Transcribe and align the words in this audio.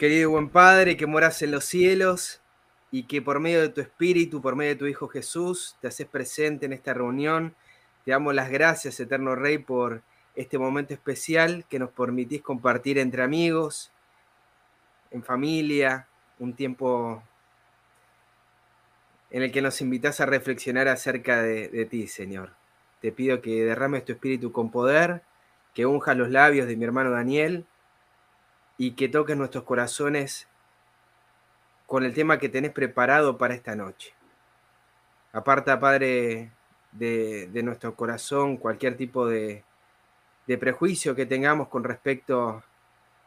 Querido 0.00 0.30
buen 0.30 0.48
Padre, 0.48 0.96
que 0.96 1.06
moras 1.06 1.42
en 1.42 1.50
los 1.50 1.66
cielos 1.66 2.40
y 2.90 3.02
que 3.02 3.20
por 3.20 3.38
medio 3.38 3.60
de 3.60 3.68
tu 3.68 3.82
Espíritu, 3.82 4.40
por 4.40 4.56
medio 4.56 4.70
de 4.70 4.78
tu 4.78 4.86
Hijo 4.86 5.08
Jesús, 5.08 5.76
te 5.78 5.88
haces 5.88 6.06
presente 6.06 6.64
en 6.64 6.72
esta 6.72 6.94
reunión. 6.94 7.54
Te 8.06 8.12
damos 8.12 8.34
las 8.34 8.48
gracias, 8.48 8.98
Eterno 8.98 9.34
Rey, 9.34 9.58
por 9.58 10.00
este 10.34 10.56
momento 10.56 10.94
especial 10.94 11.66
que 11.68 11.78
nos 11.78 11.90
permitís 11.90 12.40
compartir 12.40 12.96
entre 12.96 13.22
amigos, 13.22 13.92
en 15.10 15.22
familia, 15.22 16.08
un 16.38 16.54
tiempo 16.54 17.22
en 19.30 19.42
el 19.42 19.52
que 19.52 19.60
nos 19.60 19.82
invitas 19.82 20.18
a 20.22 20.24
reflexionar 20.24 20.88
acerca 20.88 21.42
de, 21.42 21.68
de 21.68 21.84
ti, 21.84 22.06
Señor. 22.06 22.54
Te 23.02 23.12
pido 23.12 23.42
que 23.42 23.66
derrames 23.66 24.06
tu 24.06 24.12
espíritu 24.12 24.50
con 24.50 24.70
poder, 24.70 25.20
que 25.74 25.84
unjas 25.84 26.16
los 26.16 26.30
labios 26.30 26.66
de 26.68 26.76
mi 26.76 26.86
hermano 26.86 27.10
Daniel 27.10 27.66
y 28.80 28.92
que 28.92 29.10
toques 29.10 29.36
nuestros 29.36 29.64
corazones 29.64 30.48
con 31.84 32.02
el 32.02 32.14
tema 32.14 32.38
que 32.38 32.48
tenés 32.48 32.72
preparado 32.72 33.36
para 33.36 33.52
esta 33.52 33.76
noche. 33.76 34.14
Aparta, 35.34 35.78
Padre, 35.78 36.50
de, 36.90 37.50
nuestro 37.62 37.94
corazón 37.94 38.56
cualquier 38.56 38.96
tipo 38.96 39.26
de, 39.26 39.64
prejuicio 40.58 41.14
que 41.14 41.26
tengamos 41.26 41.68
con 41.68 41.84
respecto 41.84 42.62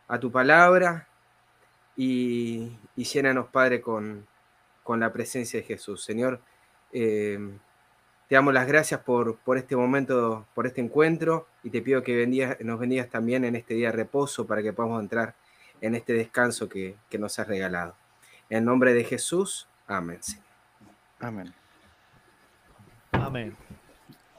a 0.07 0.19
tu 0.19 0.31
palabra 0.31 1.07
y, 1.95 2.75
y 2.95 3.03
llénanos, 3.03 3.47
Padre, 3.49 3.79
con, 3.79 4.25
la 4.87 5.13
presencia 5.13 5.59
de 5.59 5.67
Jesús. 5.67 6.03
Señor, 6.03 6.41
eh, 6.91 7.37
te 8.27 8.33
damos 8.33 8.55
las 8.55 8.65
gracias 8.65 9.01
por, 9.01 9.37
por, 9.37 9.59
este 9.59 9.75
momento, 9.75 10.47
por 10.55 10.65
este 10.65 10.81
encuentro 10.81 11.45
y 11.61 11.69
te 11.69 11.83
pido 11.83 12.01
que 12.01 12.57
nos 12.61 12.79
bendigas 12.79 13.07
también 13.11 13.45
en 13.45 13.55
este 13.55 13.75
día 13.75 13.91
de 13.91 13.97
reposo 13.97 14.47
para 14.47 14.63
que 14.63 14.73
podamos 14.73 14.99
entrar 14.99 15.35
en 15.83 15.95
este 15.95 16.13
descanso 16.13 16.69
que, 16.69 16.95
nos 17.19 17.37
has 17.39 17.47
regalado. 17.47 17.93
En 18.49 18.63
nombre 18.63 18.93
de 18.93 19.03
Jesús, 19.03 19.67
amén. 19.85 20.19
Amén. 21.19 21.53
Amén. 23.11 23.55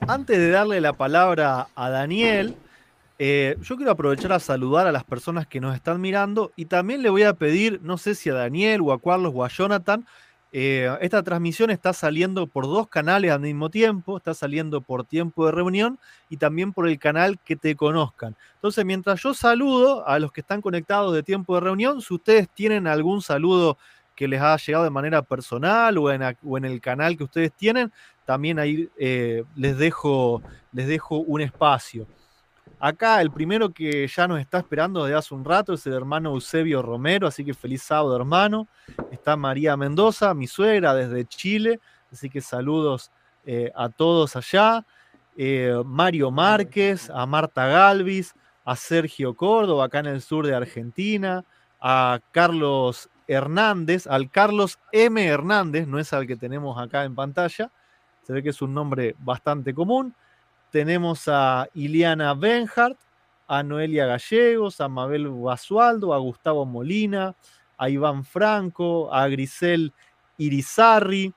Antes 0.01 0.39
de 0.39 0.51
darle 0.51 0.81
la 0.81 0.95
palabra 0.95 1.69
a 1.75 1.91
Daniel, 1.91 2.57
eh, 3.19 3.57
yo 3.61 3.77
quiero 3.77 3.93
aprovechar 3.93 4.33
a 4.33 4.41
saludar 4.41 4.87
a 4.87 4.93
las 4.93 5.05
personas 5.05 5.47
que 5.47 5.61
nos 5.61 5.75
están 5.75 6.01
mirando 6.01 6.51
y 6.57 6.65
también 6.65 7.03
le 7.03 7.11
voy 7.11 7.25
a 7.25 7.35
pedir, 7.35 7.79
no 7.83 7.99
sé 7.99 8.15
si 8.15 8.31
a 8.31 8.35
Daniel 8.35 8.81
o 8.81 8.93
a 8.93 9.01
Carlos 9.01 9.33
o 9.35 9.45
a 9.45 9.49
Jonathan, 9.49 10.07
eh, 10.57 10.89
esta 11.01 11.21
transmisión 11.25 11.73
está 11.73 11.93
saliendo 11.93 12.47
por 12.47 12.67
dos 12.67 12.87
canales 12.87 13.33
al 13.33 13.41
mismo 13.41 13.71
tiempo, 13.71 14.17
está 14.17 14.35
saliendo 14.35 14.81
por 14.81 15.05
tiempo 15.05 15.47
de 15.47 15.51
reunión 15.51 15.99
y 16.31 16.37
también 16.37 16.73
por 16.73 16.87
el 16.89 16.97
canal 16.97 17.41
que 17.41 17.57
te 17.57 17.75
conozcan. 17.75 18.37
Entonces, 18.55 18.85
mientras 18.85 19.21
yo 19.21 19.35
saludo 19.35 20.07
a 20.07 20.17
los 20.21 20.31
que 20.31 20.43
están 20.43 20.63
conectados 20.63 21.13
de 21.13 21.25
tiempo 21.25 21.57
de 21.57 21.61
reunión, 21.61 22.01
si 22.01 22.15
ustedes 22.15 22.49
tienen 22.49 22.87
algún 22.87 23.21
saludo 23.21 23.79
que 24.15 24.29
les 24.29 24.41
ha 24.41 24.57
llegado 24.57 24.85
de 24.85 24.91
manera 24.91 25.23
personal 25.23 25.99
o 25.99 26.13
en, 26.13 26.65
el 26.65 26.81
canal 26.81 27.17
que 27.17 27.25
ustedes 27.25 27.53
tienen, 27.53 27.91
también 28.25 28.61
ahí 28.61 28.89
eh, 28.97 29.43
les, 29.57 29.77
dejo, 29.77 30.41
les 30.71 30.87
dejo 30.87 31.17
un 31.19 31.41
espacio. 31.41 32.07
Acá 32.79 33.21
el 33.21 33.31
primero 33.31 33.71
que 33.71 34.07
ya 34.07 34.29
nos 34.29 34.41
está 34.41 34.59
esperando 34.59 35.05
desde 35.05 35.17
hace 35.17 35.35
un 35.35 35.45
rato 35.45 35.73
es 35.73 35.87
el 35.87 35.95
hermano 35.95 36.31
Eusebio 36.31 36.83
Romero, 36.83 37.27
así 37.27 37.45
que 37.45 37.55
feliz 37.55 37.83
sábado 37.83 38.17
hermano. 38.17 38.69
Está 39.11 39.37
María 39.37 39.77
Mendoza, 39.77 40.35
mi 40.35 40.47
suegra 40.47 40.95
desde 40.95 41.25
Chile, 41.25 41.81
así 42.13 42.29
que 42.29 42.41
saludos 42.41 43.11
eh, 43.47 43.73
a 43.75 43.89
todos 43.89 44.37
allá. 44.37 44.85
Eh, 45.37 45.83
Mario 45.85 46.31
Márquez, 46.31 47.11
a 47.11 47.27
Marta 47.27 47.67
Galvis, 47.67 48.35
a 48.65 48.77
Sergio 48.77 49.35
Córdoba, 49.35 49.87
acá 49.87 50.01
en 50.01 50.07
el 50.07 50.21
sur 50.21 50.47
de 50.47 50.55
Argentina, 50.55 51.45
a 51.81 52.21
Carlos 52.33 53.09
Hernández, 53.27 54.07
al 54.07 54.31
Carlos 54.31 54.79
M. 54.93 55.25
Hernández, 55.25 55.87
no 55.87 55.99
es 55.99 56.13
al 56.13 56.27
que 56.27 56.37
tenemos 56.37 56.79
acá 56.79 57.05
en 57.05 57.15
pantalla, 57.15 57.71
se 58.23 58.33
ve 58.33 58.43
que 58.43 58.51
es 58.51 58.63
un 58.63 58.75
nombre 58.75 59.15
bastante 59.19 59.75
común 59.75 60.15
tenemos 60.75 61.29
a 61.29 61.69
Iliana 61.73 62.35
Benhart, 62.35 62.99
a 63.47 63.63
Noelia 63.63 64.07
Gallegos, 64.07 64.81
a 64.81 64.89
Mabel 64.89 65.29
Basualdo, 65.29 66.13
a 66.13 66.19
Gustavo 66.19 66.67
Molina, 66.67 67.37
a 67.79 67.89
Iván 67.89 68.25
Franco, 68.25 69.09
a 69.15 69.29
Grisel 69.29 69.93
Irizarri. 70.37 71.33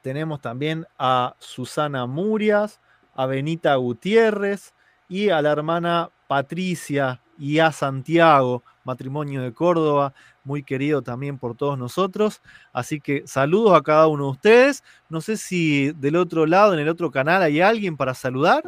Tenemos 0.00 0.40
también 0.40 0.86
a 0.96 1.34
Susana 1.40 2.06
Murias, 2.06 2.78
a 3.16 3.26
Benita 3.26 3.74
Gutiérrez 3.74 4.74
y 5.08 5.30
a 5.30 5.42
la 5.42 5.50
hermana 5.50 6.10
Patricia 6.28 7.20
y 7.38 7.58
a 7.58 7.72
Santiago, 7.72 8.62
matrimonio 8.84 9.42
de 9.42 9.52
Córdoba, 9.52 10.14
muy 10.44 10.62
querido 10.62 11.02
también 11.02 11.38
por 11.38 11.56
todos 11.56 11.78
nosotros. 11.78 12.40
Así 12.72 13.00
que 13.00 13.26
saludos 13.26 13.78
a 13.78 13.82
cada 13.82 14.06
uno 14.06 14.24
de 14.24 14.30
ustedes. 14.30 14.84
No 15.08 15.20
sé 15.20 15.36
si 15.36 15.92
del 15.92 16.16
otro 16.16 16.46
lado, 16.46 16.72
en 16.72 16.80
el 16.80 16.88
otro 16.88 17.10
canal, 17.10 17.42
hay 17.42 17.60
alguien 17.60 17.96
para 17.96 18.14
saludar. 18.14 18.62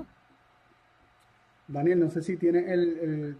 Daniel, 1.66 2.00
no 2.00 2.10
sé 2.10 2.22
si 2.22 2.36
tiene 2.36 2.72
el, 2.72 3.36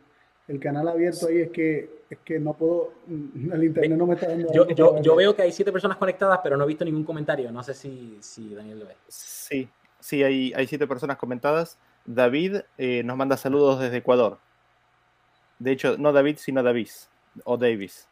canal 0.61 0.89
abierto 0.89 1.29
ahí, 1.29 1.41
es 1.41 1.51
que, 1.51 1.91
es 2.09 2.19
que 2.25 2.39
no 2.39 2.55
puedo, 2.55 2.93
el 3.09 3.65
internet 3.65 3.99
no 3.99 4.07
me 4.07 4.15
está 4.15 4.29
dando. 4.29 4.53
Yo, 4.53 5.17
veo 5.17 5.35
que 5.35 5.43
hay 5.43 5.53
siete 5.53 5.73
personas 5.73 5.97
conectadas, 5.97 6.41
pero 6.43 6.57
no 6.57 6.65
he 6.65 6.69
visto 6.69 6.85
ningún 6.85 7.05
comentario. 7.05 7.51
No 7.51 7.63
sé 7.63 7.75
si, 7.75 8.55
Daniel 8.55 8.81
lo 8.81 8.87
ve. 8.87 8.97
Sí, 9.09 9.69
sí, 9.99 10.23
hay, 10.23 10.53
hay 10.55 10.67
siete 10.67 10.87
personas 10.87 11.17
comentadas. 11.17 11.79
David 12.07 12.61
eh, 12.79 13.03
nos 13.05 13.17
manda 13.17 13.37
saludos 13.37 13.81
desde 13.81 13.99
Ecuador. 13.99 14.39
De 15.59 15.73
hecho, 15.73 15.97
no 15.99 16.13
David, 16.13 16.37
sino 16.39 16.63
Davis 16.63 17.09
o 17.45 17.57
Davis. 17.57 18.09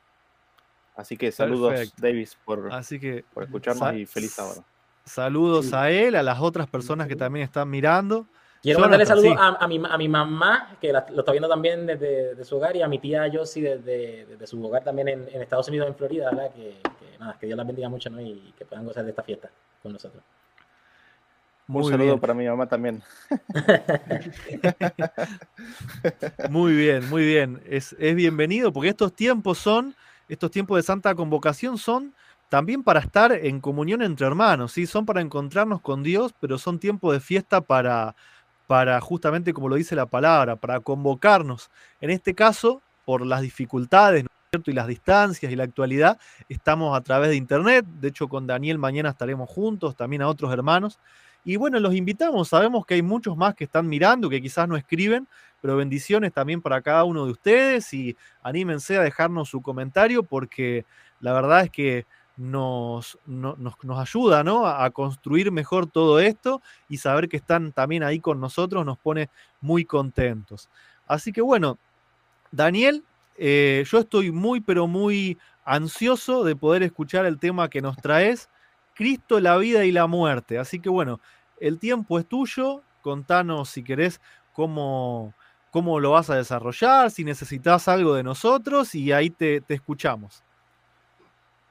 Así 0.96 1.16
que 1.16 1.30
saludos, 1.30 1.92
Davis, 1.98 2.36
por, 2.44 2.72
Así 2.72 2.98
que, 2.98 3.24
por 3.34 3.44
escucharnos 3.44 3.94
y 3.94 4.06
feliz 4.06 4.32
sábado. 4.32 4.64
Saludos 5.04 5.72
a 5.72 5.90
él, 5.90 6.16
a 6.16 6.22
las 6.22 6.40
otras 6.40 6.66
personas 6.66 7.06
que 7.06 7.14
también 7.14 7.44
están 7.44 7.68
mirando. 7.68 8.26
Quiero 8.62 8.80
mandarle 8.80 9.06
saludos 9.06 9.36
a, 9.38 9.68
mi, 9.68 9.80
a, 9.88 9.96
mi, 9.96 10.08
mamá, 10.08 10.76
que 10.80 10.92
lo 10.92 11.20
está 11.20 11.30
viendo 11.30 11.48
también 11.48 11.86
desde 11.86 12.42
su 12.44 12.56
hogar, 12.56 12.74
y 12.74 12.82
a 12.82 12.88
mi 12.88 12.98
tía 12.98 13.30
Josie 13.32 13.76
desde, 13.76 14.26
desde 14.26 14.46
su 14.46 14.64
hogar 14.64 14.82
también 14.82 15.08
en, 15.08 15.40
Estados 15.40 15.68
Unidos, 15.68 15.86
en 15.86 15.94
Florida, 15.94 16.30
¿verdad? 16.30 16.50
Que, 16.52 16.80
nada, 17.20 17.36
que 17.38 17.46
Dios 17.46 17.56
las 17.56 17.66
bendiga 17.66 17.88
mucho 17.88 18.10
¿no? 18.10 18.20
y 18.20 18.52
que 18.58 18.64
puedan 18.64 18.84
gozar 18.84 19.04
de 19.04 19.10
esta 19.10 19.22
fiesta 19.22 19.50
con 19.82 19.92
nosotros. 19.92 20.22
Un 21.69 21.91
saludo 21.91 22.19
para 22.19 22.34
mi 22.34 22.47
mamá 22.47 22.69
también. 22.69 23.03
muy 26.50 26.75
bien, 26.75 27.09
muy 27.09 27.25
bien. 27.25 27.62
Es, 27.66 27.97
es 27.99 28.15
bienvenido 28.15 28.72
porque 28.72 28.91
estos 28.91 29.15
tiempos 29.15 29.59
son 29.59 29.97
estos 30.28 30.50
tiempos 30.50 30.76
de 30.76 30.82
santa 30.82 31.15
convocación 31.15 31.78
son 31.78 32.12
también 32.49 32.82
para 32.82 33.00
estar 33.00 33.32
en 33.32 33.60
comunión 33.60 34.03
entre 34.03 34.26
hermanos, 34.26 34.72
¿sí? 34.72 34.87
son 34.87 35.06
para 35.06 35.21
encontrarnos 35.21 35.81
con 35.81 36.03
Dios, 36.03 36.34
pero 36.41 36.59
son 36.59 36.78
tiempos 36.78 37.12
de 37.12 37.21
fiesta 37.21 37.60
para, 37.60 38.15
para 38.66 39.00
justamente, 39.00 39.53
como 39.53 39.69
lo 39.69 39.76
dice 39.76 39.97
la 39.97 40.06
palabra, 40.06 40.56
para 40.56 40.81
convocarnos. 40.81 41.71
En 42.00 42.10
este 42.10 42.34
caso, 42.34 42.82
por 43.05 43.25
las 43.25 43.41
dificultades 43.41 44.25
y 44.65 44.72
las 44.72 44.87
distancias 44.87 45.50
y 45.50 45.56
la 45.56 45.65
actualidad, 45.65 46.19
estamos 46.49 46.97
a 46.97 47.00
través 47.03 47.31
de 47.31 47.37
internet. 47.37 47.84
De 48.00 48.09
hecho, 48.09 48.28
con 48.28 48.47
Daniel 48.47 48.78
mañana 48.78 49.10
estaremos 49.10 49.50
juntos, 49.50 49.97
también 49.97 50.22
a 50.22 50.28
otros 50.28 50.53
hermanos. 50.53 50.99
Y 51.48 51.54
bueno, 51.54 51.78
los 51.78 51.94
invitamos, 51.94 52.48
sabemos 52.48 52.84
que 52.84 52.94
hay 52.94 53.02
muchos 53.02 53.36
más 53.36 53.54
que 53.54 53.62
están 53.62 53.88
mirando, 53.88 54.28
que 54.28 54.42
quizás 54.42 54.68
no 54.68 54.76
escriben, 54.76 55.28
pero 55.60 55.76
bendiciones 55.76 56.32
también 56.32 56.60
para 56.60 56.82
cada 56.82 57.04
uno 57.04 57.24
de 57.24 57.30
ustedes 57.30 57.94
y 57.94 58.16
anímense 58.42 58.96
a 58.96 59.02
dejarnos 59.02 59.48
su 59.48 59.62
comentario 59.62 60.24
porque 60.24 60.84
la 61.20 61.32
verdad 61.32 61.62
es 61.62 61.70
que 61.70 62.04
nos, 62.36 63.16
nos, 63.26 63.74
ayuda 63.96 64.42
¿no? 64.42 64.66
a 64.66 64.90
construir 64.90 65.52
mejor 65.52 65.86
todo 65.86 66.18
esto 66.18 66.62
y 66.88 66.96
saber 66.96 67.28
que 67.28 67.36
están 67.36 67.70
también 67.70 68.02
ahí 68.02 68.18
con 68.18 68.40
nosotros 68.40 68.84
nos 68.84 68.98
pone 68.98 69.30
muy 69.60 69.84
contentos. 69.84 70.68
Así 71.06 71.32
que 71.32 71.42
bueno, 71.42 71.78
Daniel, 72.50 73.04
eh, 73.38 73.84
yo 73.88 74.00
estoy 74.00 74.32
muy 74.32 74.60
pero 74.60 74.88
muy 74.88 75.38
ansioso 75.64 76.42
de 76.42 76.56
poder 76.56 76.82
escuchar 76.82 77.25
el 77.25 77.38
tema 77.38 77.70
que 77.70 77.82
nos 77.82 77.96
traes, 77.99 78.49
Cristo, 78.94 79.38
la 79.40 79.56
vida 79.58 79.84
y 79.84 79.92
la 79.92 80.06
muerte. 80.06 80.58
Así 80.58 80.81
que 80.81 80.88
bueno, 80.88 81.20
el 81.61 81.79
tiempo 81.79 82.19
es 82.19 82.26
tuyo, 82.26 82.82
contanos 83.03 83.69
si 83.70 83.82
querés 83.82 84.20
cómo, 84.53 85.35
cómo 85.70 86.00
lo 86.00 86.12
vas 86.12 86.31
a 86.31 86.37
desarrollar, 86.37 87.11
si 87.11 87.25
necesitas 87.25 87.88
algo 87.88 88.14
de 88.14 88.23
nosotros 88.23 88.94
y 88.94 89.12
ahí 89.12 89.31
te, 89.31 89.62
escuchamos. 89.69 90.43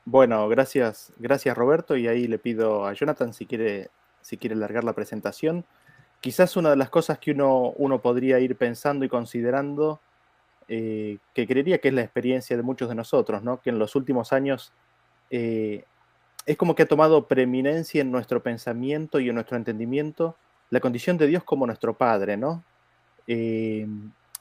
Bueno, 0.06 0.48
gracias, 0.48 1.12
gracias 1.18 1.58
Roberto 1.58 1.98
y 1.98 2.08
ahí 2.08 2.28
le 2.28 2.38
pido 2.38 2.86
a 2.86 2.94
Jonathan 2.94 3.34
si 3.34 3.46
quiere, 3.48 3.90
si 4.22 4.38
quiere 4.38 4.56
largar 4.56 4.84
la 4.84 4.94
presentación. 4.94 5.66
Quizás 6.22 6.56
una 6.56 6.70
de 6.70 6.76
las 6.76 6.90
cosas 6.90 7.18
que 7.18 7.31
uno, 7.31 7.72
uno 7.78 8.00
podría 8.00 8.40
ir 8.40 8.56
pensando 8.56 9.06
y 9.06 9.10
considerando, 9.10 10.00
eh, 10.68 11.18
que 11.34 11.48
creería 11.48 11.80
que 11.80 11.90
es 11.90 11.94
la 11.94 12.02
experiencia 12.02 12.56
de 12.56 12.64
muchos 12.64 12.90
de 12.90 12.96
nosotros, 12.96 13.44
¿no? 13.44 13.62
que 13.62 13.72
en 13.72 13.80
los 13.80 13.96
últimos 13.96 14.34
años 14.34 14.72
eh, 15.30 15.86
es 16.45 16.57
como 16.57 16.75
que 16.75 16.83
ha 16.83 16.88
tomado 16.88 17.27
preeminencia 17.27 18.01
en 18.01 18.12
nuestro 18.12 18.44
pensamiento 18.44 19.19
y 19.19 19.30
en 19.30 19.36
nuestro 19.36 19.57
entendimiento 19.57 20.36
la 20.69 20.80
condición 20.80 21.18
de 21.18 21.27
Dios 21.27 21.44
como 21.44 21.65
nuestro 21.65 21.95
Padre, 21.95 22.38
¿no? 22.38 22.63
Eh, 23.27 23.88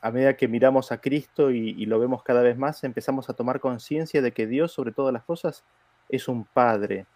a 0.00 0.10
medida 0.10 0.36
que 0.36 0.48
miramos 0.48 0.92
a 0.92 1.00
Cristo 1.00 1.50
y, 1.50 1.86
lo 1.86 1.98
vemos 1.98 2.22
cada 2.22 2.42
vez 2.42 2.58
más, 2.58 2.84
empezamos 2.84 3.30
a 3.30 3.34
tomar 3.34 3.58
conciencia 3.60 4.20
de 4.20 4.32
que 4.32 4.46
Dios, 4.46 4.72
sobre 4.72 4.92
todas 4.92 5.14
las 5.14 5.24
cosas, 5.24 5.64
es 6.10 6.28
un 6.28 6.44
Padre. 6.44 7.06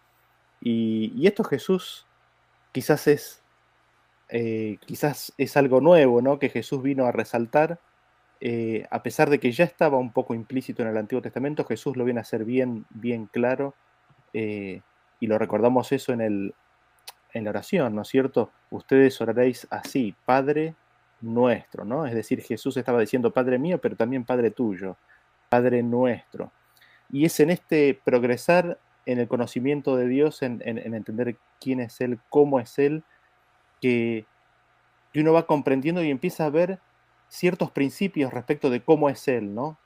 Y, 0.61 1.27
esto 1.27 1.45
Jesús 1.45 2.07
quizás 2.73 3.07
es, 3.07 3.43
eh, 4.31 4.79
quizás 4.87 5.35
es 5.37 5.57
algo 5.59 5.83
nuevo, 5.83 6.23
¿no? 6.23 6.39
Que 6.39 6.49
Jesús 6.49 6.83
vino 6.83 7.05
a 7.05 7.13
resaltar, 7.13 7.79
eh, 8.41 8.87
a 8.91 9.03
pesar 9.03 9.29
de 9.29 9.39
que 9.39 9.53
ya 9.53 9.65
estaba 9.65 9.99
un 9.99 10.13
poco 10.13 10.35
implícito 10.35 10.83
en 10.83 10.89
el 10.89 10.97
Antiguo 10.97 11.21
Testamento, 11.21 11.65
Jesús 11.65 11.97
lo 11.97 12.05
viene 12.05 12.21
a 12.21 12.23
hacer 12.23 12.47
bien, 12.47 12.87
bien 12.89 13.27
claro, 13.27 13.75
eh, 14.33 14.81
y 15.21 15.27
lo 15.27 15.39
recordamos 15.39 15.93
eso 15.93 16.13
en, 16.13 16.21
el, 16.21 16.55
en 17.33 17.45
la 17.45 17.51
oración, 17.51 17.95
¿no 17.95 18.03
es 18.03 18.09
cierto? 18.09 18.51
Ustedes 18.71 19.21
oraréis 19.21 19.67
así, 19.71 20.15
Padre 20.25 20.75
nuestro, 21.21 21.85
¿no? 21.85 22.07
Es 22.07 22.15
decir, 22.15 22.43
Jesús 22.43 22.77
estaba 22.77 23.01
diciendo 23.01 23.33
Padre 23.33 23.59
mío, 23.59 23.79
pero 23.79 23.97
también 23.97 24.25
Padre 24.25 24.51
tuyo, 24.51 24.97
Padre 25.49 25.83
nuestro. 25.83 26.53
Y 27.11 27.25
es 27.25 27.41
en 27.41 27.51
este 27.51 27.99
progresar 28.05 28.79
en 29.09 29.19
el 29.19 29.27
conocimiento 29.27 29.97
de 29.97 30.07
Dios, 30.07 30.43
en, 30.43 30.61
entender 30.63 31.37
quién 31.61 31.81
es 31.81 32.01
Él, 32.03 32.21
cómo 32.29 32.61
es 32.61 32.79
Él, 32.79 33.05
que, 33.81 34.27
uno 35.15 35.33
va 35.33 35.47
comprendiendo 35.47 36.01
y 36.05 36.11
empieza 36.11 36.45
a 36.45 36.51
ver 36.51 36.79
ciertos 37.29 37.73
principios 37.73 38.33
respecto 38.33 38.71
de 38.71 38.85
cómo 38.85 39.09
es 39.09 39.27
Él, 39.27 39.53
¿no? 39.53 39.77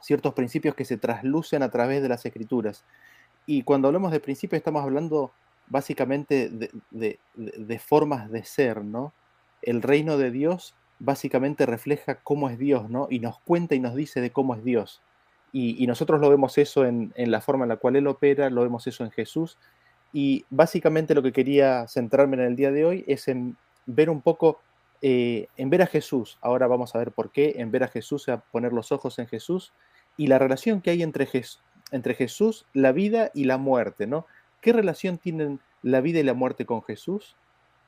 Ciertos 0.00 0.32
principios 0.32 0.74
que 0.74 0.86
se 0.86 0.96
traslucen 0.96 1.62
a 1.62 1.70
través 1.70 2.00
de 2.00 2.08
las 2.08 2.24
escrituras. 2.24 2.82
Y 3.46 3.62
cuando 3.62 3.88
hablamos 3.88 4.12
de 4.12 4.20
principios 4.20 4.58
estamos 4.58 4.82
hablando 4.82 5.32
básicamente 5.66 6.50
de, 6.90 7.78
formas 7.78 8.30
de 8.30 8.44
ser, 8.44 8.84
¿no? 8.84 9.12
el 9.64 9.82
reino 9.82 10.18
de 10.18 10.30
Dios 10.30 10.74
básicamente 10.98 11.66
refleja 11.66 12.20
cómo 12.22 12.48
es 12.48 12.58
Dios, 12.58 12.88
¿no? 12.88 13.08
Y 13.10 13.18
nos 13.18 13.38
cuenta 13.40 13.74
y 13.74 13.80
nos 13.80 13.94
dice 13.94 14.20
de 14.20 14.30
cómo 14.30 14.54
es 14.54 14.64
Dios. 14.64 15.02
Y, 15.52 15.86
nosotros 15.86 16.20
lo 16.20 16.28
vemos 16.30 16.58
eso 16.58 16.84
en, 16.84 17.12
la 17.16 17.40
forma 17.40 17.64
en 17.64 17.68
la 17.68 17.76
cual 17.76 17.94
Él 17.94 18.08
opera, 18.08 18.50
lo 18.50 18.62
vemos 18.62 18.88
eso 18.88 19.04
en 19.04 19.12
Jesús. 19.12 19.56
Y 20.12 20.44
básicamente 20.50 21.14
lo 21.14 21.22
que 21.22 21.32
quería 21.32 21.86
centrarme 21.86 22.36
en 22.36 22.42
el 22.42 22.56
día 22.56 22.72
de 22.72 22.84
hoy 22.84 23.04
es 23.06 23.28
en 23.28 23.56
ver 23.86 24.10
un 24.10 24.20
poco, 24.20 24.60
eh, 25.00 25.46
en 25.56 25.70
ver 25.70 25.82
a 25.82 25.86
Jesús. 25.86 26.38
Ahora 26.40 26.66
vamos 26.66 26.94
a 26.94 26.98
ver 26.98 27.12
por 27.12 27.30
qué, 27.30 27.54
en 27.58 27.70
ver 27.70 27.84
a 27.84 27.88
Jesús, 27.88 28.28
a 28.28 28.40
poner 28.40 28.72
los 28.72 28.90
ojos 28.90 29.18
en 29.20 29.28
Jesús 29.28 29.72
y 30.16 30.26
la 30.26 30.40
relación 30.40 30.80
que 30.80 30.90
hay 30.90 31.04
entre, 31.04 31.28
entre 31.90 32.14
Jesús, 32.14 32.66
la 32.72 32.92
vida 32.92 33.30
y 33.34 33.44
la 33.44 33.58
muerte, 33.58 34.06
¿no? 34.06 34.26
¿Qué 34.60 34.72
relación 34.72 35.18
tienen 35.18 35.60
la 35.82 36.00
vida 36.00 36.20
y 36.20 36.22
la 36.22 36.34
muerte 36.34 36.66
con 36.66 36.82
Jesús 36.82 37.36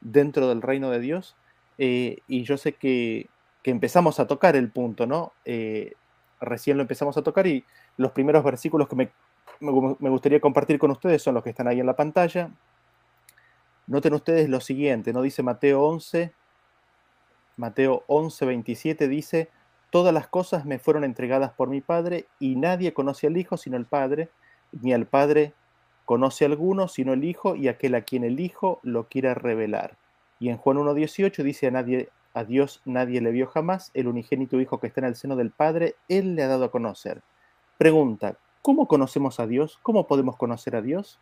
dentro 0.00 0.48
del 0.48 0.62
reino 0.62 0.90
de 0.90 1.00
Dios? 1.00 1.37
Eh, 1.78 2.19
y 2.28 2.43
yo 2.44 2.56
sé 2.56 2.75
que, 2.75 3.28
empezamos 3.64 4.20
a 4.20 4.28
tocar 4.28 4.54
el 4.54 4.70
punto, 4.70 5.06
¿no? 5.06 5.32
Eh, 5.44 5.94
recién 6.40 6.76
lo 6.76 6.82
empezamos 6.82 7.16
a 7.16 7.22
tocar 7.22 7.48
y 7.48 7.64
los 7.96 8.12
primeros 8.12 8.44
versículos 8.44 8.88
que 8.88 8.94
me, 8.94 9.10
gustaría 10.08 10.40
compartir 10.40 10.78
con 10.78 10.93
ustedes 10.93 11.20
son 11.20 11.34
los 11.34 11.43
que 11.43 11.50
están 11.50 11.66
ahí 11.66 11.81
en 11.81 11.87
la 11.87 11.96
pantalla. 11.96 12.52
Noten 13.88 14.14
ustedes 14.14 14.48
lo 14.48 14.60
siguiente, 14.60 15.12
¿no? 15.12 15.20
Dice 15.22 15.43
Mateo 15.43 15.82
11, 15.82 16.32
Mateo 17.56 18.04
11, 18.06 18.46
27 18.46 19.08
dice, 19.08 19.50
todas 19.96 20.12
las 20.12 20.28
cosas 20.28 20.66
me 20.66 20.78
fueron 20.78 21.04
entregadas 21.04 21.52
por 21.52 21.70
mi 21.70 21.81
Padre 21.81 22.26
y 22.38 22.56
nadie 22.56 22.93
conoce 22.93 23.28
al 23.28 23.38
Hijo 23.38 23.56
sino 23.56 23.78
el 23.78 23.87
Padre, 23.87 24.28
ni 24.70 24.93
al 24.93 25.06
Padre 25.06 25.54
conoce 26.04 26.44
a 26.44 26.48
alguno 26.48 26.87
sino 26.87 27.14
el 27.14 27.25
Hijo 27.25 27.56
y 27.56 27.69
aquel 27.69 27.94
a 27.94 28.02
quien 28.02 28.22
el 28.22 28.38
Hijo 28.38 28.78
lo 28.82 29.08
quiera 29.08 29.32
revelar. 29.32 29.96
Y 30.38 30.50
en 30.50 30.58
Juan 30.58 30.76
1.18 30.76 31.43
dice 31.43 31.69
a 31.69 31.70
nadie, 31.70 32.10
a 32.34 32.44
Dios 32.44 32.82
nadie 32.84 33.22
le 33.22 33.31
vio 33.31 33.46
jamás, 33.46 33.90
el 33.94 34.08
unigénito 34.08 34.60
Hijo 34.60 34.81
que 34.81 34.88
está 34.88 35.00
en 35.00 35.06
el 35.06 35.16
seno 35.16 35.34
del 35.34 35.50
Padre, 35.50 35.94
Él 36.08 36.34
le 36.34 36.43
ha 36.43 36.48
dado 36.48 36.66
a 36.66 36.70
conocer. 36.70 37.22
Pregunta, 37.78 38.37
¿cómo 38.60 38.88
conocemos 38.88 39.40
a 39.40 39.46
Dios? 39.46 39.78
¿Cómo 39.82 40.06
podemos 40.06 40.37
conocer 40.37 40.76
a 40.76 40.82
Dios? 40.82 41.19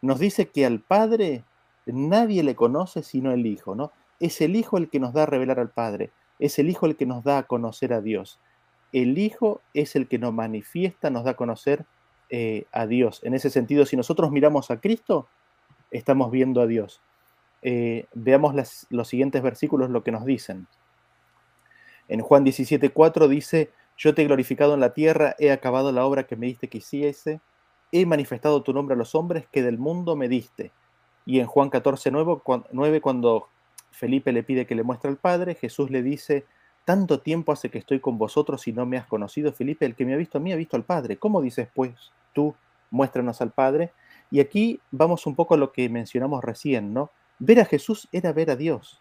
Nos 0.00 0.20
dice 0.20 0.46
que 0.46 0.64
al 0.64 0.78
Padre 0.78 1.42
nadie 1.86 2.44
le 2.44 2.54
conoce 2.54 3.02
sino 3.02 3.32
el 3.32 3.46
Hijo, 3.46 3.74
¿no? 3.74 3.90
Es 4.20 4.40
el 4.42 4.54
Hijo 4.54 4.78
el 4.78 4.90
que 4.90 5.00
nos 5.00 5.12
da 5.12 5.24
a 5.24 5.26
revelar 5.26 5.58
al 5.58 5.70
Padre, 5.70 6.12
es 6.38 6.58
el 6.58 6.70
Hijo 6.70 6.86
el 6.86 6.96
que 6.96 7.06
nos 7.06 7.24
da 7.24 7.38
a 7.38 7.42
conocer 7.44 7.92
a 7.92 8.00
Dios. 8.00 8.40
El 8.92 9.18
Hijo 9.18 9.60
es 9.74 9.96
el 9.96 10.08
que 10.08 10.18
nos 10.18 10.32
manifiesta, 10.32 11.10
nos 11.10 11.24
da 11.24 11.32
a 11.32 11.36
conocer 11.36 11.86
eh, 12.30 12.64
a 12.72 12.86
Dios. 12.86 13.20
En 13.24 13.34
ese 13.34 13.50
sentido, 13.50 13.86
si 13.86 13.96
nosotros 13.96 14.30
miramos 14.30 14.70
a 14.70 14.80
Cristo, 14.80 15.28
estamos 15.90 16.30
viendo 16.30 16.60
a 16.60 16.66
Dios. 16.66 17.00
Eh, 17.62 18.06
veamos 18.14 18.86
los 18.90 19.08
siguientes 19.08 19.42
versículos, 19.42 19.90
lo 19.90 20.02
que 20.02 20.12
nos 20.12 20.24
dicen. 20.24 20.66
En 22.08 22.20
Juan 22.20 22.44
17:4 22.44 23.28
dice, 23.28 23.70
yo 23.96 24.14
te 24.14 24.22
he 24.22 24.26
glorificado 24.26 24.74
en 24.74 24.80
la 24.80 24.92
tierra, 24.92 25.34
he 25.38 25.50
acabado 25.50 25.90
la 25.90 26.04
obra 26.04 26.26
que 26.26 26.36
me 26.36 26.46
diste 26.46 26.68
que 26.68 26.78
hiciese, 26.78 27.40
he 27.92 28.06
manifestado 28.06 28.62
tu 28.62 28.72
nombre 28.72 28.94
a 28.94 28.98
los 28.98 29.14
hombres 29.14 29.46
que 29.50 29.62
del 29.62 29.78
mundo 29.78 30.16
me 30.16 30.28
diste. 30.28 30.72
Y 31.24 31.40
en 31.40 31.46
Juan 31.46 31.70
14:9, 31.70 33.00
cuando 33.00 33.48
Felipe 33.96 34.32
le 34.32 34.42
pide 34.42 34.66
que 34.66 34.74
le 34.74 34.82
muestre 34.82 35.10
al 35.10 35.16
Padre, 35.16 35.54
Jesús 35.54 35.90
le 35.90 36.02
dice, 36.02 36.44
tanto 36.84 37.20
tiempo 37.20 37.52
hace 37.52 37.70
que 37.70 37.78
estoy 37.78 37.98
con 37.98 38.18
vosotros 38.18 38.68
y 38.68 38.72
no 38.72 38.86
me 38.86 38.96
has 38.96 39.06
conocido, 39.06 39.52
Felipe, 39.52 39.86
el 39.86 39.96
que 39.96 40.04
me 40.04 40.14
ha 40.14 40.16
visto 40.16 40.38
a 40.38 40.40
mí 40.40 40.52
ha 40.52 40.56
visto 40.56 40.76
al 40.76 40.84
Padre. 40.84 41.16
¿Cómo 41.16 41.42
dices, 41.42 41.68
pues, 41.74 41.92
tú, 42.32 42.54
muéstranos 42.90 43.40
al 43.40 43.50
Padre? 43.50 43.92
Y 44.30 44.40
aquí 44.40 44.80
vamos 44.90 45.26
un 45.26 45.34
poco 45.34 45.54
a 45.54 45.56
lo 45.56 45.72
que 45.72 45.88
mencionamos 45.88 46.44
recién, 46.44 46.92
¿no? 46.92 47.10
Ver 47.38 47.60
a 47.60 47.64
Jesús 47.64 48.08
era 48.12 48.32
ver 48.32 48.50
a 48.50 48.56
Dios. 48.56 49.00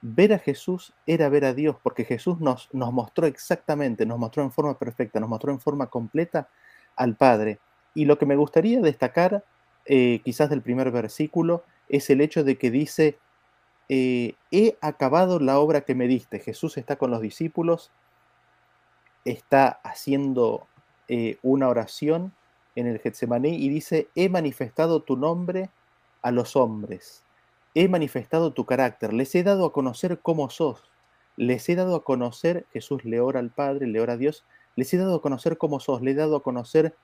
Ver 0.00 0.32
a 0.32 0.38
Jesús 0.38 0.92
era 1.06 1.28
ver 1.28 1.44
a 1.44 1.54
Dios, 1.54 1.76
porque 1.82 2.04
Jesús 2.04 2.40
nos, 2.40 2.68
nos 2.72 2.92
mostró 2.92 3.26
exactamente, 3.26 4.06
nos 4.06 4.18
mostró 4.18 4.42
en 4.42 4.52
forma 4.52 4.78
perfecta, 4.78 5.20
nos 5.20 5.28
mostró 5.28 5.52
en 5.52 5.60
forma 5.60 5.86
completa 5.86 6.48
al 6.96 7.14
Padre. 7.14 7.60
Y 7.94 8.06
lo 8.06 8.18
que 8.18 8.26
me 8.26 8.36
gustaría 8.36 8.80
destacar, 8.80 9.44
eh, 9.86 10.20
quizás 10.24 10.50
del 10.50 10.62
primer 10.62 10.90
versículo, 10.90 11.64
es 11.88 12.10
el 12.10 12.20
hecho 12.20 12.44
de 12.44 12.58
que 12.58 12.70
dice, 12.70 13.18
eh, 13.88 14.34
he 14.50 14.76
acabado 14.80 15.40
la 15.40 15.58
obra 15.58 15.82
que 15.82 15.94
me 15.94 16.08
diste. 16.08 16.40
Jesús 16.40 16.76
está 16.76 16.96
con 16.96 17.10
los 17.10 17.20
discípulos, 17.20 17.90
está 19.24 19.80
haciendo 19.82 20.66
eh, 21.08 21.38
una 21.42 21.68
oración 21.68 22.32
en 22.76 22.86
el 22.86 22.98
Getsemaní 22.98 23.56
y 23.56 23.68
dice, 23.68 24.08
he 24.14 24.28
manifestado 24.28 25.02
tu 25.02 25.16
nombre 25.16 25.70
a 26.22 26.30
los 26.30 26.56
hombres 26.56 27.24
he 27.74 27.88
manifestado 27.88 28.52
tu 28.52 28.66
carácter, 28.66 29.12
les 29.12 29.32
he 29.36 29.44
dado 29.44 29.66
a 29.66 29.72
conocer 29.72 30.18
cómo 30.20 30.50
sos, 30.50 30.82
les 31.36 31.68
he 31.68 31.76
dado 31.76 31.94
a 31.94 32.02
conocer, 32.02 32.66
Jesús 32.72 33.04
le 33.04 33.20
ora 33.20 33.38
al 33.38 33.50
Padre, 33.50 33.86
le 33.86 34.00
ora 34.00 34.14
a 34.14 34.16
Dios, 34.16 34.44
les 34.74 34.92
he 34.92 34.96
dado 34.96 35.14
a 35.16 35.22
conocer 35.22 35.58
cómo 35.58 35.78
sos, 35.78 36.02
le 36.02 36.10
he 36.10 36.14
dado 36.14 36.34
a 36.34 36.42
conocer 36.42 36.96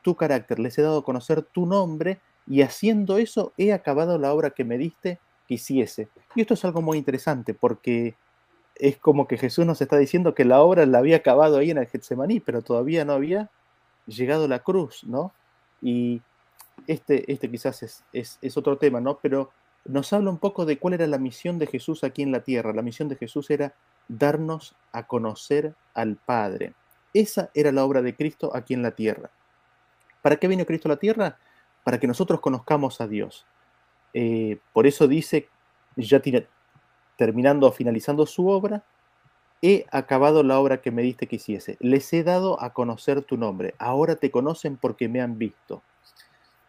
tu 0.00 0.16
carácter, 0.16 0.58
les 0.58 0.78
he 0.78 0.82
dado 0.82 1.00
a 1.00 1.04
conocer 1.04 1.42
tu 1.42 1.66
nombre, 1.66 2.20
y 2.46 2.62
haciendo 2.62 3.18
eso 3.18 3.52
he 3.58 3.74
acabado 3.74 4.18
la 4.18 4.32
obra 4.32 4.50
que 4.50 4.64
me 4.64 4.78
diste 4.78 5.18
que 5.46 5.54
hiciese. 5.54 6.08
Y 6.34 6.40
esto 6.42 6.54
es 6.54 6.64
algo 6.64 6.82
muy 6.82 6.98
interesante 6.98 7.54
porque 7.54 8.16
es 8.74 8.98
como 8.98 9.26
que 9.26 9.38
Jesús 9.38 9.64
nos 9.66 9.80
está 9.80 9.96
diciendo 9.96 10.34
que 10.34 10.44
la 10.44 10.60
obra 10.60 10.86
la 10.86 10.98
había 10.98 11.16
acabado 11.16 11.58
ahí 11.58 11.70
en 11.70 11.78
el 11.78 11.86
Getsemaní, 11.86 12.40
pero 12.40 12.62
todavía 12.62 13.04
no 13.04 13.14
había 13.14 13.50
llegado 14.06 14.48
la 14.48 14.60
cruz, 14.60 15.04
¿no? 15.04 15.32
Y 15.80 16.22
este, 16.86 17.30
este 17.32 17.50
quizás 17.50 17.82
es, 17.82 18.04
es, 18.12 18.38
es 18.42 18.56
otro 18.56 18.76
tema, 18.76 19.00
¿no? 19.00 19.18
Pero 19.22 19.50
nos 19.84 20.12
habla 20.12 20.30
un 20.30 20.38
poco 20.38 20.66
de 20.66 20.78
cuál 20.78 20.94
era 20.94 21.06
la 21.06 21.18
misión 21.18 21.58
de 21.58 21.66
Jesús 21.66 22.04
aquí 22.04 22.22
en 22.22 22.32
la 22.32 22.40
tierra. 22.40 22.72
La 22.72 22.82
misión 22.82 23.08
de 23.08 23.16
Jesús 23.16 23.50
era 23.50 23.74
darnos 24.08 24.74
a 24.92 25.06
conocer 25.06 25.74
al 25.94 26.16
Padre. 26.16 26.74
Esa 27.14 27.50
era 27.54 27.72
la 27.72 27.84
obra 27.84 28.02
de 28.02 28.14
Cristo 28.14 28.50
aquí 28.54 28.74
en 28.74 28.82
la 28.82 28.90
tierra. 28.90 29.30
¿Para 30.22 30.36
qué 30.36 30.48
vino 30.48 30.66
Cristo 30.66 30.88
a 30.88 30.92
la 30.92 30.98
tierra? 30.98 31.38
Para 31.84 31.98
que 31.98 32.06
nosotros 32.06 32.40
conozcamos 32.40 33.00
a 33.00 33.06
Dios. 33.06 33.46
Eh, 34.14 34.58
por 34.72 34.86
eso 34.86 35.08
dice, 35.08 35.48
ya 35.96 36.20
terminando 37.16 37.66
o 37.66 37.72
finalizando 37.72 38.26
su 38.26 38.48
obra, 38.48 38.84
he 39.62 39.86
acabado 39.90 40.42
la 40.42 40.58
obra 40.58 40.80
que 40.82 40.90
me 40.90 41.02
diste 41.02 41.26
que 41.26 41.36
hiciese. 41.36 41.76
Les 41.80 42.12
he 42.12 42.22
dado 42.22 42.62
a 42.62 42.72
conocer 42.72 43.22
tu 43.22 43.36
nombre. 43.36 43.74
Ahora 43.78 44.16
te 44.16 44.30
conocen 44.30 44.76
porque 44.76 45.08
me 45.08 45.20
han 45.20 45.38
visto. 45.38 45.82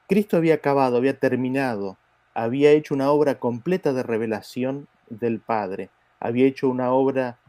Cristo 0.08 0.38
había 0.38 0.56
acabado, 0.56 0.98
había 0.98 1.20
terminado 1.20 1.98
había 2.38 2.70
hecho 2.70 2.94
una 2.94 3.10
obra 3.10 3.40
completa 3.40 3.94
de 3.94 4.04
revelación 4.04 4.88
del 5.10 5.40
Padre, 5.40 5.90
había 6.20 6.46
hecho 6.46 6.70
una 6.70 6.92
obra 6.92 7.40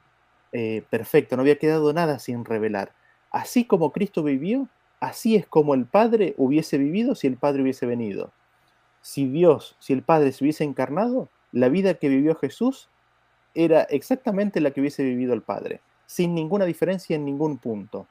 eh, 0.52 0.83
perfecta, 0.88 1.37
no 1.37 1.42
había 1.42 1.59
quedado 1.59 1.92
nada 1.92 2.18
sin 2.18 2.42
revelar. 2.47 2.92
Así 3.30 3.66
como 3.66 3.92
Cristo 3.92 4.23
vivió, 4.23 4.66
así 4.99 5.37
es 5.37 5.47
como 5.47 5.75
el 5.75 5.85
Padre 5.85 6.35
hubiese 6.38 6.78
vivido 6.78 7.14
si 7.14 7.26
el 7.26 7.37
Padre 7.37 7.61
hubiese 7.61 7.85
venido. 7.85 8.33
Si 9.00 9.26
Dios, 9.26 9.76
si 9.78 9.93
el 9.93 10.02
Padre 10.02 10.33
se 10.33 10.45
hubiese 10.45 10.64
encarnado, 10.64 11.28
la 11.52 11.69
vida 11.69 11.95
que 11.95 12.09
vivió 12.09 12.35
Jesús 12.35 12.88
era 13.55 13.83
exactamente 13.83 14.61
la 14.61 14.71
que 14.71 14.81
hubiese 14.81 15.02
vivido 15.02 15.35
el 15.35 15.43
Padre, 15.43 15.81
sin 16.07 16.35
ninguna 16.35 16.64
diferencia 16.64 17.17
en 17.17 17.25
ningún 17.25 17.59
punto. 17.59 18.07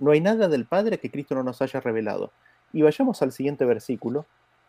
No 0.00 0.10
hay 0.10 0.20
nada 0.20 0.48
del 0.48 0.66
Padre 0.66 0.98
que 0.98 1.10
Cristo 1.10 1.34
no 1.34 1.42
nos 1.42 1.62
haya 1.62 1.80
revelado. 1.80 2.32
Y 2.72 2.82
vayamos 2.82 3.22
al 3.22 3.32
siguiente 3.32 3.64
versículo, 3.64 4.26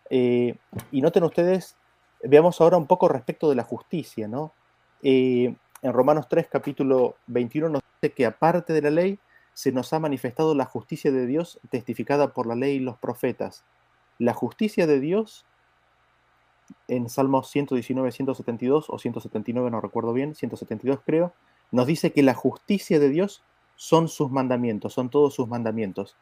eh, 0.10 0.55
y 0.91 1.01
noten 1.01 1.24
ustedes, 1.24 1.75
veamos 2.24 2.60
ahora 2.62 2.77
un 2.77 2.88
poco 2.88 3.08
respecto 3.08 3.50
de 3.50 3.55
la 3.55 3.63
justicia, 3.63 4.27
¿no? 4.27 4.53
Eh, 5.01 5.55
en 5.81 5.93
Romanos 5.93 6.27
3, 6.29 6.48
capítulo 6.50 7.15
21, 7.27 7.69
nos 7.69 7.81
dice 8.01 8.13
que 8.13 8.25
aparte 8.25 8.74
de 8.74 8.81
la 8.81 8.89
ley, 8.89 9.19
se 9.53 9.72
nos 9.72 9.91
ha 9.91 10.00
manifestado 10.00 10.55
la 10.55 10.65
justicia 10.65 11.12
de 11.12 11.25
Dios 11.25 11.60
testificada 11.69 12.34
por 12.34 12.48
la 12.48 12.55
ley 12.55 12.77
y 12.77 12.79
los 12.79 12.98
profetas. 12.98 13.65
La 14.19 14.33
justicia 14.33 14.85
de 14.85 14.99
Dios, 14.99 15.45
en 16.88 17.09
Salmos 17.09 17.49
119, 17.49 18.11
172 18.11 18.89
o 18.89 18.99
179, 18.99 19.71
no 19.71 19.81
recuerdo 19.81 20.13
bien, 20.13 20.35
172 20.35 20.99
creo, 21.05 21.33
nos 21.71 21.88
dice 21.88 22.11
que 22.11 22.21
la 22.21 22.33
justicia 22.33 22.99
de 22.99 23.09
Dios 23.09 23.43
son 23.75 24.09
sus 24.09 24.29
mandamientos, 24.29 24.93
son 24.93 25.09
todos 25.09 25.33
sus 25.33 25.47
mandamientos. 25.47 26.17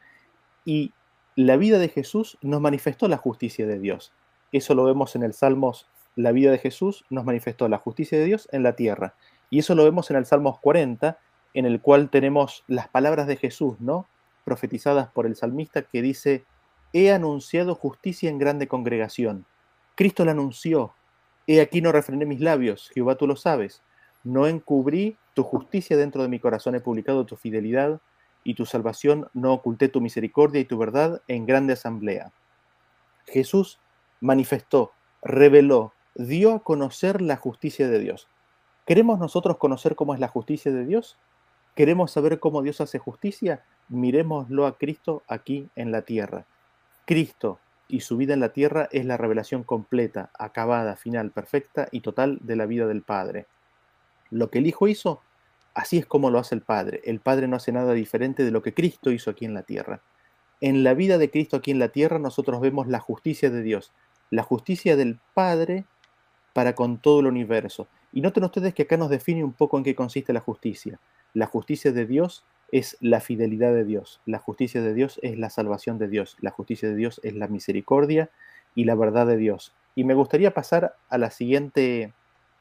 Y 0.64 0.92
la 1.34 1.56
vida 1.56 1.78
de 1.78 1.88
Jesús 1.88 2.38
nos 2.40 2.60
manifestó 2.60 3.08
la 3.08 3.16
justicia 3.16 3.66
de 3.66 3.78
Dios. 3.78 4.12
Eso 4.52 4.74
lo 4.74 4.84
vemos 4.84 5.16
en 5.16 5.24
el 5.24 5.34
Salmos, 5.34 5.88
la 6.14 6.32
vida 6.32 6.50
de 6.50 6.58
Jesús 6.58 7.04
nos 7.10 7.24
manifestó 7.24 7.68
la 7.68 7.78
justicia 7.78 8.18
de 8.18 8.24
Dios 8.24 8.48
en 8.52 8.62
la 8.62 8.74
tierra. 8.74 9.14
Y 9.50 9.60
eso 9.60 9.74
lo 9.74 9.84
vemos 9.84 10.10
en 10.10 10.16
el 10.16 10.26
Salmos 10.26 10.58
40, 10.60 11.18
en 11.54 11.66
el 11.66 11.80
cual 11.80 12.10
tenemos 12.10 12.64
las 12.66 12.88
palabras 12.88 13.26
de 13.26 13.36
Jesús, 13.36 13.80
¿no? 13.80 14.06
Profetizadas 14.44 15.08
por 15.08 15.26
el 15.26 15.36
salmista 15.36 15.82
que 15.82 16.02
dice, 16.02 16.44
he 16.92 17.12
anunciado 17.12 17.74
justicia 17.74 18.30
en 18.30 18.38
grande 18.38 18.68
congregación. 18.68 19.44
Cristo 19.94 20.24
la 20.24 20.32
anunció. 20.32 20.94
He 21.46 21.60
aquí 21.60 21.80
no 21.80 21.92
refrené 21.92 22.26
mis 22.26 22.40
labios, 22.40 22.90
Jehová 22.94 23.16
tú 23.16 23.26
lo 23.26 23.36
sabes. 23.36 23.82
No 24.24 24.46
encubrí 24.46 25.16
tu 25.34 25.42
justicia 25.42 25.96
dentro 25.96 26.22
de 26.22 26.28
mi 26.28 26.38
corazón, 26.40 26.74
he 26.74 26.80
publicado 26.80 27.24
tu 27.24 27.36
fidelidad 27.36 28.00
y 28.44 28.54
tu 28.54 28.66
salvación, 28.66 29.28
no 29.34 29.52
oculté 29.52 29.88
tu 29.88 30.00
misericordia 30.00 30.60
y 30.60 30.64
tu 30.64 30.78
verdad 30.78 31.22
en 31.28 31.46
grande 31.46 31.72
asamblea. 31.74 32.32
Jesús 33.26 33.78
manifestó, 34.20 34.92
reveló, 35.22 35.92
dio 36.14 36.54
a 36.54 36.62
conocer 36.62 37.20
la 37.20 37.36
justicia 37.36 37.88
de 37.88 37.98
Dios. 37.98 38.28
¿Queremos 38.86 39.18
nosotros 39.18 39.58
conocer 39.58 39.94
cómo 39.94 40.14
es 40.14 40.20
la 40.20 40.28
justicia 40.28 40.72
de 40.72 40.84
Dios? 40.84 41.18
¿Queremos 41.74 42.10
saber 42.10 42.40
cómo 42.40 42.62
Dios 42.62 42.80
hace 42.80 42.98
justicia? 42.98 43.64
Miremoslo 43.88 44.66
a 44.66 44.78
Cristo 44.78 45.22
aquí 45.28 45.68
en 45.76 45.92
la 45.92 46.02
tierra. 46.02 46.46
Cristo 47.08 47.58
y 47.88 48.00
su 48.00 48.18
vida 48.18 48.34
en 48.34 48.40
la 48.40 48.52
tierra 48.52 48.86
es 48.92 49.06
la 49.06 49.16
revelación 49.16 49.62
completa, 49.62 50.30
acabada, 50.38 50.94
final, 50.94 51.30
perfecta 51.30 51.88
y 51.90 52.00
total 52.00 52.38
de 52.42 52.54
la 52.54 52.66
vida 52.66 52.86
del 52.86 53.00
Padre. 53.00 53.46
Lo 54.28 54.50
que 54.50 54.58
el 54.58 54.66
Hijo 54.66 54.88
hizo, 54.88 55.22
así 55.72 55.96
es 55.96 56.04
como 56.04 56.28
lo 56.28 56.38
hace 56.38 56.54
el 56.54 56.60
Padre. 56.60 57.00
El 57.04 57.20
Padre 57.20 57.48
no 57.48 57.56
hace 57.56 57.72
nada 57.72 57.94
diferente 57.94 58.44
de 58.44 58.50
lo 58.50 58.60
que 58.60 58.74
Cristo 58.74 59.10
hizo 59.10 59.30
aquí 59.30 59.46
en 59.46 59.54
la 59.54 59.62
tierra. 59.62 60.02
En 60.60 60.84
la 60.84 60.92
vida 60.92 61.16
de 61.16 61.30
Cristo 61.30 61.56
aquí 61.56 61.70
en 61.70 61.78
la 61.78 61.88
tierra 61.88 62.18
nosotros 62.18 62.60
vemos 62.60 62.88
la 62.88 63.00
justicia 63.00 63.48
de 63.48 63.62
Dios, 63.62 63.90
la 64.28 64.42
justicia 64.42 64.94
del 64.94 65.18
Padre 65.32 65.86
para 66.52 66.74
con 66.74 66.98
todo 66.98 67.20
el 67.20 67.26
universo. 67.26 67.88
Y 68.12 68.20
noten 68.20 68.44
ustedes 68.44 68.74
que 68.74 68.82
acá 68.82 68.98
nos 68.98 69.08
define 69.08 69.42
un 69.42 69.54
poco 69.54 69.78
en 69.78 69.84
qué 69.84 69.94
consiste 69.94 70.34
la 70.34 70.40
justicia. 70.40 71.00
La 71.32 71.46
justicia 71.46 71.90
de 71.90 72.04
Dios 72.04 72.44
es 72.72 72.96
la 73.00 73.20
fidelidad 73.20 73.72
de 73.72 73.84
Dios. 73.84 74.20
La 74.26 74.38
justicia 74.38 74.82
de 74.82 74.94
Dios 74.94 75.18
es 75.22 75.38
la 75.38 75.50
salvación 75.50 75.98
de 75.98 76.08
Dios. 76.08 76.36
La 76.40 76.50
justicia 76.50 76.88
de 76.88 76.94
Dios 76.94 77.20
es 77.22 77.34
la 77.34 77.48
misericordia 77.48 78.30
y 78.74 78.84
la 78.84 78.94
verdad 78.94 79.26
de 79.26 79.36
Dios. 79.36 79.74
Y 79.94 80.04
me 80.04 80.14
gustaría 80.14 80.54
pasar 80.54 80.94
a 81.08 81.18
la 81.18 81.30
siguiente, 81.30 82.12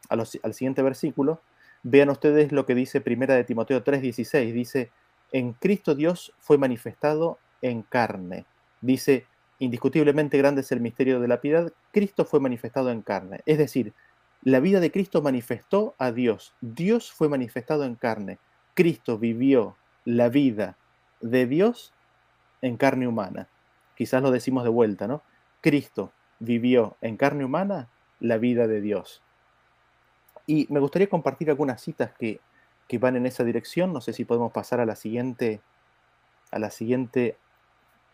al 0.10 0.54
siguiente 0.54 0.82
versículo. 0.82 1.42
Vean 1.84 2.10
ustedes 2.10 2.52
lo 2.52 2.66
que 2.66 2.76
dice 2.76 3.02
Primera 3.02 3.36
de 3.36 3.44
Timoteo 3.44 3.84
3:16. 3.84 4.54
Dice, 4.54 4.92
en 5.32 5.54
Cristo 5.54 5.94
Dios 5.94 6.34
fue 6.40 6.58
manifestado 6.58 7.38
en 7.62 7.82
carne. 7.84 8.46
Dice, 8.82 9.26
indiscutiblemente 9.60 10.38
grande 10.38 10.62
es 10.62 10.72
el 10.72 10.82
misterio 10.82 11.20
de 11.20 11.28
la 11.28 11.42
piedad. 11.42 11.72
Cristo 11.92 12.26
fue 12.26 12.40
manifestado 12.40 12.92
en 12.92 13.02
carne. 13.02 13.42
Es 13.46 13.58
decir, 13.58 13.94
la 14.42 14.60
vida 14.60 14.80
de 14.80 14.92
Cristo 14.92 15.22
manifestó 15.22 15.96
a 15.98 16.12
Dios. 16.12 16.54
Dios 16.62 17.12
fue 17.12 17.28
manifestado 17.28 17.84
en 17.84 17.96
carne. 17.96 18.40
Cristo 18.74 19.18
vivió 19.18 19.76
la 20.08 20.30
vida 20.30 20.78
de 21.20 21.48
Dios 21.48 21.94
en 22.62 22.78
carne 22.78 23.10
humana. 23.10 23.50
Quizás 23.94 24.24
lo 24.24 24.32
decimos 24.32 24.64
de 24.64 24.70
vuelta, 24.70 25.06
¿no? 25.06 25.22
Cristo 25.60 26.14
vivió 26.40 26.96
en 27.02 27.18
carne 27.18 27.44
humana 27.44 27.90
la 28.22 28.38
vida 28.38 28.68
de 28.68 28.80
Dios. 28.80 29.22
Y 30.46 30.66
me 30.70 30.80
gustaría 30.80 31.10
compartir 31.10 31.50
algunas 31.50 31.82
citas 31.82 32.12
que, 32.18 32.40
van 33.02 33.18
en 33.18 33.26
esa 33.26 33.44
dirección. 33.44 33.92
No 33.92 34.00
sé 34.00 34.14
si 34.14 34.24
podemos 34.24 34.54
pasar 34.54 34.80
a 34.80 34.86
la 34.86 34.96
siguiente, 34.96 35.60
a 36.52 36.60
la 36.60 36.72
siguiente 36.72 37.38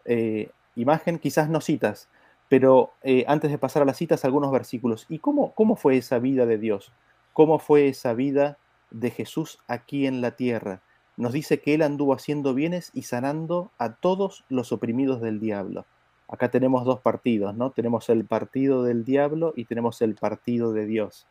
eh, 0.06 0.50
imagen. 0.76 1.20
Quizás 1.20 1.48
no 1.48 1.62
citas, 1.62 2.10
pero 2.50 2.94
eh, 3.04 3.24
antes 3.28 3.52
de 3.52 3.60
pasar 3.60 3.84
a 3.84 3.86
las 3.86 3.98
citas, 3.98 4.26
algunos 4.26 4.52
versículos. 4.52 5.06
¿Y 5.10 5.20
cómo, 5.20 5.54
cómo 5.54 5.76
fue 5.76 5.98
esa 5.98 6.18
vida 6.18 6.48
de 6.48 6.58
Dios? 6.58 6.92
¿Cómo 7.34 7.60
fue 7.60 7.88
esa 7.88 8.16
vida 8.16 8.58
de 8.90 9.12
Jesús 9.12 9.60
aquí 9.68 10.08
en 10.08 10.22
la 10.22 10.32
tierra. 10.32 10.82
Nos 11.16 11.34
dice 11.34 11.60
que 11.60 11.76
Él 11.76 11.82
anduvo 11.82 12.14
haciendo 12.14 12.54
bienes 12.54 12.90
y 12.94 13.04
sanando 13.04 13.72
a 13.78 13.94
todos 13.94 14.44
los 14.50 14.72
oprimidos 14.72 15.22
del 15.22 15.40
diablo. 15.40 15.86
Acá 16.28 16.50
tenemos 16.50 16.86
dos 16.86 17.02
partidos, 17.02 17.56
¿no? 17.56 17.72
Tenemos 17.72 18.10
el 18.10 18.26
partido 18.26 18.84
del 18.84 19.06
diablo 19.06 19.54
y 19.56 19.66
tenemos 19.66 20.02
el 20.02 20.16
partido 20.16 20.74
de 20.74 20.86
Dios. 20.86 21.28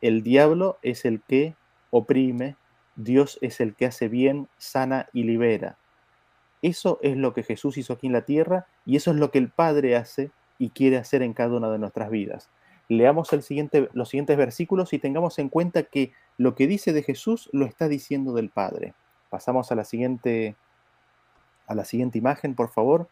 El 0.00 0.22
diablo 0.22 0.78
es 0.82 1.04
el 1.04 1.20
que 1.22 1.54
oprime, 1.90 2.56
Dios 2.94 3.38
es 3.40 3.60
el 3.60 3.74
que 3.74 3.86
hace 3.86 4.08
bien, 4.08 4.48
sana 4.58 5.08
y 5.12 5.24
libera. 5.24 5.76
Eso 6.62 6.98
es 7.02 7.16
lo 7.16 7.34
que 7.34 7.42
Jesús 7.42 7.78
hizo 7.78 7.94
aquí 7.94 8.06
en 8.06 8.12
la 8.12 8.24
tierra 8.24 8.66
y 8.86 8.96
eso 8.96 9.10
es 9.10 9.16
lo 9.16 9.30
que 9.30 9.38
el 9.38 9.48
Padre 9.50 9.96
hace 9.96 10.30
y 10.58 10.70
quiere 10.70 10.98
hacer 10.98 11.22
en 11.22 11.32
cada 11.32 11.56
una 11.56 11.70
de 11.70 11.78
nuestras 11.78 12.10
vidas 12.10 12.50
leamos 12.90 13.32
el 13.32 13.42
siguiente, 13.42 13.88
los 13.92 14.08
siguientes 14.08 14.36
versículos 14.36 14.92
y 14.92 14.98
tengamos 14.98 15.38
en 15.38 15.48
cuenta 15.48 15.84
que 15.84 16.12
lo 16.40 16.54
que 16.54 16.66
dice 16.66 16.94
de 16.94 17.02
Jesús 17.02 17.50
lo 17.52 17.66
está 17.66 17.86
diciendo 17.86 18.32
del 18.32 18.48
Padre. 18.48 18.94
Pasamos 19.28 19.70
a 19.72 19.74
la 19.74 19.84
siguiente, 19.84 20.56
a 21.66 21.74
la 21.74 21.84
siguiente 21.84 22.16
imagen, 22.16 22.54
por 22.54 22.70
favor. 22.70 23.10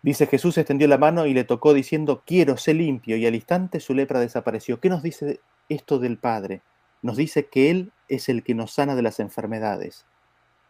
Dice 0.00 0.26
Jesús 0.26 0.56
extendió 0.56 0.88
la 0.88 0.96
mano 0.96 1.26
y 1.26 1.34
le 1.34 1.44
tocó 1.44 1.74
diciendo, 1.74 2.22
quiero, 2.24 2.56
ser 2.56 2.76
limpio, 2.76 3.18
y 3.18 3.26
al 3.26 3.34
instante 3.34 3.80
su 3.80 3.92
lepra 3.92 4.18
desapareció. 4.18 4.80
¿Qué 4.80 4.88
nos 4.88 5.02
dice 5.02 5.40
esto 5.68 5.98
del 5.98 6.16
Padre? 6.16 6.62
Nos 7.02 7.18
dice 7.18 7.48
que 7.48 7.70
Él 7.70 7.92
es 8.08 8.30
el 8.30 8.42
que 8.42 8.54
nos 8.54 8.72
sana 8.72 8.94
de 8.94 9.02
las 9.02 9.20
enfermedades. 9.20 10.06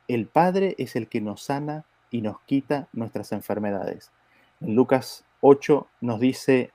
El 0.08 0.26
Padre 0.26 0.74
es 0.78 0.96
el 0.96 1.06
que 1.06 1.20
nos 1.20 1.44
sana 1.44 1.84
y 2.10 2.22
nos 2.22 2.40
quita 2.40 2.88
nuestras 2.92 3.30
enfermedades. 3.30 4.10
En 4.60 4.74
Lucas 4.74 5.24
8 5.42 5.86
nos 6.00 6.18
dice 6.18 6.72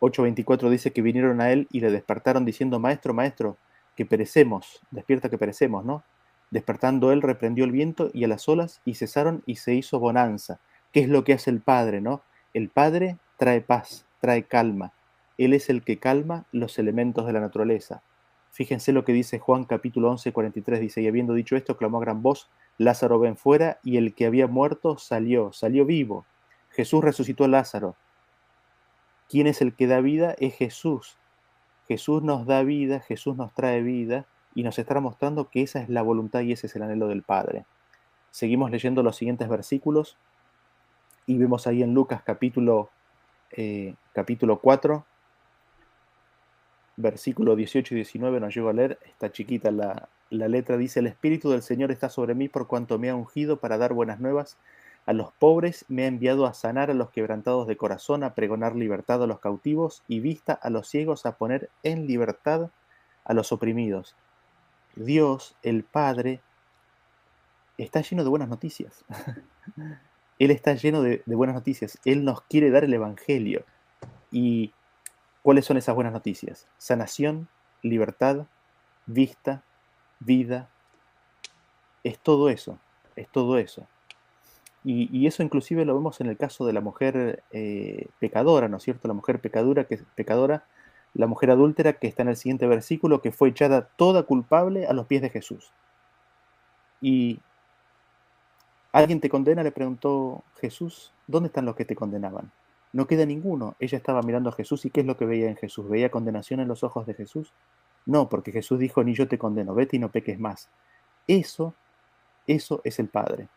8.24 0.00 0.68
dice 0.68 0.92
que 0.92 1.00
vinieron 1.00 1.40
a 1.40 1.52
él 1.52 1.68
y 1.70 1.80
le 1.80 1.90
despertaron 1.90 2.44
diciendo, 2.44 2.78
Maestro, 2.78 3.14
Maestro, 3.14 3.56
que 3.96 4.06
perecemos, 4.06 4.80
despierta 4.90 5.28
que 5.28 5.38
perecemos, 5.38 5.84
¿no? 5.84 6.04
Despertando 6.50 7.12
él, 7.12 7.22
reprendió 7.22 7.64
el 7.64 7.72
viento 7.72 8.10
y 8.12 8.24
a 8.24 8.28
las 8.28 8.48
olas 8.48 8.80
y 8.84 8.94
cesaron 8.94 9.42
y 9.46 9.56
se 9.56 9.74
hizo 9.74 9.98
bonanza. 9.98 10.60
¿Qué 10.92 11.00
es 11.00 11.08
lo 11.08 11.24
que 11.24 11.32
hace 11.32 11.50
el 11.50 11.60
Padre, 11.60 12.00
no? 12.00 12.22
El 12.54 12.68
Padre 12.68 13.18
trae 13.36 13.60
paz, 13.60 14.06
trae 14.20 14.44
calma. 14.44 14.92
Él 15.38 15.52
es 15.52 15.68
el 15.68 15.82
que 15.82 15.98
calma 15.98 16.44
los 16.52 16.78
elementos 16.78 17.26
de 17.26 17.32
la 17.32 17.40
naturaleza. 17.40 18.02
Fíjense 18.52 18.92
lo 18.92 19.04
que 19.04 19.12
dice 19.12 19.38
Juan 19.38 19.64
capítulo 19.64 20.10
11, 20.10 20.32
43. 20.32 20.80
Dice, 20.80 21.02
y 21.02 21.08
habiendo 21.08 21.34
dicho 21.34 21.56
esto, 21.56 21.76
clamó 21.76 21.98
a 21.98 22.02
gran 22.02 22.22
voz, 22.22 22.48
Lázaro 22.78 23.18
ven 23.18 23.36
fuera, 23.36 23.80
y 23.82 23.96
el 23.96 24.14
que 24.14 24.26
había 24.26 24.46
muerto 24.46 24.96
salió, 24.98 25.52
salió 25.52 25.84
vivo. 25.84 26.24
Jesús 26.70 27.02
resucitó 27.02 27.44
a 27.44 27.48
Lázaro, 27.48 27.96
¿Quién 29.28 29.46
es 29.48 29.60
el 29.60 29.74
que 29.74 29.86
da 29.86 30.00
vida? 30.00 30.36
Es 30.38 30.54
Jesús. 30.54 31.18
Jesús 31.88 32.22
nos 32.22 32.46
da 32.46 32.62
vida, 32.62 33.00
Jesús 33.00 33.36
nos 33.36 33.52
trae 33.54 33.82
vida 33.82 34.26
y 34.54 34.62
nos 34.62 34.78
está 34.78 34.98
mostrando 35.00 35.48
que 35.50 35.62
esa 35.62 35.80
es 35.80 35.88
la 35.88 36.02
voluntad 36.02 36.40
y 36.40 36.52
ese 36.52 36.66
es 36.66 36.76
el 36.76 36.82
anhelo 36.82 37.08
del 37.08 37.22
Padre. 37.22 37.64
Seguimos 38.30 38.70
leyendo 38.70 39.02
los 39.02 39.16
siguientes 39.16 39.48
versículos 39.48 40.16
y 41.26 41.38
vemos 41.38 41.66
ahí 41.66 41.82
en 41.82 41.94
Lucas 41.94 42.22
capítulo, 42.24 42.90
eh, 43.52 43.94
capítulo 44.12 44.58
4, 44.60 45.04
versículo 46.96 47.56
18 47.56 47.94
y 47.94 47.96
19, 47.96 48.40
nos 48.40 48.54
llego 48.54 48.68
a 48.68 48.72
leer, 48.72 48.98
está 49.04 49.30
chiquita 49.30 49.70
la, 49.70 50.08
la 50.30 50.48
letra, 50.48 50.76
dice, 50.76 51.00
el 51.00 51.06
Espíritu 51.06 51.50
del 51.50 51.62
Señor 51.62 51.90
está 51.92 52.08
sobre 52.08 52.34
mí 52.34 52.48
por 52.48 52.66
cuanto 52.66 52.98
me 52.98 53.10
ha 53.10 53.14
ungido 53.14 53.58
para 53.58 53.78
dar 53.78 53.92
buenas 53.92 54.20
nuevas 54.20 54.56
a 55.06 55.12
los 55.12 55.32
pobres 55.32 55.84
me 55.88 56.02
ha 56.02 56.08
enviado 56.08 56.46
a 56.46 56.54
sanar 56.54 56.90
a 56.90 56.94
los 56.94 57.10
quebrantados 57.10 57.68
de 57.68 57.76
corazón, 57.76 58.24
a 58.24 58.34
pregonar 58.34 58.74
libertad 58.74 59.22
a 59.22 59.26
los 59.28 59.38
cautivos 59.38 60.02
y 60.08 60.18
vista 60.18 60.52
a 60.52 60.68
los 60.68 60.88
ciegos, 60.88 61.24
a 61.26 61.36
poner 61.36 61.70
en 61.84 62.06
libertad 62.06 62.70
a 63.24 63.32
los 63.32 63.52
oprimidos. 63.52 64.16
Dios, 64.96 65.56
el 65.62 65.84
Padre, 65.84 66.40
está 67.78 68.00
lleno 68.00 68.24
de 68.24 68.30
buenas 68.30 68.48
noticias. 68.48 69.04
Él 70.38 70.50
está 70.50 70.74
lleno 70.74 71.02
de, 71.02 71.22
buenas 71.26 71.54
noticias. 71.54 71.98
Él 72.04 72.24
nos 72.24 72.42
quiere 72.42 72.70
dar 72.70 72.84
el 72.84 72.92
Evangelio. 72.92 73.64
¿Y 74.30 74.74
cuáles 75.42 75.64
son 75.64 75.76
esas 75.76 75.94
buenas 75.94 76.12
noticias? 76.12 76.66
Sanación, 76.78 77.48
libertad, 77.82 78.46
vista, 79.06 79.62
vida. 80.18 80.68
Es 82.04 82.18
todo 82.18 82.50
eso. 82.50 82.78
Es 83.14 83.28
todo 83.30 83.56
eso. 83.56 83.86
Y, 84.88 85.26
eso 85.26 85.42
inclusive 85.42 85.84
lo 85.84 85.96
vemos 85.96 86.20
en 86.20 86.28
el 86.28 86.36
caso 86.36 86.64
de 86.64 86.72
la 86.72 86.80
mujer 86.80 87.42
eh, 87.50 88.06
pecadora, 88.20 88.68
¿no 88.68 88.76
es 88.76 88.84
cierto? 88.84 89.08
La 89.08 89.14
mujer 89.14 89.40
pecadora 89.40 89.84
que, 89.84 89.98
pecadora, 90.14 90.64
la 91.12 91.26
mujer 91.26 91.50
adúltera 91.50 91.94
que 91.94 92.06
está 92.06 92.22
en 92.22 92.28
el 92.28 92.36
siguiente 92.36 92.68
versículo, 92.68 93.20
que 93.20 93.32
fue 93.32 93.48
echada 93.48 93.88
toda 93.96 94.22
culpable 94.22 94.86
a 94.86 94.92
los 94.92 95.06
pies 95.06 95.22
de 95.22 95.30
Jesús. 95.30 95.72
Y 97.00 97.40
¿Alguien 98.96 99.20
te 99.20 99.28
condena? 99.28 99.62
Le 99.62 99.72
preguntó 99.72 100.42
Jesús. 100.58 101.12
¿Dónde 101.26 101.48
están 101.48 101.66
los 101.66 101.76
que 101.76 101.84
te 101.84 101.94
condenaban? 101.94 102.50
No 102.94 103.06
queda 103.06 103.26
ninguno. 103.26 103.76
Ella 103.78 103.98
estaba 103.98 104.22
mirando 104.22 104.48
a 104.48 104.54
Jesús 104.54 104.86
y 104.86 104.90
¿qué 104.90 105.00
es 105.00 105.06
lo 105.06 105.18
que 105.18 105.26
veía 105.26 105.50
en 105.50 105.56
Jesús? 105.56 105.86
¿Veía 105.86 106.10
condenación 106.10 106.60
en 106.60 106.68
los 106.68 106.82
ojos 106.82 107.04
de 107.04 107.12
Jesús? 107.12 107.52
No, 108.06 108.30
porque 108.30 108.52
Jesús 108.52 108.78
dijo, 108.78 109.04
ni 109.04 109.14
yo 109.14 109.28
te 109.28 109.36
condeno, 109.36 109.74
vete 109.74 109.96
y 109.96 109.98
no 109.98 110.10
peques 110.10 110.38
más. 110.38 110.70
Eso, 111.28 111.74
eso 112.46 112.80
es 112.84 112.98
el 112.98 113.08
Padre. 113.08 113.48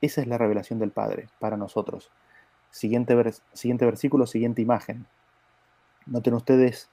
Esa 0.00 0.20
es 0.20 0.26
la 0.26 0.38
revelación 0.38 0.78
del 0.78 0.90
Padre 0.90 1.28
para 1.38 1.56
nosotros. 1.56 2.10
Siguiente, 2.70 3.14
siguiente 3.52 3.84
versículo, 3.86 4.26
siguiente 4.26 4.62
imagen. 4.62 5.06
Noten 6.06 6.34
ustedes 6.34 6.88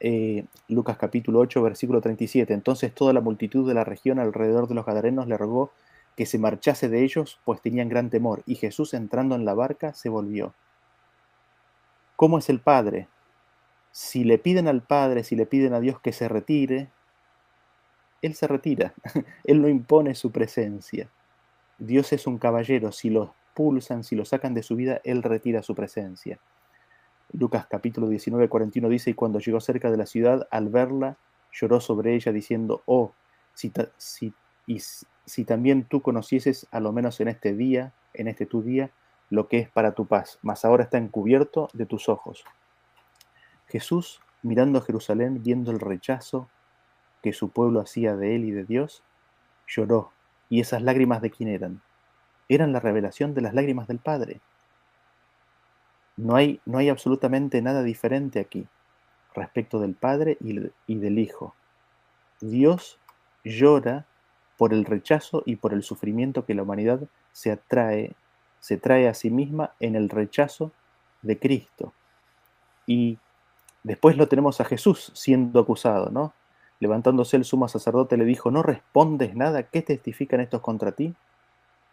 eh, 0.00 0.46
Lucas 0.68 0.96
capítulo 0.96 1.38
8, 1.38 1.62
versículo 1.62 2.00
37. 2.00 2.52
Entonces 2.52 2.92
toda 2.92 3.12
la 3.12 3.20
multitud 3.20 3.66
de 3.68 3.74
la 3.74 3.84
región 3.84 4.18
alrededor 4.18 4.66
de 4.66 4.74
los 4.74 4.84
Gadarenos 4.84 5.28
le 5.28 5.38
rogó 5.38 5.70
que 6.16 6.26
se 6.26 6.38
marchase 6.38 6.88
de 6.88 7.04
ellos, 7.04 7.38
pues 7.44 7.60
tenían 7.62 7.88
gran 7.88 8.10
temor, 8.10 8.42
y 8.44 8.56
Jesús 8.56 8.94
entrando 8.94 9.34
en 9.34 9.44
la 9.44 9.54
barca 9.54 9.94
se 9.94 10.08
volvió. 10.08 10.52
¿Cómo 12.16 12.38
es 12.38 12.50
el 12.50 12.60
Padre? 12.60 13.08
Si 13.92 14.24
le 14.24 14.38
piden 14.38 14.68
al 14.68 14.82
Padre, 14.82 15.24
si 15.24 15.36
le 15.36 15.46
piden 15.46 15.72
a 15.72 15.80
Dios 15.80 16.00
que 16.00 16.12
se 16.12 16.28
retire, 16.28 16.90
Él 18.20 18.34
se 18.34 18.46
retira, 18.46 18.92
Él 19.44 19.62
no 19.62 19.68
impone 19.68 20.14
su 20.14 20.32
presencia. 20.32 21.08
Dios 21.84 22.12
es 22.12 22.28
un 22.28 22.38
caballero, 22.38 22.92
si 22.92 23.10
lo 23.10 23.24
expulsan, 23.24 24.04
si 24.04 24.14
lo 24.14 24.24
sacan 24.24 24.54
de 24.54 24.62
su 24.62 24.76
vida, 24.76 25.00
Él 25.02 25.20
retira 25.24 25.64
su 25.64 25.74
presencia. 25.74 26.38
Lucas 27.32 27.66
capítulo 27.68 28.08
19, 28.08 28.48
41 28.48 28.88
dice, 28.88 29.10
y 29.10 29.14
cuando 29.14 29.40
llegó 29.40 29.58
cerca 29.58 29.90
de 29.90 29.96
la 29.96 30.06
ciudad, 30.06 30.46
al 30.52 30.68
verla, 30.68 31.16
lloró 31.50 31.80
sobre 31.80 32.14
ella, 32.14 32.30
diciendo, 32.30 32.82
oh, 32.86 33.14
si, 33.54 33.72
si, 33.96 35.44
también 35.44 35.82
tú 35.82 36.02
conocieses, 36.02 36.68
a 36.70 36.78
lo 36.78 36.92
menos 36.92 37.20
en 37.20 37.26
este 37.26 37.52
día, 37.52 37.92
en 38.14 38.28
este 38.28 38.46
tu 38.46 38.62
día, 38.62 38.92
lo 39.28 39.48
que 39.48 39.58
es 39.58 39.68
para 39.68 39.90
tu 39.90 40.06
paz, 40.06 40.38
mas 40.40 40.64
ahora 40.64 40.84
está 40.84 40.98
encubierto 40.98 41.68
de 41.72 41.86
tus 41.86 42.08
ojos. 42.08 42.44
Jesús, 43.66 44.20
mirando 44.42 44.78
a 44.78 44.82
Jerusalén, 44.82 45.42
viendo 45.42 45.72
el 45.72 45.80
rechazo 45.80 46.48
que 47.24 47.32
su 47.32 47.48
pueblo 47.48 47.80
hacía 47.80 48.14
de 48.14 48.36
él 48.36 48.44
y 48.44 48.52
de 48.52 48.64
Dios, 48.64 49.02
lloró. 49.66 50.12
¿Y 50.52 50.60
esas 50.60 50.82
lágrimas 50.82 51.22
de 51.22 51.30
quién 51.30 51.48
eran? 51.48 51.80
Eran 52.46 52.74
la 52.74 52.80
revelación 52.80 53.32
de 53.32 53.40
las 53.40 53.54
lágrimas 53.54 53.88
del 53.88 54.00
Padre. 54.00 54.42
No 56.18 56.36
hay, 56.36 56.60
no 56.66 56.76
hay 56.76 56.90
absolutamente 56.90 57.62
nada 57.62 57.82
diferente 57.82 58.38
aquí 58.38 58.66
respecto 59.34 59.80
del 59.80 59.94
Padre 59.94 60.36
y, 60.42 60.60
y 60.86 60.96
del 60.96 61.18
Hijo. 61.18 61.54
Dios 62.42 62.98
llora 63.42 64.04
por 64.58 64.74
el 64.74 64.84
rechazo 64.84 65.42
y 65.46 65.56
por 65.56 65.72
el 65.72 65.82
sufrimiento 65.82 66.44
que 66.44 66.54
la 66.54 66.64
humanidad 66.64 67.00
se 67.32 67.50
atrae, 67.50 68.12
se 68.60 68.76
trae 68.76 69.08
a 69.08 69.14
sí 69.14 69.30
misma 69.30 69.72
en 69.80 69.96
el 69.96 70.10
rechazo 70.10 70.70
de 71.22 71.38
Cristo. 71.38 71.94
Y 72.86 73.18
después 73.84 74.18
lo 74.18 74.28
tenemos 74.28 74.60
a 74.60 74.66
Jesús 74.66 75.12
siendo 75.14 75.60
acusado, 75.60 76.10
¿no? 76.10 76.34
Levantándose 76.82 77.36
el 77.36 77.44
sumo 77.44 77.68
sacerdote 77.68 78.16
le 78.16 78.24
dijo, 78.24 78.50
¿no 78.50 78.60
respondes 78.64 79.36
nada? 79.36 79.62
¿Qué 79.62 79.82
testifican 79.82 80.40
estos 80.40 80.62
contra 80.62 80.90
ti? 80.90 81.14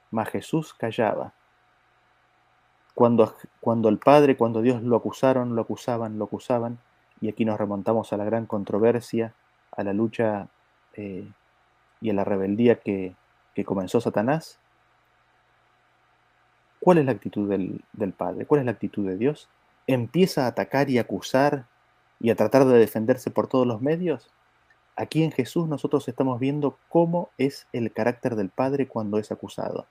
Mas 0.10 0.30
Jesús 0.30 0.74
callaba. 0.74 1.32
Cuando, 2.96 3.36
cuando 3.62 3.90
el 3.90 4.00
Padre, 4.00 4.36
cuando 4.36 4.64
Dios 4.64 4.82
lo 4.82 4.96
acusaron, 4.96 5.56
lo 5.56 5.62
acusaban, 5.62 6.18
lo 6.18 6.26
acusaban, 6.26 6.80
y 7.22 7.30
aquí 7.30 7.46
nos 7.46 7.60
remontamos 7.60 8.12
a 8.14 8.18
la 8.18 8.24
gran 8.26 8.48
controversia, 8.48 9.36
a 9.78 9.84
la 9.84 9.94
lucha 9.94 10.48
eh, 10.96 11.30
y 12.02 12.10
a 12.10 12.14
la 12.16 12.24
rebeldía 12.24 12.80
que, 12.80 13.14
comenzó 13.64 14.02
Satanás, 14.02 14.58
¿cuál 16.80 16.98
es 16.98 17.06
la 17.06 17.12
actitud 17.12 17.48
del, 17.48 17.84
del, 17.94 18.14
Padre? 18.14 18.48
¿Cuál 18.48 18.62
es 18.62 18.66
la 18.66 18.72
actitud 18.72 19.06
de 19.06 19.18
Dios? 19.18 19.50
¿Empieza 19.86 20.46
a 20.46 20.48
atacar 20.48 20.90
y 20.90 20.98
acusar 20.98 21.66
y 22.20 22.32
a 22.32 22.36
tratar 22.36 22.66
de 22.66 22.80
defenderse 22.80 23.30
por 23.30 23.46
todos 23.46 23.68
los 23.68 23.82
medios? 23.82 24.32
Aquí 25.00 25.24
en 25.24 25.32
Jesús 25.32 25.70
nosotros 25.70 26.10
estamos 26.10 26.42
viendo 26.42 26.78
cómo 26.90 27.30
es 27.38 27.68
el 27.72 27.90
carácter 27.94 28.36
del 28.36 28.50
Padre 28.50 28.86
cuando 28.86 29.18
es 29.18 29.32
acusado. 29.32 29.86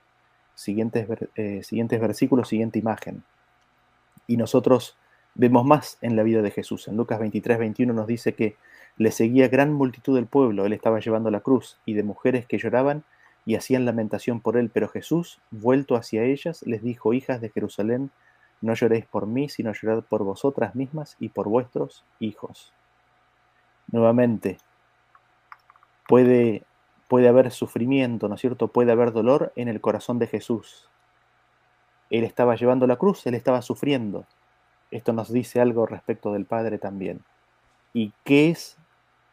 Siguientes, 0.53 1.07
eh, 1.35 1.63
siguientes 1.63 1.99
versículos, 1.99 2.47
siguiente 2.47 2.77
imagen. 2.77 3.23
Y 4.27 4.37
nosotros 4.37 4.97
vemos 5.33 5.65
más 5.65 5.97
en 6.01 6.15
la 6.15 6.21
vida 6.21 6.43
de 6.43 6.51
Jesús. 6.51 6.87
En 6.87 6.95
Lucas 6.95 7.19
23, 7.19 7.57
21 7.57 7.91
nos 7.91 8.05
dice 8.05 8.35
que 8.35 8.55
le 8.97 9.09
seguía 9.09 9.47
gran 9.47 9.73
multitud 9.73 10.15
del 10.15 10.27
pueblo, 10.27 10.67
él 10.67 10.73
estaba 10.73 10.99
llevando 10.99 11.31
la 11.31 11.39
cruz, 11.39 11.79
y 11.87 11.95
de 11.95 12.03
mujeres 12.03 12.45
que 12.45 12.59
lloraban 12.59 13.03
y 13.47 13.55
hacían 13.55 13.85
lamentación 13.85 14.41
por 14.41 14.57
él. 14.57 14.69
Pero 14.71 14.89
Jesús, 14.89 15.39
vuelto 15.49 15.95
hacia 15.95 16.23
ellas, 16.23 16.61
les 16.67 16.83
dijo, 16.83 17.13
hijas 17.13 17.41
de 17.41 17.49
Jerusalén, 17.49 18.11
no 18.61 18.75
lloréis 18.75 19.07
por 19.07 19.25
mí, 19.25 19.49
sino 19.49 19.73
llorad 19.73 20.03
por 20.03 20.23
vosotras 20.23 20.75
mismas 20.75 21.15
y 21.19 21.29
por 21.29 21.49
vuestros 21.49 22.05
hijos. 22.19 22.73
Nuevamente, 23.91 24.59
puede, 26.09 26.63
puede 27.07 27.27
haber 27.27 27.51
sufrimiento, 27.51 28.27
¿no 28.27 28.33
es 28.33 28.41
cierto? 28.41 28.69
Puede 28.69 28.91
haber 28.91 29.11
dolor 29.11 29.53
en 29.55 29.67
el 29.67 29.79
corazón 29.79 30.17
de 30.17 30.25
Jesús. 30.25 30.89
Él 32.09 32.23
estaba 32.23 32.55
llevando 32.55 32.87
la 32.87 32.95
cruz, 32.95 33.27
él 33.27 33.35
estaba 33.35 33.61
sufriendo. 33.61 34.25
Esto 34.89 35.13
nos 35.13 35.31
dice 35.31 35.61
algo 35.61 35.85
respecto 35.85 36.33
del 36.33 36.45
Padre 36.45 36.79
también. 36.79 37.21
¿Y 37.93 38.11
qué 38.23 38.49
es 38.49 38.75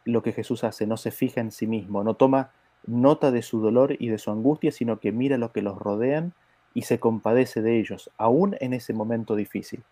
lo 0.04 0.22
que 0.22 0.32
Jesús 0.32 0.64
hace, 0.64 0.86
no 0.86 0.98
se 0.98 1.10
fija 1.10 1.40
en 1.40 1.50
sí 1.50 1.66
mismo, 1.66 2.04
no 2.04 2.12
toma 2.12 2.50
nota 2.86 3.30
de 3.30 3.40
su 3.40 3.58
dolor 3.60 3.96
y 3.98 4.10
de 4.10 4.18
su 4.18 4.30
angustia, 4.30 4.70
sino 4.70 5.00
que 5.00 5.12
mira 5.12 5.38
lo 5.38 5.52
que 5.52 5.62
los 5.62 5.78
rodean 5.78 6.34
y 6.74 6.82
se 6.82 7.00
compadece 7.00 7.62
de 7.62 7.80
ellos, 7.80 8.10
aún 8.18 8.54
en 8.60 8.74
ese 8.74 8.92
momento 8.92 9.34
difícil. 9.34 9.82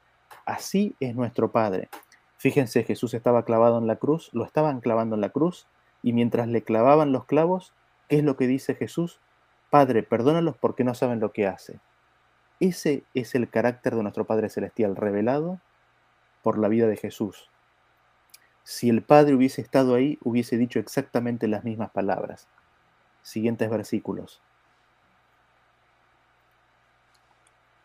Así 0.44 0.94
es 1.01 1.16
nuestro 1.16 1.51
Padre. 1.51 1.88
Fíjense, 2.37 2.85
Jesús 2.85 3.14
estaba 3.14 3.47
clavado 3.47 3.79
en 3.79 3.87
la 3.87 3.97
cruz, 3.97 4.29
lo 4.35 4.44
estaban 4.44 4.81
clavando 4.81 5.14
en 5.14 5.23
la 5.23 5.31
cruz, 5.31 5.66
y 6.05 6.12
mientras 6.12 6.47
le 6.47 6.62
clavaban 6.62 7.11
los 7.11 7.25
clavos, 7.25 7.73
¿qué 8.09 8.19
es 8.19 8.25
lo 8.25 8.37
que 8.37 8.47
dice 8.47 8.77
Jesús? 8.77 9.19
Padre, 9.71 10.05
perdónalos 10.05 10.57
porque 10.57 10.85
no 10.85 10.95
saben 10.95 11.19
lo 11.19 11.33
que 11.33 11.49
hace. 11.49 11.81
Ese 12.61 13.03
es 13.14 13.35
el 13.35 13.51
carácter 13.51 13.97
de 13.97 14.03
nuestro 14.03 14.25
Padre 14.25 14.51
Celestial 14.51 14.95
revelado 14.95 15.61
por 16.43 16.59
la 16.59 16.69
vida 16.69 16.87
de 16.87 16.97
Jesús 16.97 17.51
si 18.64 18.88
el 18.88 19.03
Padre 19.03 19.35
hubiese 19.35 19.61
estado 19.61 19.95
ahí, 19.95 20.19
hubiese 20.25 20.57
dicho 20.57 20.79
exactamente 20.79 21.47
las 21.47 21.64
mismas 21.64 21.90
palabras. 21.90 22.49
Siguientes 23.23 23.71
versículos. 23.71 24.40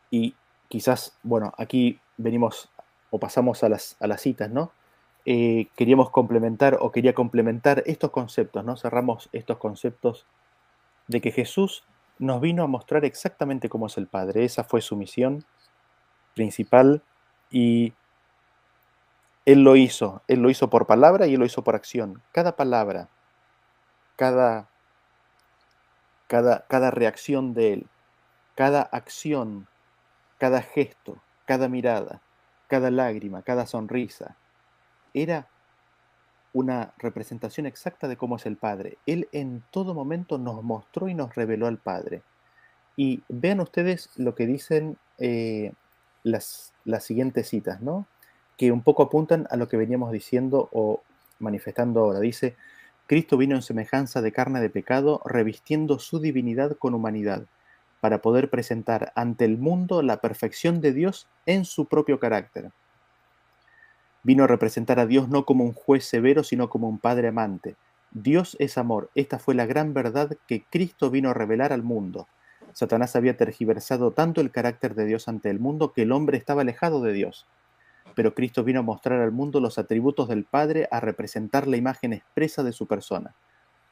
Y 0.09 0.35
quizás, 0.69 1.17
bueno, 1.21 1.53
aquí 1.57 1.99
venimos 2.17 2.71
o 3.11 3.19
pasamos 3.19 3.63
a 3.63 3.69
las, 3.69 3.97
a 3.99 4.07
las 4.07 4.21
citas, 4.21 4.49
¿no? 4.49 4.71
Eh, 5.25 5.67
queríamos 5.75 6.09
complementar 6.09 6.77
o 6.79 6.91
quería 6.91 7.13
complementar 7.13 7.83
estos 7.85 8.11
conceptos, 8.11 8.63
¿no? 8.65 8.77
Cerramos 8.77 9.29
estos 9.31 9.57
conceptos 9.57 10.25
de 11.07 11.21
que 11.21 11.31
Jesús 11.31 11.83
nos 12.19 12.41
vino 12.41 12.63
a 12.63 12.67
mostrar 12.67 13.05
exactamente 13.05 13.69
cómo 13.69 13.87
es 13.87 13.97
el 13.97 14.07
Padre. 14.07 14.45
Esa 14.45 14.63
fue 14.63 14.81
su 14.81 14.95
misión 14.95 15.45
principal 16.35 17.03
y 17.49 17.93
él 19.49 19.63
lo 19.63 19.75
hizo, 19.75 20.21
Él 20.27 20.41
lo 20.41 20.51
hizo 20.51 20.69
por 20.69 20.85
palabra 20.85 21.25
y 21.25 21.33
Él 21.33 21.39
lo 21.39 21.45
hizo 21.47 21.63
por 21.63 21.73
acción. 21.73 22.21
Cada 22.33 22.55
palabra, 22.55 23.09
cada, 24.15 24.69
cada, 26.27 26.67
cada 26.67 26.91
reacción 26.91 27.55
de 27.55 27.73
Él, 27.73 27.87
cada 28.53 28.83
acción, 28.83 29.67
cada 30.37 30.61
gesto, 30.61 31.17
cada 31.45 31.67
mirada, 31.67 32.21
cada 32.67 32.91
lágrima, 32.91 33.41
cada 33.41 33.65
sonrisa, 33.65 34.35
era 35.13 35.47
una 36.53 36.93
representación 36.97 37.65
exacta 37.65 38.07
de 38.07 38.17
cómo 38.17 38.37
es 38.37 38.45
el 38.45 38.57
Padre. 38.57 38.97
Él 39.05 39.29
en 39.31 39.63
todo 39.71 39.93
momento 39.93 40.37
nos 40.37 40.63
mostró 40.63 41.07
y 41.07 41.13
nos 41.13 41.35
reveló 41.35 41.67
al 41.67 41.77
Padre. 41.77 42.23
Y 42.95 43.21
vean 43.29 43.59
ustedes 43.59 44.09
lo 44.17 44.35
que 44.35 44.47
dicen 44.47 44.97
eh, 45.19 45.73
las, 46.23 46.73
las 46.85 47.03
siguientes 47.03 47.47
citas, 47.47 47.81
¿no? 47.81 48.07
que 48.59 48.73
un 48.73 48.81
poco 48.81 49.03
apuntan 49.03 49.47
a 49.51 49.55
lo 49.55 49.69
que 49.69 49.77
veníamos 49.77 50.11
diciendo 50.11 50.67
o 50.73 51.01
manifestando 51.39 52.01
ahora. 52.01 52.19
Dice, 52.19 52.57
Cristo 53.07 53.37
vino 53.37 53.55
en 53.55 53.61
semejanza 53.61 54.21
de 54.21 54.33
carne 54.33 54.59
de 54.59 54.69
pecado, 54.69 55.21
revistiendo 55.23 55.97
su 55.97 56.19
divinidad 56.19 56.75
con 56.77 56.93
humanidad, 56.93 57.45
para 58.01 58.21
poder 58.21 58.49
presentar 58.49 59.13
ante 59.15 59.45
el 59.45 59.57
mundo 59.57 60.01
la 60.01 60.19
perfección 60.19 60.81
de 60.81 60.91
Dios 60.91 61.25
en 61.45 61.63
su 61.63 61.85
propio 61.85 62.19
carácter. 62.19 62.71
Vino 64.29 64.43
a 64.43 64.47
representar 64.47 64.99
a 64.99 65.07
Dios 65.07 65.27
no 65.27 65.43
como 65.43 65.63
un 65.63 65.73
juez 65.73 66.05
severo, 66.05 66.43
sino 66.43 66.69
como 66.69 66.87
un 66.87 66.99
padre 66.99 67.29
amante. 67.29 67.77
Dios 68.11 68.55
es 68.59 68.77
amor. 68.77 69.09
Esta 69.15 69.39
fue 69.39 69.55
la 69.55 69.65
gran 69.65 69.95
verdad 69.95 70.37
que 70.47 70.63
Cristo 70.69 71.09
vino 71.09 71.31
a 71.31 71.33
revelar 71.33 71.73
al 71.73 71.81
mundo. 71.81 72.27
Satanás 72.73 73.15
había 73.15 73.37
tergiversado 73.37 74.11
tanto 74.11 74.39
el 74.39 74.51
carácter 74.51 74.93
de 74.93 75.07
Dios 75.07 75.27
ante 75.27 75.49
el 75.49 75.59
mundo 75.59 75.93
que 75.93 76.03
el 76.03 76.11
hombre 76.11 76.37
estaba 76.37 76.61
alejado 76.61 77.01
de 77.01 77.13
Dios 77.13 77.47
pero 78.15 78.35
Cristo 78.35 78.65
vino 78.65 78.81
a 78.81 78.83
mostrar 78.83 79.21
al 79.21 79.31
mundo 79.31 79.61
los 79.61 79.77
atributos 79.79 80.27
del 80.27 80.43
Padre, 80.43 80.89
a 80.91 80.99
representar 80.99 81.67
la 81.67 81.77
imagen 81.77 82.11
expresa 82.11 82.63
de 82.63 82.73
su 82.73 82.85
persona. 82.85 83.33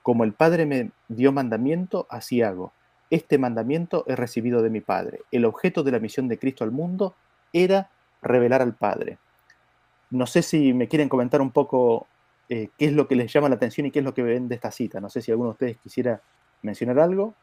Como 0.03 0.25
el 0.25 0.33
Padre 0.33 0.65
me 0.65 0.91
dio 1.07 1.31
mandamiento, 1.31 2.07
así 2.09 2.41
hago. 2.41 2.73
Este 3.09 3.37
mandamiento 3.37 4.03
he 4.05 4.17
recibido 4.17 4.61
de 4.61 4.69
mi 4.69 4.81
Padre. 4.81 5.21
El 5.31 5.45
objeto 5.45 5.81
de 5.81 5.91
la 5.91 5.99
misión 5.99 6.27
de 6.27 6.37
Cristo 6.37 6.65
al 6.65 6.71
mundo 6.71 7.15
era 7.53 7.89
revelar 8.21 8.61
al 8.61 8.75
Padre. 8.75 9.17
No 10.09 10.25
sé 10.25 10.41
si 10.41 10.73
me 10.73 10.87
quieren 10.87 11.09
comentar 11.09 11.41
un 11.41 11.51
poco 11.51 12.07
eh, 12.49 12.69
qué 12.77 12.85
es 12.85 12.93
lo 12.93 13.07
que 13.07 13.15
les 13.15 13.31
llama 13.31 13.49
la 13.49 13.55
atención 13.55 13.87
y 13.87 13.91
qué 13.91 13.99
es 13.99 14.05
lo 14.05 14.13
que 14.13 14.23
ven 14.23 14.47
de 14.47 14.55
esta 14.55 14.71
cita. 14.71 14.99
No 14.99 15.09
sé 15.09 15.21
si 15.21 15.31
alguno 15.31 15.49
de 15.49 15.53
ustedes 15.53 15.77
quisiera 15.77 16.21
mencionar 16.61 16.99
algo. 16.99 17.33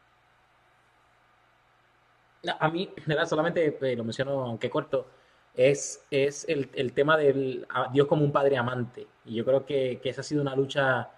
A 2.58 2.68
mí, 2.68 2.90
solamente 3.26 3.78
eh, 3.80 3.96
lo 3.96 4.04
menciono, 4.04 4.44
aunque 4.44 4.68
corto, 4.70 5.06
es, 5.54 6.04
es 6.10 6.46
el, 6.48 6.70
el 6.74 6.92
tema 6.92 7.16
del 7.16 7.66
Dios 7.92 8.06
como 8.06 8.24
un 8.24 8.32
padre 8.32 8.56
amante. 8.56 9.06
Y 9.24 9.36
yo 9.36 9.44
creo 9.44 9.64
que, 9.64 10.00
que 10.02 10.10
esa 10.10 10.20
ha 10.20 10.24
sido 10.24 10.42
una 10.42 10.54
lucha 10.54 11.10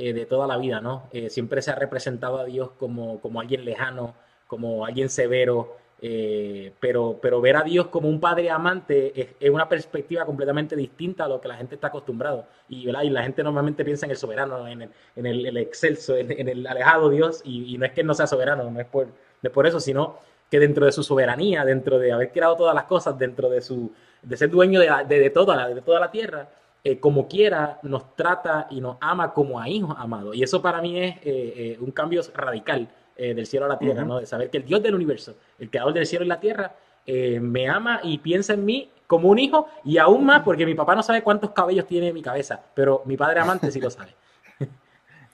eh, 0.00 0.12
de 0.12 0.26
toda 0.26 0.46
la 0.46 0.56
vida, 0.56 0.80
¿no? 0.80 1.08
Eh, 1.10 1.28
siempre 1.28 1.60
se 1.60 1.72
ha 1.72 1.74
representado 1.74 2.38
a 2.38 2.44
Dios 2.44 2.70
como, 2.78 3.20
como 3.20 3.40
alguien 3.40 3.64
lejano, 3.64 4.14
como 4.46 4.86
alguien 4.86 5.08
severo, 5.08 5.76
eh, 6.00 6.72
pero, 6.78 7.18
pero 7.20 7.40
ver 7.40 7.56
a 7.56 7.62
Dios 7.62 7.88
como 7.88 8.08
un 8.08 8.20
padre 8.20 8.50
amante 8.50 9.34
es, 9.40 9.50
una 9.50 9.68
perspectiva 9.68 10.24
completamente 10.24 10.76
distinta 10.76 11.24
a 11.24 11.28
lo 11.28 11.40
que 11.40 11.48
la 11.48 11.56
gente 11.56 11.74
está 11.74 11.88
acostumbrado. 11.88 12.46
Y, 12.68 12.88
y 12.88 13.10
la 13.10 13.22
gente 13.22 13.42
normalmente 13.42 13.84
piensa 13.84 14.06
en 14.06 14.12
el 14.12 14.16
soberano, 14.16 14.66
en 14.68 14.82
el, 14.82 14.90
en 15.16 15.26
el, 15.26 15.56
excelso, 15.56 16.16
en, 16.16 16.48
el 16.48 16.66
alejado 16.66 17.10
Dios, 17.10 17.42
y, 17.44 17.76
no 17.78 17.86
es 17.86 17.92
que 17.92 18.02
él 18.02 18.06
no 18.06 18.14
sea 18.14 18.26
soberano, 18.26 18.70
no 18.70 18.80
es 18.80 18.86
por, 18.86 19.08
por 19.52 19.66
eso, 19.66 19.80
sino 19.80 20.18
que 20.50 20.60
dentro 20.60 20.86
de 20.86 20.92
su 20.92 21.02
soberanía, 21.02 21.64
dentro 21.64 21.98
de 21.98 22.12
haber 22.12 22.32
creado 22.32 22.56
todas 22.56 22.74
las 22.74 22.84
cosas, 22.84 23.18
dentro 23.18 23.50
de, 23.50 23.60
su, 23.60 23.92
de 24.22 24.36
ser 24.36 24.50
dueño 24.50 24.80
de, 24.80 25.04
de, 25.06 25.30
toda, 25.30 25.68
de 25.68 25.82
toda 25.82 26.00
la 26.00 26.10
tierra, 26.10 26.48
eh, 26.84 27.00
como 27.00 27.28
quiera, 27.28 27.80
nos 27.82 28.14
trata 28.14 28.68
y 28.70 28.80
nos 28.80 28.96
ama 29.00 29.34
como 29.34 29.60
a 29.60 29.68
hijos 29.68 29.94
amados. 29.98 30.36
Y 30.36 30.42
eso 30.42 30.62
para 30.62 30.80
mí 30.80 30.98
es 30.98 31.16
eh, 31.16 31.22
eh, 31.24 31.78
un 31.80 31.90
cambio 31.90 32.22
radical 32.34 32.88
del 33.18 33.46
cielo 33.46 33.66
a 33.66 33.68
la 33.68 33.78
tierra, 33.78 34.04
¿no? 34.04 34.20
De 34.20 34.26
saber 34.26 34.48
que 34.50 34.58
el 34.58 34.64
Dios 34.64 34.82
del 34.82 34.94
universo, 34.94 35.36
el 35.58 35.70
creador 35.70 35.92
del 35.92 36.06
cielo 36.06 36.24
y 36.24 36.28
la 36.28 36.40
tierra, 36.40 36.74
me 37.06 37.68
ama 37.68 38.00
y 38.02 38.18
piensa 38.18 38.54
en 38.54 38.64
mí 38.64 38.90
como 39.06 39.30
un 39.30 39.38
hijo 39.38 39.68
y 39.84 39.98
aún 39.98 40.24
más 40.24 40.42
porque 40.42 40.66
mi 40.66 40.74
papá 40.74 40.94
no 40.94 41.02
sabe 41.02 41.22
cuántos 41.22 41.50
cabellos 41.50 41.86
tiene 41.86 42.08
en 42.08 42.14
mi 42.14 42.22
cabeza, 42.22 42.60
pero 42.74 43.02
mi 43.06 43.16
padre 43.16 43.40
amante 43.40 43.70
sí 43.70 43.80
lo 43.80 43.90
sabe. 43.90 44.14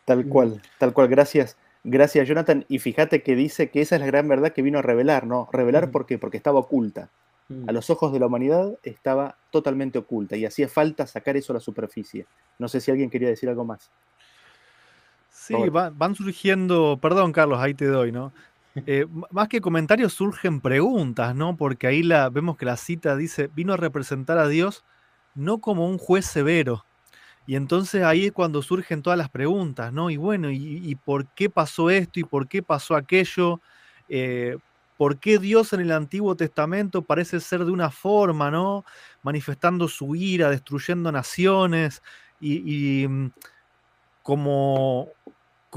Tal 0.05 0.27
cual, 0.27 0.61
tal 0.79 0.93
cual. 0.93 1.09
Gracias. 1.09 1.57
Gracias, 1.83 2.29
Jonathan. 2.29 2.67
Y 2.69 2.79
fíjate 2.79 3.23
que 3.23 3.35
dice 3.35 3.71
que 3.71 3.81
esa 3.81 3.95
es 3.97 4.01
la 4.03 4.07
gran 4.07 4.29
verdad 4.29 4.53
que 4.53 4.61
vino 4.61 4.79
a 4.79 4.83
revelar, 4.83 5.27
¿no? 5.27 5.49
Revelar 5.51 5.91
por 5.91 6.05
qué? 6.05 6.19
Porque 6.19 6.37
estaba 6.37 6.59
oculta 6.59 7.09
a 7.51 7.53
mm. 7.53 7.75
los 7.75 7.91
ojos 7.91 8.13
de 8.13 8.19
la 8.19 8.27
humanidad 8.27 8.79
estaba 8.83 9.37
totalmente 9.51 9.99
oculta 9.99 10.35
y 10.37 10.47
hacía 10.47 10.67
falta 10.67 11.07
sacar 11.07 11.37
eso 11.37 11.53
a 11.53 11.55
la 11.55 11.61
superficie. 11.61 12.27
No 12.59 12.69
sé 12.69 12.81
si 12.81 12.91
alguien 12.91 13.11
quería 13.11 13.29
decir 13.29 13.49
algo 13.49 13.65
más. 13.65 13.91
Sí, 15.47 15.55
van 15.71 16.15
surgiendo, 16.15 16.99
perdón 17.01 17.33
Carlos, 17.33 17.59
ahí 17.61 17.75
te 17.75 17.87
doy, 17.87 18.13
¿no? 18.13 18.33
Eh, 18.87 19.07
más 19.31 19.47
que 19.47 19.61
comentarios 19.61 20.15
surgen 20.15 20.61
preguntas, 20.61 21.33
¿no? 21.37 21.57
Porque 21.57 21.87
ahí 21.87 22.03
la, 22.03 22.29
vemos 22.29 22.57
que 22.57 22.65
la 22.65 22.77
cita 22.77 23.15
dice, 23.15 23.49
vino 23.55 23.73
a 23.73 23.77
representar 23.77 24.37
a 24.37 24.49
Dios 24.49 24.83
no 25.37 25.59
como 25.59 25.89
un 25.89 25.97
juez 25.97 26.27
severo. 26.27 26.85
Y 27.47 27.57
entonces 27.57 28.03
ahí 28.03 28.27
es 28.27 28.33
cuando 28.33 28.63
surgen 28.63 29.03
todas 29.03 29.19
las 29.19 29.29
preguntas, 29.29 29.93
¿no? 29.93 30.11
Y 30.11 30.17
bueno, 30.17 30.51
¿y, 30.51 30.95
por 31.05 31.27
qué 31.27 31.51
pasó 31.51 31.91
esto? 31.91 32.19
¿Y 32.19 32.25
por 32.25 32.49
qué 32.49 32.63
pasó 32.63 32.97
aquello? 32.97 33.61
Eh, 34.09 34.57
¿Por 34.97 35.19
qué 35.19 35.39
Dios 35.39 35.73
en 35.73 35.81
el 35.81 35.93
Antiguo 35.93 36.37
Testamento 36.37 37.03
parece 37.03 37.41
ser 37.41 37.65
de 37.65 37.71
una 37.71 37.91
forma, 37.91 38.51
¿no? 38.51 38.85
Manifestando 39.23 39.89
su 39.89 40.15
ira, 40.17 40.49
destruyendo 40.49 41.13
naciones 41.13 42.03
y, 42.41 43.07
mm, 43.07 43.31
como, 44.23 45.09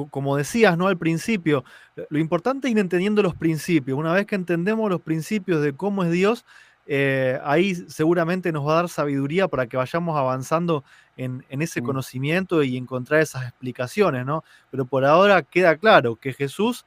como 0.06 0.38
decías, 0.38 0.78
¿no? 0.78 0.88
Al 0.88 0.98
principio, 0.98 1.64
lo 2.10 2.20
importante 2.20 2.68
es 2.68 2.72
ir 2.72 2.80
entendiendo 2.80 3.22
los 3.24 3.36
principios. 3.36 3.98
Una 3.98 4.14
vez 4.14 4.26
que 4.26 4.36
entendemos 4.36 4.90
los 4.90 5.02
principios 5.02 5.62
de 5.62 5.74
cómo 5.74 6.04
es 6.04 6.12
Dios, 6.12 6.46
eh, 6.86 7.40
ahí 7.44 7.76
seguramente 7.76 8.52
nos 8.52 8.66
va 8.66 8.74
a 8.74 8.76
dar 8.76 8.90
sabiduría 8.90 9.50
para 9.50 9.68
que 9.68 9.76
vayamos 9.76 10.18
avanzando 10.18 10.86
en, 11.18 11.46
en 11.50 11.62
ese 11.62 11.82
conocimiento 11.82 12.64
y 12.64 12.78
encontrar 12.78 13.22
esas 13.22 13.44
explicaciones, 13.44 14.26
¿no? 14.26 14.44
Pero 14.72 14.86
por 14.86 15.04
ahora 15.04 15.42
queda 15.42 15.76
claro 15.76 16.16
que 16.16 16.32
Jesús 16.32 16.86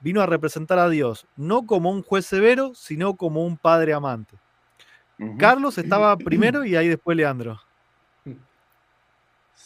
vino 0.00 0.20
a 0.20 0.26
representar 0.26 0.78
a 0.78 0.88
Dios, 0.88 1.26
no 1.36 1.66
como 1.66 1.90
un 1.90 2.02
juez 2.02 2.26
severo, 2.26 2.72
sino 2.74 3.14
como 3.14 3.44
un 3.44 3.56
padre 3.56 3.92
amante. 3.92 4.36
Carlos 5.38 5.78
estaba 5.78 6.16
primero 6.16 6.64
y 6.64 6.76
ahí 6.76 6.88
después 6.88 7.16
Leandro. 7.16 7.60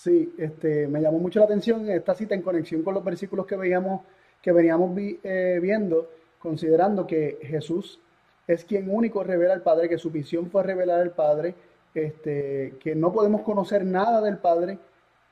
Sí, 0.03 0.35
este, 0.39 0.89
me 0.89 1.03
llamó 1.03 1.19
mucho 1.19 1.41
la 1.41 1.45
atención 1.45 1.87
esta 1.91 2.15
cita 2.15 2.35
en 2.35 2.41
conexión 2.41 2.83
con 2.83 2.95
los 2.95 3.05
versículos 3.05 3.45
que 3.45 3.55
veíamos, 3.55 4.01
que 4.41 4.51
veníamos 4.51 4.99
eh, 4.99 5.59
viendo, 5.61 6.09
considerando 6.39 7.07
que 7.07 7.39
Jesús 7.43 8.01
es 8.47 8.65
quien 8.65 8.91
único 8.91 9.23
revela 9.23 9.53
al 9.53 9.61
Padre, 9.61 9.91
que 9.91 9.99
su 9.99 10.11
visión 10.11 10.51
fue 10.51 10.63
revelar 10.63 11.01
al 11.01 11.11
Padre, 11.11 11.55
este, 11.93 12.77
que 12.81 12.95
no 12.95 13.13
podemos 13.13 13.43
conocer 13.43 13.85
nada 13.85 14.23
del 14.23 14.39
Padre 14.39 14.79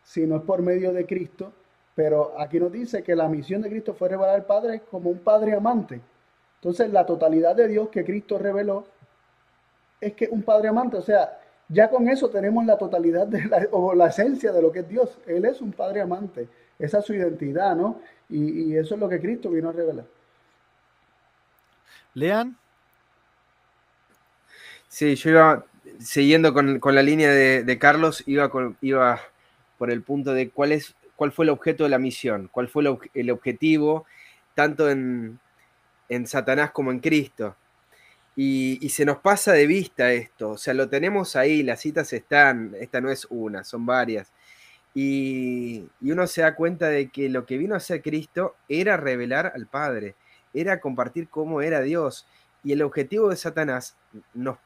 si 0.03 0.27
no 0.27 0.37
es 0.37 0.43
por 0.43 0.61
medio 0.61 0.93
de 0.93 1.07
Cristo, 1.07 1.51
pero 1.95 2.39
aquí 2.39 2.61
nos 2.61 2.71
dice 2.71 3.03
que 3.03 3.17
la 3.17 3.27
misión 3.27 3.63
de 3.63 3.71
Cristo 3.71 3.95
fue 3.95 4.11
revelar 4.11 4.35
al 4.35 4.45
Padre 4.45 4.83
como 4.91 5.09
un 5.09 5.21
Padre 5.21 5.55
amante. 5.55 5.99
Entonces, 6.57 6.93
la 6.93 7.07
totalidad 7.07 7.57
de 7.57 7.69
Dios 7.69 7.89
que 7.89 8.05
Cristo 8.05 8.37
reveló 8.37 8.85
es 9.99 10.13
que 10.13 10.29
un 10.31 10.43
Padre 10.43 10.69
amante, 10.69 10.99
o 10.99 11.03
sea, 11.03 11.39
ya 11.69 11.91
con 11.91 12.09
eso 12.09 12.31
tenemos 12.31 12.65
la 12.65 12.79
totalidad 12.79 13.27
de 13.27 13.45
la, 13.45 13.67
o 13.73 13.95
la 13.95 14.09
esencia 14.09 14.53
de 14.53 14.63
lo 14.63 14.73
que 14.73 14.81
es 14.81 14.89
Dios. 14.89 15.19
Él 15.27 15.45
es 15.45 15.61
un 15.61 15.73
Padre 15.73 16.01
amante. 16.01 16.49
Esa 16.79 16.99
es 16.99 17.05
su 17.05 17.15
identidad, 17.15 17.77
¿no? 17.77 18.01
Y, 18.29 18.77
eso 18.77 18.95
es 18.95 19.01
lo 19.01 19.09
que 19.09 19.21
Cristo 19.21 19.51
vino 19.51 19.69
a 19.69 19.73
revelar. 19.73 20.05
Lean. 22.15 22.57
Sí, 24.89 25.15
yo 25.17 25.31
iba 25.31 25.65
siguiendo 25.99 26.53
con, 26.55 26.81
la 26.95 27.03
línea 27.03 27.31
de, 27.31 27.79
Carlos, 27.79 28.23
iba, 28.27 28.51
iba 28.81 29.21
por 29.77 29.91
el 29.91 30.03
punto 30.03 30.33
de 30.33 30.51
cuál 30.51 30.73
es 30.73 30.95
cuál 31.19 31.33
fue 31.33 31.47
el 31.47 31.49
objeto 31.49 31.83
de 31.83 31.91
la 31.91 31.99
misión, 31.99 32.49
cuál 32.53 32.69
fue 32.69 32.85
el, 33.13 33.31
objetivo, 33.31 34.07
tanto 34.55 34.89
en, 34.89 35.41
Satanás 36.27 36.71
como 36.71 36.93
en 36.93 37.01
Cristo. 37.01 37.57
Y, 38.41 38.89
se 38.91 39.05
nos 39.05 39.19
pasa 39.19 39.53
de 39.53 39.67
vista 39.67 40.13
esto, 40.13 40.51
o 40.51 40.57
sea, 40.59 40.73
lo 40.73 40.89
tenemos 40.89 41.35
ahí, 41.35 41.65
las 41.65 41.81
citas 41.81 42.13
están, 42.13 42.73
esta 42.79 43.01
no 43.01 43.11
es 43.11 43.27
una, 43.31 43.65
son 43.65 43.85
varias. 43.85 44.33
Y, 44.95 45.89
y, 46.01 46.13
uno 46.13 46.25
se 46.29 46.43
da 46.43 46.55
cuenta 46.55 46.89
de 46.89 47.09
que 47.09 47.29
lo 47.29 47.45
que 47.45 47.59
vino 47.59 47.75
a 47.75 47.79
hacer 47.79 48.01
Cristo 48.01 48.55
era 48.69 48.97
revelar 48.97 49.51
al 49.57 49.67
Padre, 49.67 50.15
era 50.55 50.81
compartir 50.81 51.29
cómo 51.29 51.63
era 51.63 51.81
Dios. 51.81 52.29
Y 52.63 52.71
el 52.71 52.83
objetivo 52.83 53.29
de 53.29 53.35
Satanás 53.35 53.97
nos, 54.35 54.55
o 54.57 54.61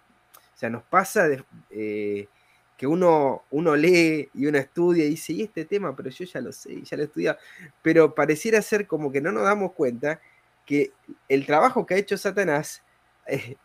sea, 0.54 0.68
nos 0.68 0.82
pasa 0.82 1.26
de, 1.26 1.42
eh, 1.70 2.28
que 2.76 2.86
uno, 2.86 3.44
uno 3.50 3.74
lee 3.74 4.28
y 4.34 4.44
uno 4.44 4.58
estudia 4.58 5.06
y 5.06 5.10
dice, 5.10 5.32
y 5.32 5.42
este 5.44 5.64
tema, 5.64 5.96
pero 5.96 6.10
yo 6.10 6.26
ya 6.26 6.42
lo 6.42 6.52
sé, 6.52 6.82
ya 6.82 6.94
lo 6.98 7.04
he 7.04 7.06
estudiado, 7.06 7.38
pero 7.80 8.14
pareciera 8.14 8.60
ser 8.60 8.86
como 8.86 9.10
que 9.10 9.22
no 9.22 9.32
nos 9.32 9.44
damos 9.44 9.72
cuenta 9.72 10.20
que 10.66 10.92
el 11.26 11.46
trabajo 11.46 11.86
que 11.86 11.94
ha 11.94 11.96
hecho 11.96 12.18
Satanás 12.18 12.82
eh, 13.26 13.56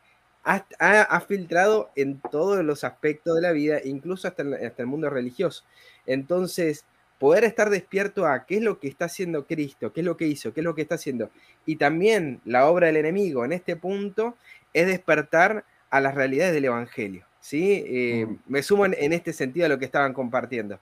ha, 0.43 1.19
filtrado 1.27 1.91
en 1.95 2.21
todos 2.31 2.63
los 2.63 2.83
aspectos 2.83 3.35
de 3.35 3.41
la 3.41 3.51
vida, 3.51 3.79
incluso 3.83 4.27
hasta, 4.27 4.43
hasta 4.43 4.81
el 4.81 4.87
mundo 4.87 5.09
religioso. 5.09 5.63
Entonces, 6.05 6.85
poder 7.19 7.43
estar 7.43 7.69
despierto 7.69 8.25
a 8.25 8.45
qué 8.45 8.57
es 8.57 8.61
lo 8.61 8.79
que 8.79 8.87
está 8.87 9.05
haciendo 9.05 9.45
Cristo, 9.45 9.91
qué 9.91 10.01
es 10.01 10.05
lo 10.05 10.17
que 10.17 10.27
hizo, 10.27 10.53
qué 10.53 10.61
es 10.61 10.65
lo 10.65 10.75
que 10.75 10.83
está 10.83 10.95
haciendo, 10.95 11.29
y 11.65 11.77
también 11.77 12.41
la 12.45 12.67
obra 12.67 12.87
del 12.87 12.97
enemigo 12.97 13.43
en 13.43 13.53
este 13.53 13.75
punto 13.75 14.35
es 14.73 14.87
despertar 14.87 15.65
a 15.89 15.99
las 15.99 16.15
realidades 16.15 16.53
del 16.53 16.65
Evangelio. 16.65 17.25
¿sí? 17.39 17.83
Eh, 17.87 18.25
mm. 18.25 18.39
Me 18.47 18.63
sumo 18.63 18.85
en, 18.85 19.13
este 19.13 19.33
sentido 19.33 19.65
a 19.65 19.69
lo 19.69 19.79
que 19.79 19.85
estaban 19.85 20.13
compartiendo. 20.13 20.79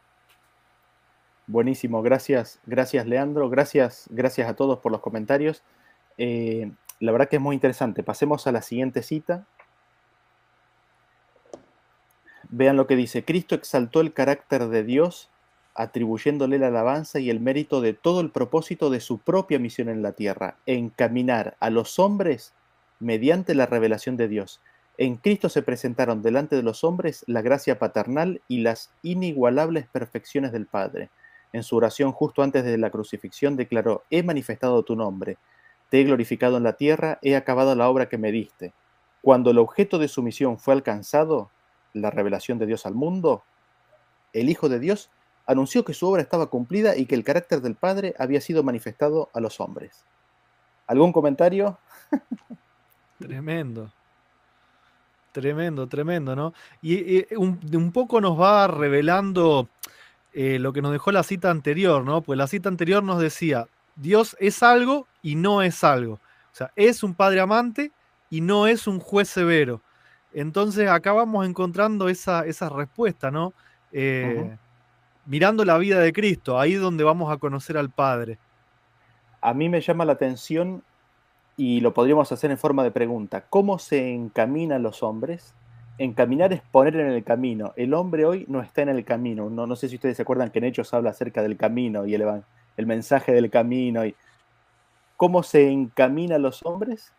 Buenísimo, 1.48 2.02
gracias, 2.02 2.60
gracias 2.66 3.06
Leandro, 3.06 3.50
gracias, 3.50 4.08
gracias 4.10 4.50
a 4.50 4.56
todos 4.56 4.80
por 4.80 4.92
los 4.92 5.00
comentarios. 5.00 5.62
Eh, 6.18 6.72
la 7.00 7.12
verdad 7.12 7.30
que 7.30 7.38
es 7.38 7.42
muy 7.42 7.56
interesante. 7.56 8.04
Pasemos 8.04 8.48
a 8.48 8.52
la 8.52 8.62
siguiente 8.62 9.04
cita. 9.04 9.46
Vean 12.50 12.78
lo 12.78 12.88
que 12.88 12.96
dice. 12.96 13.24
Cristo 13.26 13.56
exaltó 13.56 14.02
el 14.02 14.14
carácter 14.14 14.68
de 14.68 14.84
Dios, 14.84 15.30
atribuyéndole 15.74 16.60
la 16.60 16.68
alabanza 16.68 17.20
y 17.20 17.30
el 17.30 17.40
mérito 17.40 17.82
de 17.82 17.94
todo 17.94 18.22
el 18.22 18.32
propósito 18.32 18.90
de 18.90 19.00
su 19.00 19.18
propia 19.18 19.60
misión 19.60 19.90
en 19.90 20.02
la 20.02 20.14
tierra, 20.14 20.58
encaminar 20.66 21.58
a 21.60 21.70
los 21.70 22.00
hombres 22.00 22.54
mediante 23.00 23.56
la 23.56 23.66
revelación 23.66 24.16
de 24.16 24.28
Dios 24.28 24.62
en 24.98 25.18
Cristo 25.18 25.50
se 25.50 25.62
presentaron 25.62 26.22
delante 26.22 26.56
de 26.56 26.64
los 26.64 26.84
hombres 26.86 27.26
la 27.28 27.42
gracia 27.42 27.80
paternal 27.80 28.42
y 28.48 28.60
las 28.62 28.92
inigualables 29.04 29.88
perfecciones 29.88 30.54
del 30.54 30.68
Padre. 30.68 31.10
En 31.52 31.64
su 31.64 31.76
oración 31.76 32.14
justo 32.14 32.44
antes 32.44 32.64
de 32.64 32.78
la 32.78 32.90
crucifixión 32.90 33.58
declaró, 33.58 34.04
He 34.10 34.24
manifestado 34.24 34.84
tu 34.84 34.96
nombre, 34.96 35.38
te 35.90 36.02
he 36.02 36.04
glorificado 36.04 36.58
en 36.58 36.64
la 36.64 36.74
tierra, 36.74 37.20
he 37.22 37.36
acabado 37.36 37.76
la 37.76 37.90
obra 37.90 38.10
que 38.10 38.18
me 38.18 38.32
diste. 38.32 38.74
Cuando 39.22 39.52
el 39.52 39.58
objeto 39.58 39.98
de 39.98 40.08
su 40.08 40.22
misión 40.22 40.60
fue 40.60 40.74
alcanzado, 40.74 41.50
la 41.94 42.12
revelación 42.12 42.60
de 42.60 42.66
Dios 42.66 42.86
al 42.86 42.94
mundo, 42.94 43.44
el 44.34 44.50
Hijo 44.50 44.70
de 44.70 44.80
Dios 44.80 45.10
anunció 45.48 45.86
que 45.86 45.94
su 45.94 46.08
obra 46.08 46.22
estaba 46.22 46.48
cumplida 46.48 46.96
y 46.96 47.06
que 47.06 47.16
el 47.16 47.24
carácter 47.24 47.62
del 47.62 47.76
Padre 47.76 48.14
había 48.18 48.42
sido 48.42 48.64
manifestado 48.64 49.30
a 49.34 49.40
los 49.40 49.60
hombres. 49.60 50.04
¿Algún 50.88 51.12
comentario? 51.12 51.78
Tremendo. 53.20 53.92
Tremendo, 55.32 55.88
tremendo, 55.88 56.36
¿no? 56.36 56.54
Y, 56.82 57.34
un, 57.36 57.92
poco 57.92 58.22
nos 58.22 58.40
va 58.40 58.68
revelando 58.68 59.68
eh, 60.34 60.60
lo 60.60 60.72
que 60.72 60.82
nos 60.82 60.94
dejó 60.94 61.12
la 61.12 61.24
cita 61.24 61.52
anterior, 61.52 62.06
¿no? 62.06 62.22
Pues 62.22 62.38
la 62.38 62.48
cita 62.48 62.70
anterior 62.70 63.04
nos 63.04 63.20
decía, 63.20 63.68
Dios 63.96 64.36
es 64.40 64.62
algo 64.64 65.08
y 65.22 65.36
no 65.36 65.62
es 65.62 65.84
algo. 65.84 66.14
O 66.16 66.58
sea, 66.58 66.72
es 66.76 67.04
un 67.04 67.14
padre 67.14 67.40
amante 67.40 67.92
y 68.30 68.42
no 68.42 68.68
es 68.68 68.88
un 68.88 69.00
juez 69.00 69.30
severo. 69.30 69.82
Entonces 70.34 70.90
acá 70.90 71.14
vamos 71.14 71.48
encontrando 71.48 72.10
esa, 72.10 72.46
esa 72.46 72.70
respuesta, 72.70 73.32
¿no? 73.32 73.54
Eh, 73.92 74.58
mirando 75.26 75.64
la 75.64 75.78
vida 75.78 76.00
de 76.00 76.12
Cristo, 76.12 76.60
ahí 76.60 76.74
es 76.74 76.82
donde 76.82 77.04
vamos 77.04 77.32
a 77.32 77.38
conocer 77.38 77.78
al 77.78 77.90
Padre. 77.90 78.38
A 79.42 79.54
mí 79.54 79.70
me 79.70 79.80
llama 79.80 80.06
la 80.06 80.14
atención 80.14 80.84
y 81.58 81.80
lo 81.80 81.94
podríamos 81.94 82.32
hacer 82.32 82.52
en 82.52 82.58
forma 82.58 82.84
de 82.84 82.92
pregunta. 82.92 83.46
¿Cómo 83.50 83.80
se 83.80 84.14
encaminan 84.14 84.84
los 84.84 85.04
hombres? 85.04 85.54
Encaminar 85.98 86.52
es 86.52 86.62
poner 86.62 86.98
en 86.98 87.08
el 87.08 87.24
camino. 87.24 87.72
El 87.78 87.94
hombre 87.94 88.26
hoy 88.26 88.46
no 88.50 88.62
está 88.62 88.82
en 88.82 88.90
el 88.90 89.06
camino. 89.06 89.50
No, 89.50 89.66
no 89.66 89.76
sé 89.78 89.88
si 89.88 89.96
ustedes 89.96 90.18
se 90.18 90.24
acuerdan 90.24 90.50
que 90.50 90.60
en 90.60 90.66
Hechos 90.66 90.94
habla 90.94 91.12
acerca 91.12 91.42
del 91.42 91.56
camino 91.56 92.06
y 92.06 92.14
el, 92.14 92.24
el 92.78 92.86
mensaje 92.86 93.32
del 93.32 93.50
camino. 93.50 94.06
Y, 94.06 94.16
¿Cómo 95.18 95.44
se 95.44 95.70
encamina 95.70 96.38
los 96.38 96.66
hombres? 96.66 97.14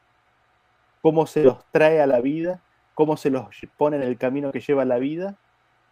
¿Cómo 1.02 1.26
se 1.26 1.44
los 1.44 1.64
trae 1.70 2.00
a 2.00 2.06
la 2.06 2.20
vida? 2.20 2.60
¿Cómo 2.94 3.16
se 3.16 3.30
los 3.30 3.46
pone 3.76 3.96
en 3.96 4.02
el 4.02 4.18
camino 4.18 4.52
que 4.52 4.60
lleva 4.60 4.82
a 4.82 4.86
la 4.86 4.98
vida? 4.98 5.36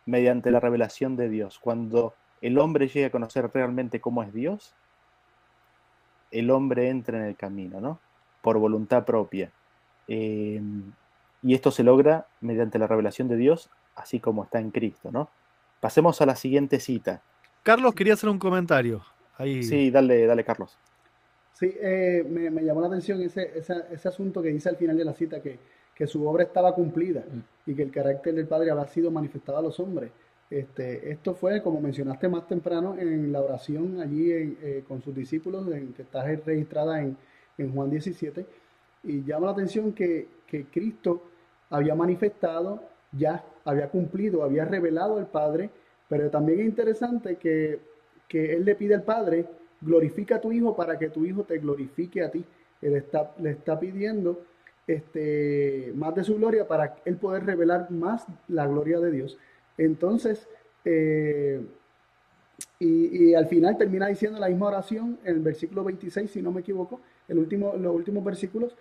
Mediante 0.07 0.51
la 0.51 0.61
revelación 0.61 1.17
de 1.17 1.29
Dios. 1.29 1.59
Cuando 1.59 2.15
el 2.41 2.59
hombre 2.59 2.89
llega 2.89 3.09
a 3.09 3.11
conocer 3.11 3.51
realmente 3.53 4.01
cómo 4.01 4.23
es 4.23 4.33
Dios, 4.33 4.75
el 6.31 6.51
hombre 6.51 6.91
entra 6.91 7.19
en 7.19 7.25
el 7.25 7.37
camino, 7.37 7.81
¿no? 7.81 8.01
por 8.45 8.59
voluntad 8.59 9.07
propia. 9.07 9.51
Em, 10.07 10.93
y 11.43 11.55
esto 11.55 11.71
se 11.71 11.83
logra 11.83 12.27
mediante 12.43 12.79
la 12.79 12.87
revelación 12.87 13.27
de 13.27 13.37
Dios, 13.37 13.71
así 13.97 14.21
como 14.21 14.45
está 14.45 14.61
en 14.61 14.71
Cristo, 14.71 15.11
¿no? 15.11 15.31
Pasemos 15.81 16.21
a 16.21 16.27
la 16.27 16.37
siguiente 16.37 16.79
cita. 16.79 17.23
Carlos 17.63 17.95
quería 17.95 18.13
hacer 18.13 18.29
un 18.29 18.39
comentario. 18.39 19.03
Ahí. 19.39 19.63
Sí, 19.63 19.91
dale, 19.91 20.27
dale, 20.27 20.45
Carlos. 20.45 20.77
Sí, 21.53 21.73
eh, 21.81 22.25
me, 22.29 22.63
llamó 22.63 22.81
la 22.81 22.89
atención 22.89 23.21
ese, 23.23 23.53
ese, 23.57 24.09
asunto 24.09 24.43
que 24.43 24.49
dice 24.49 24.69
al 24.69 24.77
final 24.77 24.97
de 24.97 25.05
la 25.05 25.15
cita, 25.15 25.41
que, 25.41 25.59
que, 25.95 26.07
su 26.07 26.27
obra 26.27 26.43
estaba 26.43 26.75
cumplida 26.75 27.25
y 27.65 27.75
que 27.75 27.83
el 27.83 27.93
carácter 27.93 28.35
del 28.35 28.49
Padre 28.49 28.71
había 28.71 28.87
sido 28.87 29.11
manifestado 29.11 29.59
a 29.59 29.63
los 29.63 29.79
hombres. 29.79 30.11
Este, 30.51 31.11
esto 31.11 31.35
fue, 31.35 31.63
como 31.63 31.81
mencionaste 31.81 32.29
más 32.29 32.47
temprano, 32.47 32.97
en 32.99 33.33
la 33.33 33.41
oración 33.41 34.01
allí 34.01 34.31
eh, 34.31 34.85
con 34.87 35.03
sus 35.03 35.15
discípulos, 35.15 35.67
en, 35.73 35.93
que 35.95 36.03
está 36.03 36.25
registrada 36.25 37.01
en, 37.01 37.17
en 37.59 37.73
Juan 37.73 37.91
17, 37.91 38.45
y 39.05 39.25
llama 39.25 39.47
la 39.47 39.53
atención 39.53 39.93
que, 39.93 40.29
Cristo 40.71 41.21
había 41.69 41.97
manifestado, 41.97 42.81
ya 43.11 43.45
había 43.65 43.89
cumplido, 43.89 44.45
había 44.45 44.65
revelado 44.65 45.19
al 45.19 45.27
Padre, 45.27 45.69
pero 46.09 46.31
también 46.31 46.61
es 46.61 46.67
interesante 46.67 47.35
que, 47.35 47.81
Él 48.31 48.65
le 48.65 48.75
pide 48.75 48.95
al 48.95 49.03
Padre, 49.03 49.47
glorifica 49.81 50.37
a 50.37 50.41
tu 50.41 50.53
Hijo 50.53 50.75
para 50.75 50.99
que 50.99 51.11
tu 51.11 51.25
Hijo 51.25 51.45
te 51.45 51.59
glorifique 51.59 52.23
a 52.23 52.31
ti. 52.31 52.45
Él 52.83 52.97
está, 52.97 53.33
le 53.39 53.51
está 53.51 53.79
pidiendo 53.79 54.43
este, 54.87 55.93
más 55.95 56.15
de 56.15 56.25
su 56.25 56.37
gloria 56.37 56.67
para 56.67 56.97
Él 57.05 57.17
poder 57.17 57.47
revelar 57.47 57.91
más 57.91 58.27
la 58.49 58.67
gloria 58.67 59.01
de 59.01 59.11
Dios. 59.11 59.39
Entonces, 59.79 60.49
eh, 60.85 61.61
y, 62.79 63.35
al 63.35 63.47
final 63.47 63.77
termina 63.77 64.07
diciendo 64.07 64.39
la 64.39 64.49
misma 64.49 64.69
oración 64.69 65.19
en 65.25 65.37
el 65.37 65.41
versículo 65.41 65.85
26, 65.85 66.31
si 66.31 66.43
no 66.43 66.53
me 66.53 66.61
equivoco, 66.61 67.01
el 67.29 67.39
último, 67.39 67.75
los 67.77 67.95
últimos 67.95 68.23
versículos, 68.25 68.77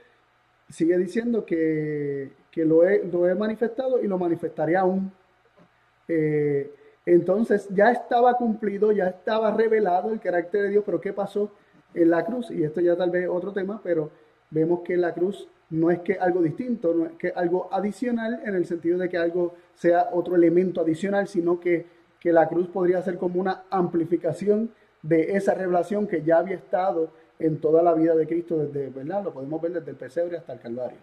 sigue 0.69 0.97
diciendo 0.97 1.45
que, 1.45 2.31
lo, 2.55 2.87
he, 2.87 3.03
lo, 3.05 3.27
he, 3.27 3.35
manifestado 3.35 4.01
y 4.01 4.07
lo 4.07 4.17
manifestaré 4.17 4.75
aún. 4.75 5.11
Eh, 6.07 6.71
entonces 7.05 7.67
ya 7.69 7.91
estaba 7.91 8.35
cumplido, 8.35 8.91
ya 8.91 9.07
estaba 9.07 9.51
revelado 9.51 10.11
el 10.11 10.19
carácter 10.19 10.63
de 10.63 10.69
Dios, 10.69 10.83
pero 10.85 11.01
¿qué 11.01 11.13
pasó 11.13 11.51
en 11.93 12.09
la 12.09 12.23
cruz? 12.23 12.49
Y 12.51 12.63
esto 12.63 12.81
ya 12.81 12.95
tal 12.95 13.11
vez 13.11 13.27
otro 13.29 13.51
tema, 13.51 13.81
pero 13.83 14.09
vemos 14.49 14.81
que 14.81 14.95
la 14.95 15.13
cruz 15.13 15.47
no 15.69 15.89
es 15.89 15.99
que 15.99 16.13
algo 16.13 16.41
distinto, 16.41 16.93
no 16.93 17.05
es 17.05 17.13
que 17.13 17.33
algo 17.35 17.67
adicional 17.71 18.41
en 18.45 18.55
el 18.55 18.65
sentido 18.65 18.97
de 18.99 19.09
que 19.09 19.17
algo 19.17 19.55
sea 19.75 20.09
otro 20.11 20.35
elemento 20.35 20.81
adicional, 20.81 21.27
sino 21.27 21.59
que, 21.59 21.87
que 22.19 22.31
la 22.31 22.47
cruz 22.47 22.67
podría 22.67 23.01
ser 23.01 23.17
como 23.17 23.41
una 23.41 23.63
amplificación 23.69 24.71
de 25.01 25.35
esa 25.35 25.53
revelación 25.53 26.07
que 26.07 26.21
ya 26.21 26.37
había 26.37 26.55
estado 26.55 27.11
en 27.39 27.59
toda 27.59 27.81
la 27.81 27.93
vida 27.93 28.15
de 28.15 28.27
Cristo, 28.27 28.57
desde, 28.57 28.89
¿verdad? 28.89 29.23
Lo 29.23 29.33
podemos 29.33 29.61
ver 29.61 29.73
desde 29.73 29.91
el 29.91 29.97
pesebre 29.97 30.37
hasta 30.37 30.53
el 30.53 30.59
Calvario. 30.59 30.99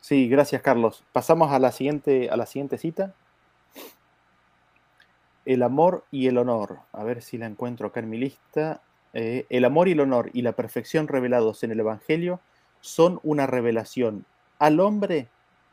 Sí, 0.00 0.28
gracias 0.28 0.62
Carlos. 0.62 1.04
Pasamos 1.12 1.52
a 1.52 1.58
la 1.58 1.72
siguiente, 1.72 2.30
a 2.30 2.36
la 2.36 2.46
siguiente 2.46 2.78
cita. 2.78 3.14
El 5.44 5.62
amor 5.62 6.04
y 6.10 6.26
el 6.26 6.38
honor. 6.38 6.80
A 6.92 7.04
ver 7.04 7.22
si 7.22 7.38
la 7.38 7.46
encuentro 7.46 7.88
acá 7.88 8.00
en 8.00 8.10
mi 8.10 8.18
lista. 8.18 8.82
Eh, 9.12 9.46
el 9.50 9.64
amor 9.64 9.88
y 9.88 9.92
el 9.92 10.00
honor 10.00 10.30
y 10.32 10.42
la 10.42 10.52
perfección 10.52 11.08
revelados 11.08 11.62
en 11.64 11.72
el 11.72 11.80
Evangelio 11.80 12.40
son 12.80 13.20
una 13.22 13.46
revelación 13.46 14.24
al 14.58 14.80
hombre 14.80 15.28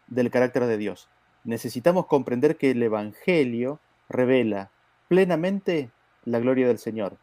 del 0.07 0.31
carácter 0.31 0.65
de 0.65 0.77
Dios. 0.77 1.09
Necesitamos 1.43 2.07
comprender 2.07 2.57
que 2.57 2.71
el 2.71 2.83
Evangelio 2.83 3.79
revela 4.09 4.71
plenamente 5.07 5.91
la 6.25 6.39
gloria 6.39 6.67
del 6.67 6.79
Señor 6.79 7.17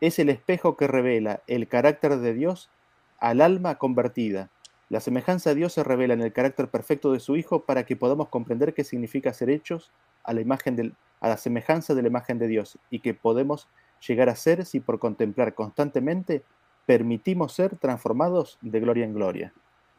es 0.00 0.18
el 0.18 0.28
espejo 0.28 0.76
que 0.76 0.86
revela 0.86 1.42
el 1.46 1.68
carácter 1.68 2.18
de 2.18 2.34
Dios 2.34 2.70
al 3.18 3.40
alma 3.40 3.76
convertida. 3.76 4.50
La 4.90 5.00
semejanza 5.00 5.50
de 5.50 5.56
Dios 5.56 5.74
se 5.74 5.84
revela 5.84 6.14
en 6.14 6.22
el 6.22 6.32
carácter 6.32 6.68
perfecto 6.68 7.12
de 7.12 7.20
su 7.20 7.36
Hijo 7.36 7.64
para 7.64 7.84
que 7.84 7.96
podamos 7.96 8.28
comprender 8.28 8.72
qué 8.72 8.84
significa 8.84 9.34
ser 9.34 9.50
hechos 9.50 9.90
a 10.24 10.32
la, 10.32 10.40
imagen 10.40 10.94
a 11.20 11.28
la 11.28 11.36
semejanza 11.36 11.94
de 11.94 12.02
la 12.02 12.08
imagen 12.08 12.38
de 12.38 12.48
Dios 12.48 12.78
y 12.90 13.00
que 13.00 13.12
podemos 13.12 13.68
llegar 14.06 14.28
a 14.28 14.36
ser 14.36 14.64
si 14.64 14.80
por 14.80 14.98
contemplar 14.98 15.54
constantemente 15.54 16.42
permitimos 16.86 17.52
ser 17.52 17.76
transformados 17.76 18.58
de 18.62 18.80
gloria 18.80 19.04
en 19.04 19.12
gloria. 19.12 19.52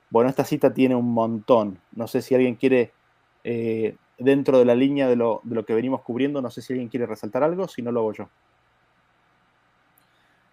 Bueno, 0.09 0.29
esta 0.29 0.43
cita 0.43 0.73
tiene 0.73 0.95
un 0.95 1.13
montón. 1.13 1.79
No 1.91 2.07
sé 2.07 2.23
si 2.23 2.33
alguien 2.33 2.55
quiere, 2.55 2.91
eh, 3.43 3.95
dentro 4.17 4.57
de 4.57 4.65
la 4.65 4.73
línea 4.73 5.07
de 5.07 5.15
lo 5.15 5.65
que 5.67 5.75
venimos 5.75 6.01
cubriendo, 6.01 6.41
no 6.41 6.49
sé 6.49 6.63
si 6.63 6.73
alguien 6.73 6.89
quiere 6.89 7.05
resaltar 7.05 7.43
algo, 7.43 7.67
si 7.67 7.83
no 7.83 7.91
lo 7.91 7.99
hago 7.99 8.13
yo. 8.13 8.29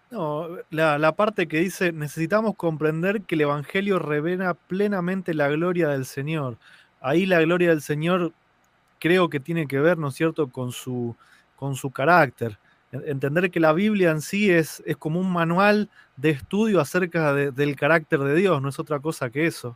No, 0.09 0.47
la, 0.69 1.11
parte 1.13 1.47
que 1.47 1.59
dice, 1.59 1.91
necesitamos 1.91 2.55
comprender 2.55 3.23
que 3.23 3.35
el 3.35 3.41
Evangelio 3.41 3.99
revela 3.99 4.53
plenamente 4.53 5.33
la 5.33 5.49
gloria 5.49 5.89
del 5.89 6.05
Señor. 6.05 6.57
Ahí 7.01 7.25
la 7.25 7.41
gloria 7.41 7.69
del 7.69 7.81
Señor 7.81 8.31
creo 8.99 9.29
que 9.29 9.41
tiene 9.41 9.67
que 9.67 9.79
ver, 9.79 9.97
¿no 9.97 10.07
es 10.07 10.15
cierto?, 10.15 10.47
con 10.49 10.71
su, 10.71 11.15
con 11.57 11.75
su 11.75 11.91
carácter. 11.91 12.57
Entender 12.93 13.51
que 13.51 13.59
la 13.59 13.73
Biblia 13.73 14.11
en 14.11 14.21
sí 14.21 14.49
es, 14.49 14.81
es 14.85 14.95
como 14.95 15.19
un 15.19 15.31
manual 15.31 15.89
de 16.15 16.29
estudio 16.29 16.79
acerca 16.79 17.33
del 17.33 17.75
carácter 17.75 18.19
de 18.19 18.33
Dios, 18.33 18.61
no 18.61 18.69
es 18.69 18.79
otra 18.79 18.99
cosa 18.99 19.29
que 19.29 19.45
eso. 19.45 19.75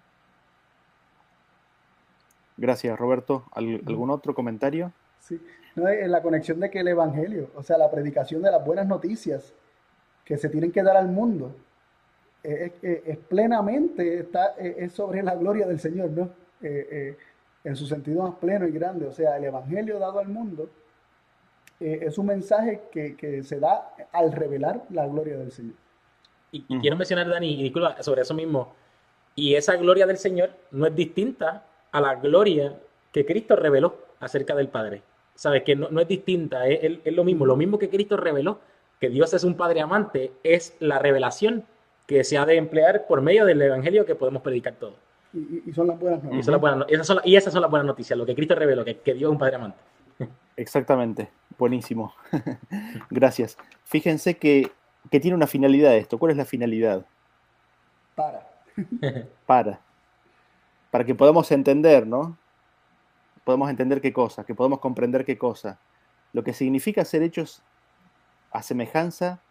Gracias, 2.55 2.97
Roberto. 2.97 3.43
¿Algún 3.51 4.11
otro 4.11 4.33
comentario? 4.33 4.93
Sí, 5.19 5.41
en 5.75 6.11
la 6.11 6.21
conexión 6.21 6.59
de 6.59 6.69
que 6.69 6.79
el 6.79 6.87
Evangelio, 6.87 7.49
o 7.55 7.63
sea, 7.63 7.77
la 7.77 7.91
predicación 7.91 8.41
de 8.41 8.51
las 8.51 8.63
buenas 8.63 8.87
noticias, 8.87 9.53
que 10.31 10.37
se 10.37 10.47
tienen 10.47 10.71
que 10.71 10.81
dar 10.81 10.95
al 10.95 11.09
mundo, 11.09 11.53
es, 12.41 12.71
plenamente, 13.27 14.19
está, 14.19 14.55
es 14.57 14.93
sobre 14.93 15.21
la 15.23 15.35
gloria 15.35 15.67
del 15.67 15.77
Señor, 15.77 16.11
¿no? 16.11 16.29
Eh, 16.61 16.87
eh, 16.89 17.17
en 17.65 17.75
su 17.75 17.85
sentido 17.85 18.23
más 18.23 18.35
pleno 18.35 18.65
y 18.65 18.71
grande. 18.71 19.07
O 19.07 19.11
sea, 19.11 19.35
el 19.35 19.43
Evangelio 19.43 19.99
dado 19.99 20.19
al 20.19 20.29
mundo 20.29 20.69
eh, 21.81 21.99
es 22.03 22.17
un 22.17 22.27
mensaje 22.27 22.83
que, 22.93 23.43
se 23.43 23.59
da 23.59 23.93
al 24.13 24.31
revelar 24.31 24.83
la 24.89 25.05
gloria 25.05 25.35
del 25.35 25.51
Señor. 25.51 25.75
Y, 26.53 26.79
quiero 26.79 26.95
mencionar, 26.95 27.27
Dani, 27.27 27.69
sobre 27.99 28.21
eso 28.21 28.33
mismo. 28.33 28.73
Y 29.35 29.55
esa 29.55 29.75
gloria 29.75 30.07
del 30.07 30.17
Señor 30.17 30.51
no 30.71 30.85
es 30.85 30.95
distinta 30.95 31.65
a 31.91 31.99
la 31.99 32.15
gloria 32.15 32.79
que 33.11 33.25
Cristo 33.25 33.57
reveló 33.57 33.97
acerca 34.21 34.55
del 34.55 34.69
Padre. 34.69 35.03
¿Sabes? 35.35 35.63
Que 35.63 35.75
no, 35.75 35.99
es 35.99 36.07
distinta, 36.07 36.67
es, 36.67 37.01
lo 37.13 37.25
mismo, 37.25 37.45
lo 37.45 37.57
mismo 37.57 37.77
que 37.77 37.89
Cristo 37.89 38.15
reveló 38.15 38.59
que 39.01 39.09
Dios 39.09 39.33
es 39.33 39.43
un 39.43 39.57
Padre 39.57 39.81
amante 39.81 40.31
es 40.43 40.77
la 40.79 40.99
revelación 40.99 41.65
que 42.05 42.23
se 42.23 42.37
ha 42.37 42.45
de 42.45 42.55
emplear 42.55 43.07
por 43.07 43.21
medio 43.21 43.45
del 43.45 43.59
Evangelio 43.59 44.05
que 44.05 44.13
podemos 44.13 44.43
predicar 44.43 44.75
todos. 44.75 44.93
Y, 45.33 45.71
son 45.73 45.87
las 45.87 45.99
buenas 45.99 46.23
noticias. 46.23 47.17
Y, 47.23 47.35
esas 47.35 47.51
son 47.51 47.63
las 47.63 47.71
buenas 47.71 47.87
noticias, 47.87 48.17
lo 48.17 48.27
que 48.27 48.35
Cristo 48.35 48.53
reveló, 48.53 48.85
que, 48.85 48.99
que 48.99 49.15
Dios 49.15 49.29
es 49.29 49.31
un 49.31 49.39
Padre 49.39 49.55
amante. 49.55 49.79
Exactamente, 50.55 51.29
buenísimo. 51.57 52.13
Gracias. 53.09 53.57
Fíjense 53.85 54.37
que, 54.37 54.71
que 55.09 55.19
tiene 55.19 55.35
una 55.35 55.47
finalidad 55.47 55.95
esto. 55.95 56.19
¿Cuál 56.19 56.33
es 56.33 56.37
la 56.37 56.45
finalidad? 56.45 57.03
Para. 58.13 58.47
Para. 59.47 59.81
para 60.91 61.05
que 61.05 61.15
podamos 61.15 61.51
entender, 61.51 62.05
¿no? 62.05 62.37
Podemos 63.43 63.69
entender 63.69 63.99
qué 63.99 64.13
cosa, 64.13 64.43
que 64.43 64.53
podemos 64.53 64.79
comprender 64.79 65.25
qué 65.25 65.39
cosa. 65.39 65.79
Lo 66.33 66.43
que 66.43 66.53
significa 66.53 67.03
ser 67.03 67.23
hechos 67.23 67.63
a 68.51 68.63
semejanza 68.63 69.41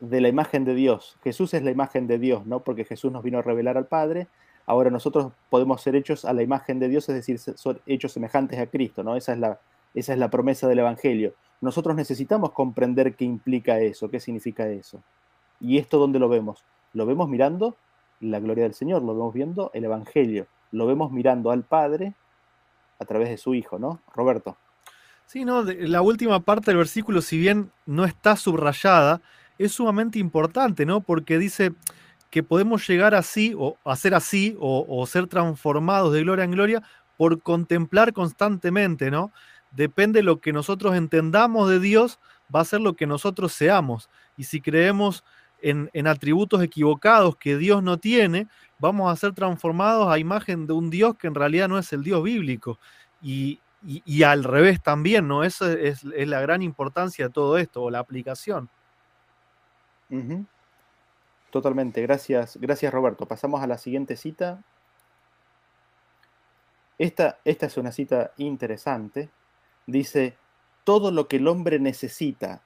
de 0.00 0.20
la 0.20 0.28
imagen 0.28 0.64
de 0.64 0.74
Dios. 0.74 1.16
Jesús 1.22 1.54
es 1.54 1.62
la 1.62 1.70
imagen 1.70 2.06
de 2.06 2.18
Dios, 2.18 2.46
¿no? 2.46 2.60
Porque 2.60 2.84
Jesús 2.84 3.12
nos 3.12 3.22
vino 3.22 3.38
a 3.38 3.42
revelar 3.42 3.76
al 3.76 3.86
Padre. 3.86 4.28
Ahora 4.66 4.90
nosotros 4.90 5.32
podemos 5.50 5.82
ser 5.82 5.96
hechos 5.96 6.24
a 6.24 6.32
la 6.32 6.42
imagen 6.42 6.78
de 6.78 6.88
Dios, 6.88 7.08
es 7.08 7.14
decir, 7.14 7.38
ser 7.38 7.80
hechos 7.86 8.12
semejantes 8.12 8.58
a 8.58 8.66
Cristo, 8.66 9.02
¿no? 9.02 9.16
Esa 9.16 9.32
es 9.32 9.38
la, 9.38 9.60
esa 9.94 10.12
es 10.12 10.18
la 10.18 10.30
promesa 10.30 10.68
del 10.68 10.80
Evangelio. 10.80 11.34
Nosotros 11.60 11.96
necesitamos 11.96 12.52
comprender 12.52 13.16
qué 13.16 13.24
implica 13.24 13.80
eso, 13.80 14.10
qué 14.10 14.20
significa 14.20 14.68
eso. 14.68 15.02
¿Y 15.60 15.78
esto 15.78 15.98
dónde 15.98 16.18
lo 16.18 16.28
vemos? 16.28 16.64
Lo 16.92 17.04
vemos 17.04 17.28
mirando 17.28 17.76
la 18.20 18.40
gloria 18.40 18.64
del 18.64 18.74
Señor, 18.74 19.02
lo 19.02 19.14
vemos 19.14 19.34
viendo 19.34 19.70
el 19.74 19.84
Evangelio, 19.84 20.46
lo 20.70 20.86
vemos 20.86 21.10
mirando 21.10 21.50
al 21.50 21.64
Padre 21.64 22.14
a 22.98 23.04
través 23.04 23.28
de 23.28 23.38
su 23.38 23.54
Hijo, 23.54 23.78
¿no? 23.78 24.00
Roberto. 24.14 24.56
Sí, 25.28 25.44
no, 25.44 25.62
la 25.62 26.00
última 26.00 26.40
parte 26.40 26.70
del 26.70 26.78
versículo, 26.78 27.20
si 27.20 27.36
bien 27.36 27.70
no 27.84 28.06
está 28.06 28.34
subrayada, 28.34 29.20
es 29.58 29.72
sumamente 29.72 30.18
importante, 30.18 30.86
¿no? 30.86 31.02
Porque 31.02 31.36
dice 31.36 31.74
que 32.30 32.42
podemos 32.42 32.88
llegar 32.88 33.14
así, 33.14 33.54
o 33.54 33.76
hacer 33.84 34.14
así, 34.14 34.56
o, 34.58 35.06
ser 35.06 35.26
transformados 35.26 36.14
de 36.14 36.22
gloria 36.22 36.46
en 36.46 36.52
gloria 36.52 36.82
por 37.18 37.42
contemplar 37.42 38.14
constantemente, 38.14 39.10
¿no? 39.10 39.30
Depende 39.70 40.20
de 40.20 40.22
lo 40.22 40.40
que 40.40 40.54
nosotros 40.54 40.96
entendamos 40.96 41.68
de 41.68 41.78
Dios, 41.78 42.18
va 42.54 42.60
a 42.60 42.64
ser 42.64 42.80
lo 42.80 42.94
que 42.96 43.06
nosotros 43.06 43.52
seamos. 43.52 44.08
Y 44.38 44.44
si 44.44 44.62
creemos 44.62 45.24
en, 45.60 45.90
atributos 46.06 46.62
equivocados 46.62 47.36
que 47.36 47.58
Dios 47.58 47.82
no 47.82 47.98
tiene, 47.98 48.48
vamos 48.78 49.12
a 49.12 49.16
ser 49.16 49.34
transformados 49.34 50.10
a 50.10 50.18
imagen 50.18 50.66
de 50.66 50.72
un 50.72 50.88
Dios 50.88 51.16
que 51.18 51.26
en 51.26 51.34
realidad 51.34 51.68
no 51.68 51.78
es 51.78 51.92
el 51.92 52.02
Dios 52.02 52.22
bíblico. 52.22 52.78
Y, 53.20 53.60
al 54.24 54.44
revés 54.44 54.82
también, 54.82 55.28
¿no? 55.28 55.44
Esa 55.44 55.72
es, 55.72 56.04
la 56.04 56.40
gran 56.40 56.62
importancia 56.62 57.26
de 57.26 57.32
todo 57.32 57.58
esto, 57.58 57.82
o 57.82 57.90
la 57.90 58.00
aplicación. 58.00 58.68
Totalmente, 61.50 62.02
gracias, 62.02 62.58
gracias 62.60 62.92
Roberto. 62.92 63.26
Pasamos 63.26 63.62
a 63.62 63.66
la 63.66 63.78
siguiente 63.78 64.16
cita. 64.16 64.62
Esta, 66.98 67.38
esta 67.44 67.66
es 67.66 67.76
una 67.76 67.92
cita 67.92 68.32
interesante. 68.36 69.30
Dice, 69.86 70.36
todo 70.84 71.10
lo 71.10 71.28
que 71.28 71.36
el 71.36 71.48
hombre 71.48 71.78
necesita 71.78 72.62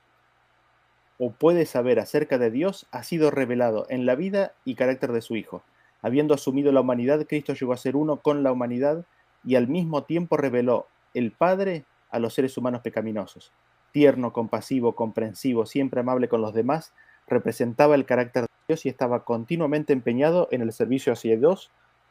o 1.19 1.31
puede 1.31 1.67
saber 1.67 2.01
acerca 2.01 2.39
de 2.39 2.51
Dios 2.51 2.87
ha 2.91 3.03
sido 3.05 3.31
revelado 3.31 3.87
en 3.89 4.07
la 4.07 4.17
vida 4.17 4.55
y 4.65 4.75
carácter 4.75 5.13
de 5.13 5.23
su 5.23 5.37
Hijo. 5.37 5.63
Habiendo 6.01 6.35
asumido 6.35 6.73
la 6.73 6.81
humanidad, 6.81 7.27
Cristo 7.29 7.55
llegó 7.55 7.73
a 7.73 7.77
ser 7.77 7.95
uno 7.95 8.17
con 8.17 8.43
la 8.43 8.51
humanidad 8.51 9.05
y 9.45 9.55
al 9.55 9.69
mismo 9.69 10.03
tiempo 10.03 10.37
reveló 10.37 10.89
el 11.15 11.33
Padre 11.33 11.85
a 12.11 12.19
los 12.19 12.35
seres 12.35 12.57
humanos 12.57 12.83
pecaminosos. 12.83 13.53
Tierno, 13.93 14.33
compasivo, 14.33 14.95
comprensivo, 14.95 15.67
siempre 15.67 16.01
amable 16.01 16.29
con 16.29 16.41
los 16.41 16.55
demás, 16.55 16.93
representaba 17.27 17.95
el 17.95 18.07
carácter 18.07 18.43
de 18.43 18.49
Dios 18.69 18.87
y 18.87 18.89
estaba 18.89 19.25
continuamente 19.25 19.93
empeñado 19.93 20.49
en 20.51 20.63
el 20.63 20.73
servicio 20.73 21.13
hacia 21.13 21.37
Dios 21.37 21.71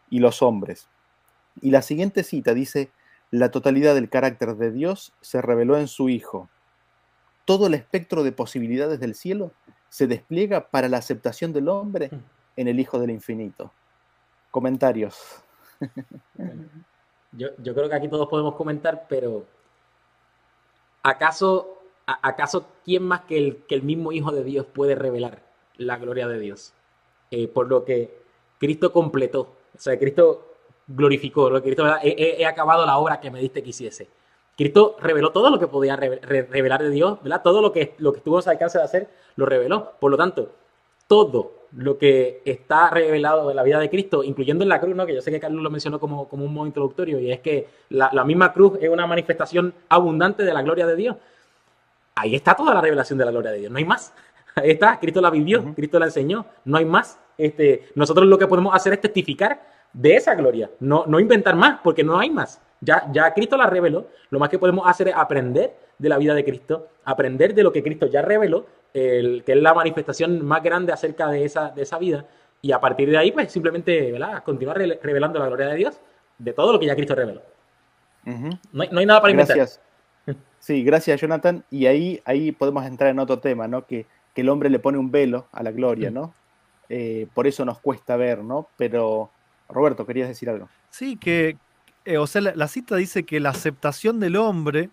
y 0.09 0.19
los 0.19 0.41
hombres. 0.41 0.87
Y 1.61 1.71
la 1.71 1.81
siguiente 1.81 2.23
cita 2.23 2.53
dice, 2.53 2.91
la 3.31 3.51
totalidad 3.51 3.95
del 3.95 4.09
carácter 4.09 4.55
de 4.55 4.71
Dios 4.71 5.13
se 5.21 5.41
reveló 5.41 5.77
en 5.77 5.87
su 5.87 6.09
Hijo, 6.09 6.49
todo 7.45 7.67
el 7.67 7.73
espectro 7.73 8.23
de 8.23 8.31
posibilidades 8.31 8.99
del 8.99 9.15
cielo 9.15 9.51
se 9.89 10.07
despliega 10.07 10.69
para 10.69 10.87
la 10.87 10.97
aceptación 10.97 11.53
del 11.53 11.67
hombre 11.67 12.09
mm. 12.11 12.23
en 12.57 12.67
el 12.67 12.79
Hijo 12.79 12.99
del 12.99 13.11
Infinito. 13.11 13.73
Comentarios. 14.51 15.43
Yo, 17.33 17.49
creo 17.57 17.89
que 17.89 17.95
aquí 17.95 18.09
todos 18.09 18.27
podemos 18.27 18.55
comentar, 18.55 19.05
pero 19.07 19.45
¿acaso, 21.03 21.77
acaso 22.05 22.67
quién 22.83 23.03
más 23.03 23.21
que 23.21 23.37
el, 23.37 23.57
que 23.67 23.75
el 23.75 23.83
mismo 23.83 24.11
Hijo 24.11 24.31
de 24.31 24.43
Dios 24.43 24.65
puede 24.65 24.95
revelar 24.95 25.41
la 25.77 25.97
gloria 25.97 26.27
de 26.27 26.39
Dios? 26.39 26.73
Eh, 27.31 27.47
por 27.47 27.69
lo 27.69 27.85
que 27.85 28.21
Cristo 28.59 28.91
completó, 28.91 29.41
o 29.41 29.79
sea, 29.79 29.97
Cristo 29.97 30.55
glorificó, 30.87 31.49
lo 31.49 31.61
que 31.61 31.73
Cristo, 31.73 31.85
he 32.03 32.45
acabado 32.45 32.85
la 32.85 32.97
obra 32.97 33.21
que 33.21 33.31
me 33.31 33.39
diste 33.39 33.63
que 33.63 33.69
hiciese. 33.69 34.09
Cristo 34.57 34.97
reveló 34.99 35.31
todo 35.31 35.49
lo 35.49 35.57
que 35.57 35.67
podía 35.67 35.95
revelar 35.95 36.83
de 36.83 36.89
Dios, 36.89 37.21
¿verdad? 37.23 37.41
Todo 37.41 37.61
lo 37.61 37.71
que, 37.71 37.95
lo 37.97 38.11
que 38.11 38.17
estuvo 38.19 38.37
a 38.37 38.41
su 38.41 38.49
alcance 38.49 38.77
de 38.77 38.83
hacer, 38.83 39.09
lo 39.35 39.45
reveló. 39.45 39.93
Por 39.99 40.11
lo 40.11 40.17
tanto, 40.17 40.51
todo 41.07 41.60
lo 41.75 41.97
que 41.97 42.41
está 42.45 42.89
revelado 42.89 43.49
en 43.49 43.55
la 43.55 43.63
vida 43.63 43.79
de 43.79 43.89
Cristo, 43.89 44.23
incluyendo 44.23 44.63
en 44.63 44.69
la 44.69 44.79
cruz, 44.79 44.95
¿no? 44.95 45.05
que 45.05 45.15
yo 45.15 45.21
sé 45.21 45.31
que 45.31 45.39
Carlos 45.39 45.63
lo 45.63 45.69
mencionó 45.69 45.99
como, 45.99 46.27
como 46.27 46.45
un 46.45 46.53
modo 46.53 46.67
introductorio, 46.67 47.19
y 47.19 47.31
es 47.31 47.39
que 47.39 47.67
la, 47.89 48.23
misma 48.25 48.53
cruz 48.53 48.77
es 48.81 48.89
una 48.89 49.07
manifestación 49.07 49.73
abundante 49.89 50.43
de 50.43 50.53
la 50.53 50.61
gloria 50.61 50.85
de 50.85 50.95
Dios. 50.95 51.15
Ahí 52.15 52.35
está 52.35 52.55
toda 52.55 52.73
la 52.73 52.81
revelación 52.81 53.17
de 53.17 53.25
la 53.25 53.31
gloria 53.31 53.51
de 53.51 53.59
Dios, 53.59 53.71
no 53.71 53.77
hay 53.77 53.85
más. 53.85 54.13
Ahí 54.55 54.71
está, 54.71 54.99
Cristo 54.99 55.21
la 55.21 55.29
vivió, 55.29 55.73
Cristo 55.73 55.97
la 55.97 56.07
enseñó, 56.07 56.45
no 56.65 56.77
hay 56.77 56.85
más. 56.85 57.17
Este, 57.37 57.87
nosotros 57.95 58.27
lo 58.27 58.37
que 58.37 58.47
podemos 58.47 58.75
hacer 58.75 58.93
es 58.93 59.01
testificar 59.01 59.61
de 59.93 60.15
esa 60.15 60.35
gloria, 60.35 60.69
no, 60.79 61.05
no 61.07 61.19
inventar 61.19 61.55
más, 61.55 61.79
porque 61.81 62.03
no 62.03 62.19
hay 62.19 62.29
más. 62.29 62.61
Ya, 62.81 63.07
ya 63.11 63.33
Cristo 63.33 63.55
la 63.55 63.67
reveló. 63.67 64.07
Lo 64.29 64.39
más 64.39 64.49
que 64.49 64.59
podemos 64.59 64.87
hacer 64.87 65.07
es 65.07 65.15
aprender 65.15 65.75
de 65.97 66.09
la 66.09 66.17
vida 66.17 66.33
de 66.33 66.43
Cristo, 66.43 66.89
aprender 67.05 67.53
de 67.53 67.63
lo 67.63 67.71
que 67.71 67.83
Cristo 67.83 68.07
ya 68.07 68.21
reveló, 68.21 68.65
el, 68.93 69.43
que 69.45 69.53
es 69.53 69.61
la 69.61 69.73
manifestación 69.73 70.43
más 70.43 70.63
grande 70.63 70.91
acerca 70.91 71.29
de 71.29 71.45
esa, 71.45 71.69
de 71.69 71.83
esa 71.83 71.99
vida. 71.99 72.25
Y 72.61 72.71
a 72.71 72.79
partir 72.79 73.09
de 73.09 73.17
ahí, 73.17 73.31
pues 73.31 73.51
simplemente 73.51 74.13
continuar 74.43 74.77
revelando 74.77 75.39
la 75.39 75.47
gloria 75.47 75.67
de 75.67 75.75
Dios 75.75 75.99
de 76.37 76.53
todo 76.53 76.73
lo 76.73 76.79
que 76.79 76.87
ya 76.87 76.95
Cristo 76.95 77.15
reveló. 77.15 77.41
no, 78.25 78.81
hay, 78.81 79.05
nada 79.05 79.21
para 79.21 79.31
inventar. 79.31 79.57
Gracias. 79.57 79.81
Sí, 80.59 80.83
gracias, 80.83 81.19
Jonathan. 81.19 81.63
Y 81.71 81.87
ahí, 81.87 82.21
ahí 82.23 82.51
podemos 82.51 82.85
entrar 82.85 83.09
en 83.09 83.17
otro 83.17 83.39
tema, 83.39 83.67
¿no? 83.67 83.87
Que, 83.87 84.05
el 84.35 84.47
hombre 84.47 84.69
le 84.69 84.79
pone 84.79 84.97
un 84.97 85.11
velo 85.11 85.47
a 85.51 85.61
la 85.61 85.71
gloria. 85.71 86.09
¿no? 86.09 86.33
Eh, 86.89 87.27
por 87.33 87.47
eso 87.47 87.65
nos 87.65 87.79
cuesta 87.79 88.15
ver, 88.15 88.43
¿no? 88.43 88.67
Pero, 88.77 89.29
Roberto, 89.69 90.05
querías 90.05 90.27
decir 90.27 90.49
algo. 90.49 90.69
Sí, 90.89 91.15
que, 91.17 91.57
eh, 92.05 92.17
o 92.17 92.27
sea, 92.27 92.41
la, 92.41 92.67
cita 92.67 92.95
dice 92.95 93.23
que 93.23 93.39
la 93.39 93.49
aceptación 93.49 94.19
del 94.19 94.35
hombre 94.35 94.89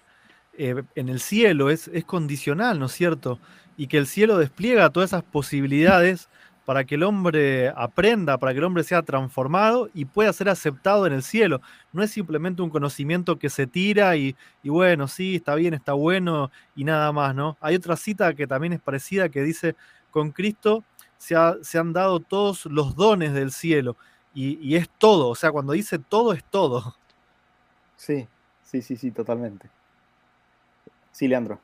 eh, 0.56 0.82
en 0.94 1.08
el 1.08 1.20
cielo 1.20 1.70
es, 1.70 1.88
es, 1.88 2.04
condicional, 2.04 2.78
¿no 2.78 2.86
es 2.86 2.92
cierto? 2.92 3.38
Y 3.76 3.86
que 3.86 3.98
el 3.98 4.06
cielo 4.06 4.38
despliega 4.38 4.90
todas 4.90 5.10
esas 5.10 5.22
posibilidades 5.22 6.28
para 6.64 6.84
que 6.84 6.96
el 6.96 7.02
hombre 7.02 7.72
aprenda, 7.74 8.36
para 8.36 8.52
que 8.52 8.58
el 8.58 8.64
hombre 8.64 8.84
sea 8.84 9.00
transformado 9.02 9.88
y 9.94 10.04
pueda 10.04 10.30
ser 10.34 10.50
aceptado 10.50 11.06
en 11.06 11.14
el 11.14 11.22
cielo. 11.22 11.62
No 11.94 12.02
es 12.02 12.10
simplemente 12.10 12.60
un 12.60 12.68
conocimiento 12.68 13.38
que 13.38 13.48
se 13.48 13.66
tira 13.66 14.16
y, 14.16 14.36
bueno, 14.64 15.08
sí, 15.08 15.36
está 15.36 15.54
bien, 15.54 15.72
está 15.72 15.94
bueno 15.94 16.50
y 16.76 16.84
nada 16.84 17.10
más, 17.10 17.34
¿no? 17.34 17.56
Hay 17.62 17.74
otra 17.74 17.96
cita 17.96 18.34
que 18.34 18.46
también 18.46 18.74
es 18.74 18.80
parecida 18.80 19.30
que 19.30 19.42
dice, 19.42 19.76
con 20.10 20.30
Cristo 20.30 20.84
se, 21.16 21.36
se 21.62 21.78
han 21.78 21.94
dado 21.94 22.20
todos 22.20 22.66
los 22.66 22.94
dones 22.94 23.32
del 23.32 23.50
cielo 23.50 23.96
y, 24.34 24.76
es 24.76 24.88
todo, 24.98 25.28
o 25.30 25.34
sea, 25.34 25.50
cuando 25.50 25.72
dice 25.72 25.98
todo 25.98 26.32
es 26.32 26.44
todo. 26.44 26.94
Sí, 27.98 28.26
sí, 28.64 28.80
sí, 28.80 28.96
sí, 28.96 29.10
totalmente. 29.10 29.68
Sí, 31.12 31.28
Leandro. 31.28 31.60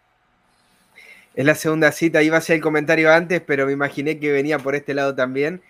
Es 1.34 1.46
la 1.46 1.54
segunda 1.54 1.90
cita, 1.92 2.22
iba 2.22 2.36
a 2.36 2.40
ser 2.40 2.56
el 2.56 2.62
comentario 2.62 3.12
antes, 3.12 3.40
pero 3.40 3.66
me 3.66 3.72
imaginé 3.72 4.18
que 4.18 4.32
venía 4.32 4.58
por 4.58 4.74
este 4.74 4.94
lado 4.94 5.14
también. 5.14 5.62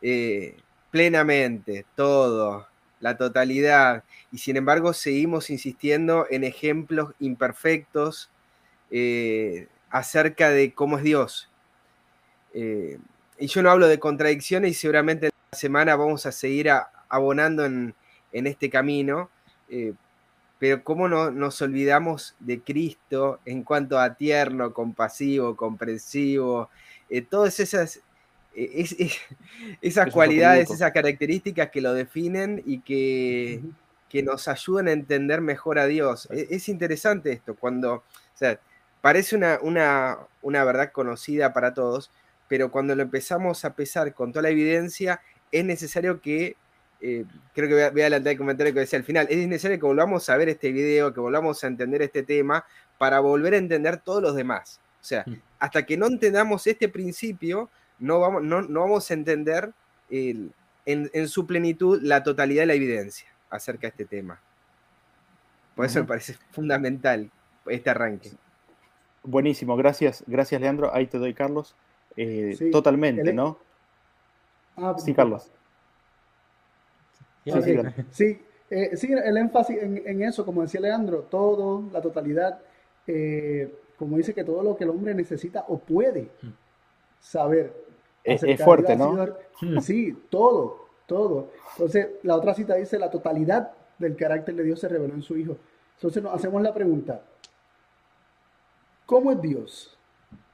Eh, 0.00 0.56
plenamente, 0.90 1.84
todo, 1.96 2.68
la 3.00 3.16
totalidad. 3.16 4.04
Y 4.30 4.38
sin 4.38 4.56
embargo, 4.56 4.92
seguimos 4.92 5.50
insistiendo 5.50 6.26
en 6.30 6.44
ejemplos 6.44 7.14
imperfectos 7.18 8.30
eh, 8.90 9.66
acerca 9.90 10.50
de 10.50 10.72
cómo 10.72 10.98
es 10.98 11.04
Dios. 11.04 11.50
Eh, 12.54 12.98
y 13.38 13.46
yo 13.48 13.62
no 13.62 13.70
hablo 13.70 13.88
de 13.88 13.98
contradicciones 13.98 14.70
y 14.70 14.74
seguramente 14.74 15.30
semana 15.50 15.96
vamos 15.96 16.26
a 16.26 16.32
seguir 16.32 16.70
abonando 17.08 17.64
en, 17.64 17.94
este 18.32 18.70
camino, 18.70 19.30
pero 20.62 20.84
cómo 20.84 21.08
no, 21.08 21.32
nos 21.32 21.60
olvidamos 21.60 22.36
de 22.38 22.60
Cristo 22.60 23.40
en 23.44 23.64
cuanto 23.64 23.98
a 23.98 24.14
tierno, 24.14 24.72
compasivo, 24.72 25.56
comprensivo, 25.56 26.70
eh, 27.10 27.20
todas 27.20 27.58
esas, 27.58 27.98
eh, 28.54 28.86
esas 29.82 30.12
cualidades, 30.12 30.70
esas 30.70 30.92
características 30.92 31.70
que 31.70 31.80
lo 31.80 31.92
definen 31.92 32.62
y 32.64 32.78
que, 32.78 33.60
que, 34.08 34.22
nos 34.22 34.46
ayudan 34.46 34.86
a 34.86 34.92
entender 34.92 35.40
mejor 35.40 35.80
a 35.80 35.86
Dios. 35.86 36.28
Es, 36.30 36.48
es 36.52 36.68
interesante 36.68 37.32
esto, 37.32 37.56
cuando, 37.56 37.94
o 37.94 38.04
sea, 38.32 38.60
parece 39.00 39.34
una, 39.34 39.58
una, 39.62 40.16
una 40.42 40.62
verdad 40.62 40.92
conocida 40.92 41.52
para 41.52 41.74
todos, 41.74 42.12
pero 42.46 42.70
cuando 42.70 42.94
lo 42.94 43.02
empezamos 43.02 43.64
a 43.64 43.74
pesar 43.74 44.14
con 44.14 44.30
toda 44.30 44.44
la 44.44 44.50
evidencia, 44.50 45.22
es 45.50 45.64
necesario 45.64 46.20
que, 46.20 46.54
eh, 47.04 47.24
creo 47.52 47.68
que 47.68 47.74
voy 47.74 47.82
a, 47.82 48.04
adelantar 48.06 48.30
el 48.32 48.38
comentario 48.38 48.72
que 48.72 48.80
decía 48.80 48.96
al 48.98 49.04
final, 49.04 49.26
es 49.28 49.48
necesario 49.48 49.78
que 49.78 49.86
volvamos 49.86 50.28
a 50.30 50.36
ver 50.36 50.48
este 50.48 50.70
video, 50.70 51.12
que 51.12 51.18
volvamos 51.18 51.62
a 51.64 51.66
entender 51.66 52.00
este 52.00 52.22
tema 52.22 52.64
para 52.96 53.18
volver 53.18 53.54
a 53.54 53.56
entender 53.56 53.98
todos 53.98 54.22
los 54.22 54.36
demás. 54.36 54.80
O 55.00 55.04
sea, 55.04 55.24
mm. 55.26 55.34
hasta 55.58 55.84
que 55.84 55.96
no 55.96 56.06
entendamos 56.06 56.64
este 56.68 56.88
principio, 56.88 57.68
no 57.98 58.20
vamos, 58.20 58.44
no, 58.44 58.80
vamos 58.80 59.10
a 59.10 59.14
entender 59.14 59.72
en, 60.10 60.52
su 61.26 61.44
plenitud 61.44 62.00
la 62.02 62.22
totalidad 62.22 62.62
de 62.62 62.66
la 62.66 62.74
evidencia. 62.74 63.28
acerca 63.50 63.82
de 63.82 63.88
este 63.88 64.04
tema. 64.04 64.40
Por 65.74 65.86
eso 65.86 65.98
me 66.00 66.06
parece 66.06 66.36
fundamental 66.52 67.30
este 67.66 67.90
arranque. 67.90 68.30
Buenísimo, 69.24 69.76
gracias, 69.76 70.22
gracias 70.26 70.60
Leandro. 70.60 70.94
Ahí 70.94 71.06
te 71.06 71.18
doy, 71.18 71.34
Carlos. 71.34 71.74
Eh, 72.16 72.70
totalmente, 72.70 73.32
¿no? 73.32 73.58
Ah, 74.76 74.94
sí, 74.98 75.14
Carlos. 75.14 75.50
Sí, 78.10 78.40
eh, 78.70 78.96
sí, 78.96 79.12
el 79.12 79.36
énfasis 79.36 79.78
en, 79.82 80.22
eso, 80.22 80.44
como 80.46 80.62
decía 80.62 80.80
Leandro, 80.80 81.22
todo, 81.30 81.84
la 81.92 82.00
totalidad, 82.00 82.60
eh, 83.06 83.72
como 83.98 84.16
dice 84.16 84.32
que 84.32 84.44
todo 84.44 84.62
lo 84.62 84.76
que 84.76 84.84
el 84.84 84.90
hombre 84.90 85.14
necesita 85.14 85.64
o 85.68 85.78
puede 85.78 86.30
saber. 87.20 87.72
Es, 88.24 88.42
fuerte, 88.62 88.96
¿no? 88.96 89.26
Sí, 89.80 90.16
todo, 90.30 90.86
todo. 91.06 91.50
Entonces, 91.72 92.08
la 92.22 92.36
otra 92.36 92.54
cita 92.54 92.74
dice, 92.76 92.98
la 92.98 93.10
totalidad 93.10 93.72
del 93.98 94.16
carácter 94.16 94.54
de 94.54 94.64
Dios 94.64 94.80
se 94.80 94.88
reveló 94.88 95.14
en 95.14 95.22
su 95.22 95.36
Hijo. 95.36 95.56
Entonces 95.96 96.22
nos 96.22 96.34
hacemos 96.34 96.60
la 96.62 96.74
pregunta, 96.74 97.22
¿cómo 99.06 99.30
es 99.32 99.40
Dios? 99.40 99.98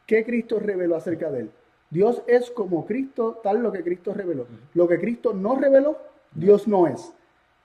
¿Qué 0.07 0.25
Cristo 0.25 0.59
reveló 0.59 0.97
acerca 0.97 1.31
de 1.31 1.41
él? 1.41 1.51
Dios 1.91 2.23
es 2.27 2.51
como 2.51 2.85
Cristo, 2.85 3.41
tal 3.43 3.63
lo 3.63 3.73
que 3.73 3.83
Cristo 3.83 4.13
reveló. 4.13 4.47
Lo 4.75 4.87
que 4.87 4.99
Cristo 4.99 5.33
no 5.33 5.57
reveló, 5.57 5.99
Dios 6.33 6.69
no 6.69 6.87
es. 6.87 7.13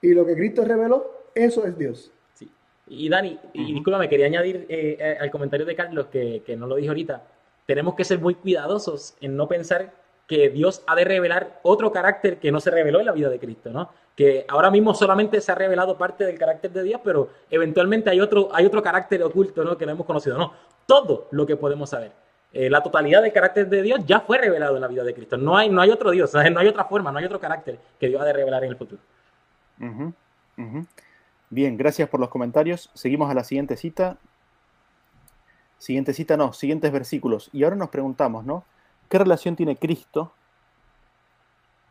Y 0.00 0.14
lo 0.14 0.26
que 0.26 0.34
Cristo 0.34 0.64
reveló, 0.64 1.24
eso 1.34 1.64
es 1.66 1.76
Dios. 1.78 2.10
Sí. 2.34 2.50
Y 2.88 3.08
Dani, 3.08 3.38
y 3.52 3.72
discúlpame, 3.74 4.08
quería 4.08 4.26
añadir 4.26 4.66
eh, 4.68 4.96
eh, 4.98 5.18
al 5.20 5.30
comentario 5.30 5.66
de 5.66 5.74
Carlos, 5.74 6.06
que, 6.06 6.42
que 6.44 6.56
no 6.56 6.66
lo 6.66 6.76
dije 6.76 6.88
ahorita, 6.88 7.22
tenemos 7.66 7.94
que 7.94 8.04
ser 8.04 8.18
muy 8.18 8.34
cuidadosos 8.34 9.16
en 9.20 9.36
no 9.36 9.48
pensar 9.48 9.92
que 10.26 10.48
Dios 10.50 10.82
ha 10.86 10.94
de 10.94 11.04
revelar 11.04 11.60
otro 11.62 11.92
carácter 11.92 12.38
que 12.38 12.50
no 12.50 12.60
se 12.60 12.70
reveló 12.70 13.00
en 13.00 13.06
la 13.06 13.12
vida 13.12 13.28
de 13.28 13.38
Cristo, 13.38 13.70
¿no? 13.70 13.90
Que 14.16 14.46
ahora 14.48 14.70
mismo 14.70 14.94
solamente 14.94 15.40
se 15.40 15.52
ha 15.52 15.54
revelado 15.54 15.98
parte 15.98 16.24
del 16.24 16.38
carácter 16.38 16.72
de 16.72 16.82
Dios, 16.82 17.00
pero 17.04 17.28
eventualmente 17.50 18.10
hay 18.10 18.20
otro, 18.20 18.48
hay 18.52 18.64
otro 18.64 18.82
carácter 18.82 19.22
oculto, 19.22 19.64
¿no? 19.64 19.76
Que 19.76 19.84
no 19.86 19.92
hemos 19.92 20.06
conocido, 20.06 20.38
¿no? 20.38 20.52
Todo 20.86 21.28
lo 21.30 21.46
que 21.46 21.56
podemos 21.56 21.90
saber. 21.90 22.12
Eh, 22.56 22.70
la 22.70 22.80
totalidad 22.84 23.20
del 23.20 23.32
carácter 23.32 23.68
de 23.68 23.82
Dios 23.82 24.06
ya 24.06 24.20
fue 24.20 24.38
revelado 24.38 24.76
en 24.76 24.80
la 24.80 24.86
vida 24.86 25.02
de 25.02 25.12
Cristo. 25.12 25.36
No 25.36 25.56
hay, 25.56 25.68
no 25.68 25.80
hay 25.80 25.90
otro 25.90 26.12
Dios, 26.12 26.32
no 26.32 26.60
hay 26.60 26.68
otra 26.68 26.84
forma, 26.84 27.10
no 27.10 27.18
hay 27.18 27.24
otro 27.24 27.40
carácter 27.40 27.80
que 27.98 28.06
Dios 28.06 28.22
ha 28.22 28.24
de 28.24 28.32
revelar 28.32 28.62
en 28.62 28.70
el 28.70 28.76
futuro. 28.76 29.02
Bien, 31.50 31.76
gracias 31.76 32.08
por 32.08 32.20
los 32.20 32.28
comentarios. 32.28 32.90
Seguimos 32.94 33.28
a 33.28 33.34
la 33.34 33.42
siguiente 33.42 33.76
cita. 33.76 34.18
Siguiente 35.78 36.14
cita, 36.14 36.36
no, 36.36 36.52
siguientes 36.52 36.92
versículos. 36.92 37.50
Y 37.52 37.64
ahora 37.64 37.74
nos 37.74 37.88
preguntamos, 37.88 38.44
¿no? 38.44 38.64
¿Qué 39.08 39.18
relación 39.18 39.56
tiene 39.56 39.76
Cristo? 39.76 40.32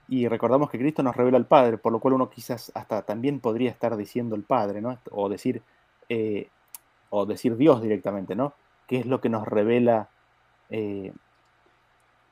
Y 0.08 0.30
recordamos 0.30 0.70
que 0.70 0.80
Cristo 0.80 1.04
nos 1.04 1.18
revela 1.18 1.38
al 1.38 1.46
Padre, 1.46 1.78
por 1.78 1.92
lo 1.92 2.00
cual 2.00 2.14
uno 2.14 2.30
quizás 2.30 2.72
hasta 2.74 3.02
también 3.02 3.42
podría 3.42 3.70
estar 3.70 3.98
diciendo 3.98 4.34
el 4.38 4.44
Padre, 4.44 4.80
¿no? 4.80 4.98
O 5.12 5.28
decir, 5.28 5.62
eh, 6.08 6.48
o 7.10 7.26
decir 7.26 7.58
Dios 7.58 7.82
directamente, 7.82 8.34
¿no? 8.34 8.54
¿Qué 8.88 9.00
es 9.00 9.06
lo 9.06 9.20
que 9.20 9.28
nos 9.28 9.46
revela 9.46 10.10
eh, 10.74 11.14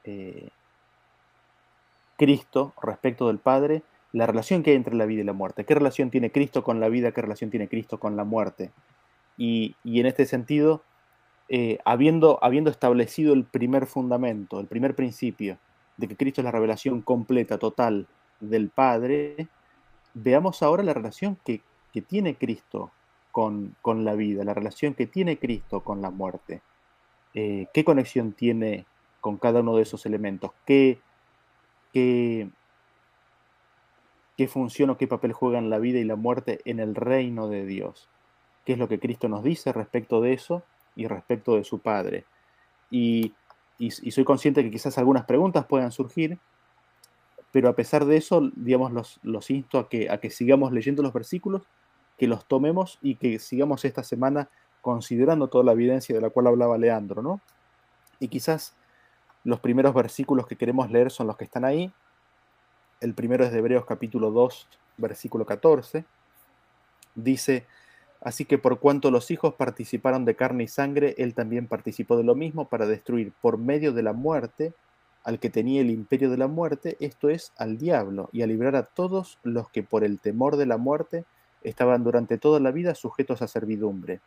eh, 0.04 0.50
Cristo 2.18 2.74
respecto 2.82 3.28
del 3.28 3.38
Padre, 3.38 3.84
la 4.14 4.26
relación 4.26 4.64
que 4.64 4.72
hay 4.72 4.76
entre 4.76 4.96
la 4.96 5.06
vida 5.06 5.22
y 5.22 5.26
la 5.26 5.34
muerte. 5.34 5.64
¿Qué 5.64 5.76
relación 5.76 6.10
tiene 6.10 6.32
Cristo 6.32 6.64
con 6.64 6.80
la 6.80 6.90
vida? 6.90 7.12
¿Qué 7.12 7.22
relación 7.22 7.52
tiene 7.52 7.68
Cristo 7.68 8.00
con 8.00 8.18
la 8.18 8.24
muerte? 8.24 8.72
Y, 9.38 9.76
en 9.86 10.08
este 10.08 10.26
sentido, 10.26 10.82
eh, 11.50 11.78
habiendo, 11.86 12.40
habiendo 12.42 12.72
establecido 12.72 13.34
el 13.34 13.46
primer 13.46 13.86
fundamento, 13.86 14.60
el 14.60 14.68
primer 14.68 14.96
principio, 14.96 15.60
de 15.98 16.08
que 16.08 16.18
Cristo 16.18 16.42
es 16.42 16.46
la 16.46 16.52
revelación 16.52 17.02
completa, 17.04 17.60
total 17.60 18.08
del 18.40 18.70
Padre, 18.70 19.48
veamos 20.16 20.64
ahora 20.64 20.82
la 20.82 20.96
relación 20.96 21.38
que, 21.46 21.62
tiene 22.08 22.36
Cristo 22.36 22.92
con, 23.32 23.76
con, 23.84 24.04
la 24.04 24.16
vida, 24.16 24.44
la 24.44 24.56
relación 24.56 24.96
que 24.96 25.06
tiene 25.06 25.38
Cristo 25.38 25.82
con 25.82 26.02
la 26.02 26.10
muerte. 26.10 26.62
Eh, 27.34 27.68
qué 27.74 27.84
conexión 27.84 28.34
tiene 28.34 28.86
con 29.22 29.38
cada 29.38 29.62
uno 29.62 29.76
de 29.76 29.84
esos 29.84 30.06
elementos, 30.06 30.52
qué, 30.66 31.00
qué, 31.94 32.50
qué 34.36 34.48
función 34.48 34.90
o 34.90 34.98
qué 34.98 35.08
papel 35.08 35.32
juegan 35.32 35.70
la 35.70 35.80
vida 35.80 36.00
y 36.00 36.04
la 36.04 36.16
muerte 36.16 36.60
en 36.66 36.80
el 36.80 36.96
reino 36.96 37.48
de 37.48 37.66
Dios, 37.66 38.10
qué 38.66 38.74
es 38.74 38.80
lo 38.80 38.90
que 38.90 39.00
Cristo 39.00 39.30
nos 39.30 39.44
dice 39.44 39.72
respecto 39.72 40.20
de 40.20 40.34
eso 40.34 40.64
y 40.96 41.08
respecto 41.08 41.56
de 41.56 41.64
su 41.64 41.80
Padre. 41.80 42.26
Y, 42.90 43.34
soy 44.12 44.24
consciente 44.26 44.64
que 44.64 44.70
quizás 44.70 44.98
algunas 44.98 45.26
preguntas 45.26 45.66
puedan 45.66 45.92
surgir, 45.92 46.38
pero 47.52 47.70
a 47.70 47.76
pesar 47.76 48.06
de 48.06 48.18
eso, 48.18 48.52
digamos, 48.56 48.92
los, 48.92 49.20
los 49.24 49.50
insto 49.50 49.80
a 49.80 49.90
que, 49.90 50.10
a 50.10 50.20
que 50.20 50.30
sigamos 50.30 50.72
leyendo 50.72 51.02
los 51.02 51.14
versículos, 51.14 51.64
que 52.18 52.28
los 52.28 52.46
tomemos 52.46 53.00
y 53.02 53.16
que 53.16 53.40
sigamos 53.40 53.84
esta 53.86 54.04
semana 54.04 54.50
considerando 54.82 55.48
toda 55.48 55.64
la 55.64 55.72
evidencia 55.74 56.14
de 56.14 56.22
la 56.22 56.30
cual 56.30 56.48
hablaba 56.48 56.78
Leandro, 56.78 57.22
¿no? 57.22 57.40
Y 58.20 58.28
quizás 58.28 58.76
los 59.44 59.60
primeros 59.60 59.94
versículos 59.94 60.46
que 60.48 60.56
queremos 60.56 60.92
leer 60.92 61.12
son 61.12 61.28
los 61.28 61.38
que 61.38 61.46
están 61.46 61.66
ahí. 61.66 61.92
El 63.00 63.14
primero 63.14 63.44
es 63.44 63.52
de 63.52 63.60
Hebreos 63.60 63.86
capítulo 63.86 64.32
2, 64.32 64.68
versículo 64.98 65.46
14. 65.46 66.06
Dice, 67.16 67.66
así 68.22 68.46
que 68.46 68.58
por 68.58 68.80
cuanto 68.80 69.10
los 69.10 69.32
hijos 69.32 69.56
participaron 69.56 70.26
de 70.26 70.36
carne 70.36 70.66
y 70.66 70.68
sangre, 70.68 71.16
él 71.18 71.34
también 71.34 71.68
participó 71.68 72.18
de 72.18 72.24
lo 72.24 72.36
mismo 72.36 72.66
para 72.66 72.86
destruir 72.86 73.34
por 73.42 73.58
medio 73.58 73.94
de 73.94 74.04
la 74.04 74.14
muerte 74.14 74.74
al 75.24 75.40
que 75.40 75.52
tenía 75.52 75.82
el 75.82 75.92
imperio 75.92 76.32
de 76.32 76.38
la 76.38 76.48
muerte, 76.48 76.98
esto 77.00 77.30
es, 77.30 77.54
al 77.58 77.78
diablo, 77.78 78.30
y 78.32 78.42
a 78.42 78.48
librar 78.48 78.76
a 78.76 78.86
todos 78.86 79.38
los 79.44 79.70
que 79.70 79.84
por 79.84 80.04
el 80.04 80.20
temor 80.20 80.58
de 80.58 80.66
la 80.66 80.78
muerte 80.78 81.26
estaban 81.62 82.04
durante 82.04 82.40
toda 82.40 82.60
la 82.60 82.72
vida 82.72 82.96
sujetos 82.96 83.44
a 83.44 83.48
servidumbre 83.48 84.20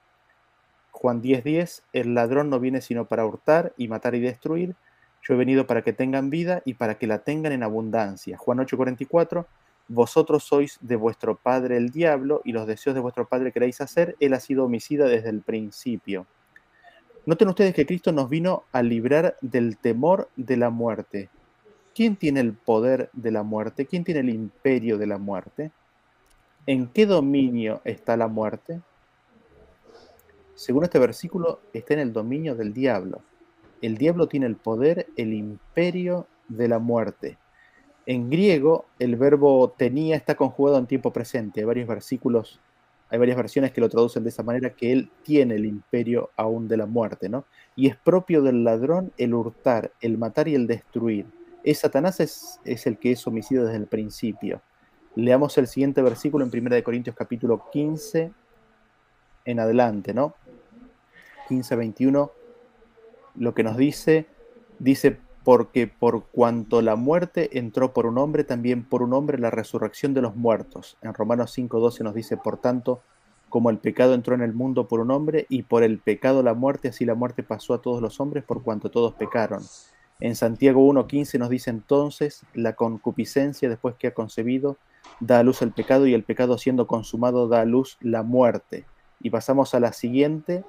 Juan 0.94 1.20
10:10, 1.20 1.82
el 1.92 2.14
ladrón 2.14 2.48
no 2.48 2.60
viene 2.60 2.80
sino 2.80 3.04
para 3.06 3.26
hurtar 3.26 3.74
y 3.76 3.88
matar 3.88 4.14
y 4.14 4.20
destruir. 4.20 4.76
Yo 5.22 5.34
he 5.34 5.36
venido 5.36 5.66
para 5.66 5.82
que 5.82 5.92
tengan 5.92 6.30
vida 6.30 6.62
y 6.64 6.74
para 6.74 6.98
que 6.98 7.08
la 7.08 7.18
tengan 7.18 7.52
en 7.52 7.64
abundancia. 7.64 8.38
Juan 8.38 8.60
8:44, 8.60 9.46
vosotros 9.88 10.44
sois 10.44 10.78
de 10.80 10.94
vuestro 10.94 11.36
padre 11.36 11.76
el 11.76 11.90
diablo 11.90 12.42
y 12.44 12.52
los 12.52 12.68
deseos 12.68 12.94
de 12.94 13.00
vuestro 13.00 13.26
padre 13.26 13.50
queréis 13.50 13.80
hacer. 13.80 14.14
Él 14.20 14.34
ha 14.34 14.40
sido 14.40 14.64
homicida 14.64 15.06
desde 15.06 15.30
el 15.30 15.42
principio. 15.42 16.26
Noten 17.26 17.48
ustedes 17.48 17.74
que 17.74 17.86
Cristo 17.86 18.12
nos 18.12 18.30
vino 18.30 18.62
a 18.70 18.82
librar 18.82 19.36
del 19.40 19.76
temor 19.76 20.28
de 20.36 20.56
la 20.56 20.70
muerte. 20.70 21.28
¿Quién 21.92 22.14
tiene 22.14 22.38
el 22.38 22.52
poder 22.52 23.10
de 23.12 23.32
la 23.32 23.42
muerte? 23.42 23.84
¿Quién 23.86 24.04
tiene 24.04 24.20
el 24.20 24.30
imperio 24.30 24.96
de 24.96 25.08
la 25.08 25.18
muerte? 25.18 25.72
¿En 26.66 26.86
qué 26.86 27.04
dominio 27.04 27.80
está 27.84 28.16
la 28.16 28.28
muerte? 28.28 28.80
Según 30.54 30.84
este 30.84 30.98
versículo, 30.98 31.60
está 31.72 31.94
en 31.94 32.00
el 32.00 32.12
dominio 32.12 32.54
del 32.54 32.72
diablo. 32.72 33.22
El 33.82 33.96
diablo 33.96 34.28
tiene 34.28 34.46
el 34.46 34.56
poder, 34.56 35.06
el 35.16 35.32
imperio 35.32 36.26
de 36.48 36.68
la 36.68 36.78
muerte. 36.78 37.38
En 38.06 38.30
griego, 38.30 38.86
el 38.98 39.16
verbo 39.16 39.74
tenía 39.76 40.16
está 40.16 40.34
conjugado 40.34 40.78
en 40.78 40.86
tiempo 40.86 41.12
presente. 41.12 41.60
Hay 41.60 41.66
varios 41.66 41.88
versículos, 41.88 42.60
hay 43.08 43.18
varias 43.18 43.36
versiones 43.36 43.72
que 43.72 43.80
lo 43.80 43.88
traducen 43.88 44.22
de 44.22 44.28
esa 44.28 44.42
manera, 44.42 44.70
que 44.70 44.92
él 44.92 45.10
tiene 45.22 45.56
el 45.56 45.64
imperio 45.64 46.30
aún 46.36 46.68
de 46.68 46.76
la 46.76 46.86
muerte, 46.86 47.28
¿no? 47.28 47.46
Y 47.76 47.88
es 47.88 47.96
propio 47.96 48.42
del 48.42 48.62
ladrón 48.62 49.12
el 49.16 49.34
hurtar, 49.34 49.92
el 50.00 50.18
matar 50.18 50.48
y 50.48 50.54
el 50.54 50.66
destruir. 50.66 51.26
Es 51.62 51.78
Satanás 51.78 52.20
es, 52.20 52.60
el 52.64 52.98
que 52.98 53.12
es 53.12 53.26
homicida 53.26 53.64
desde 53.64 53.78
el 53.78 53.86
principio. 53.86 54.60
Leamos 55.14 55.56
el 55.56 55.66
siguiente 55.66 56.02
versículo 56.02 56.44
en 56.44 56.50
1 56.52 56.84
Corintios 56.84 57.16
capítulo 57.16 57.70
15 57.72 58.32
en 59.46 59.60
adelante, 59.60 60.12
¿no? 60.12 60.34
15-21, 61.48 62.30
lo 63.36 63.54
que 63.54 63.62
nos 63.62 63.76
dice, 63.76 64.26
dice, 64.78 65.18
porque 65.44 65.86
por 65.86 66.24
cuanto 66.26 66.80
la 66.80 66.96
muerte 66.96 67.58
entró 67.58 67.92
por 67.92 68.06
un 68.06 68.18
hombre, 68.18 68.44
también 68.44 68.84
por 68.84 69.02
un 69.02 69.12
hombre 69.12 69.38
la 69.38 69.50
resurrección 69.50 70.14
de 70.14 70.22
los 70.22 70.36
muertos. 70.36 70.96
En 71.02 71.12
Romanos 71.12 71.56
5.12 71.56 72.00
nos 72.00 72.14
dice, 72.14 72.36
por 72.36 72.56
tanto, 72.56 73.02
como 73.50 73.70
el 73.70 73.78
pecado 73.78 74.14
entró 74.14 74.34
en 74.34 74.40
el 74.40 74.54
mundo 74.54 74.88
por 74.88 75.00
un 75.00 75.10
hombre, 75.10 75.46
y 75.48 75.62
por 75.62 75.84
el 75.84 75.98
pecado 75.98 76.42
la 76.42 76.54
muerte, 76.54 76.88
así 76.88 77.04
la 77.04 77.14
muerte 77.14 77.42
pasó 77.42 77.74
a 77.74 77.82
todos 77.82 78.00
los 78.00 78.18
hombres 78.20 78.42
por 78.42 78.62
cuanto 78.62 78.90
todos 78.90 79.14
pecaron. 79.14 79.62
En 80.18 80.34
Santiago 80.34 80.80
1.15 80.92 81.38
nos 81.38 81.50
dice 81.50 81.70
entonces, 81.70 82.42
la 82.54 82.72
concupiscencia 82.74 83.68
después 83.68 83.96
que 83.96 84.08
ha 84.08 84.14
concebido, 84.14 84.78
da 85.20 85.40
a 85.40 85.42
luz 85.42 85.60
el 85.60 85.72
pecado, 85.72 86.06
y 86.06 86.14
el 86.14 86.24
pecado 86.24 86.56
siendo 86.56 86.86
consumado 86.86 87.46
da 87.46 87.60
a 87.60 87.64
luz 87.64 87.98
la 88.00 88.22
muerte. 88.22 88.86
Y 89.20 89.30
pasamos 89.30 89.74
a 89.74 89.80
la 89.80 89.92
siguiente, 89.92 90.64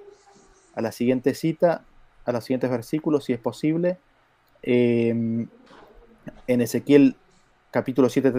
a 0.75 0.81
la 0.81 0.91
siguiente 0.91 1.33
cita, 1.33 1.83
a 2.25 2.31
los 2.31 2.43
siguientes 2.43 2.69
versículos, 2.69 3.25
si 3.25 3.33
es 3.33 3.39
posible. 3.39 3.97
Em, 4.61 5.47
en 6.47 6.61
Ezequiel 6.61 7.15
capítulo 7.71 8.09
7, 8.09 8.31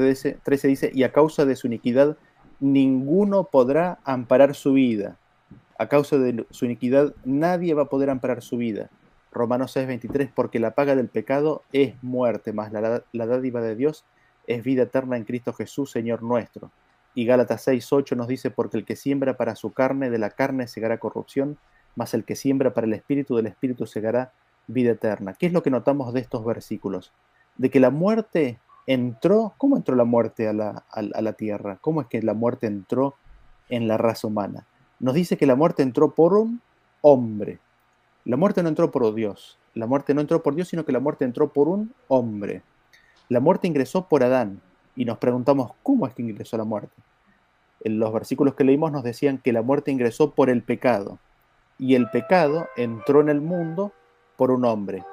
13, 0.43 0.69
dice, 0.69 0.91
y 0.95 1.03
a 1.03 1.13
causa 1.13 1.45
de 1.45 1.57
su 1.57 1.67
iniquidad, 1.67 2.17
ninguno 2.61 3.45
podrá 3.45 3.99
amparar 4.05 4.55
su 4.55 4.73
vida. 4.73 5.19
A 5.79 5.89
causa 5.89 6.19
de 6.19 6.47
su 6.51 6.65
iniquidad, 6.65 7.15
nadie 7.25 7.75
va 7.75 7.83
a 7.83 7.89
poder 7.89 8.11
amparar 8.11 8.43
su 8.43 8.57
vida. 8.57 8.89
Romanos 9.31 9.73
6, 9.73 9.87
23, 9.87 10.31
porque 10.35 10.59
la 10.59 10.75
paga 10.75 10.97
del 10.97 11.09
pecado 11.09 11.63
es 11.73 12.03
muerte, 12.03 12.53
más 12.55 12.73
la, 12.73 13.03
la 13.13 13.27
dádiva 13.27 13.61
de 13.61 13.77
Dios 13.77 14.05
es 14.47 14.63
vida 14.63 14.85
eterna 14.85 15.17
en 15.17 15.25
Cristo 15.25 15.53
Jesús, 15.53 15.91
Señor 15.91 16.23
nuestro. 16.23 16.71
Y 17.15 17.25
Gálatas 17.25 17.63
6, 17.63 17.93
8 17.93 18.17
nos 18.17 18.29
dice, 18.29 18.51
porque 18.51 18.77
el 18.77 18.85
que 18.85 18.97
siembra 18.97 19.37
para 19.37 19.57
su 19.57 19.73
carne, 19.73 20.11
de 20.11 20.19
la 20.19 20.31
carne 20.31 20.69
segará 20.69 20.99
corrupción, 20.99 21.59
mas 21.97 22.15
el 22.15 22.25
que 22.25 22.37
siembra 22.37 22.73
para 22.73 22.87
el 22.87 22.93
espíritu, 22.93 23.35
del 23.35 23.47
espíritu 23.47 23.87
segará 23.87 24.33
vida 24.69 24.93
eterna. 24.93 25.35
¿Qué 25.35 25.47
es 25.47 25.53
lo 25.53 25.63
que 25.63 25.71
notamos 25.71 26.13
de 26.13 26.21
estos 26.21 26.45
versículos? 26.45 27.13
De 27.57 27.71
que 27.71 27.81
la 27.81 27.91
muerte 27.91 28.61
entró, 28.87 29.55
¿cómo 29.59 29.77
entró 29.77 29.97
la 29.97 30.05
muerte 30.05 30.47
a 30.49 30.53
la, 30.53 30.85
a 30.91 31.03
la 31.03 31.33
tierra? 31.33 31.79
¿Cómo 31.81 32.03
es 32.03 32.07
que 32.07 32.23
la 32.23 32.35
muerte 32.35 32.67
entró 32.67 33.15
en 33.69 33.89
la 33.89 33.97
raza 33.97 34.29
humana? 34.29 34.67
Nos 35.01 35.15
dice 35.15 35.37
que 35.37 35.47
la 35.47 35.57
muerte 35.57 35.83
entró 35.83 36.15
por 36.15 36.35
un 36.35 36.61
hombre. 37.01 37.59
La 38.25 38.37
muerte 38.37 38.63
no 38.63 38.69
entró 38.69 38.91
por 38.91 39.15
Dios. 39.15 39.59
La 39.75 39.87
muerte 39.87 40.15
no 40.15 40.21
entró 40.21 40.43
por 40.43 40.55
Dios, 40.55 40.69
sino 40.69 40.85
que 40.85 40.93
la 40.93 41.01
muerte 41.01 41.25
entró 41.25 41.53
por 41.53 41.69
un 41.69 41.93
hombre. 42.09 42.63
La 43.29 43.41
muerte 43.41 43.67
ingresó 43.67 44.09
por 44.09 44.23
Adán. 44.25 44.61
Y 44.95 45.05
nos 45.05 45.19
preguntamos, 45.19 45.73
¿cómo 45.83 46.07
es 46.07 46.15
que 46.15 46.23
ingresó 46.23 46.57
la 46.57 46.65
muerte? 46.65 46.95
En 47.81 47.99
los 47.99 48.13
versículos 48.13 48.55
que 48.55 48.65
leímos 48.65 48.91
nos 48.91 49.05
decían 49.05 49.39
que 49.39 49.53
la 49.53 49.63
muerte 49.63 49.91
ingresó 49.91 50.31
por 50.31 50.49
el 50.49 50.63
pecado. 50.63 51.19
Y 51.79 51.95
el 51.95 52.09
pecado 52.11 52.69
entró 52.77 53.21
en 53.21 53.29
el 53.29 53.41
mundo 53.41 53.93
por 54.37 54.51
un 54.51 54.65
hombre. 54.65 55.05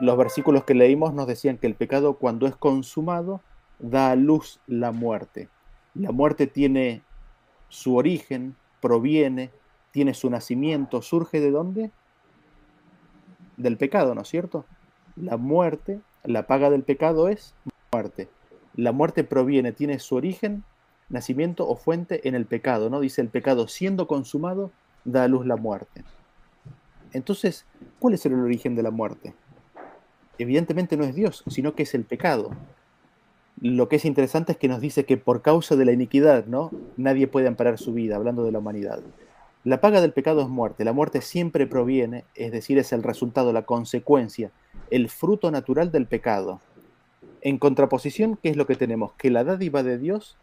Los 0.00 0.16
versículos 0.16 0.64
que 0.64 0.74
leímos 0.74 1.14
nos 1.14 1.26
decían 1.26 1.58
que 1.58 1.66
el 1.66 1.74
pecado 1.74 2.14
cuando 2.14 2.46
es 2.46 2.56
consumado 2.56 3.40
da 3.78 4.10
a 4.10 4.16
luz 4.16 4.60
la 4.66 4.92
muerte. 4.92 5.48
La 5.94 6.10
muerte 6.10 6.46
tiene 6.46 7.02
su 7.68 7.96
origen, 7.96 8.56
proviene, 8.80 9.50
tiene 9.90 10.14
su 10.14 10.30
nacimiento, 10.30 11.02
surge 11.02 11.40
de 11.40 11.50
dónde? 11.50 11.90
Del 13.56 13.76
pecado, 13.76 14.14
¿no 14.14 14.22
es 14.22 14.28
cierto? 14.28 14.64
La 15.16 15.36
muerte, 15.36 16.00
la 16.24 16.46
paga 16.46 16.70
del 16.70 16.82
pecado 16.82 17.28
es 17.28 17.54
muerte. 17.92 18.28
La 18.74 18.92
muerte 18.92 19.22
proviene, 19.22 19.72
tiene 19.72 19.98
su 19.98 20.16
origen, 20.16 20.64
nacimiento 21.10 21.68
o 21.68 21.76
fuente 21.76 22.26
en 22.26 22.34
el 22.34 22.46
pecado, 22.46 22.88
¿no? 22.88 23.00
Dice 23.00 23.20
el 23.20 23.28
pecado 23.28 23.68
siendo 23.68 24.06
consumado 24.06 24.70
da 25.04 25.24
a 25.24 25.28
luz 25.28 25.46
la 25.46 25.56
muerte. 25.56 26.04
Entonces, 27.12 27.66
¿cuál 27.98 28.14
es 28.14 28.24
el 28.26 28.34
origen 28.34 28.74
de 28.74 28.82
la 28.82 28.90
muerte? 28.90 29.34
Evidentemente 30.38 30.96
no 30.96 31.04
es 31.04 31.14
Dios, 31.14 31.44
sino 31.48 31.74
que 31.74 31.82
es 31.82 31.94
el 31.94 32.04
pecado. 32.04 32.50
Lo 33.60 33.88
que 33.88 33.96
es 33.96 34.04
interesante 34.04 34.52
es 34.52 34.58
que 34.58 34.68
nos 34.68 34.80
dice 34.80 35.04
que 35.04 35.16
por 35.16 35.42
causa 35.42 35.76
de 35.76 35.84
la 35.84 35.92
iniquidad, 35.92 36.46
¿no? 36.46 36.70
Nadie 36.96 37.26
puede 37.26 37.48
amparar 37.48 37.78
su 37.78 37.92
vida, 37.92 38.16
hablando 38.16 38.44
de 38.44 38.52
la 38.52 38.58
humanidad. 38.58 39.00
La 39.64 39.80
paga 39.80 40.00
del 40.00 40.12
pecado 40.12 40.40
es 40.40 40.48
muerte. 40.48 40.84
La 40.84 40.92
muerte 40.92 41.20
siempre 41.20 41.66
proviene, 41.66 42.24
es 42.34 42.50
decir, 42.50 42.78
es 42.78 42.92
el 42.92 43.02
resultado, 43.02 43.52
la 43.52 43.62
consecuencia, 43.62 44.50
el 44.90 45.08
fruto 45.08 45.50
natural 45.50 45.92
del 45.92 46.06
pecado. 46.06 46.60
En 47.42 47.58
contraposición, 47.58 48.38
¿qué 48.42 48.48
es 48.48 48.56
lo 48.56 48.66
que 48.66 48.74
tenemos? 48.74 49.12
Que 49.12 49.30
la 49.30 49.44
dádiva 49.44 49.82
de 49.82 49.98
Dios, 49.98 50.36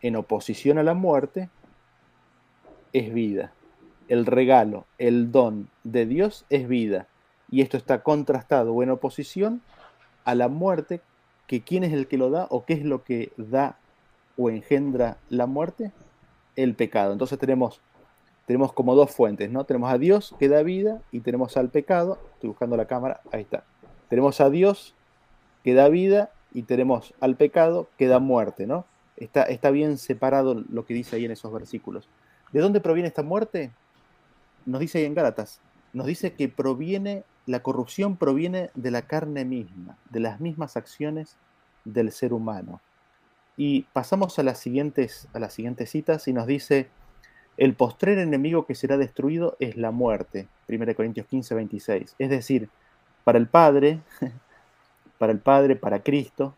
en 0.00 0.16
oposición 0.16 0.78
a 0.78 0.82
la 0.82 0.94
muerte, 0.94 1.50
es 2.92 3.12
vida 3.12 3.52
el 4.08 4.26
regalo, 4.26 4.86
el 4.98 5.32
don 5.32 5.68
de 5.84 6.06
Dios 6.06 6.44
es 6.50 6.68
vida. 6.68 7.06
Y 7.50 7.60
esto 7.60 7.76
está 7.76 8.02
contrastado 8.02 8.72
o 8.72 8.82
en 8.82 8.90
oposición 8.90 9.60
a 10.24 10.34
la 10.34 10.48
muerte, 10.48 11.00
que 11.46 11.62
quién 11.62 11.84
es 11.84 11.92
el 11.92 12.06
que 12.06 12.18
lo 12.18 12.30
da 12.30 12.46
o 12.50 12.64
qué 12.64 12.74
es 12.74 12.84
lo 12.84 13.04
que 13.04 13.32
da 13.36 13.76
o 14.36 14.50
engendra 14.50 15.18
la 15.28 15.46
muerte, 15.46 15.92
el 16.56 16.74
pecado. 16.74 17.12
Entonces 17.12 17.38
tenemos, 17.38 17.80
tenemos 18.46 18.72
como 18.72 18.94
dos 18.94 19.10
fuentes, 19.10 19.50
¿no? 19.50 19.64
Tenemos 19.64 19.92
a 19.92 19.98
Dios 19.98 20.34
que 20.38 20.48
da 20.48 20.62
vida 20.62 21.02
y 21.10 21.20
tenemos 21.20 21.56
al 21.56 21.68
pecado, 21.68 22.18
estoy 22.34 22.48
buscando 22.48 22.76
la 22.76 22.86
cámara, 22.86 23.20
ahí 23.32 23.42
está. 23.42 23.64
Tenemos 24.08 24.40
a 24.40 24.50
Dios 24.50 24.94
que 25.64 25.74
da 25.74 25.88
vida 25.88 26.30
y 26.52 26.62
tenemos 26.62 27.14
al 27.20 27.36
pecado 27.36 27.88
que 27.98 28.06
da 28.06 28.18
muerte, 28.18 28.66
¿no? 28.66 28.84
Está, 29.16 29.42
está 29.44 29.70
bien 29.70 29.98
separado 29.98 30.54
lo 30.54 30.84
que 30.84 30.94
dice 30.94 31.16
ahí 31.16 31.24
en 31.24 31.30
esos 31.32 31.52
versículos. 31.52 32.08
¿De 32.52 32.60
dónde 32.60 32.80
proviene 32.80 33.08
esta 33.08 33.22
muerte? 33.22 33.70
Nos 34.66 34.80
dice 34.80 34.98
ahí 34.98 35.04
en 35.04 35.14
Gálatas, 35.14 35.60
nos 35.92 36.06
dice 36.06 36.34
que 36.34 36.48
proviene, 36.48 37.24
la 37.46 37.62
corrupción 37.62 38.16
proviene 38.16 38.70
de 38.74 38.90
la 38.90 39.02
carne 39.02 39.44
misma, 39.44 39.96
de 40.10 40.20
las 40.20 40.40
mismas 40.40 40.76
acciones 40.76 41.36
del 41.84 42.12
ser 42.12 42.32
humano. 42.32 42.80
Y 43.56 43.82
pasamos 43.92 44.38
a 44.38 44.42
las 44.42 44.58
siguientes, 44.58 45.28
a 45.34 45.38
las 45.38 45.52
siguientes 45.52 45.90
citas 45.90 46.26
y 46.28 46.32
nos 46.32 46.46
dice, 46.46 46.88
el 47.56 47.74
postrer 47.74 48.18
enemigo 48.18 48.64
que 48.64 48.74
será 48.74 48.96
destruido 48.96 49.56
es 49.60 49.76
la 49.76 49.90
muerte. 49.90 50.48
1 50.68 50.94
Corintios 50.94 51.26
15, 51.26 51.54
26. 51.54 52.14
Es 52.18 52.30
decir, 52.30 52.70
para 53.24 53.38
el 53.38 53.46
Padre, 53.46 54.00
para 55.18 55.32
el 55.32 55.38
Padre, 55.38 55.76
para 55.76 56.02
Cristo, 56.02 56.54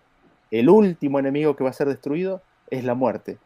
el 0.51 0.71
último 0.71 1.19
enemigo 1.19 1.57
que 1.57 1.65
va 1.65 1.71
a 1.71 1.75
ser 1.75 1.89
destruido 1.89 2.43
es 2.71 2.85
la 2.85 2.95
muerte. 2.95 3.39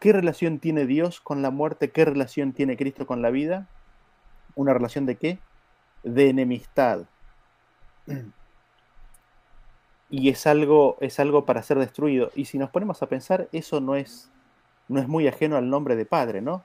¿Qué 0.00 0.12
relación 0.12 0.58
tiene 0.58 0.84
Dios 0.84 1.20
con 1.20 1.42
la 1.42 1.50
muerte? 1.50 1.90
¿Qué 1.90 2.04
relación 2.04 2.52
tiene 2.52 2.76
Cristo 2.76 3.06
con 3.06 3.22
la 3.22 3.30
vida? 3.30 3.68
¿Una 4.56 4.74
relación 4.74 5.06
de 5.06 5.16
qué? 5.16 5.38
De 6.02 6.28
enemistad. 6.30 7.06
Y 10.08 10.28
es 10.28 10.46
algo, 10.46 10.96
es 11.00 11.20
algo 11.20 11.44
para 11.44 11.62
ser 11.62 11.78
destruido. 11.78 12.30
Y 12.34 12.46
si 12.46 12.58
nos 12.58 12.70
ponemos 12.70 13.02
a 13.02 13.08
pensar, 13.08 13.48
eso 13.52 13.80
no 13.80 13.96
es, 13.96 14.30
no 14.88 15.00
es 15.00 15.08
muy 15.08 15.28
ajeno 15.28 15.56
al 15.56 15.68
nombre 15.68 15.94
de 15.94 16.06
padre, 16.06 16.40
¿no? 16.40 16.64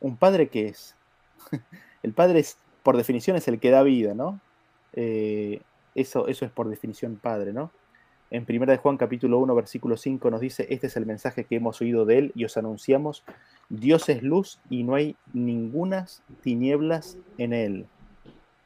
¿Un 0.00 0.16
padre 0.16 0.48
qué 0.48 0.68
es? 0.68 0.96
El 2.02 2.12
padre 2.12 2.40
es, 2.40 2.58
por 2.82 2.96
definición, 2.96 3.36
es 3.36 3.46
el 3.46 3.60
que 3.60 3.70
da 3.70 3.82
vida, 3.82 4.14
¿no? 4.14 4.40
Eh, 4.94 5.60
eso, 5.94 6.28
eso 6.28 6.46
es 6.46 6.50
por 6.50 6.68
definición 6.68 7.16
padre, 7.16 7.52
¿no? 7.52 7.70
En 8.30 8.46
1 8.48 8.66
de 8.66 8.76
Juan 8.76 8.96
capítulo 8.96 9.38
1, 9.40 9.54
versículo 9.56 9.96
5 9.96 10.30
nos 10.30 10.40
dice, 10.40 10.66
este 10.70 10.86
es 10.86 10.96
el 10.96 11.04
mensaje 11.04 11.44
que 11.44 11.56
hemos 11.56 11.80
oído 11.80 12.04
de 12.04 12.18
él 12.18 12.32
y 12.36 12.44
os 12.44 12.56
anunciamos, 12.56 13.24
Dios 13.68 14.08
es 14.08 14.22
luz 14.22 14.60
y 14.70 14.84
no 14.84 14.94
hay 14.94 15.16
ningunas 15.32 16.22
tinieblas 16.40 17.18
en 17.38 17.52
él. 17.52 17.86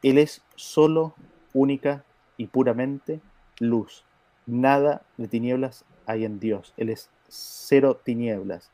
Él 0.02 0.18
es 0.18 0.42
solo, 0.54 1.14
única 1.54 2.04
y 2.36 2.48
puramente 2.48 3.20
luz. 3.58 4.04
Nada 4.46 5.02
de 5.16 5.28
tinieblas 5.28 5.86
hay 6.04 6.26
en 6.26 6.40
Dios. 6.40 6.74
Él 6.76 6.90
es 6.90 7.08
cero 7.28 7.98
tinieblas. 8.04 8.70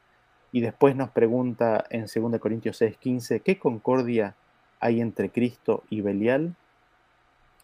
Y 0.50 0.60
después 0.60 0.96
nos 0.96 1.10
pregunta 1.10 1.84
en 1.90 2.06
2 2.12 2.40
Corintios 2.40 2.80
6:15, 2.80 3.42
¿qué 3.42 3.60
concordia 3.60 4.34
hay 4.80 5.00
entre 5.00 5.30
Cristo 5.30 5.84
y 5.88 6.00
Belial? 6.00 6.56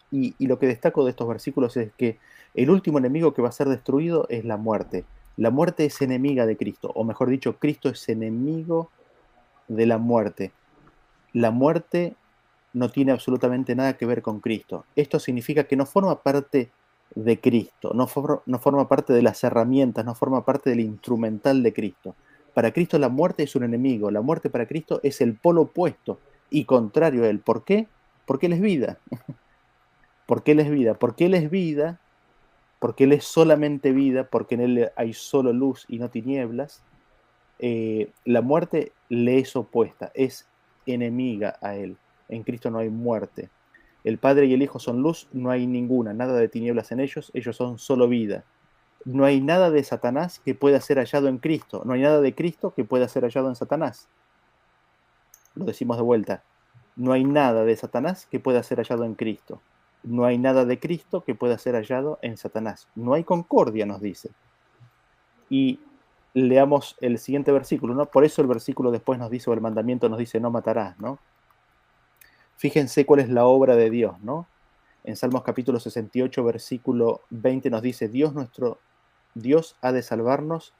Y, 0.09 0.33
lo 0.47 0.57
que 0.57 0.67
destaco 0.67 1.03
de 1.03 1.09
estos 1.09 1.27
versículos 1.27 1.75
es 1.75 1.91
que 1.97 2.17
el 2.53 2.69
último 2.69 2.97
enemigo 2.97 3.33
que 3.33 3.41
va 3.41 3.49
a 3.49 3.53
ser 3.53 3.67
destruido 3.69 4.27
es 4.29 4.45
la 4.45 4.57
muerte. 4.57 5.05
La 5.35 5.51
muerte 5.51 5.85
es 5.85 6.01
enemiga 6.01 6.45
de 6.45 6.57
Cristo, 6.57 6.91
o 6.95 7.03
mejor 7.03 7.29
dicho, 7.29 7.57
Cristo 7.57 7.89
es 7.89 8.09
enemigo 8.09 8.89
de 9.67 9.85
la 9.85 9.97
muerte. 9.97 10.51
La 11.33 11.51
muerte 11.51 12.15
no 12.73 12.89
tiene 12.89 13.11
absolutamente 13.11 13.75
nada 13.75 13.97
que 13.97 14.05
ver 14.05 14.21
con 14.21 14.39
Cristo. 14.39 14.85
Esto 14.95 15.19
significa 15.19 15.65
que 15.65 15.75
no 15.75 15.85
forma 15.85 16.21
parte 16.21 16.71
de 17.15 17.39
Cristo, 17.39 17.91
no, 17.93 18.07
forma 18.07 18.87
parte 18.87 19.13
de 19.13 19.21
las 19.21 19.43
herramientas, 19.43 20.05
no 20.05 20.15
forma 20.15 20.43
parte 20.43 20.69
del 20.69 20.81
instrumental 20.81 21.63
de 21.63 21.73
Cristo. 21.73 22.15
Para 22.53 22.71
Cristo 22.71 22.97
la 22.99 23.09
muerte 23.09 23.43
es 23.43 23.55
un 23.55 23.63
enemigo, 23.63 24.11
la 24.11 24.21
muerte 24.21 24.49
para 24.49 24.67
Cristo 24.67 24.99
es 25.03 25.21
el 25.21 25.35
polo 25.35 25.63
opuesto 25.63 26.19
y 26.49 26.65
contrario 26.65 27.23
a 27.23 27.27
él. 27.27 27.39
¿Por 27.39 27.63
qué? 27.63 27.87
Porque 28.25 28.47
Él 28.47 28.53
es 28.53 28.61
vida. 28.61 28.97
¿Por 30.25 30.43
qué 30.43 30.51
Él 30.51 30.59
es 30.59 30.69
vida? 30.69 30.93
Porque 30.93 31.25
Él 31.25 31.33
es 31.33 31.49
vida, 31.49 31.99
porque 32.79 33.05
Él 33.05 33.13
es 33.13 33.25
solamente 33.25 33.91
vida, 33.91 34.25
porque 34.25 34.55
en 34.55 34.61
Él 34.61 34.91
hay 34.95 35.13
solo 35.13 35.53
luz 35.53 35.85
y 35.87 35.99
no 35.99 36.09
tinieblas. 36.09 36.83
Eh, 37.59 38.11
la 38.25 38.41
muerte 38.41 38.91
le 39.09 39.39
es 39.39 39.55
opuesta, 39.55 40.11
es 40.13 40.47
enemiga 40.85 41.57
a 41.61 41.75
Él. 41.75 41.97
En 42.29 42.43
Cristo 42.43 42.69
no 42.69 42.79
hay 42.79 42.89
muerte. 42.89 43.49
El 44.03 44.19
Padre 44.19 44.45
y 44.45 44.53
el 44.53 44.61
Hijo 44.61 44.79
son 44.79 45.01
luz, 45.01 45.27
no 45.33 45.49
hay 45.49 45.67
ninguna, 45.67 46.13
nada 46.13 46.37
de 46.37 46.47
tinieblas 46.47 46.91
en 46.91 46.99
ellos, 46.99 47.31
ellos 47.33 47.55
son 47.55 47.77
solo 47.79 48.07
vida. 48.07 48.43
No 49.05 49.25
hay 49.25 49.41
nada 49.41 49.71
de 49.71 49.83
Satanás 49.83 50.39
que 50.43 50.55
pueda 50.55 50.79
ser 50.81 50.97
hallado 50.97 51.27
en 51.27 51.39
Cristo, 51.39 51.81
no 51.85 51.93
hay 51.93 52.01
nada 52.01 52.21
de 52.21 52.35
Cristo 52.35 52.73
que 52.75 52.85
pueda 52.85 53.07
ser 53.07 53.23
hallado 53.23 53.49
en 53.49 53.55
Satanás. 53.55 54.07
Lo 55.55 55.65
decimos 55.65 55.97
de 55.97 56.03
vuelta, 56.03 56.43
no 56.95 57.11
hay 57.11 57.23
nada 57.23 57.63
de 57.63 57.75
Satanás 57.75 58.27
que 58.29 58.39
pueda 58.39 58.63
ser 58.63 58.77
hallado 58.77 59.03
en 59.03 59.15
Cristo. 59.15 59.61
No 60.07 60.23
hay 60.23 60.37
nada 60.37 60.63
de 60.63 60.79
Cristo 60.79 61.23
que 61.25 61.35
pueda 61.35 61.57
ser 61.57 61.75
hallado 61.75 62.17
en 62.21 62.37
Satanás. 62.37 62.87
No 62.95 63.13
hay 63.13 63.25
concordia, 63.25 63.85
nos 63.85 63.99
dice. 63.99 64.29
Y 65.49 65.81
leamos 66.33 66.95
el 67.01 67.19
siguiente 67.19 67.51
versículo, 67.51 67.93
¿no? 67.93 68.05
Por 68.05 68.23
eso 68.23 68.41
el 68.41 68.47
versículo 68.47 68.91
después 68.91 69.19
nos 69.19 69.29
dice, 69.29 69.49
o 69.49 69.53
el 69.53 69.61
mandamiento 69.61 70.07
nos 70.07 70.19
dice, 70.19 70.39
no 70.39 70.49
matarás, 70.49 70.97
¿no? 70.99 71.19
Fíjense 72.55 73.05
cuál 73.05 73.19
es 73.19 73.29
la 73.29 73.45
obra 73.45 73.75
de 73.75 73.89
Dios, 73.89 74.19
¿no? 74.21 74.47
En 75.03 75.17
Salmos 75.17 75.43
capítulo 75.43 75.79
68, 75.79 76.43
versículo 76.43 77.21
20 77.29 77.69
nos 77.69 77.81
dice, 77.81 78.07
Dios 78.07 78.33
nuestro, 78.33 78.79
Dios 79.35 79.75
ha 79.81 79.91
de 79.91 80.03
salvarnos 80.03 80.73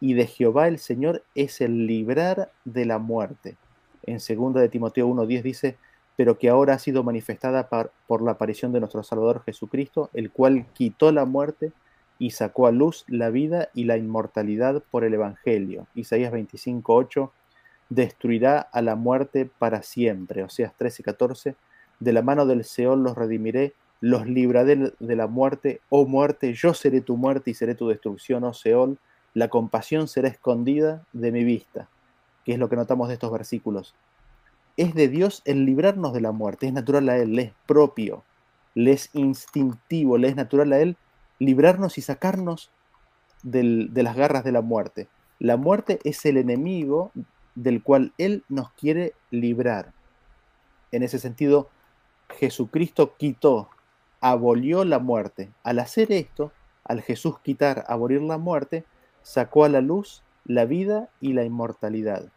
y 0.00 0.14
de 0.14 0.26
Jehová 0.26 0.66
el 0.66 0.78
Señor 0.78 1.22
es 1.36 1.60
el 1.60 1.86
librar 1.86 2.50
de 2.64 2.84
la 2.84 2.98
muerte. 2.98 3.56
En 4.02 4.18
2 4.18 4.54
de 4.54 4.68
Timoteo 4.68 5.08
1.10 5.08 5.42
dice, 5.42 5.78
pero 6.16 6.38
que 6.38 6.48
ahora 6.48 6.74
ha 6.74 6.78
sido 6.78 7.02
manifestada 7.02 7.68
por, 7.68 8.22
la 8.22 8.32
aparición 8.32 8.72
de 8.72 8.80
nuestro 8.80 9.02
Salvador 9.02 9.42
Jesucristo, 9.44 10.10
el 10.12 10.30
cual 10.30 10.66
quitó 10.74 11.10
la 11.12 11.24
muerte 11.24 11.72
y 12.18 12.30
sacó 12.30 12.66
a 12.66 12.72
luz 12.72 13.04
la 13.08 13.30
vida 13.30 13.70
y 13.74 13.84
la 13.84 13.96
inmortalidad 13.96 14.82
por 14.90 15.04
el 15.04 15.14
Evangelio. 15.14 15.86
Isaías 15.94 16.32
25.8 16.32 17.30
destruirá 17.88 18.60
a 18.60 18.82
la 18.82 18.94
muerte 18.94 19.50
para 19.58 19.82
siempre. 19.82 20.42
Oseas 20.42 20.72
13.14 20.78 21.54
de 22.00 22.12
la 22.12 22.22
mano 22.22 22.46
del 22.46 22.64
Seol 22.64 23.02
los 23.02 23.16
redimiré, 23.16 23.74
los 24.00 24.26
libraré 24.26 24.92
de 24.98 25.16
la 25.16 25.26
muerte, 25.26 25.80
oh 25.88 26.06
muerte, 26.06 26.54
yo 26.54 26.74
seré 26.74 27.00
tu 27.00 27.16
muerte 27.16 27.50
y 27.50 27.54
seré 27.54 27.74
tu 27.74 27.88
destrucción, 27.88 28.44
oh 28.44 28.52
Seol, 28.52 28.98
la 29.34 29.48
compasión 29.48 30.08
será 30.08 30.28
escondida 30.28 31.04
de 31.12 31.32
mi 31.32 31.44
vista, 31.44 31.88
que 32.44 32.52
es 32.52 32.58
lo 32.58 32.68
que 32.68 32.76
notamos 32.76 33.08
de 33.08 33.14
estos 33.14 33.30
versículos. 33.30 33.94
Es 34.76 34.94
de 34.94 35.08
Dios 35.08 35.42
el 35.44 35.64
librarnos 35.64 36.12
de 36.12 36.20
la 36.20 36.32
muerte, 36.32 36.66
es 36.66 36.72
natural 36.72 37.08
a 37.08 37.18
Él, 37.18 37.34
le 37.34 37.42
es 37.42 37.52
propio, 37.66 38.24
le 38.74 38.92
es 38.92 39.10
instintivo, 39.12 40.18
le 40.18 40.28
es 40.28 40.36
natural 40.36 40.72
a 40.72 40.80
Él 40.80 40.96
librarnos 41.38 41.98
y 41.98 42.02
sacarnos 42.02 42.70
de 43.42 44.02
las 44.02 44.16
garras 44.16 44.44
de 44.44 44.52
la 44.52 44.60
muerte. 44.60 45.08
La 45.38 45.56
muerte 45.56 45.98
es 46.04 46.24
el 46.24 46.36
enemigo 46.36 47.10
del 47.54 47.82
cual 47.82 48.12
Él 48.16 48.44
nos 48.48 48.70
quiere 48.72 49.14
librar. 49.30 49.92
En 50.92 51.02
ese 51.02 51.18
sentido, 51.18 51.68
Jesucristo 52.38 53.16
quitó, 53.16 53.68
abolió 54.20 54.84
la 54.84 55.00
muerte. 55.00 55.50
Al 55.64 55.80
hacer 55.80 56.12
esto, 56.12 56.52
al 56.84 57.02
Jesús 57.02 57.40
quitar, 57.40 57.84
abolir 57.88 58.22
la 58.22 58.38
muerte, 58.38 58.84
sacó 59.22 59.64
a 59.64 59.68
la 59.68 59.80
luz 59.80 60.22
la 60.44 60.64
vida 60.64 61.08
y 61.20 61.32
la 61.32 61.44
inmortalidad. 61.44 62.30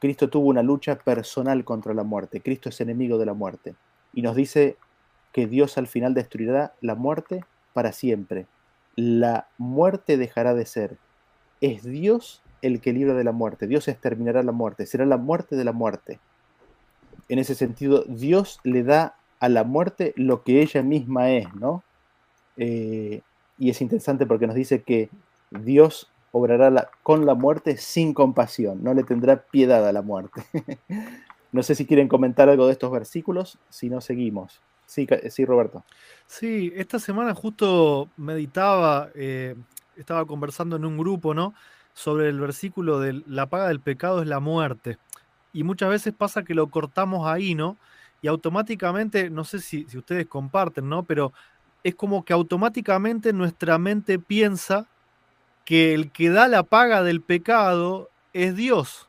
Cristo 0.00 0.28
tuvo 0.28 0.48
una 0.48 0.62
lucha 0.62 0.96
personal 0.96 1.64
contra 1.64 1.94
la 1.94 2.04
muerte. 2.04 2.40
Cristo 2.40 2.68
es 2.68 2.80
enemigo 2.80 3.18
de 3.18 3.26
la 3.26 3.34
muerte. 3.34 3.74
Y 4.12 4.22
nos 4.22 4.36
dice 4.36 4.76
que 5.32 5.46
Dios 5.46 5.78
al 5.78 5.86
final 5.86 6.14
destruirá 6.14 6.74
la 6.80 6.94
muerte 6.94 7.44
para 7.72 7.92
siempre. 7.92 8.46
La 8.96 9.48
muerte 9.58 10.16
dejará 10.16 10.54
de 10.54 10.66
ser. 10.66 10.96
Es 11.60 11.82
Dios 11.82 12.42
el 12.62 12.80
que 12.80 12.92
libra 12.92 13.14
de 13.14 13.24
la 13.24 13.32
muerte. 13.32 13.66
Dios 13.66 13.88
exterminará 13.88 14.42
la 14.42 14.52
muerte. 14.52 14.86
Será 14.86 15.06
la 15.06 15.16
muerte 15.16 15.56
de 15.56 15.64
la 15.64 15.72
muerte. 15.72 16.20
En 17.28 17.38
ese 17.38 17.54
sentido, 17.54 18.04
Dios 18.06 18.60
le 18.64 18.82
da 18.82 19.16
a 19.40 19.48
la 19.48 19.64
muerte 19.64 20.12
lo 20.16 20.42
que 20.42 20.62
ella 20.62 20.82
misma 20.82 21.30
es, 21.30 21.52
¿no? 21.54 21.82
Eh, 22.56 23.20
y 23.58 23.70
es 23.70 23.80
interesante 23.80 24.26
porque 24.26 24.46
nos 24.46 24.56
dice 24.56 24.82
que 24.82 25.10
Dios 25.50 26.10
obrará 26.32 26.90
con 27.02 27.26
la 27.26 27.34
muerte 27.34 27.76
sin 27.76 28.14
compasión, 28.14 28.82
no 28.82 28.94
le 28.94 29.04
tendrá 29.04 29.42
piedad 29.42 29.86
a 29.86 29.92
la 29.92 30.02
muerte. 30.02 30.42
no 31.52 31.62
sé 31.62 31.74
si 31.74 31.86
quieren 31.86 32.08
comentar 32.08 32.48
algo 32.48 32.66
de 32.66 32.72
estos 32.72 32.90
versículos, 32.90 33.58
si 33.68 33.88
no 33.88 34.00
seguimos. 34.00 34.60
Sí, 34.86 35.06
sí 35.30 35.44
Roberto. 35.44 35.84
Sí, 36.26 36.72
esta 36.74 36.98
semana 36.98 37.34
justo 37.34 38.08
meditaba, 38.16 39.10
eh, 39.14 39.54
estaba 39.96 40.24
conversando 40.24 40.76
en 40.76 40.84
un 40.84 40.96
grupo, 40.96 41.34
¿no? 41.34 41.54
Sobre 41.92 42.28
el 42.28 42.40
versículo 42.40 43.00
de 43.00 43.22
la 43.26 43.46
paga 43.46 43.68
del 43.68 43.80
pecado 43.80 44.22
es 44.22 44.28
la 44.28 44.40
muerte. 44.40 44.98
Y 45.52 45.62
muchas 45.64 45.90
veces 45.90 46.14
pasa 46.16 46.42
que 46.42 46.54
lo 46.54 46.68
cortamos 46.68 47.26
ahí, 47.26 47.54
¿no? 47.54 47.76
Y 48.22 48.28
automáticamente, 48.28 49.30
no 49.30 49.44
sé 49.44 49.60
si, 49.60 49.84
si 49.88 49.98
ustedes 49.98 50.26
comparten, 50.26 50.88
¿no? 50.88 51.02
Pero 51.02 51.32
es 51.84 51.94
como 51.94 52.24
que 52.24 52.32
automáticamente 52.32 53.32
nuestra 53.32 53.78
mente 53.78 54.18
piensa 54.18 54.86
que 55.68 55.92
el 55.92 56.10
que 56.10 56.30
da 56.30 56.48
la 56.48 56.62
paga 56.62 57.02
del 57.02 57.20
pecado 57.20 58.08
es 58.32 58.56
Dios. 58.56 59.06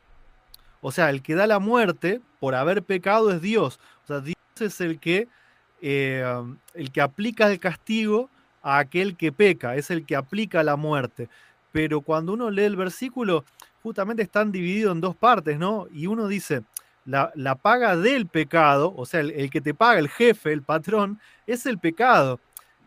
O 0.81 0.91
sea, 0.91 1.09
el 1.09 1.21
que 1.21 1.33
da 1.33 1.47
la 1.47 1.59
muerte 1.59 2.19
por 2.41 2.53
haber 2.53 2.83
pecado 2.83 3.31
es 3.31 3.41
Dios. 3.41 3.79
O 4.03 4.07
sea, 4.07 4.19
Dios 4.19 4.35
es 4.59 4.81
el 4.81 4.99
que, 4.99 5.29
eh, 5.81 6.21
el 6.73 6.91
que 6.91 6.99
aplica 6.99 7.49
el 7.49 7.61
castigo 7.61 8.29
a 8.61 8.79
aquel 8.79 9.15
que 9.15 9.31
peca, 9.31 9.77
es 9.77 9.89
el 9.89 10.05
que 10.05 10.17
aplica 10.17 10.61
la 10.61 10.75
muerte. 10.75 11.29
Pero 11.71 12.01
cuando 12.01 12.33
uno 12.33 12.51
lee 12.51 12.63
el 12.63 12.75
versículo, 12.75 13.45
justamente 13.81 14.21
están 14.21 14.51
divididos 14.51 14.93
en 14.93 14.99
dos 14.99 15.15
partes, 15.15 15.57
¿no? 15.57 15.87
Y 15.93 16.07
uno 16.07 16.27
dice, 16.27 16.63
la, 17.05 17.55
paga 17.55 17.95
del 17.95 18.27
pecado, 18.27 18.93
o 18.97 19.05
sea, 19.05 19.21
el, 19.21 19.49
que 19.49 19.61
te 19.61 19.73
paga, 19.73 19.97
el 19.97 20.09
jefe, 20.09 20.51
el 20.51 20.63
patrón, 20.63 21.21
es 21.47 21.65
el 21.65 21.79
pecado. 21.79 22.41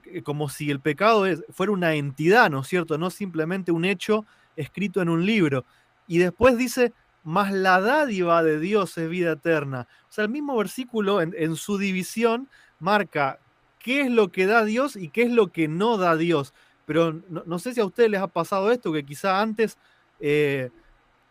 Eh, 0.07 0.23
como 0.23 0.49
si 0.49 0.71
el 0.71 0.81
pecado 0.81 1.25
fuera 1.51 1.73
una 1.73 1.95
entidad, 1.95 2.51
¿no 2.51 2.61
es 2.61 2.69
cierto? 2.69 2.99
No 2.99 3.11
simplemente 3.11 3.73
un 3.73 3.85
hecho 3.85 4.25
escrito 4.57 5.01
en 5.01 5.09
un 5.09 5.25
libro. 5.25 5.65
Y 6.07 6.19
después 6.19 6.59
dice, 6.59 6.93
más 7.25 7.53
la 7.53 7.81
dádiva 7.81 8.43
de 8.43 8.59
Dios 8.59 8.97
es 8.99 9.09
vida 9.09 9.33
eterna. 9.33 9.87
O 10.09 10.13
sea, 10.13 10.25
el 10.25 10.31
mismo 10.31 10.57
versículo 10.57 11.21
en, 11.21 11.57
su 11.57 11.79
división 11.79 12.49
marca 12.79 13.39
qué 13.79 14.03
es 14.03 14.11
lo 14.11 14.31
que 14.31 14.47
da 14.47 14.65
Dios 14.65 14.97
y 14.97 15.09
qué 15.09 15.23
es 15.23 15.31
lo 15.31 15.53
que 15.53 15.69
no 15.69 15.97
da 15.99 16.17
Dios. 16.17 16.53
Pero 16.85 17.21
no, 17.29 17.59
sé 17.59 17.75
si 17.75 17.81
a 17.81 17.85
ustedes 17.85 18.11
les 18.11 18.21
ha 18.21 18.27
pasado 18.27 18.71
esto, 18.73 18.93
que 18.93 19.05
quizá 19.05 19.41
antes 19.41 19.79
eh, 20.21 20.71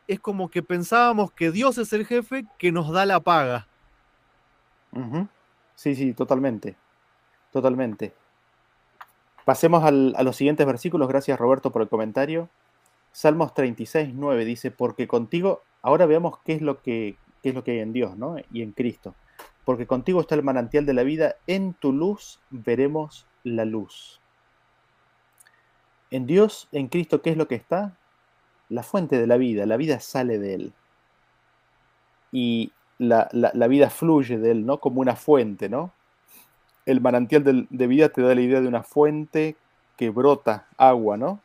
es 0.07 0.19
como 0.19 0.49
que 0.49 0.63
pensábamos 0.63 1.31
que 1.31 1.51
Dios 1.51 1.77
es 1.77 1.91
el 1.93 2.05
jefe 2.05 2.45
que 2.57 2.71
nos 2.71 2.91
da 2.91 3.05
la 3.05 3.19
paga. 3.19 3.67
Sí, 5.75 5.95
sí, 5.95 6.13
totalmente. 6.13 6.75
Totalmente. 7.51 8.13
Pasemos 9.51 9.83
a 9.83 9.91
los 9.91 10.37
siguientes 10.37 10.65
versículos. 10.65 11.09
Gracias 11.09 11.37
Roberto 11.37 11.73
por 11.73 11.81
el 11.81 11.89
comentario. 11.89 12.47
Salmos 13.11 13.53
36, 13.53 14.11
9 14.13 14.45
dice, 14.45 14.71
porque 14.71 15.09
contigo, 15.09 15.61
ahora 15.81 16.05
veamos 16.05 16.39
qué 16.45 16.53
es 16.53 16.61
lo 16.61 16.81
que, 16.81 17.17
es 17.43 17.53
lo 17.53 17.61
que 17.61 17.71
hay 17.71 17.79
en 17.79 17.91
Dios 17.91 18.15
¿no? 18.15 18.37
y 18.53 18.61
en 18.61 18.71
Cristo. 18.71 19.13
Porque 19.65 19.87
contigo 19.87 20.21
está 20.21 20.35
el 20.35 20.43
manantial 20.43 20.85
de 20.85 20.93
la 20.93 21.03
vida, 21.03 21.35
en 21.47 21.73
tu 21.73 21.91
luz 21.91 22.39
veremos 22.49 23.27
la 23.43 23.65
luz. 23.65 24.21
En 26.11 26.25
Dios, 26.25 26.69
en 26.71 26.87
Cristo, 26.87 27.21
¿qué 27.21 27.31
es 27.31 27.37
lo 27.37 27.49
que 27.49 27.55
está? 27.55 27.97
La 28.69 28.83
fuente 28.83 29.19
de 29.19 29.27
la 29.27 29.35
vida, 29.35 29.65
la 29.65 29.75
vida 29.75 29.99
sale 29.99 30.39
de 30.39 30.53
Él. 30.53 30.73
Y 32.31 32.71
la, 32.99 33.27
la 33.33 33.67
vida 33.67 33.89
fluye 33.89 34.37
de 34.37 34.51
Él, 34.51 34.65
¿no? 34.65 34.79
Como 34.79 35.01
una 35.01 35.17
fuente, 35.17 35.67
¿no? 35.67 35.91
El 36.85 37.01
manantial 37.01 37.43
de, 37.69 37.87
vida 37.87 38.09
te 38.09 38.21
da 38.21 38.35
la 38.35 38.41
idea 38.41 38.61
de 38.61 38.67
una 38.67 38.83
fuente 38.83 39.55
que 39.97 40.09
brota 40.09 40.67
agua, 40.77 41.17
¿no? 41.17 41.39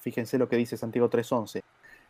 Fíjense 0.00 0.38
lo 0.38 0.48
que 0.48 0.56
dice 0.56 0.76
Santiago 0.76 1.10
3.11. 1.10 1.62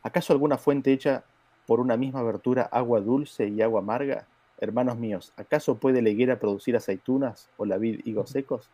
¿Acaso 0.03 0.33
alguna 0.33 0.59
fuente 0.59 0.93
hecha 0.93 1.25
por 1.67 1.81
una 1.81 1.97
misma 1.97 2.21
abertura 2.21 2.63
agua 2.63 3.01
dulce 3.01 3.49
y 3.49 3.63
agua 3.63 3.81
amarga? 3.81 4.27
Hermanos 4.59 4.99
míos, 4.99 5.33
¿acaso 5.37 5.79
puede 5.79 6.01
la 6.03 6.11
higuera 6.11 6.39
producir 6.39 6.77
aceitunas 6.77 7.51
o 7.57 7.65
la 7.65 7.79
vid 7.79 8.01
higos 8.05 8.31
secos? 8.31 8.71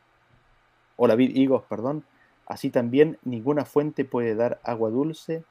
O 0.96 1.06
la 1.06 1.14
vid 1.14 1.34
higos, 1.34 1.62
perdón. 1.64 2.04
Así 2.46 2.70
también 2.70 3.18
ninguna 3.24 3.64
fuente 3.64 4.04
puede 4.04 4.34
dar 4.34 4.60
agua 4.62 4.90
dulce 4.90 5.44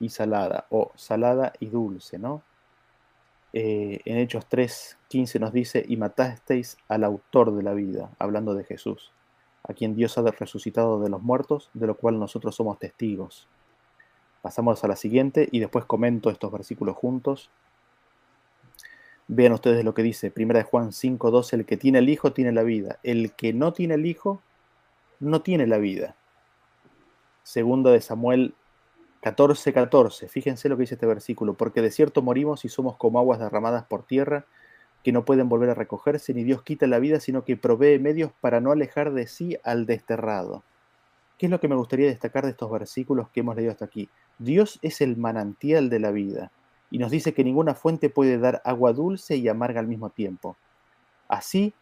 y 0.00 0.08
salada, 0.10 0.66
o 0.70 0.92
salada 0.94 1.52
y 1.60 1.66
dulce, 1.66 2.18
¿no? 2.18 2.42
Eh, 3.60 4.02
en 4.04 4.18
Hechos 4.18 4.48
3.15 4.48 5.40
nos 5.40 5.52
dice, 5.52 5.84
y 5.88 5.96
matasteis 5.96 6.76
al 6.86 7.02
autor 7.02 7.52
de 7.56 7.64
la 7.64 7.74
vida, 7.74 8.08
hablando 8.20 8.54
de 8.54 8.62
Jesús, 8.62 9.10
a 9.64 9.74
quien 9.74 9.96
Dios 9.96 10.16
ha 10.16 10.22
resucitado 10.22 11.00
de 11.00 11.08
los 11.08 11.20
muertos, 11.20 11.68
de 11.74 11.88
lo 11.88 11.96
cual 11.96 12.20
nosotros 12.20 12.54
somos 12.54 12.78
testigos. 12.78 13.48
Pasamos 14.42 14.84
a 14.84 14.86
la 14.86 14.94
siguiente 14.94 15.48
y 15.50 15.58
después 15.58 15.86
comento 15.86 16.30
estos 16.30 16.52
versículos 16.52 16.94
juntos. 16.94 17.50
Vean 19.26 19.54
ustedes 19.54 19.84
lo 19.84 19.92
que 19.92 20.04
dice, 20.04 20.30
primera 20.30 20.60
de 20.60 20.64
Juan 20.64 20.90
5.12, 20.90 21.54
el 21.54 21.66
que 21.66 21.76
tiene 21.76 21.98
el 21.98 22.08
Hijo 22.08 22.32
tiene 22.32 22.52
la 22.52 22.62
vida, 22.62 23.00
el 23.02 23.32
que 23.32 23.52
no 23.52 23.72
tiene 23.72 23.94
el 23.94 24.06
Hijo 24.06 24.40
no 25.18 25.42
tiene 25.42 25.66
la 25.66 25.78
vida. 25.78 26.14
Segunda 27.42 27.90
de 27.90 28.02
Samuel 28.02 28.54
14, 29.20 29.72
14. 29.72 30.28
Fíjense 30.28 30.68
lo 30.68 30.76
que 30.76 30.82
dice 30.82 30.94
este 30.94 31.06
versículo. 31.06 31.54
Porque 31.54 31.82
de 31.82 31.90
cierto 31.90 32.22
morimos 32.22 32.64
y 32.64 32.68
somos 32.68 32.96
como 32.96 33.18
aguas 33.18 33.38
derramadas 33.38 33.84
por 33.84 34.04
tierra, 34.04 34.46
que 35.02 35.12
no 35.12 35.24
pueden 35.24 35.48
volver 35.48 35.70
a 35.70 35.74
recogerse, 35.74 36.34
ni 36.34 36.44
Dios 36.44 36.62
quita 36.62 36.86
la 36.86 36.98
vida, 36.98 37.20
sino 37.20 37.44
que 37.44 37.56
provee 37.56 37.98
medios 37.98 38.32
para 38.40 38.60
no 38.60 38.72
alejar 38.72 39.12
de 39.12 39.26
sí 39.26 39.56
al 39.64 39.86
desterrado. 39.86 40.62
¿Qué 41.38 41.46
es 41.46 41.50
lo 41.50 41.60
que 41.60 41.68
me 41.68 41.76
gustaría 41.76 42.06
destacar 42.06 42.44
de 42.44 42.50
estos 42.50 42.70
versículos 42.70 43.28
que 43.30 43.40
hemos 43.40 43.54
leído 43.54 43.70
hasta 43.70 43.84
aquí? 43.84 44.08
Dios 44.38 44.78
es 44.82 45.00
el 45.00 45.16
manantial 45.16 45.88
de 45.88 46.00
la 46.00 46.10
vida 46.10 46.50
y 46.90 46.98
nos 46.98 47.10
dice 47.10 47.32
que 47.32 47.44
ninguna 47.44 47.74
fuente 47.74 48.10
puede 48.10 48.38
dar 48.38 48.60
agua 48.64 48.92
dulce 48.92 49.36
y 49.36 49.48
amarga 49.48 49.78
al 49.78 49.86
mismo 49.86 50.10
tiempo. 50.10 50.56
Así, 51.28 51.74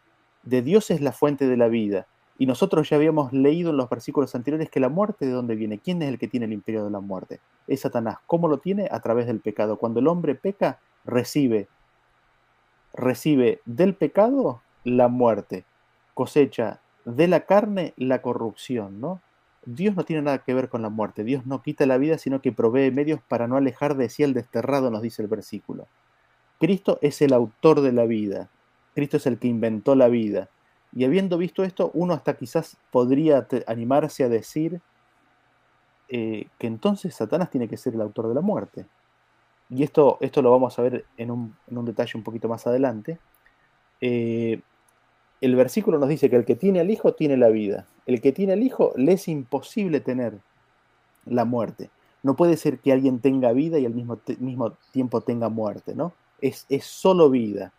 de 0.43 0.61
Dios 0.61 0.91
es 0.91 1.01
la 1.01 1.11
fuente 1.11 1.47
de 1.47 1.57
la 1.57 1.69
vida 1.69 2.07
y 2.39 2.45
nosotros 2.45 2.89
ya 2.89 2.97
habíamos 2.97 3.33
leído 3.33 3.71
en 3.71 3.77
los 3.77 3.89
versículos 3.89 4.35
anteriores 4.35 4.69
que 4.69 4.79
la 4.79 4.89
muerte 4.89 5.25
de 5.25 5.31
dónde 5.31 5.55
viene. 5.55 5.79
¿Quién 5.79 6.01
es 6.01 6.09
el 6.09 6.19
que 6.19 6.27
tiene 6.27 6.45
el 6.45 6.53
imperio 6.53 6.83
de 6.83 6.91
la 6.91 6.99
muerte? 6.99 7.39
Es 7.67 7.81
Satanás. 7.81 8.17
¿Cómo 8.27 8.47
lo 8.47 8.59
tiene? 8.59 8.87
A 8.91 8.99
través 8.99 9.25
del 9.25 9.39
pecado. 9.39 9.77
Cuando 9.77 9.99
el 9.99 10.07
hombre 10.07 10.35
peca, 10.35 10.79
recibe, 11.03 11.67
recibe 12.93 13.61
del 13.65 13.95
pecado 13.95 14.61
la 14.83 15.07
muerte, 15.07 15.65
cosecha 16.13 16.79
de 17.05 17.27
la 17.27 17.41
carne 17.41 17.93
la 17.97 18.21
corrupción, 18.21 19.01
¿no? 19.01 19.21
Dios 19.65 19.95
no 19.95 20.05
tiene 20.05 20.21
nada 20.21 20.37
que 20.39 20.53
ver 20.53 20.69
con 20.69 20.81
la 20.81 20.89
muerte. 20.89 21.23
Dios 21.23 21.45
no 21.45 21.61
quita 21.61 21.85
la 21.85 21.97
vida, 21.97 22.17
sino 22.17 22.41
que 22.41 22.51
provee 22.51 22.91
medios 22.91 23.19
para 23.27 23.47
no 23.47 23.57
alejar 23.57 23.97
de 23.97 24.09
sí 24.09 24.23
el 24.23 24.33
desterrado, 24.33 24.91
nos 24.91 25.01
dice 25.01 25.21
el 25.21 25.27
versículo. 25.27 25.87
Cristo 26.59 26.99
es 27.01 27.21
el 27.21 27.33
autor 27.33 27.81
de 27.81 27.91
la 27.91 28.05
vida. 28.05 28.49
Cristo 28.93 29.17
es 29.17 29.25
el 29.25 29.39
que 29.39 29.47
inventó 29.47 29.95
la 29.95 30.07
vida 30.07 30.49
Y 30.93 31.03
habiendo 31.05 31.37
visto 31.37 31.63
esto, 31.63 31.91
uno 31.93 32.13
hasta 32.13 32.35
quizás 32.35 32.77
podría 32.91 33.47
animarse 33.67 34.23
a 34.23 34.29
decir 34.29 34.81
eh, 36.09 36.47
que 36.57 36.67
entonces 36.67 37.13
Satanás 37.15 37.49
tiene 37.49 37.67
que 37.67 37.77
ser 37.77 37.93
el 37.93 38.01
autor 38.01 38.27
de 38.27 38.33
la 38.33 38.41
muerte. 38.41 38.85
Y 39.69 39.83
esto, 39.83 40.17
esto 40.21 40.41
lo 40.41 40.51
vamos 40.51 40.79
a 40.79 40.81
ver 40.81 41.05
en 41.17 41.31
un, 41.31 41.55
detalle 41.85 42.13
un 42.15 42.23
poquito 42.23 42.47
más 42.47 42.65
adelante. 42.67 43.19
Eh, 43.99 44.61
el 45.41 45.55
versículo 45.55 45.99
nos 45.99 46.09
dice 46.09 46.29
que 46.29 46.37
el 46.37 46.45
que 46.45 46.55
tiene 46.55 46.79
al 46.79 46.89
Hijo 46.89 47.13
tiene 47.13 47.37
la 47.37 47.49
vida. 47.49 47.85
El 48.05 48.21
que 48.21 48.31
tiene 48.31 48.53
al 48.53 48.63
Hijo 48.63 48.93
le 48.95 49.13
es 49.13 49.27
imposible 49.27 49.99
tener 49.99 50.39
la 51.25 51.43
muerte. 51.43 51.89
No 52.23 52.35
puede 52.35 52.57
ser 52.57 52.79
que 52.79 52.93
alguien 52.93 53.19
tenga 53.19 53.51
vida 53.51 53.77
y 53.77 53.85
al 53.85 53.93
mismo, 53.93 54.19
mismo 54.39 54.71
tiempo 54.91 55.21
tenga 55.21 55.49
muerte, 55.49 55.95
¿no? 55.95 56.13
Es, 56.39 56.65
es 56.69 56.85
solo 56.85 57.29
vida. 57.29 57.73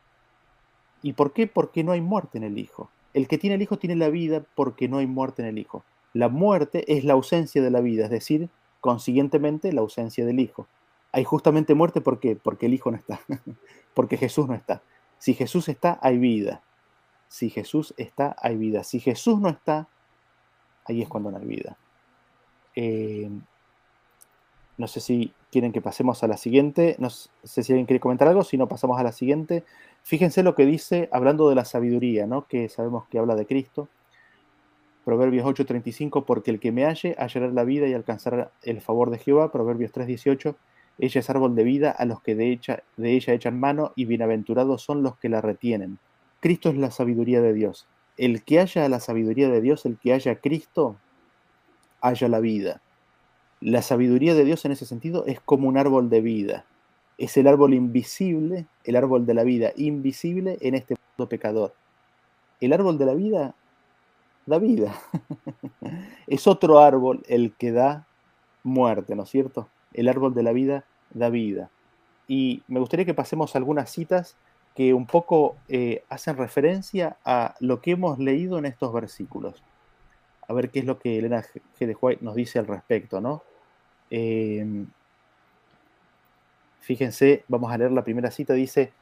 ¿Y 1.02 1.14
por 1.14 1.32
qué? 1.32 1.46
Porque 1.46 1.82
no 1.82 1.92
hay 1.92 2.00
muerte 2.00 2.38
en 2.38 2.44
el 2.44 2.59
Hijo. 2.59 2.90
El 3.14 3.28
que 3.28 3.38
tiene 3.38 3.56
el 3.56 3.62
Hijo 3.62 3.78
tiene 3.78 3.96
la 3.96 4.09
vida 4.09 4.44
porque 4.54 4.88
no 4.88 4.98
hay 4.98 5.06
muerte 5.06 5.42
en 5.42 5.48
el 5.48 5.59
Hijo. 5.59 5.84
La 6.12 6.28
muerte 6.28 6.96
es 6.96 7.04
la 7.04 7.14
ausencia 7.14 7.62
de 7.62 7.70
la 7.70 7.80
vida, 7.80 8.04
es 8.04 8.11
decir, 8.11 8.48
consiguientemente 8.80 9.72
la 9.72 9.80
ausencia 9.80 10.24
del 10.24 10.40
Hijo. 10.40 10.66
Hay 11.12 11.24
justamente 11.24 11.74
muerte 11.74 12.00
porque 12.00 12.38
el 12.61 12.74
Hijo 12.74 12.90
no 12.90 12.96
está, 12.96 13.20
porque 13.94 14.16
Jesús 14.16 14.48
no 14.48 14.54
está. 14.54 14.82
Si 15.18 15.34
Jesús 15.34 15.68
está, 15.68 15.98
hay 16.02 16.18
vida. 16.18 16.62
Si 17.28 17.50
Jesús 17.50 17.92
está, 17.96 18.36
hay 18.40 18.56
vida. 18.56 18.84
Si 18.84 19.00
Jesús 19.00 19.40
no 19.40 19.48
está, 19.48 19.88
ahí 20.84 21.02
es 21.02 21.09
cuando 21.09 21.30
no 21.30 21.38
hay 21.38 21.44
vida. 21.44 21.76
Eh, 22.74 23.28
no 24.76 24.86
sé 24.86 25.00
si 25.00 25.32
quieren 25.50 25.72
que 25.72 25.82
pasemos 25.82 26.22
a 26.22 26.28
la 26.28 26.36
siguiente. 26.36 26.96
No 26.98 27.11
sé 27.11 27.62
si 27.62 27.72
alguien 27.72 27.86
quiere 27.86 28.00
comentar 28.00 28.28
algo. 28.28 28.44
Si 28.44 28.56
no, 28.56 28.68
pasamos 28.68 28.98
a 28.98 29.02
la 29.02 29.12
siguiente. 29.12 29.64
Fíjense 30.03 30.42
lo 30.42 30.55
que 30.55 30.66
dice, 30.66 31.09
hablando 31.12 31.49
de 31.49 31.55
la 31.55 31.64
sabiduría, 31.64 32.26
¿no? 32.26 32.46
que 32.46 32.68
sabemos 32.68 33.07
que 33.09 33.18
habla 33.18 33.34
de 33.34 33.46
Cristo. 33.46 33.88
Proverbios 35.05 35.46
8:35, 35.46 36.26
porque 36.26 36.51
el 36.51 36.61
que 36.61 36.70
me 36.70 36.84
halle 36.84 37.14
hallará 37.18 37.49
la 37.49 37.64
vida 37.64 37.88
y 37.88 37.94
alcanzará 37.94 38.51
el 38.62 38.82
favor 38.82 39.09
de 39.09 39.16
Jehová. 39.16 39.51
Proverbios 39.51 39.90
3:18, 39.90 40.55
ella 40.99 41.20
es 41.20 41.30
árbol 41.30 41.55
de 41.55 41.64
vida 41.64 41.90
a 41.90 42.05
los 42.05 42.20
que 42.20 42.34
de 42.34 42.61
de 42.99 43.12
ella 43.12 43.32
echan 43.32 43.59
mano 43.59 43.92
y 43.96 44.05
bienaventurados 44.05 44.82
son 44.82 45.03
los 45.03 45.16
que 45.16 45.30
la 45.30 45.40
retienen. 45.40 45.99
Cristo 46.40 46.68
es 46.68 46.76
la 46.76 46.90
sabiduría 46.90 47.40
de 47.40 47.55
Dios. 47.55 47.86
El 48.18 48.42
que 48.44 48.61
haya 48.61 48.86
la 48.88 49.01
sabiduría 49.01 49.49
de 49.49 49.62
Dios, 49.62 49.86
el 49.86 49.96
que 49.96 50.12
haya 50.12 50.40
Cristo, 50.40 50.96
haya 52.01 52.28
la 52.28 52.40
vida. 52.40 52.82
La 53.61 53.80
sabiduría 53.80 54.34
de 54.34 54.44
Dios 54.44 54.64
en 54.64 54.72
ese 54.72 54.86
sentido 54.86 55.24
es 55.26 55.40
como 55.40 55.68
un 55.68 55.78
árbol 55.78 56.11
de 56.11 56.20
vida. 56.20 56.64
Es 57.19 57.37
el 57.37 57.49
árbol 57.49 57.75
invisible, 57.75 58.66
el 58.85 58.97
árbol 58.97 59.27
de 59.27 59.35
la 59.35 59.45
vida, 59.45 59.73
invisible 59.77 60.57
en 60.61 60.75
este 60.75 60.95
mundo 60.95 61.29
pecador. 61.29 61.75
El 62.61 62.73
árbol 62.73 62.97
de 62.97 63.07
la 63.07 63.14
vida 63.14 63.55
da 64.47 64.59
vida. 64.59 64.95
es 66.27 66.47
otro 66.47 66.79
árbol 66.79 67.23
el 67.29 67.53
que 67.55 67.73
da 67.73 68.07
muerte, 68.62 69.14
¿no 69.14 69.25
es 69.25 69.31
cierto? 69.31 69.69
El 69.93 70.09
árbol 70.09 70.35
de 70.35 70.43
la 70.43 70.53
vida 70.53 70.85
da 71.12 71.29
vida. 71.29 71.71
Y 72.27 72.62
me 72.69 72.81
gustaría 72.81 73.07
que 73.07 73.14
pasemos 73.14 73.57
algunas 73.57 73.91
citas 73.91 74.37
que 74.75 74.95
un 74.95 75.07
poco 75.07 75.57
eh, 75.69 76.05
hacen 76.09 76.37
referencia 76.37 77.16
a 77.25 77.57
lo 77.59 77.81
que 77.81 77.93
hemos 77.93 78.19
leído 78.19 78.59
en 78.59 78.64
estos 78.64 78.93
versículos. 78.93 79.62
A 80.47 80.53
ver 80.53 80.71
qué 80.71 80.79
es 80.79 80.85
lo 80.85 80.99
que 80.99 81.19
Elena 81.19 81.43
G. 81.43 81.87
de 81.87 81.97
White 82.01 82.25
nos 82.25 82.35
dice 82.35 82.59
al 82.59 82.66
respecto, 82.66 83.21
¿no? 83.21 83.43
Em, 84.11 84.87
fíjense, 86.81 87.45
vamos 87.49 87.72
a 87.72 87.79
leer 87.79 87.93
la 87.93 88.05
primera 88.05 88.31
cita, 88.31 88.55
dice, 88.55 88.93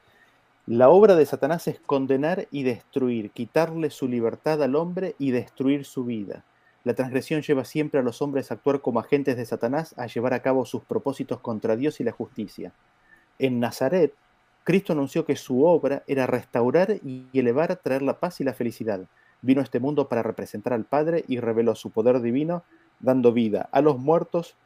la 0.66 0.88
obra 0.88 1.14
de 1.14 1.26
Satanás 1.26 1.68
es 1.68 1.78
condenar 1.78 2.48
y 2.50 2.64
destruir, 2.64 3.30
quitarle 3.30 3.90
su 3.90 4.08
libertad 4.08 4.60
al 4.62 4.74
hombre 4.74 5.14
y 5.18 5.30
destruir 5.30 5.84
su 5.84 6.04
vida. 6.04 6.44
La 6.82 6.94
transgresión 6.94 7.42
lleva 7.42 7.64
siempre 7.64 8.00
a 8.00 8.02
los 8.02 8.20
hombres 8.20 8.50
a 8.50 8.54
actuar 8.54 8.80
como 8.80 8.98
agentes 8.98 9.36
de 9.36 9.46
Satanás, 9.46 9.94
a 9.96 10.06
llevar 10.06 10.34
a 10.34 10.42
cabo 10.42 10.66
sus 10.66 10.82
propósitos 10.82 11.40
contra 11.40 11.76
Dios 11.76 12.00
y 12.00 12.04
la 12.04 12.10
justicia. 12.12 12.72
En 13.38 13.60
Nazaret, 13.60 14.12
Cristo 14.64 14.92
anunció 14.92 15.24
que 15.24 15.36
su 15.36 15.64
obra 15.64 16.02
era 16.08 16.26
restaurar 16.26 16.96
y 17.04 17.26
elevar, 17.32 17.76
traer 17.76 18.02
la 18.02 18.18
paz 18.18 18.40
y 18.40 18.44
la 18.44 18.52
felicidad. 18.52 19.06
Vino 19.42 19.60
a 19.60 19.64
este 19.64 19.78
mundo 19.78 20.08
para 20.08 20.24
representar 20.24 20.72
al 20.72 20.84
Padre 20.84 21.24
y 21.28 21.38
reveló 21.38 21.76
su 21.76 21.90
poder 21.90 22.20
divino, 22.20 22.64
dando 22.98 23.32
vida 23.32 23.68
a 23.70 23.80
los 23.80 23.98
muertos, 23.98 24.56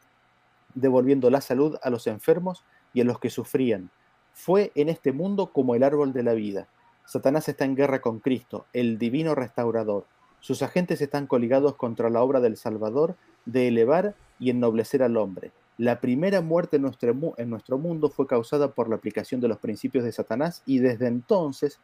devolviendo 0.73 1.29
la 1.29 1.41
salud 1.41 1.77
a 1.83 1.91
los 1.91 2.07
enfermos 2.07 2.63
y 2.93 3.01
a 3.01 3.03
los 3.03 3.19
que 3.19 3.29
sufrían. 3.29 3.89
Fue 4.33 4.71
en 4.75 4.89
este 4.89 5.11
mundo 5.11 5.51
como 5.51 5.75
el 5.75 5.83
árbol 5.83 6.13
de 6.13 6.23
la 6.23 6.33
vida. 6.33 6.67
Satanás 7.05 7.49
está 7.49 7.65
en 7.65 7.75
guerra 7.75 8.01
con 8.01 8.19
Cristo, 8.19 8.65
el 8.73 8.97
divino 8.97 9.35
restaurador. 9.35 10.05
Sus 10.39 10.61
agentes 10.61 11.01
están 11.01 11.27
coligados 11.27 11.75
contra 11.75 12.09
la 12.09 12.21
obra 12.21 12.39
del 12.39 12.57
Salvador 12.57 13.15
de 13.45 13.67
elevar 13.67 14.15
y 14.39 14.49
ennoblecer 14.49 15.03
al 15.03 15.17
hombre. 15.17 15.51
La 15.77 15.99
primera 15.99 16.41
muerte 16.41 16.77
en 16.77 16.83
nuestro, 16.83 17.15
en 17.37 17.49
nuestro 17.49 17.77
mundo 17.77 18.09
fue 18.09 18.27
causada 18.27 18.71
por 18.71 18.89
la 18.89 18.95
aplicación 18.95 19.41
de 19.41 19.47
los 19.47 19.57
principios 19.57 20.03
de 20.03 20.11
Satanás 20.11 20.63
y 20.65 20.79
desde 20.79 21.07
entonces 21.07 21.79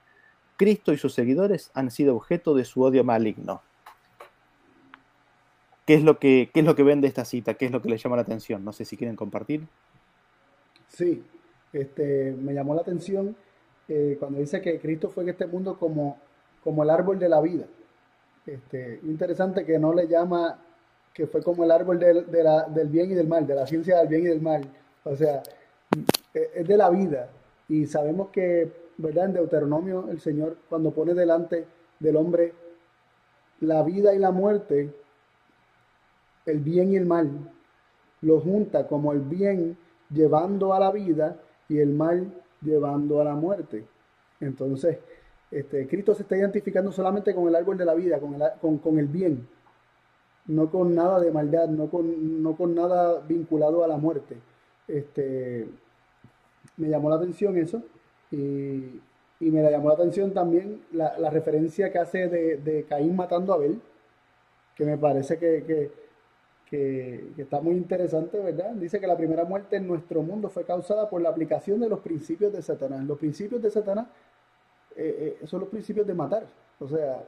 Cristo 0.58 0.92
y 0.92 0.98
sus 0.98 1.14
seguidores 1.14 1.72
han 1.74 1.92
sido 1.92 2.16
objeto 2.16 2.56
de 2.56 2.66
su 2.66 2.82
odio 2.82 3.04
maligno. 3.04 3.62
¿Qué 5.86 5.94
es 5.94 6.04
lo 6.04 6.20
que, 6.20 6.50
qué 6.54 6.60
es 6.60 6.66
lo 6.66 6.76
que 6.76 6.84
ven 6.84 7.00
de 7.00 7.08
esta 7.08 7.24
cita? 7.24 7.54
¿Qué 7.54 7.66
es 7.66 7.72
lo 7.72 7.82
que 7.82 7.90
les 7.90 8.04
llama 8.04 8.18
la 8.18 8.24
atención? 8.24 8.66
No 8.66 8.74
sé 8.74 8.84
si 8.84 8.98
quieren 8.98 9.16
compartir. 9.16 9.66
Sí, 10.88 11.24
este, 11.74 12.32
me 12.32 12.54
llamó 12.54 12.74
la 12.76 12.82
atención 12.82 13.36
eh, 13.88 14.18
cuando 14.20 14.40
dice 14.40 14.62
que 14.62 14.80
Cristo 14.80 15.10
fue 15.10 15.24
en 15.24 15.30
este 15.30 15.48
mundo 15.48 15.78
como, 15.78 16.18
como 16.64 16.84
el 16.84 16.90
árbol 16.90 17.20
de 17.20 17.30
la 17.30 17.42
vida. 17.42 17.66
Este, 18.46 19.00
interesante 19.04 19.66
que 19.66 19.78
no 19.78 19.94
le 19.94 20.08
llama 20.08 20.60
que 21.14 21.28
fue 21.28 21.42
como 21.42 21.64
el 21.64 21.72
árbol 21.72 22.00
del, 22.00 22.26
bien 22.90 23.12
y 23.12 23.16
del 23.16 23.28
mal, 23.28 23.48
de 23.48 23.56
la 23.56 23.66
ciencia 23.66 23.98
del 23.98 24.08
bien 24.08 24.22
y 24.22 24.28
del 24.28 24.42
mal. 24.42 24.62
O 25.04 25.16
sea, 25.16 25.42
e, 26.34 26.52
es 26.54 26.68
de 26.68 26.78
la 26.78 26.90
vida. 26.90 27.30
Y 27.68 27.88
sabemos 27.88 28.30
que, 28.30 28.72
¿verdad? 28.98 29.26
En 29.26 29.34
Deuteronomio 29.34 30.10
el 30.12 30.20
Señor 30.22 30.58
cuando 30.70 30.92
pone 30.92 31.14
delante 31.14 31.66
del 32.00 32.16
hombre 32.16 32.54
la 33.60 33.82
vida 33.84 34.14
y 34.14 34.20
la 34.20 34.32
muerte, 34.32 34.94
el 36.46 36.60
bien 36.60 36.94
y 36.94 36.98
el 36.98 37.08
mal, 37.08 37.32
lo 38.22 38.40
junta 38.40 38.88
como 38.88 39.12
el 39.12 39.22
bien 39.22 39.78
llevando 40.10 40.74
a 40.74 40.80
la 40.80 40.92
vida 40.92 41.38
y 41.70 41.80
el 41.80 41.94
mal 41.94 42.34
llevando 42.62 43.22
a 43.22 43.24
la 43.24 43.36
muerte. 43.36 43.86
Entonces, 44.40 44.98
este, 45.52 45.88
Cristo 45.88 46.14
se 46.14 46.24
está 46.24 46.38
identificando 46.38 46.92
solamente 46.92 47.34
con 47.34 47.48
el 47.48 47.56
árbol 47.56 47.78
de 47.78 47.86
la 47.86 47.94
vida, 47.94 48.20
con 48.20 48.36
el, 48.36 48.42
con, 48.62 48.78
con 48.78 49.00
el 49.00 49.08
bien 49.08 49.48
no 50.48 50.72
con 50.72 50.96
nada 50.96 51.20
de 51.20 51.32
maldad, 51.32 51.68
no 51.68 51.90
con, 51.90 52.42
no 52.42 52.56
con 52.56 52.74
nada 52.74 53.20
vinculado 53.28 53.84
a 53.84 53.88
la 53.88 53.98
muerte. 53.98 54.38
Este, 54.88 55.68
me 56.78 56.90
llamó 56.90 57.10
la 57.10 57.18
atención 57.18 57.58
eso 57.58 57.84
y, 58.32 59.02
me 59.40 59.70
llamó 59.70 59.90
la 59.90 59.96
atención 59.96 60.34
también 60.34 60.82
la, 60.92 61.30
referencia 61.30 61.92
que 61.92 62.00
hace 62.00 62.28
de, 62.28 62.86
Caín 62.88 63.16
matando 63.16 63.54
a 63.54 63.58
Abel, 63.58 63.82
que 64.76 64.86
me 64.86 64.98
parece 64.98 65.38
que, 65.38 65.92
está 66.72 67.62
muy 67.62 67.76
interesante, 67.76 68.40
¿verdad? 68.40 68.72
Dice 68.74 69.00
que 69.00 69.08
la 69.08 69.16
primera 69.16 69.46
muerte 69.46 69.78
en 69.78 69.88
nuestro 69.88 70.22
mundo 70.22 70.50
fue 70.50 70.66
causada 70.66 71.10
por 71.10 71.22
la 71.22 71.30
aplicación 71.30 71.80
de 71.80 71.90
los 71.90 72.00
principios 72.00 72.52
de 72.52 72.62
Satanás. 72.62 73.06
Los 73.06 73.18
principios 73.18 73.62
de 73.62 73.72
Satanás 73.72 74.08
eh, 74.96 75.38
eh, 75.42 75.48
son 75.48 75.62
los 75.62 75.70
principios 75.70 76.06
de 76.06 76.14
matar. 76.14 76.46
O 76.80 76.88
sea, 76.88 77.24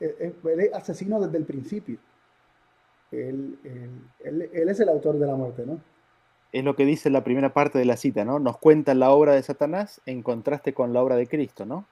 él 0.00 0.60
es 0.60 0.74
asesino 0.74 1.20
desde 1.20 1.38
el 1.38 1.44
principio. 1.44 1.98
Él, 3.12 3.58
es 4.20 4.80
el 4.80 4.88
autor 4.88 5.18
de 5.18 5.26
la 5.26 5.34
muerte, 5.36 5.64
¿no? 5.64 5.80
Es 6.52 6.64
lo 6.64 6.74
que 6.74 6.84
dice 6.84 7.10
la 7.10 7.22
primera 7.22 7.52
parte 7.52 7.78
de 7.78 7.84
la 7.84 7.96
cita, 7.96 8.24
¿no? 8.24 8.38
Nos 8.38 8.58
cuenta 8.58 8.94
la 8.94 9.10
obra 9.10 9.34
de 9.34 9.42
Satanás 9.42 10.00
en 10.06 10.22
contraste 10.22 10.74
con 10.74 10.92
la 10.92 11.02
obra 11.02 11.16
de 11.16 11.26
Cristo, 11.26 11.66
¿no? 11.66 11.86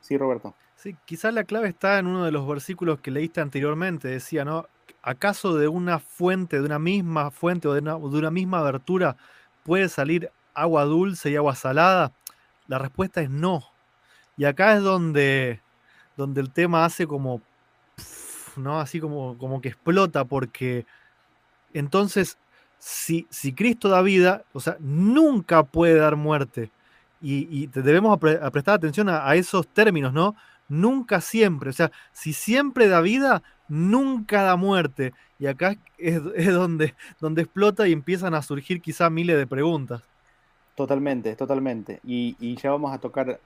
Sí, 0.00 0.16
Roberto. 0.16 0.54
Sí, 0.76 0.96
quizás 1.04 1.34
la 1.34 1.44
clave 1.44 1.68
está 1.68 1.98
en 1.98 2.06
uno 2.06 2.24
de 2.24 2.32
los 2.32 2.46
versículos 2.48 3.00
que 3.00 3.10
leíste 3.10 3.40
anteriormente. 3.40 4.08
Decía, 4.08 4.44
¿no? 4.44 4.66
¿Acaso 5.02 5.56
de 5.56 5.68
una 5.68 5.98
fuente, 5.98 6.58
de 6.58 6.64
una 6.64 6.78
misma 6.78 7.30
fuente 7.30 7.68
o 7.68 7.74
de 7.74 7.80
una, 7.80 7.92
de 7.92 8.18
una 8.18 8.30
misma 8.30 8.60
abertura 8.60 9.16
puede 9.64 9.88
salir 9.88 10.30
agua 10.54 10.84
dulce 10.84 11.30
y 11.30 11.36
agua 11.36 11.54
salada? 11.54 12.12
La 12.66 12.78
respuesta 12.78 13.20
es 13.20 13.30
no. 13.30 13.62
Y 14.36 14.46
acá 14.46 14.74
es 14.74 14.82
donde, 14.82 15.60
donde 16.16 16.40
el 16.40 16.50
tema 16.50 16.84
hace 16.84 17.06
como, 17.06 17.42
¿no? 18.56 18.80
Así 18.80 19.00
como, 19.00 19.36
como 19.36 19.60
que 19.60 19.68
explota, 19.68 20.24
porque 20.24 20.86
entonces, 21.74 22.38
si, 22.78 23.26
si 23.30 23.52
Cristo 23.52 23.88
da 23.88 24.02
vida, 24.02 24.44
o 24.52 24.60
sea, 24.60 24.76
nunca 24.80 25.62
puede 25.62 25.96
dar 25.96 26.16
muerte. 26.16 26.70
Y, 27.22 27.66
debemos 27.66 28.18
prestar 28.18 28.74
atención 28.74 29.08
a, 29.08 29.34
esos 29.34 29.68
términos, 29.68 30.12
¿no? 30.12 30.34
Nunca 30.68 31.20
siempre. 31.20 31.70
O 31.70 31.72
sea, 31.72 31.90
si 32.12 32.32
siempre 32.32 32.88
da 32.88 33.00
vida, 33.00 33.42
nunca 33.68 34.42
da 34.42 34.56
muerte. 34.56 35.12
Y 35.38 35.46
acá 35.46 35.76
es, 35.98 36.22
donde, 36.46 36.94
donde 37.20 37.42
explota 37.42 37.86
y 37.86 37.92
empiezan 37.92 38.34
a 38.34 38.42
surgir 38.42 38.80
quizá 38.80 39.10
miles 39.10 39.36
de 39.36 39.46
preguntas. 39.46 40.02
Totalmente, 40.74 41.36
totalmente. 41.36 42.00
Y, 42.04 42.36
y, 42.40 42.56
ya 42.56 42.70
vamos 42.70 42.92
a 42.92 42.98
tocar 42.98 43.40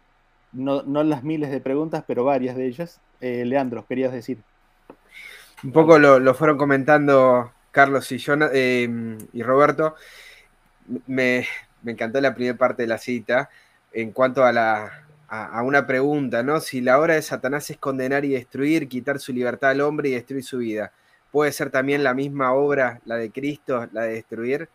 no, 0.55 0.83
las 1.03 1.25
miles 1.25 1.51
de 1.51 1.61
preguntas, 1.61 2.05
pero 2.07 2.25
varias 2.25 2.57
de 2.57 2.67
ellas. 2.67 3.01
Eh, 3.21 3.45
Leandro, 3.45 3.85
querías 3.87 4.13
decir. 4.13 4.39
Un 5.63 5.73
poco 5.73 5.99
lo, 5.99 6.35
fueron 6.35 6.59
comentando 6.59 7.53
Carlos 7.71 8.11
y, 8.13 8.19
yo, 8.19 8.35
eh, 8.53 9.19
y 9.33 9.43
Roberto. 9.43 9.97
Me, 11.07 11.47
encantó 11.85 12.21
la 12.21 12.35
primera 12.35 12.57
parte 12.57 12.83
de 12.83 12.89
la 12.89 12.99
cita 12.99 13.51
en 13.95 14.13
cuanto 14.13 14.45
a, 14.45 14.53
la, 14.53 15.05
a, 15.29 15.63
una 15.63 15.87
pregunta, 15.87 16.43
¿no? 16.43 16.61
Si 16.61 16.81
la 16.81 16.99
obra 16.99 17.15
de 17.15 17.23
Satanás 17.23 17.71
es 17.71 17.79
condenar 17.79 18.25
y 18.25 18.33
destruir, 18.33 18.89
quitar 18.89 19.19
su 19.19 19.33
libertad 19.33 19.71
al 19.71 19.81
hombre 19.81 20.09
y 20.09 20.13
destruir 20.13 20.45
su 20.45 20.59
vida, 20.59 20.93
¿puede 21.31 21.53
ser 21.53 21.71
también 21.71 22.05
la 22.05 22.15
misma 22.15 22.53
obra, 22.53 23.01
la 23.05 23.17
de 23.17 23.31
Cristo, 23.31 23.89
la 23.93 24.03
de 24.03 24.15
destruir? 24.15 24.69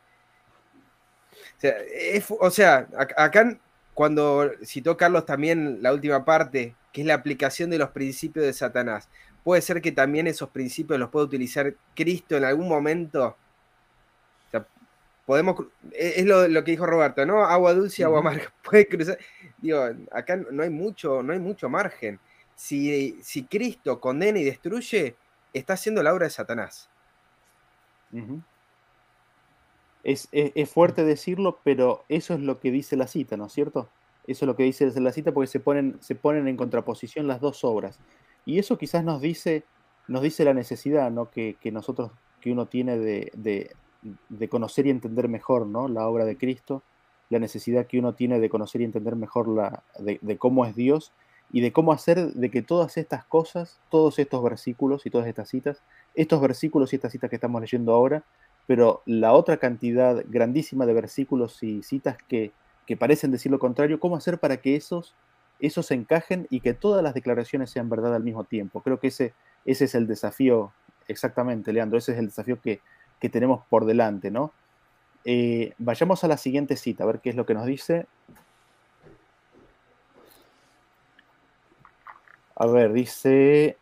O 2.40 2.50
sea, 2.50 2.88
acá 3.18 3.58
cuando 3.94 4.50
citó 4.64 4.96
Carlos 4.96 5.26
también 5.26 5.82
la 5.82 5.94
última 5.94 6.24
parte, 6.24 6.76
que 6.94 7.02
es 7.02 7.08
la 7.08 7.16
aplicación 7.16 7.70
de 7.70 7.78
los 7.78 7.90
principios 7.90 8.46
de 8.46 8.54
Satanás, 8.54 9.10
puede 9.44 9.62
ser 9.62 9.82
que 9.82 9.92
también 9.92 10.28
esos 10.28 10.50
principios 10.50 11.00
los 11.00 11.10
pueda 11.10 11.26
utilizar 11.26 11.76
Cristo 11.96 12.38
en 12.38 12.46
algún 12.46 12.70
momento. 12.70 13.36
Podemos, 15.30 15.56
e, 15.92 16.22
es 16.22 16.26
lo, 16.26 16.64
que 16.64 16.72
dijo 16.72 16.88
Roberto, 16.88 17.24
¿no? 17.24 17.44
Agua 17.44 17.76
dulce 17.76 18.04
agua 18.04 18.18
amarga. 18.18 18.52
Puede 18.64 18.88
cruzar. 18.88 19.20
Digo, 19.60 19.88
acá 20.12 20.38
no 20.38 20.64
hay 20.64 20.72
mucho, 20.72 21.22
no 21.22 21.34
hay 21.34 21.38
mucho 21.38 21.70
margen. 21.70 22.20
Si, 22.56 23.16
si 23.22 23.44
Cristo 23.44 24.00
condena 24.00 24.40
y 24.40 24.44
destruye, 24.44 25.16
está 25.54 25.74
haciendo 25.74 26.02
la 26.02 26.16
obra 26.16 26.26
de 26.26 26.32
Satanás. 26.32 26.90
Es, 30.04 30.30
fuerte 30.74 31.04
decirlo, 31.04 31.60
pero 31.64 32.06
eso 32.10 32.34
es 32.34 32.40
lo 32.40 32.60
que 32.60 32.72
dice 32.72 32.98
la 32.98 33.06
cita, 33.06 33.38
¿no 33.38 33.46
es 33.46 33.54
cierto? 33.54 33.88
Eso 34.26 34.46
es 34.46 34.48
lo 34.48 34.56
que 34.56 34.64
dice 34.64 34.90
la 35.00 35.12
cita 35.12 35.32
porque 35.32 35.46
se 35.46 35.60
ponen, 35.60 36.00
se 36.02 36.16
ponen 36.16 36.48
en 36.48 36.58
contraposición 36.58 37.28
las 37.28 37.40
dos 37.40 37.64
obras. 37.64 38.00
Y 38.48 38.58
eso 38.58 38.80
quizás 38.80 39.04
nos 39.04 39.22
dice, 39.22 39.64
nos 40.08 40.24
dice 40.24 40.44
la 40.44 40.56
necesidad 40.56 41.12
¿no? 41.12 41.30
que, 41.30 41.56
nosotros, 41.72 42.10
que 42.42 42.52
uno 42.52 42.66
tiene 42.66 42.98
de, 42.98 43.76
conocer 44.50 44.88
y 44.88 44.90
entender 44.90 45.28
mejor 45.28 45.68
¿no? 45.68 45.88
la 45.88 46.08
obra 46.08 46.26
de 46.26 46.38
Cristo, 46.38 46.82
la 47.30 47.40
necesidad 47.40 47.86
que 47.86 48.00
uno 48.00 48.14
tiene 48.14 48.40
de 48.40 48.50
conocer 48.50 48.82
y 48.82 48.86
entender 48.86 49.16
mejor 49.16 49.48
la, 49.48 49.84
de, 50.00 50.20
de 50.22 50.38
cómo 50.38 50.66
es 50.66 50.76
Dios 50.76 51.12
y 51.52 51.62
de 51.62 51.72
cómo 51.72 51.92
hacer 51.92 52.34
de 52.34 52.52
que 52.52 52.62
todas 52.62 52.98
estas 52.98 53.26
cosas, 53.26 53.80
todos 53.90 54.20
estos 54.20 54.44
versículos 54.44 55.06
y 55.06 55.10
todas 55.10 55.28
estas 55.28 55.50
citas, 55.50 55.82
estos 56.16 56.42
versículos 56.42 56.94
y 56.94 56.96
estas 56.98 57.12
citas 57.12 57.30
que 57.30 57.36
estamos 57.36 57.62
leyendo 57.62 57.94
ahora, 57.94 58.24
pero 58.68 59.02
la 59.06 59.34
otra 59.34 59.58
cantidad 59.58 60.24
grandísima 60.28 60.86
de 60.86 60.94
versículos 60.94 61.64
y 61.64 61.82
citas 61.82 62.18
que, 62.28 62.52
parecen 63.00 63.32
decir 63.32 63.52
lo 63.52 63.60
contrario, 63.60 64.00
¿cómo 64.00 64.16
hacer 64.16 64.40
para 64.40 64.58
que 64.58 64.76
esos, 64.76 65.16
esos 65.60 65.92
encajen 65.92 66.48
y 66.50 66.60
que 66.60 66.74
todas 66.74 67.04
las 67.04 67.14
declaraciones 67.14 67.72
sean 67.72 67.90
verdad 67.90 68.16
al 68.16 68.24
mismo 68.24 68.44
tiempo? 68.44 68.82
Creo 68.82 69.00
que 69.00 69.08
ese, 69.08 69.34
ese 69.66 69.86
es 69.86 69.96
el 69.96 70.08
desafío, 70.08 70.72
exactamente, 71.08 71.74
Leandro, 71.74 71.98
ese 71.98 72.12
es 72.14 72.20
el 72.20 72.28
desafío 72.28 72.62
que, 72.62 72.80
tenemos 73.28 73.66
por 73.70 73.84
delante, 73.86 74.32
¿no? 74.32 74.54
Eh, 75.26 75.74
vayamos 75.78 76.24
a 76.24 76.30
la 76.30 76.38
siguiente 76.38 76.78
cita, 76.78 77.04
a 77.04 77.08
ver 77.08 77.20
qué 77.20 77.30
es 77.30 77.36
lo 77.36 77.46
que 77.46 77.54
nos 77.54 77.66
dice. 77.66 78.08
A 82.56 82.66
ver, 82.68 82.94
dice 82.94 83.78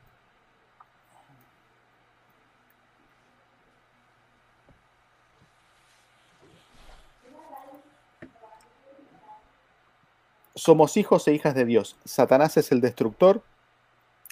Somos 10.68 10.98
hijos 10.98 11.28
e 11.28 11.34
hijas 11.34 11.56
de 11.56 11.66
Dios. 11.66 11.96
Satanás 12.04 12.58
es 12.58 12.72
el 12.72 12.82
destructor 12.82 13.42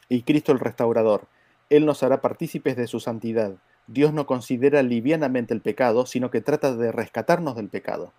y 0.09 0.23
Cristo 0.23 0.51
el 0.51 0.59
restaurador. 0.59 1.27
Él 1.69 1.85
nos 1.85 2.03
hará 2.03 2.19
partícipes 2.19 2.75
de 2.75 2.87
su 2.87 2.99
santidad. 2.99 3.53
Dios 3.87 4.13
no 4.13 4.25
considera 4.25 4.81
livianamente 4.81 5.53
el 5.53 5.61
pecado, 5.61 6.05
sino 6.05 6.31
que 6.31 6.41
trata 6.41 6.75
de 6.75 6.91
rescatarnos 6.91 7.55
del 7.55 7.69
pecado. 7.69 8.13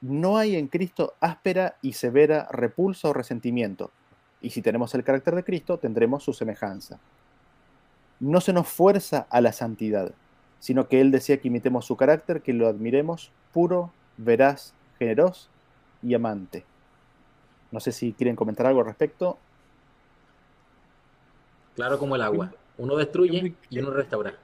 No 0.00 0.36
hay 0.36 0.56
en 0.56 0.68
Cristo 0.68 1.14
áspera 1.20 1.76
y 1.80 1.94
severa 1.94 2.48
repulsa 2.50 3.08
o 3.08 3.12
resentimiento. 3.14 3.90
Y 4.42 4.50
si 4.50 4.60
tenemos 4.60 4.94
el 4.94 5.04
carácter 5.04 5.34
de 5.34 5.44
Cristo, 5.44 5.78
tendremos 5.78 6.22
su 6.22 6.34
semejanza. 6.34 7.00
No 8.20 8.40
se 8.40 8.52
nos 8.52 8.68
fuerza 8.68 9.26
a 9.30 9.40
la 9.40 9.52
santidad, 9.52 10.12
sino 10.58 10.88
que 10.88 11.00
Él 11.00 11.10
decía 11.10 11.38
que 11.38 11.48
imitemos 11.48 11.86
su 11.86 11.96
carácter, 11.96 12.42
que 12.42 12.52
lo 12.52 12.68
admiremos 12.68 13.30
puro, 13.52 13.90
veraz, 14.18 14.74
generoso 14.98 15.48
y 16.02 16.14
amante. 16.14 16.64
No 17.70 17.80
sé 17.80 17.92
si 17.92 18.12
quieren 18.12 18.36
comentar 18.36 18.66
algo 18.66 18.80
al 18.80 18.86
respecto. 18.86 19.38
Claro 21.74 21.98
como 21.98 22.16
el 22.16 22.22
agua. 22.22 22.52
Uno 22.78 22.96
destruye 22.96 23.54
y 23.70 23.78
uno 23.78 23.90
restaura. 23.90 24.34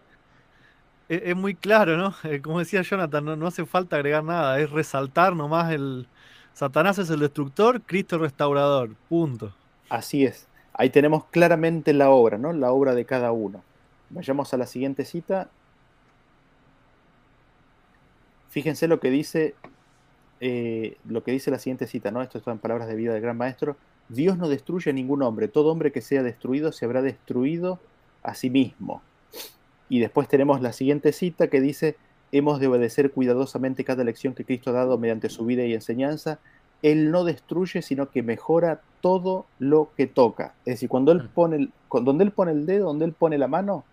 Es, 1.12 1.36
muy 1.36 1.54
claro, 1.54 1.96
¿no? 1.96 2.14
Eh, 2.24 2.40
como 2.40 2.58
decía 2.58 2.82
Jonathan, 2.82 3.38
no, 3.38 3.46
hace 3.46 3.66
falta 3.66 3.96
agregar 3.96 4.24
nada, 4.24 4.58
es 4.60 4.70
resaltar 4.70 5.36
nomás 5.36 5.72
el... 5.72 6.06
Satanás 6.54 6.98
es 6.98 7.08
el 7.10 7.20
destructor, 7.20 7.80
Cristo 7.82 8.16
el 8.16 8.22
restaurador, 8.22 8.94
punto. 9.08 9.54
Así 9.88 10.24
es. 10.24 10.46
Ahí 10.74 10.90
tenemos 10.90 11.24
claramente 11.26 11.92
la 11.94 12.10
obra, 12.10 12.36
¿no? 12.36 12.52
La 12.52 12.72
obra 12.72 12.94
de 12.94 13.06
cada 13.06 13.32
uno. 13.32 13.62
Vayamos 14.10 14.52
a 14.52 14.58
la 14.58 14.66
siguiente 14.66 15.06
cita. 15.06 15.48
Fíjense 18.50 18.86
lo 18.86 19.00
que 19.00 19.10
dice 19.10 19.54
eh, 20.44 20.96
lo 21.08 21.22
que 21.22 21.30
dice 21.30 21.52
la 21.52 21.58
siguiente 21.60 21.86
cita, 21.86 22.10
¿no? 22.10 22.20
Esto 22.20 22.38
está 22.38 22.50
en 22.50 22.58
palabras 22.58 22.88
de 22.88 22.96
vida 22.96 23.12
del 23.12 23.22
gran 23.22 23.36
maestro. 23.36 23.76
Dios 24.08 24.36
no 24.36 24.48
destruye 24.48 24.90
a 24.90 24.92
ningún 24.92 25.22
hombre. 25.22 25.46
Todo 25.46 25.70
hombre 25.70 25.92
que 25.92 26.00
sea 26.00 26.24
destruido 26.24 26.72
se 26.72 26.84
habrá 26.84 27.00
destruido 27.00 27.78
a 28.24 28.34
sí 28.34 28.50
mismo. 28.50 29.02
Y 29.92 30.00
después 30.00 30.26
tenemos 30.26 30.62
la 30.62 30.72
siguiente 30.72 31.12
cita 31.12 31.48
que 31.48 31.60
dice, 31.60 31.96
hemos 32.32 32.60
de 32.60 32.66
obedecer 32.66 33.10
cuidadosamente 33.10 33.84
cada 33.84 34.04
lección 34.04 34.32
que 34.32 34.46
Cristo 34.46 34.70
ha 34.70 34.72
dado 34.72 34.96
mediante 34.96 35.28
su 35.28 35.44
vida 35.44 35.66
y 35.66 35.74
enseñanza. 35.74 36.38
Él 36.80 37.10
no 37.10 37.24
destruye, 37.24 37.82
sino 37.82 38.08
que 38.08 38.22
mejora 38.22 38.80
todo 39.02 39.44
lo 39.58 39.90
que 39.94 40.06
toca. 40.06 40.54
Es 40.64 40.76
decir, 40.76 40.88
cuando 40.88 41.12
Él 41.12 41.28
pone 41.28 41.56
el, 41.56 41.72
donde 41.90 42.24
Él 42.24 42.30
pone 42.30 42.52
el 42.52 42.64
dedo, 42.64 42.86
donde 42.86 43.04
Él 43.04 43.12
pone 43.12 43.36
la 43.36 43.48
mano, 43.48 43.84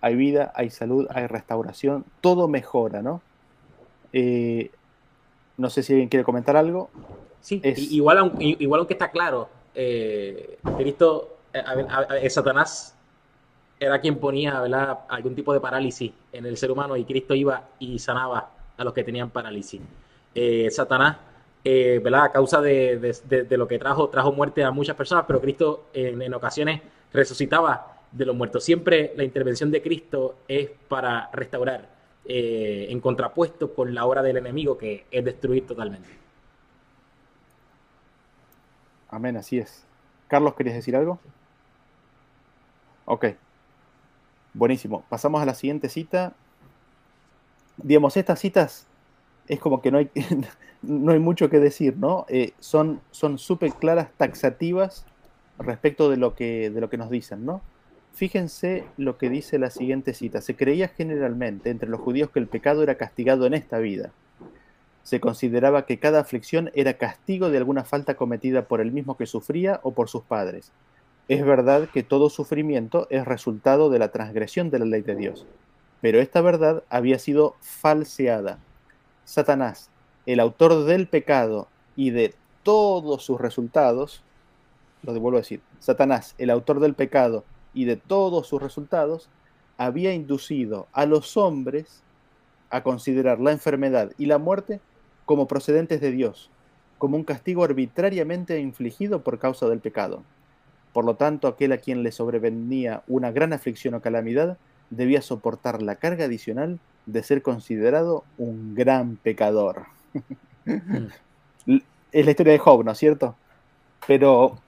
hay 0.00 0.14
vida, 0.14 0.52
hay 0.54 0.70
salud, 0.70 1.08
hay 1.10 1.26
restauración, 1.26 2.04
todo 2.20 2.46
mejora, 2.46 3.02
¿no? 3.02 3.20
Eh, 4.12 4.70
no 5.56 5.70
sé 5.70 5.82
si 5.82 5.94
alguien 5.94 6.08
quiere 6.08 6.22
comentar 6.22 6.56
algo. 6.56 6.88
Sí, 7.40 7.60
igual, 7.90 8.32
igual 8.38 8.78
aunque 8.78 8.94
está 8.94 9.10
claro, 9.10 9.48
eh, 9.74 10.60
Cristo, 10.76 11.38
eh, 11.52 12.30
Satanás 12.30 12.95
era 13.78 14.00
quien 14.00 14.18
ponía 14.18 14.58
algún 15.08 15.34
tipo 15.34 15.52
de 15.52 15.60
parálisis 15.60 16.12
en 16.32 16.46
el 16.46 16.56
ser 16.56 16.70
humano 16.70 16.96
y 16.96 17.04
Cristo 17.04 17.34
iba 17.34 17.68
y 17.78 17.98
sanaba 17.98 18.50
a 18.76 18.84
los 18.84 18.92
que 18.92 19.04
tenían 19.04 19.30
parálisis. 19.30 19.80
Eh, 20.34 20.70
Satanás, 20.70 21.18
¿verdad? 21.64 22.24
a 22.24 22.32
causa 22.32 22.60
de, 22.60 23.14
lo 23.50 23.68
que 23.68 23.78
trajo, 23.78 24.08
trajo 24.08 24.32
muerte 24.32 24.62
a 24.62 24.70
muchas 24.70 24.96
personas, 24.96 25.24
pero 25.26 25.40
Cristo 25.40 25.86
en, 25.92 26.22
en 26.22 26.34
ocasiones 26.34 26.80
resucitaba 27.12 27.98
de 28.12 28.24
los 28.24 28.36
muertos. 28.36 28.64
Siempre 28.64 29.12
la 29.16 29.24
intervención 29.24 29.70
de 29.70 29.82
Cristo 29.82 30.36
es 30.48 30.70
para 30.88 31.28
restaurar, 31.32 31.88
eh, 32.28 32.86
en 32.90 33.00
contrapuesto 33.00 33.72
con 33.72 33.94
la 33.94 34.04
obra 34.04 34.20
del 34.20 34.36
enemigo 34.36 34.76
que 34.76 35.06
es 35.10 35.24
destruir 35.24 35.64
totalmente. 35.64 36.08
Amén, 39.08 39.36
así 39.36 39.58
es. 39.58 39.84
Carlos, 40.26 40.54
¿querías 40.54 40.74
decir 40.74 40.96
algo? 40.96 41.20
Ok. 43.04 43.26
Buenísimo. 44.56 45.04
Pasamos 45.10 45.42
a 45.42 45.44
la 45.44 45.54
siguiente 45.54 45.90
cita. 45.90 46.32
Digamos, 47.76 48.16
estas 48.16 48.38
citas 48.40 48.86
es 49.48 49.60
como 49.60 49.82
que 49.82 49.90
no 49.90 49.98
hay, 49.98 50.10
no 50.82 51.12
hay 51.12 51.18
mucho 51.18 51.50
que 51.50 51.58
decir, 51.58 51.98
¿no? 51.98 52.24
Eh, 52.30 52.54
son 52.58 53.02
súper 53.10 53.74
claras, 53.74 54.08
taxativas 54.16 55.04
respecto 55.58 56.08
de 56.08 56.16
lo, 56.16 56.34
que, 56.34 56.70
de 56.70 56.80
lo 56.80 56.88
que 56.88 56.96
nos 56.96 57.10
dicen, 57.10 57.44
¿no? 57.44 57.60
Fíjense 58.14 58.86
lo 58.96 59.18
que 59.18 59.28
dice 59.28 59.58
la 59.58 59.68
siguiente 59.68 60.14
cita. 60.14 60.40
Se 60.40 60.56
creía 60.56 60.88
generalmente 60.88 61.68
entre 61.68 61.90
los 61.90 62.00
judíos 62.00 62.30
que 62.30 62.38
el 62.38 62.46
pecado 62.46 62.82
era 62.82 62.94
castigado 62.94 63.44
en 63.44 63.52
esta 63.52 63.76
vida. 63.76 64.10
Se 65.02 65.20
consideraba 65.20 65.84
que 65.84 65.98
cada 65.98 66.20
aflicción 66.20 66.70
era 66.74 66.94
castigo 66.94 67.50
de 67.50 67.58
alguna 67.58 67.84
falta 67.84 68.14
cometida 68.14 68.62
por 68.68 68.80
el 68.80 68.90
mismo 68.90 69.18
que 69.18 69.26
sufría 69.26 69.80
o 69.82 69.92
por 69.92 70.08
sus 70.08 70.22
padres. 70.22 70.72
Es 71.28 71.44
verdad 71.44 71.88
que 71.88 72.04
todo 72.04 72.30
sufrimiento 72.30 73.08
es 73.10 73.24
resultado 73.24 73.90
de 73.90 73.98
la 73.98 74.12
transgresión 74.12 74.70
de 74.70 74.78
la 74.78 74.84
ley 74.84 75.02
de 75.02 75.16
Dios, 75.16 75.44
pero 76.00 76.20
esta 76.20 76.40
verdad 76.40 76.84
había 76.88 77.18
sido 77.18 77.56
falseada. 77.60 78.60
Satanás, 79.24 79.90
el 80.24 80.38
autor 80.38 80.84
del 80.84 81.08
pecado 81.08 81.66
y 81.96 82.10
de 82.10 82.34
todos 82.62 83.24
sus 83.24 83.40
resultados, 83.40 84.22
lo 85.02 85.14
devuelvo 85.14 85.38
a 85.38 85.40
decir, 85.40 85.62
Satanás, 85.80 86.36
el 86.38 86.48
autor 86.48 86.78
del 86.78 86.94
pecado 86.94 87.44
y 87.74 87.86
de 87.86 87.96
todos 87.96 88.46
sus 88.46 88.62
resultados, 88.62 89.28
había 89.78 90.14
inducido 90.14 90.86
a 90.92 91.06
los 91.06 91.36
hombres 91.36 92.04
a 92.70 92.84
considerar 92.84 93.40
la 93.40 93.50
enfermedad 93.50 94.12
y 94.16 94.26
la 94.26 94.38
muerte 94.38 94.80
como 95.24 95.48
procedentes 95.48 96.00
de 96.00 96.12
Dios, 96.12 96.50
como 96.98 97.16
un 97.16 97.24
castigo 97.24 97.64
arbitrariamente 97.64 98.60
infligido 98.60 99.22
por 99.22 99.40
causa 99.40 99.68
del 99.68 99.80
pecado. 99.80 100.22
Por 100.96 101.04
lo 101.04 101.16
tanto, 101.16 101.46
aquel 101.46 101.72
a 101.72 101.76
quien 101.76 102.02
le 102.02 102.10
sobrevenía 102.10 103.02
una 103.06 103.30
gran 103.30 103.52
aflicción 103.52 103.92
o 103.92 104.00
calamidad 104.00 104.56
debía 104.88 105.20
soportar 105.20 105.82
la 105.82 105.96
carga 105.96 106.24
adicional 106.24 106.78
de 107.04 107.22
ser 107.22 107.42
considerado 107.42 108.24
un 108.38 108.74
gran 108.74 109.16
pecador. 109.16 109.84
es 111.66 112.24
la 112.24 112.30
historia 112.30 112.54
de 112.54 112.58
Job, 112.58 112.82
¿no 112.82 112.92
es 112.92 112.96
cierto? 112.96 113.36
Pero. 114.06 114.58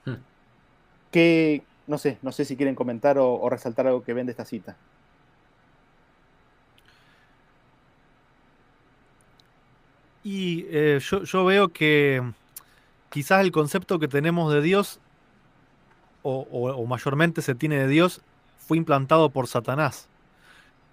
¿qué, 1.09 1.63
no 1.87 1.97
sé, 1.97 2.19
no 2.21 2.31
sé 2.31 2.45
si 2.45 2.55
quieren 2.55 2.75
comentar 2.75 3.17
o, 3.17 3.49
resaltar 3.49 3.87
algo 3.87 4.03
que 4.03 4.13
ven 4.13 4.27
de 4.27 4.33
esta 4.33 4.45
cita. 4.45 4.77
Y 10.23 10.67
eh, 10.69 10.99
yo, 11.01 11.45
veo 11.45 11.69
que 11.69 12.21
quizás 13.09 13.41
el 13.41 13.51
concepto 13.51 13.97
que 13.97 14.07
tenemos 14.07 14.53
de 14.53 14.61
Dios, 14.61 14.99
o, 16.23 16.85
mayormente 16.85 17.41
se 17.41 17.55
tiene 17.55 17.77
de 17.77 17.87
Dios, 17.87 18.21
fue 18.57 18.77
implantado 18.77 19.29
por 19.29 19.47
Satanás. 19.47 20.07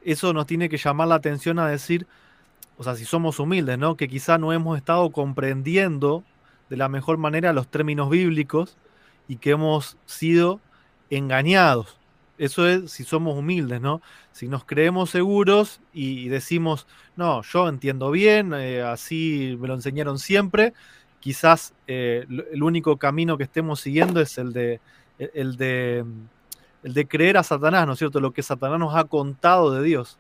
Eso 0.03 0.33
nos 0.33 0.47
tiene 0.47 0.69
que 0.69 0.77
llamar 0.77 1.09
la 1.09 1.17
atención 1.17 1.59
a 1.59 1.69
decir, 1.69 2.07
o 2.79 2.85
sea, 2.85 2.95
si 2.95 3.05
somos 3.05 3.41
humildes, 3.41 3.79
¿no? 3.79 3.97
Que 3.97 4.09
quizás 4.09 4.39
no 4.39 4.53
hemos 4.53 4.77
estado 4.77 5.11
comprendiendo 5.11 6.25
de 6.71 6.77
la 6.77 6.89
mejor 6.89 7.19
manera 7.19 7.53
los 7.53 7.69
términos 7.69 8.11
bíblicos 8.11 8.77
y 9.29 9.37
que 9.37 9.51
hemos 9.51 9.97
sido 10.07 10.61
engañados. 11.11 11.99
Eso 12.39 12.69
es 12.69 12.91
si 12.91 13.05
somos 13.05 13.37
humildes, 13.37 13.81
¿no? 13.81 14.03
Si 14.33 14.47
nos 14.47 14.65
creemos 14.65 15.11
seguros 15.11 15.81
y 15.93 16.29
decimos, 16.29 16.87
no, 17.17 17.43
yo 17.43 17.69
entiendo 17.69 18.11
bien, 18.11 18.53
eh, 18.55 18.83
así 18.83 19.57
me 19.59 19.69
lo 19.69 19.75
enseñaron 19.75 20.19
siempre, 20.19 20.75
quizás 21.21 21.73
eh, 21.87 22.27
el 22.29 22.63
único 22.63 22.99
camino 22.99 23.39
que 23.39 23.45
estemos 23.45 23.81
siguiendo 23.81 24.21
es 24.21 24.37
el 24.37 24.53
de, 24.53 24.81
el 25.19 25.57
de, 25.57 26.05
el 26.83 26.95
de 26.95 27.09
creer 27.09 27.37
a 27.37 27.43
Satanás, 27.43 27.87
¿no 27.87 27.93
es 27.95 27.99
cierto? 27.99 28.21
Lo 28.21 28.33
que 28.33 28.43
Satanás 28.43 28.79
nos 28.79 28.95
ha 28.95 29.05
contado 29.05 29.73
de 29.73 29.83
Dios. 29.83 30.19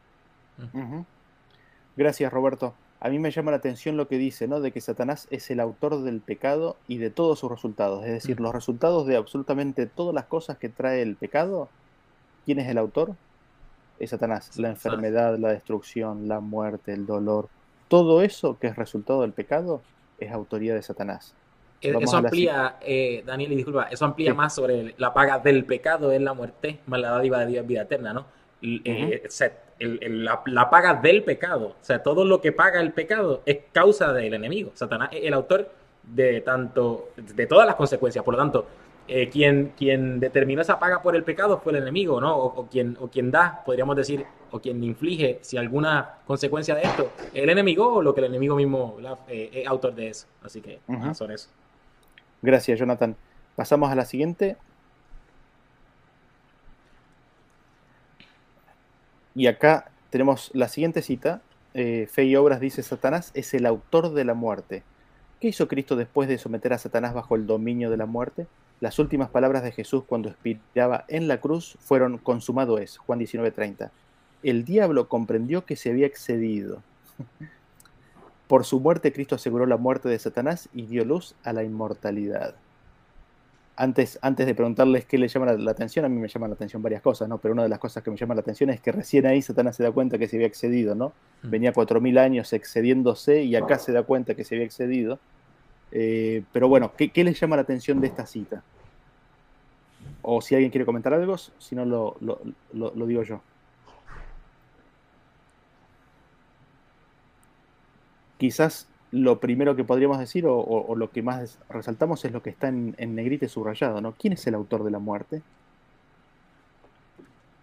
Gracias, 1.96 2.32
Roberto. 2.32 2.74
A 2.98 3.08
mí 3.10 3.18
me 3.18 3.30
llama 3.30 3.50
la 3.50 3.58
atención 3.58 3.96
lo 3.96 4.08
que 4.08 4.16
dice, 4.16 4.48
¿no? 4.48 4.60
De 4.60 4.72
que 4.72 4.80
Satanás 4.80 5.28
es 5.30 5.50
el 5.50 5.60
autor 5.60 6.02
del 6.02 6.20
pecado 6.20 6.76
y 6.88 6.96
de 6.96 7.10
todos 7.10 7.38
sus 7.38 7.50
resultados. 7.50 8.04
Es 8.04 8.12
decir, 8.12 8.40
los 8.40 8.54
resultados 8.54 9.06
de 9.06 9.16
absolutamente 9.16 9.86
todas 9.86 10.14
las 10.14 10.24
cosas 10.24 10.56
que 10.56 10.68
trae 10.68 11.02
el 11.02 11.16
pecado. 11.16 11.68
¿Quién 12.46 12.58
es 12.58 12.68
el 12.68 12.78
autor? 12.78 13.14
Es 13.98 14.10
Satanás. 14.10 14.56
La 14.58 14.70
enfermedad, 14.70 15.38
la 15.38 15.50
destrucción, 15.50 16.26
la 16.26 16.40
muerte, 16.40 16.94
el 16.94 17.06
dolor. 17.06 17.48
Todo 17.88 18.22
eso 18.22 18.58
que 18.58 18.68
es 18.68 18.76
resultado 18.76 19.22
del 19.22 19.32
pecado 19.32 19.82
es 20.18 20.32
autoría 20.32 20.74
de 20.74 20.82
Satanás. 20.82 21.34
Eh, 21.80 21.94
eso 22.00 22.16
amplía, 22.16 22.76
eh, 22.80 23.22
Daniel, 23.24 23.52
y 23.52 23.56
disculpa, 23.56 23.88
eso 23.90 24.04
amplía 24.04 24.34
más 24.34 24.54
sobre 24.54 24.94
la 24.96 25.12
paga 25.12 25.38
del 25.38 25.64
pecado, 25.64 26.10
es 26.10 26.20
la 26.20 26.32
muerte, 26.32 26.80
más 26.86 27.00
la 27.00 27.10
dádiva 27.10 27.40
de 27.40 27.46
Dios, 27.46 27.66
vida 27.66 27.82
eterna, 27.82 28.12
¿no? 28.12 28.26
Eh, 28.62 29.22
la, 29.78 30.70
paga 30.70 30.94
del 30.94 31.22
pecado. 31.22 31.68
O 31.68 31.84
sea, 31.84 32.02
todo 32.02 32.24
lo 32.24 32.40
que 32.40 32.52
paga 32.52 32.80
el 32.80 32.92
pecado 32.92 33.42
es 33.44 33.58
causa 33.72 34.12
del 34.12 34.34
enemigo. 34.34 34.70
Satanás 34.74 35.10
es 35.12 35.24
el 35.24 35.34
autor 35.34 35.70
de 36.02 36.40
tanto, 36.40 37.10
de 37.16 37.46
todas 37.46 37.66
las 37.66 37.76
consecuencias. 37.76 38.24
Por 38.24 38.34
lo 38.34 38.38
tanto, 38.38 38.66
eh, 39.08 39.28
quien, 39.28 39.72
quien 39.76 40.18
determinó 40.18 40.62
esa 40.62 40.78
paga 40.78 41.02
por 41.02 41.14
el 41.14 41.24
pecado 41.24 41.58
fue 41.58 41.72
el 41.72 41.82
enemigo, 41.82 42.20
¿no? 42.20 42.36
O, 42.36 42.66
quien, 42.68 42.96
o 43.00 43.08
quien 43.08 43.30
da, 43.30 43.62
podríamos 43.64 43.96
decir, 43.96 44.24
o 44.50 44.60
quien 44.60 44.82
inflige, 44.82 45.38
si 45.42 45.58
alguna 45.58 46.16
consecuencia 46.26 46.74
de 46.74 46.82
esto, 46.82 47.12
el 47.34 47.50
enemigo 47.50 47.94
o 47.94 48.02
lo 48.02 48.14
que 48.14 48.20
el 48.20 48.26
enemigo 48.26 48.56
mismo 48.56 48.96
eh, 49.28 49.50
es 49.52 49.66
autor 49.66 49.94
de 49.94 50.08
eso. 50.08 50.26
Así 50.42 50.60
que, 50.62 50.80
son 51.14 51.30
eso. 51.30 51.50
Gracias, 52.42 52.78
Jonathan. 52.78 53.16
Pasamos 53.56 53.90
a 53.90 53.94
la 53.94 54.04
siguiente. 54.04 54.56
Y 59.34 59.46
acá 59.46 59.90
tenemos 60.10 60.50
la 60.54 60.68
siguiente 60.68 61.02
cita. 61.02 61.42
Eh, 61.74 62.08
Fe 62.10 62.24
y 62.24 62.36
Obras 62.36 62.60
dice, 62.60 62.82
Satanás 62.82 63.30
es 63.34 63.52
el 63.54 63.66
autor 63.66 64.14
de 64.14 64.24
la 64.24 64.34
muerte. 64.34 64.82
¿Qué 65.40 65.48
hizo 65.48 65.68
Cristo 65.68 65.96
después 65.96 66.28
de 66.28 66.38
someter 66.38 66.72
a 66.72 66.78
Satanás 66.78 67.12
bajo 67.12 67.36
el 67.36 67.46
dominio 67.46 67.90
de 67.90 67.98
la 67.98 68.06
muerte? 68.06 68.46
Las 68.80 68.98
últimas 68.98 69.28
palabras 69.30 69.62
de 69.62 69.72
Jesús 69.72 70.04
cuando 70.06 70.30
expiraba 70.30 71.04
en 71.08 71.28
la 71.28 71.40
cruz 71.40 71.76
fueron, 71.80 72.18
consumado 72.18 72.78
es, 72.78 72.98
Juan 72.98 73.18
19:30. 73.18 73.90
El 74.42 74.64
diablo 74.64 75.08
comprendió 75.08 75.64
que 75.64 75.76
se 75.76 75.90
había 75.90 76.06
excedido. 76.06 76.82
Por 78.48 78.64
su 78.64 78.80
muerte 78.80 79.12
Cristo 79.12 79.34
aseguró 79.34 79.66
la 79.66 79.76
muerte 79.76 80.08
de 80.08 80.18
Satanás 80.18 80.68
y 80.72 80.82
dio 80.82 81.04
luz 81.04 81.34
a 81.42 81.52
la 81.52 81.64
inmortalidad 81.64 82.54
antes, 83.76 84.18
antes 84.22 84.46
de 84.46 84.54
preguntarles 84.54 85.04
qué 85.04 85.18
le 85.18 85.28
llama 85.28 85.52
la, 85.52 85.70
atención, 85.70 86.04
a 86.04 86.08
mí 86.08 86.18
me 86.18 86.28
llaman 86.28 86.50
la 86.50 86.54
atención 86.54 86.82
varias 86.82 87.02
cosas, 87.02 87.28
¿no? 87.28 87.38
Pero 87.38 87.52
una 87.52 87.62
de 87.62 87.68
las 87.68 87.78
cosas 87.78 88.02
que 88.02 88.10
me 88.10 88.16
llama 88.16 88.34
la 88.34 88.40
atención 88.40 88.70
es 88.70 88.80
que 88.80 88.90
recién 88.90 89.26
ahí 89.26 89.42
Satanás 89.42 89.76
se 89.76 89.82
da 89.82 89.92
cuenta 89.92 90.18
que 90.18 90.26
se 90.28 90.36
había 90.36 90.46
excedido, 90.46 90.94
¿no? 90.94 91.12
Mm. 91.42 91.50
Venía 91.50 91.72
cuatro 91.72 92.00
mil 92.00 92.16
años 92.16 92.52
excediéndose 92.54 93.42
y 93.42 93.54
acá 93.54 93.78
se 93.78 93.92
da 93.92 94.02
cuenta 94.02 94.34
que 94.34 94.44
se 94.44 94.54
había 94.54 94.66
excedido. 94.66 95.18
Eh, 95.92 96.42
pero 96.52 96.68
bueno, 96.68 96.92
¿qué, 96.96 97.10
¿qué, 97.10 97.22
les 97.22 97.38
llama 97.38 97.56
la 97.56 97.62
atención 97.62 98.00
de 98.00 98.06
esta 98.06 98.26
cita? 98.26 98.62
O 100.22 100.40
si 100.40 100.54
alguien 100.54 100.70
quiere 100.70 100.86
comentar 100.86 101.12
algo, 101.12 101.36
si 101.36 101.76
no 101.76 101.84
lo, 101.84 102.16
lo, 102.20 102.40
lo 102.72 103.06
digo 103.06 103.22
yo. 103.22 103.42
Quizás 108.38 108.88
lo 109.12 109.40
primero 109.40 109.76
que 109.76 109.84
podríamos 109.84 110.18
decir 110.18 110.44
o, 110.46 110.94
lo 110.96 111.10
que 111.10 111.22
más 111.22 111.58
resaltamos 111.68 112.24
es 112.24 112.32
lo 112.32 112.42
que 112.42 112.50
está 112.50 112.68
en, 112.68 112.94
negrita 112.98 113.46
y 113.46 113.48
subrayado, 113.48 114.00
¿no? 114.00 114.12
¿Quién 114.12 114.32
es 114.32 114.46
el 114.46 114.54
autor 114.54 114.84
de 114.84 114.90
la 114.90 114.98
muerte? 114.98 115.42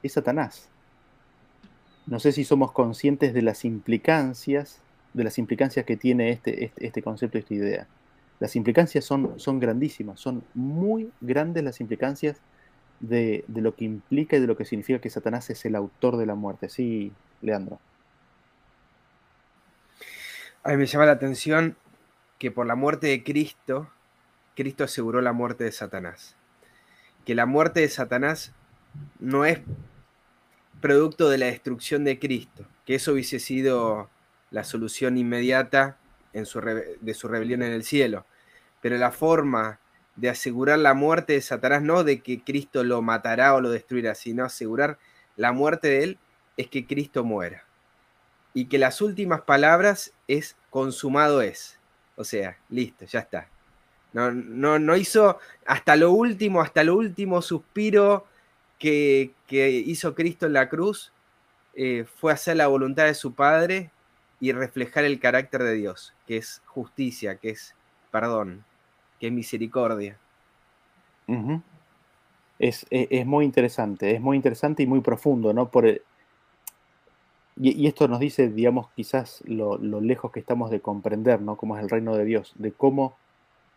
Es 0.01 0.13
Satanás. 0.13 0.69
No 2.07 2.19
sé 2.19 2.32
si 2.32 2.43
somos 2.43 2.71
conscientes 2.71 3.34
de 3.34 3.41
las 3.41 3.65
implicancias, 3.65 4.80
de 5.13 5.24
las 5.24 5.38
implicancias 5.38 5.86
que 5.86 5.95
tiene 5.95 6.32
este, 6.32 6.65
este, 6.65 6.88
este 6.88 7.01
concepto, 7.01 7.38
esta 7.38 7.53
idea. 7.53 7.88
Las 8.39 8.55
implicancias 8.55 9.05
son, 9.05 9.39
son 9.39 9.59
grandísimas, 9.59 10.19
son 10.19 10.43
muy 10.53 11.11
grandes 11.21 11.63
las 11.63 11.80
implicancias 11.80 12.38
de, 12.99 13.45
de 13.47 13.61
lo 13.61 13.76
que 13.76 13.86
implica 13.86 14.38
y 14.38 14.39
de 14.39 14.47
lo 14.47 14.57
que 14.57 14.65
significa 14.65 14.99
que 14.99 15.09
Satanás 15.09 15.49
es 15.49 15.63
el 15.65 15.76
autor 15.76 16.17
de 16.17 16.26
la 16.26 16.36
muerte. 16.36 16.67
Sí, 16.67 17.11
Leandro. 17.41 17.80
A 20.66 20.70
mí 20.70 20.78
me 20.78 20.86
llama 20.86 21.05
la 21.05 21.11
atención 21.11 21.76
que 22.39 22.49
por 22.49 22.66
la 22.66 22.76
muerte 22.76 23.07
de 23.07 23.22
Cristo, 23.22 23.91
Cristo 24.55 24.86
aseguró 24.86 25.20
la 25.20 25.34
muerte 25.34 25.66
de 25.66 25.74
Satanás. 25.74 26.38
Que 27.26 27.36
la 27.36 27.45
muerte 27.45 27.82
de 27.82 27.89
Satanás 27.89 28.53
no 29.20 29.43
es 29.43 29.59
producto 30.80 31.30
de 31.30 31.38
la 31.38 31.47
destrucción 31.47 32.05
de 32.05 32.18
Cristo, 32.18 32.66
que 32.86 32.95
eso 32.95 33.11
hubiese 33.11 33.39
sido 33.39 34.09
la 34.51 34.64
solución 34.64 35.18
inmediata 35.18 35.97
en 36.32 36.45
su 36.45 36.61
de 36.61 37.14
su 37.14 37.28
rebelión 37.28 37.61
en 37.61 37.74
el 37.74 37.84
cielo. 37.84 38.26
Pero 38.82 38.97
la 38.97 39.11
forma 39.11 39.82
de 40.16 40.30
asegurar 40.30 40.80
la 40.80 40.93
muerte 40.93 41.34
de 41.34 41.41
Satanás, 41.41 41.82
no 41.82 42.05
de 42.05 42.22
que 42.22 42.41
Cristo 42.41 42.86
lo 42.86 43.01
matará 43.01 43.53
o 43.53 43.59
lo 43.59 43.70
destruirá, 43.70 44.16
sino 44.16 44.45
asegurar 44.45 44.97
la 45.36 45.51
muerte 45.51 45.89
de 45.89 46.03
él, 46.03 46.20
es 46.55 46.70
que 46.70 46.88
Cristo 46.88 47.26
muera 47.26 47.66
y 48.53 48.65
que 48.65 48.77
las 48.77 49.01
últimas 49.01 49.41
palabras 49.41 50.13
es 50.27 50.55
consumado 50.69 51.41
es. 51.41 51.79
O 52.15 52.23
sea, 52.23 52.57
listo, 52.69 53.05
ya 53.05 53.19
está. 53.19 53.47
No, 54.13 54.31
no, 54.31 54.77
no 54.77 54.95
hizo 54.95 55.39
hasta 55.65 55.95
lo 55.95 56.11
último, 56.11 56.61
hasta 56.61 56.83
lo 56.83 56.95
último 56.95 57.41
suspiro 57.41 58.27
que, 58.77 59.31
hizo 59.49 60.13
Cristo 60.13 60.45
en 60.45 60.53
la 60.53 60.69
cruz, 60.69 61.11
eh, 61.73 62.05
fue 62.17 62.33
hacer 62.33 62.57
la 62.57 62.67
voluntad 62.67 63.05
de 63.05 63.13
su 63.13 63.33
Padre 63.33 63.89
y 64.39 64.51
reflejar 64.51 65.05
el 65.05 65.19
carácter 65.19 65.63
de 65.63 65.73
Dios, 65.73 66.13
que 66.27 66.37
es 66.37 66.61
justicia, 66.65 67.37
que 67.37 67.51
es 67.51 67.75
perdón, 68.11 68.63
que 69.19 69.27
es 69.27 69.33
misericordia. 69.33 70.17
es, 72.59 72.85
es, 72.91 73.25
muy 73.25 73.45
interesante, 73.45 74.11
es 74.11 74.21
muy 74.21 74.37
interesante 74.37 74.83
y 74.83 74.87
muy 74.87 75.01
profundo, 75.01 75.53
¿no? 75.53 75.69
Por 75.69 76.01
el, 77.55 77.67
y, 77.67 77.87
esto 77.87 78.07
nos 78.07 78.19
dice, 78.19 78.49
digamos, 78.49 78.89
quizás 78.95 79.43
lo, 79.45 79.77
lejos 79.77 80.31
que 80.31 80.39
estamos 80.39 80.71
de 80.71 80.79
comprender, 80.79 81.41
¿no? 81.41 81.55
Cómo 81.55 81.77
es 81.77 81.83
el 81.83 81.89
reino 81.89 82.15
de 82.15 82.25
Dios, 82.25 82.53
de 82.55 82.71
cómo, 82.71 83.15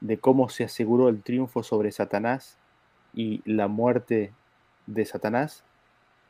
de 0.01 0.19
cómo 0.19 0.49
se 0.49 0.65
aseguró 0.65 1.09
el 1.09 1.23
triunfo 1.23 1.63
sobre 1.63 1.93
Satanás 1.93 2.59
y 3.15 3.43
la 3.45 3.69
muerte 3.69 4.33
de 4.87 5.05
Satanás 5.05 5.65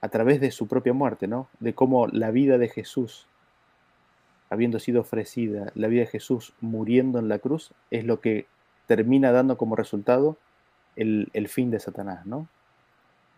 a 0.01 0.09
través 0.09 0.41
de 0.41 0.51
su 0.51 0.67
propia 0.67 0.93
muerte, 0.93 1.27
¿no? 1.27 1.49
De 1.61 1.75
cómo 1.75 2.07
la 2.09 2.31
vida 2.31 2.59
de 2.59 2.69
Jesús, 2.69 3.27
habiendo 4.51 4.79
sido 4.79 5.01
ofrecida, 5.01 5.73
la 5.75 5.89
vida 5.89 6.03
de 6.03 6.07
Jesús 6.07 6.53
muriendo 6.61 7.19
en 7.19 7.29
la 7.29 7.39
cruz, 7.39 7.73
es 7.91 8.05
lo 8.05 8.21
que 8.21 8.47
termina 8.87 9.33
dando 9.33 9.57
como 9.57 9.77
resultado 9.77 10.37
el, 10.97 11.49
fin 11.49 11.71
de 11.71 11.79
Satanás, 11.79 12.25
¿no? 12.25 12.49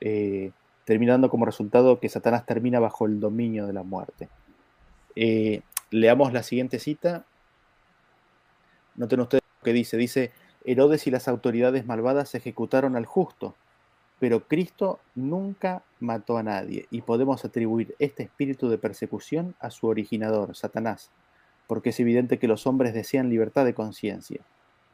Eh, 0.00 0.52
terminando 0.88 1.28
como 1.28 1.44
resultado 1.44 2.00
que 2.00 2.08
Satanás 2.08 2.46
termina 2.46 2.80
bajo 2.80 3.04
el 3.04 3.20
dominio 3.20 3.66
de 3.66 3.74
la 3.74 3.82
muerte. 3.82 4.30
Eh, 5.16 5.60
leamos 5.90 6.32
la 6.32 6.42
siguiente 6.42 6.78
cita. 6.78 7.26
Noten 8.96 9.20
ustedes 9.20 9.42
que 9.62 9.74
dice, 9.74 9.98
dice, 9.98 10.32
Herodes 10.64 11.06
y 11.06 11.10
las 11.10 11.28
autoridades 11.28 11.84
malvadas 11.84 12.34
ejecutaron 12.34 12.96
al 12.96 13.04
justo, 13.04 13.54
pero 14.18 14.48
Cristo 14.48 14.98
nunca 15.14 15.82
mató 16.00 16.38
a 16.38 16.42
nadie 16.42 16.86
y 16.90 17.02
podemos 17.02 17.44
atribuir 17.44 17.94
este 17.98 18.22
espíritu 18.22 18.70
de 18.70 18.78
persecución 18.78 19.56
a 19.60 19.68
su 19.68 19.88
originador, 19.88 20.56
Satanás, 20.56 21.10
porque 21.66 21.90
es 21.90 22.00
evidente 22.00 22.38
que 22.38 22.48
los 22.48 22.66
hombres 22.66 22.94
desean 22.94 23.28
libertad 23.28 23.66
de 23.66 23.74
conciencia. 23.74 24.40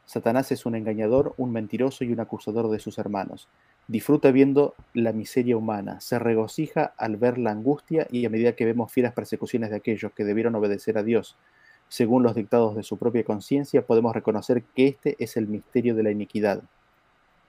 Satanás 0.05 0.51
es 0.51 0.65
un 0.65 0.75
engañador, 0.75 1.35
un 1.37 1.53
mentiroso 1.53 2.03
y 2.03 2.11
un 2.11 2.19
acusador 2.19 2.69
de 2.69 2.79
sus 2.79 2.97
hermanos. 2.97 3.47
Disfruta 3.87 4.31
viendo 4.31 4.73
la 4.93 5.13
miseria 5.13 5.57
humana, 5.57 6.01
se 6.01 6.17
regocija 6.17 6.93
al 6.97 7.17
ver 7.17 7.37
la 7.37 7.51
angustia 7.51 8.07
y 8.09 8.25
a 8.25 8.29
medida 8.29 8.55
que 8.55 8.65
vemos 8.65 8.91
fieras 8.91 9.13
persecuciones 9.13 9.69
de 9.69 9.75
aquellos 9.75 10.11
que 10.13 10.23
debieron 10.23 10.55
obedecer 10.55 10.97
a 10.97 11.03
Dios, 11.03 11.37
según 11.87 12.23
los 12.23 12.35
dictados 12.35 12.75
de 12.75 12.83
su 12.83 12.97
propia 12.97 13.23
conciencia, 13.23 13.85
podemos 13.85 14.13
reconocer 14.13 14.63
que 14.75 14.87
este 14.87 15.15
es 15.19 15.37
el 15.37 15.47
misterio 15.47 15.95
de 15.95 16.03
la 16.03 16.11
iniquidad. 16.11 16.63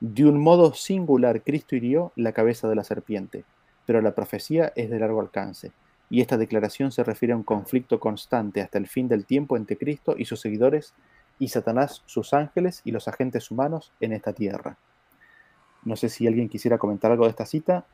De 0.01 0.27
un 0.27 0.39
modo 0.39 0.75
singular, 0.75 1.43
Cristo 1.43 1.75
hirió 1.75 2.13
la 2.17 2.33
cabeza 2.33 2.69
de 2.69 2.75
la 2.75 2.85
serpiente, 2.85 3.45
pero 3.87 4.03
la 4.03 4.15
profecía 4.15 4.73
es 4.77 4.91
de 4.91 4.99
largo 4.99 5.21
alcance, 5.21 5.73
y 6.11 6.21
esta 6.21 6.37
declaración 6.37 6.93
se 6.93 7.03
refiere 7.03 7.33
a 7.33 7.37
un 7.37 7.43
conflicto 7.43 7.99
constante 7.99 8.61
hasta 8.61 8.79
el 8.79 8.89
fin 8.89 9.09
del 9.09 9.25
tiempo 9.25 9.57
entre 9.57 9.79
Cristo 9.79 10.15
y 10.19 10.27
sus 10.27 10.41
seguidores, 10.41 10.95
y 11.39 11.49
Satanás, 11.49 12.03
sus 12.07 12.35
ángeles 12.35 12.83
y 12.85 12.93
los 12.93 13.09
agentes 13.09 13.51
humanos 13.51 13.93
en 14.01 14.13
esta 14.13 14.33
tierra. 14.33 14.79
No 15.87 15.97
sé 15.97 16.11
si 16.11 16.27
alguien 16.27 16.49
quisiera 16.49 16.77
comentar 16.77 17.11
algo 17.11 17.25
de 17.25 17.31
esta 17.31 17.47
cita. 17.47 17.87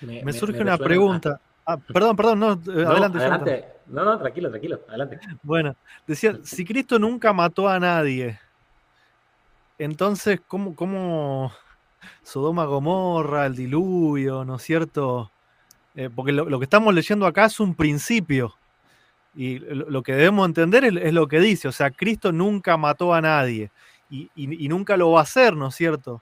Me, 0.00 0.32
surge 0.32 0.62
una 0.62 0.78
pregunta. 0.78 1.38
Ah, 1.66 1.76
perdón, 1.76 2.16
perdón, 2.16 2.40
no, 2.40 2.52
eh, 2.52 2.86
adelante. 2.86 3.18
adelante. 3.18 3.64
No, 3.88 4.04
no, 4.04 4.18
tranquilo, 4.18 4.48
tranquilo, 4.48 4.80
adelante. 4.88 5.20
Bueno, 5.42 5.76
decía, 6.06 6.38
si 6.42 6.64
Cristo 6.64 6.98
nunca 6.98 7.32
mató 7.34 7.68
a 7.68 7.78
nadie, 7.78 8.38
entonces, 9.78 10.40
¿cómo, 10.46 10.74
cómo 10.74 11.52
Sodoma 12.22 12.64
Gomorra, 12.64 13.46
el 13.46 13.56
diluvio, 13.56 14.44
¿no 14.44 14.56
es 14.56 14.62
cierto? 14.62 15.30
Eh, 15.94 16.08
porque 16.14 16.32
lo, 16.32 16.58
que 16.58 16.64
estamos 16.64 16.94
leyendo 16.94 17.26
acá 17.26 17.46
es 17.46 17.58
un 17.60 17.74
principio. 17.74 18.54
Y 19.34 19.58
lo, 19.58 20.02
que 20.02 20.12
debemos 20.12 20.46
entender 20.46 20.84
es, 20.84 21.12
lo 21.12 21.28
que 21.28 21.40
dice. 21.40 21.68
O 21.68 21.72
sea, 21.72 21.90
Cristo 21.90 22.32
nunca 22.32 22.76
mató 22.76 23.12
a 23.12 23.20
nadie. 23.20 23.70
Y, 24.08 24.28
nunca 24.68 24.96
lo 24.96 25.12
va 25.12 25.20
a 25.20 25.22
hacer, 25.22 25.54
¿no 25.56 25.68
es 25.68 25.74
cierto? 25.74 26.20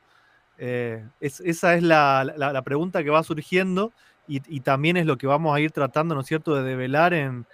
Eh, 0.59 1.05
esa 1.21 1.75
es 1.75 1.83
la, 1.83 2.63
pregunta 2.65 3.05
que 3.05 3.11
va 3.11 3.23
surgiendo 3.23 3.93
y, 4.27 4.61
también 4.61 4.97
es 4.97 5.07
lo 5.07 5.17
que 5.17 5.27
vamos 5.27 5.57
a 5.57 5.61
ir 5.61 5.71
tratando, 5.71 6.15
¿no 6.15 6.21
es 6.21 6.27
cierto?, 6.27 6.55
de 6.55 6.63
develar 6.63 7.15
en, 7.15 7.47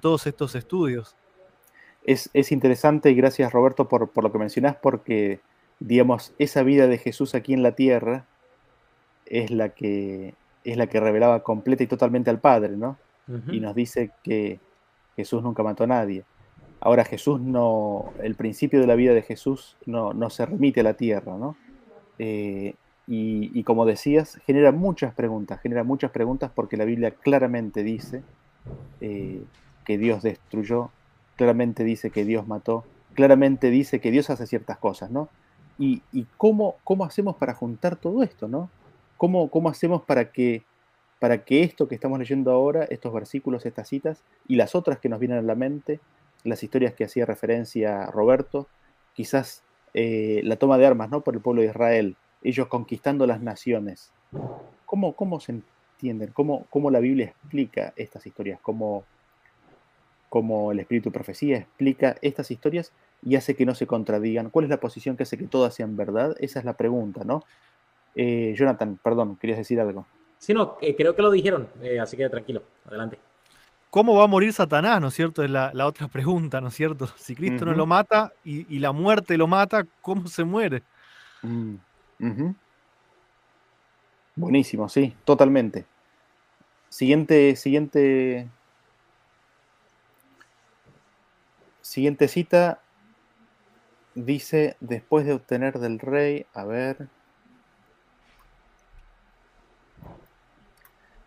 todos 0.00 0.26
estos 0.26 0.54
estudios. 0.54 1.16
Es, 2.04 2.30
interesante 2.52 3.10
y 3.10 3.14
gracias 3.14 3.52
Roberto 3.52 3.88
por, 3.88 4.10
lo 4.22 4.32
que 4.32 4.38
mencionás, 4.38 4.76
porque, 4.76 5.40
digamos, 5.80 6.32
esa 6.38 6.62
vida 6.62 6.86
de 6.86 6.98
Jesús 6.98 7.34
aquí 7.34 7.52
en 7.52 7.62
la 7.62 7.72
tierra 7.72 8.26
es 9.26 9.50
la 9.50 9.70
que, 9.70 10.34
es 10.64 10.76
la 10.76 10.86
que 10.86 11.00
revelaba 11.00 11.42
completa 11.42 11.82
y 11.82 11.88
totalmente 11.88 12.30
al 12.30 12.40
Padre, 12.40 12.76
¿no? 12.76 12.96
Y 13.50 13.60
nos 13.60 13.74
dice 13.74 14.10
que 14.22 14.60
Jesús 15.16 15.42
nunca 15.42 15.62
mató 15.62 15.84
a 15.84 15.86
nadie. 15.86 16.24
Ahora 16.80 17.04
Jesús 17.04 17.40
no, 17.40 18.12
el 18.22 18.34
principio 18.34 18.80
de 18.80 18.86
la 18.86 18.94
vida 18.94 19.14
de 19.14 19.22
Jesús 19.22 19.76
no, 19.86 20.12
no 20.12 20.28
se 20.28 20.44
remite 20.44 20.80
a 20.80 20.82
la 20.82 20.94
tierra, 20.94 21.38
¿no? 21.38 21.56
Eh, 22.24 22.76
y, 23.08 23.64
como 23.64 23.84
decías, 23.84 24.40
genera 24.46 24.70
muchas 24.70 25.12
preguntas, 25.12 25.60
genera 25.60 25.82
muchas 25.82 26.12
preguntas 26.12 26.52
porque 26.54 26.76
la 26.76 26.84
Biblia 26.84 27.10
claramente 27.10 27.82
dice 27.82 28.22
eh, 29.00 29.42
que 29.84 29.98
Dios 29.98 30.22
destruyó, 30.22 30.90
claramente 31.34 31.82
dice 31.82 32.10
que 32.10 32.24
Dios 32.24 32.46
mató, 32.46 32.84
claramente 33.14 33.70
dice 33.70 34.00
que 34.00 34.12
Dios 34.12 34.30
hace 34.30 34.46
ciertas 34.46 34.78
cosas, 34.78 35.10
¿no? 35.10 35.28
Y, 35.78 36.00
cómo, 36.36 36.76
cómo, 36.84 37.04
hacemos 37.04 37.34
para 37.34 37.54
juntar 37.54 37.96
todo 37.96 38.22
esto, 38.22 38.46
¿no? 38.46 38.70
¿Cómo, 39.16 39.50
cómo 39.50 39.68
hacemos 39.68 40.02
para 40.02 40.30
que, 40.30 40.62
para 41.18 41.44
que 41.44 41.64
esto 41.64 41.88
que 41.88 41.96
estamos 41.96 42.20
leyendo 42.20 42.52
ahora, 42.52 42.84
estos 42.84 43.12
versículos, 43.12 43.66
estas 43.66 43.88
citas, 43.88 44.22
y 44.46 44.54
las 44.54 44.76
otras 44.76 45.00
que 45.00 45.08
nos 45.08 45.18
vienen 45.18 45.38
a 45.38 45.42
la 45.42 45.56
mente, 45.56 45.98
las 46.44 46.62
historias 46.62 46.94
que 46.94 47.02
hacía 47.02 47.26
referencia 47.26 48.06
Roberto, 48.06 48.68
quizás 49.12 49.64
eh, 49.94 50.40
la 50.44 50.56
toma 50.56 50.78
de 50.78 50.86
armas, 50.86 51.10
¿no? 51.10 51.20
Por 51.20 51.34
el 51.34 51.40
pueblo 51.40 51.62
de 51.62 51.68
Israel, 51.68 52.16
ellos 52.42 52.68
conquistando 52.68 53.26
las 53.26 53.40
naciones. 53.40 54.10
¿Cómo, 54.86 55.14
cómo 55.14 55.40
se 55.40 55.52
entienden? 55.52 56.30
¿Cómo, 56.32 56.66
¿Cómo, 56.70 56.90
la 56.90 57.00
Biblia 57.00 57.26
explica 57.26 57.92
estas 57.96 58.26
historias? 58.26 58.60
¿Cómo, 58.60 59.04
¿Cómo 60.28 60.72
el 60.72 60.80
Espíritu 60.80 61.10
de 61.10 61.14
Profecía 61.14 61.58
explica 61.58 62.16
estas 62.22 62.50
historias 62.50 62.92
y 63.22 63.36
hace 63.36 63.54
que 63.54 63.66
no 63.66 63.74
se 63.74 63.86
contradigan? 63.86 64.50
¿Cuál 64.50 64.64
es 64.64 64.70
la 64.70 64.80
posición 64.80 65.16
que 65.16 65.24
hace 65.24 65.38
que 65.38 65.46
todas 65.46 65.74
sean 65.74 65.96
verdad? 65.96 66.34
Esa 66.40 66.58
es 66.58 66.64
la 66.64 66.74
pregunta, 66.74 67.22
¿no? 67.24 67.44
Eh, 68.14 68.54
Jonathan, 68.56 68.98
perdón, 69.02 69.36
querías 69.36 69.58
decir 69.58 69.80
algo. 69.80 70.06
Sí, 70.38 70.52
no, 70.52 70.76
eh, 70.80 70.96
creo 70.96 71.14
que 71.14 71.22
lo 71.22 71.30
dijeron, 71.30 71.68
eh, 71.82 72.00
así 72.00 72.16
que 72.16 72.28
tranquilo, 72.28 72.62
adelante. 72.86 73.18
¿Cómo 73.92 74.14
va 74.14 74.24
a 74.24 74.26
morir 74.26 74.54
Satanás, 74.54 75.02
no 75.02 75.08
es 75.08 75.14
cierto? 75.14 75.44
Es 75.44 75.50
la, 75.50 75.70
otra 75.86 76.08
pregunta, 76.08 76.62
¿no 76.62 76.68
es 76.68 76.74
cierto? 76.74 77.08
Si 77.18 77.34
Cristo 77.34 77.66
no 77.66 77.74
lo 77.74 77.84
mata 77.84 78.32
y, 78.42 78.78
la 78.78 78.90
muerte 78.90 79.36
lo 79.36 79.46
mata, 79.46 79.86
¿cómo 80.00 80.28
se 80.28 80.44
muere? 80.44 80.82
Mm. 81.42 81.74
Buenísimo, 84.34 84.88
sí, 84.88 85.14
totalmente. 85.26 85.84
Siguiente, 86.88 87.54
siguiente. 87.54 88.48
Siguiente 91.82 92.28
cita. 92.28 92.80
Dice, 94.14 94.78
después 94.80 95.26
de 95.26 95.34
obtener 95.34 95.78
del 95.78 95.98
rey, 95.98 96.46
a 96.54 96.64
ver. 96.64 97.08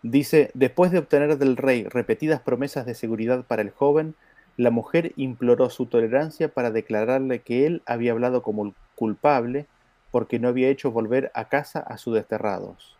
Dice, 0.08 0.52
después 0.54 0.92
de 0.92 0.98
obtener 0.98 1.36
del 1.36 1.56
rey 1.56 1.82
repetidas 1.82 2.40
promesas 2.40 2.86
de 2.86 2.94
seguridad 2.94 3.44
para 3.44 3.62
el 3.62 3.70
joven, 3.70 4.14
la 4.56 4.70
mujer 4.70 5.12
imploró 5.16 5.68
su 5.68 5.86
tolerancia 5.86 6.46
para 6.46 6.70
declararle 6.70 7.40
que 7.40 7.66
él 7.66 7.82
había 7.86 8.12
hablado 8.12 8.40
como 8.40 8.72
culpable 8.94 9.66
porque 10.12 10.38
no 10.38 10.46
había 10.46 10.68
hecho 10.68 10.92
volver 10.92 11.32
a 11.34 11.48
casa 11.48 11.80
a 11.80 11.98
su 11.98 12.12
desterrados, 12.12 12.96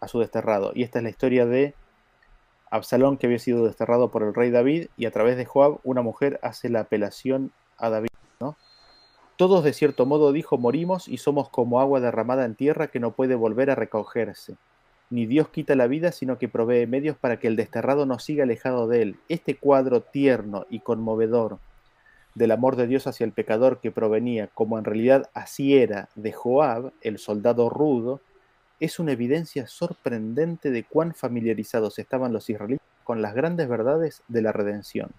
a 0.00 0.08
su 0.08 0.18
desterrado. 0.20 0.72
Y 0.74 0.82
esta 0.82 0.98
es 0.98 1.04
la 1.04 1.08
historia 1.08 1.46
de 1.46 1.72
Absalón 2.70 3.16
que 3.16 3.26
había 3.26 3.38
sido 3.38 3.64
desterrado 3.64 4.10
por 4.10 4.22
el 4.22 4.34
rey 4.34 4.50
David 4.50 4.88
y 4.98 5.06
a 5.06 5.12
través 5.12 5.38
de 5.38 5.46
Joab 5.46 5.78
una 5.82 6.02
mujer 6.02 6.38
hace 6.42 6.68
la 6.68 6.80
apelación 6.80 7.52
a 7.78 7.88
David, 7.88 8.10
¿no? 8.38 8.54
Todos 9.36 9.64
de 9.64 9.72
cierto 9.72 10.04
modo 10.04 10.30
dijo 10.30 10.58
morimos 10.58 11.08
y 11.08 11.16
somos 11.16 11.48
como 11.48 11.80
agua 11.80 12.00
derramada 12.00 12.44
en 12.44 12.54
tierra 12.54 12.88
que 12.88 13.00
no 13.00 13.12
puede 13.12 13.34
volver 13.34 13.70
a 13.70 13.76
recogerse. 13.76 14.56
Ni 15.10 15.26
Dios 15.26 15.48
quita 15.48 15.74
la 15.74 15.88
vida, 15.88 16.12
sino 16.12 16.38
que 16.38 16.48
provee 16.48 16.86
medios 16.86 17.16
para 17.16 17.38
que 17.38 17.48
el 17.48 17.56
desterrado 17.56 18.06
no 18.06 18.20
siga 18.20 18.44
alejado 18.44 18.86
de 18.86 19.02
él. 19.02 19.16
Este 19.28 19.56
cuadro 19.56 20.02
tierno 20.02 20.66
y 20.70 20.80
conmovedor 20.80 21.58
del 22.36 22.52
amor 22.52 22.76
de 22.76 22.86
Dios 22.86 23.08
hacia 23.08 23.24
el 23.24 23.32
pecador 23.32 23.80
que 23.80 23.90
provenía, 23.90 24.48
como 24.54 24.78
en 24.78 24.84
realidad 24.84 25.28
así 25.34 25.76
era, 25.76 26.08
de 26.14 26.32
Joab, 26.32 26.92
el 27.02 27.18
soldado 27.18 27.68
rudo, 27.68 28.20
es 28.78 29.00
una 29.00 29.12
evidencia 29.12 29.66
sorprendente 29.66 30.70
de 30.70 30.84
cuán 30.84 31.12
familiarizados 31.14 31.98
estaban 31.98 32.32
los 32.32 32.48
israelitas 32.48 32.86
con 33.02 33.20
las 33.20 33.34
grandes 33.34 33.68
verdades 33.68 34.22
de 34.28 34.42
la 34.42 34.52
redención. 34.52 35.10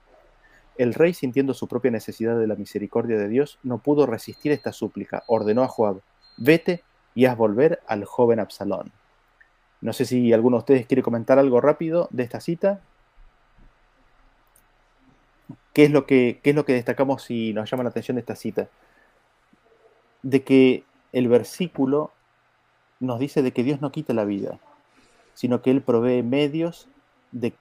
El 0.77 0.93
rey, 0.93 1.13
sintiendo 1.13 1.53
su 1.53 1.67
propia 1.67 1.91
necesidad 1.91 2.39
de 2.39 2.47
la 2.47 2.55
misericordia 2.55 3.17
de 3.17 3.27
Dios, 3.27 3.59
no 3.61 3.79
pudo 3.79 4.05
resistir 4.05 4.53
esta 4.53 4.71
súplica. 4.71 5.23
Ordenó 5.27 5.63
a 5.63 5.67
Joab, 5.67 5.99
vete 6.37 6.81
y 7.13 7.25
haz 7.25 7.37
volver 7.37 7.81
al 7.87 8.05
joven 8.05 8.39
Absalón. 8.39 8.91
No 9.81 9.93
sé 9.93 10.05
si 10.05 10.31
alguno 10.31 10.57
de 10.57 10.59
ustedes 10.59 10.85
quiere 10.85 11.03
comentar 11.03 11.39
algo 11.39 11.59
rápido 11.59 12.07
de 12.11 12.23
esta 12.23 12.39
cita. 12.39 12.81
¿Qué 15.73 15.85
es 15.85 15.91
lo 15.91 16.05
que, 16.05 16.39
es 16.43 16.55
lo 16.55 16.65
que 16.65 16.73
destacamos 16.73 17.29
y 17.31 17.53
nos 17.53 17.69
llama 17.69 17.83
la 17.83 17.89
atención 17.89 18.15
de 18.15 18.21
esta 18.21 18.35
cita? 18.35 18.69
De 20.21 20.43
que 20.43 20.83
el 21.13 21.27
versículo 21.27 22.11
nos 22.99 23.19
dice 23.19 23.41
de 23.41 23.51
que 23.51 23.63
Dios 23.63 23.81
no 23.81 23.91
quita 23.91 24.13
la 24.13 24.25
vida, 24.25 24.59
sino 25.33 25.61
que 25.61 25.71
Él 25.71 25.81
provee 25.81 26.21
medios, 26.21 26.87
de, 27.31 27.53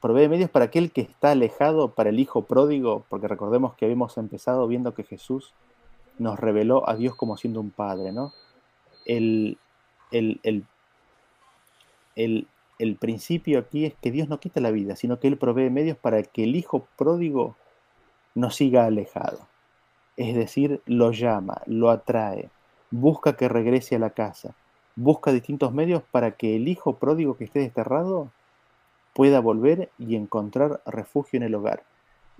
provee 0.00 0.28
medios 0.28 0.50
para 0.50 0.66
aquel 0.66 0.90
que 0.90 1.02
está 1.02 1.32
alejado, 1.32 1.90
para 1.90 2.10
el 2.10 2.18
hijo 2.18 2.42
pródigo, 2.42 3.04
porque 3.08 3.28
recordemos 3.28 3.74
que 3.74 3.84
habíamos 3.84 4.16
empezado 4.16 4.66
viendo 4.66 4.94
que 4.94 5.04
Jesús 5.04 5.52
nos 6.18 6.38
reveló 6.38 6.88
a 6.88 6.96
Dios 6.96 7.14
como 7.14 7.36
siendo 7.36 7.60
un 7.60 7.70
padre, 7.70 8.12
¿no? 8.12 8.32
El, 9.04 9.58
el, 10.10 10.40
el, 10.42 10.64
el, 12.18 12.96
principio 12.96 13.58
aquí 13.58 13.86
es 13.86 13.94
que 13.94 14.10
Dios 14.10 14.28
no 14.28 14.40
quita 14.40 14.60
la 14.60 14.70
vida, 14.70 14.96
sino 14.96 15.18
que 15.18 15.28
Él 15.28 15.38
provee 15.38 15.70
medios 15.70 15.96
para 15.96 16.22
que 16.22 16.44
el 16.44 16.56
hijo 16.56 16.86
pródigo 16.96 17.56
no 18.34 18.50
siga 18.50 18.84
alejado. 18.84 19.46
Es 20.16 20.34
decir, 20.34 20.82
lo 20.86 21.12
llama, 21.12 21.62
lo 21.66 21.90
atrae, 21.90 22.50
busca 22.90 23.36
que 23.36 23.48
regrese 23.48 23.96
a 23.96 24.00
la 24.00 24.10
casa, 24.10 24.54
busca 24.96 25.32
distintos 25.32 25.72
medios 25.72 26.02
para 26.10 26.32
que 26.32 26.56
el 26.56 26.66
hijo 26.66 26.96
pródigo 26.96 27.36
que 27.36 27.44
esté 27.44 27.60
desterrado 27.60 28.30
pueda 29.14 29.40
volver 29.40 29.90
y 29.98 30.16
encontrar 30.16 30.80
refugio 30.86 31.36
en 31.36 31.44
el 31.44 31.54
hogar. 31.54 31.84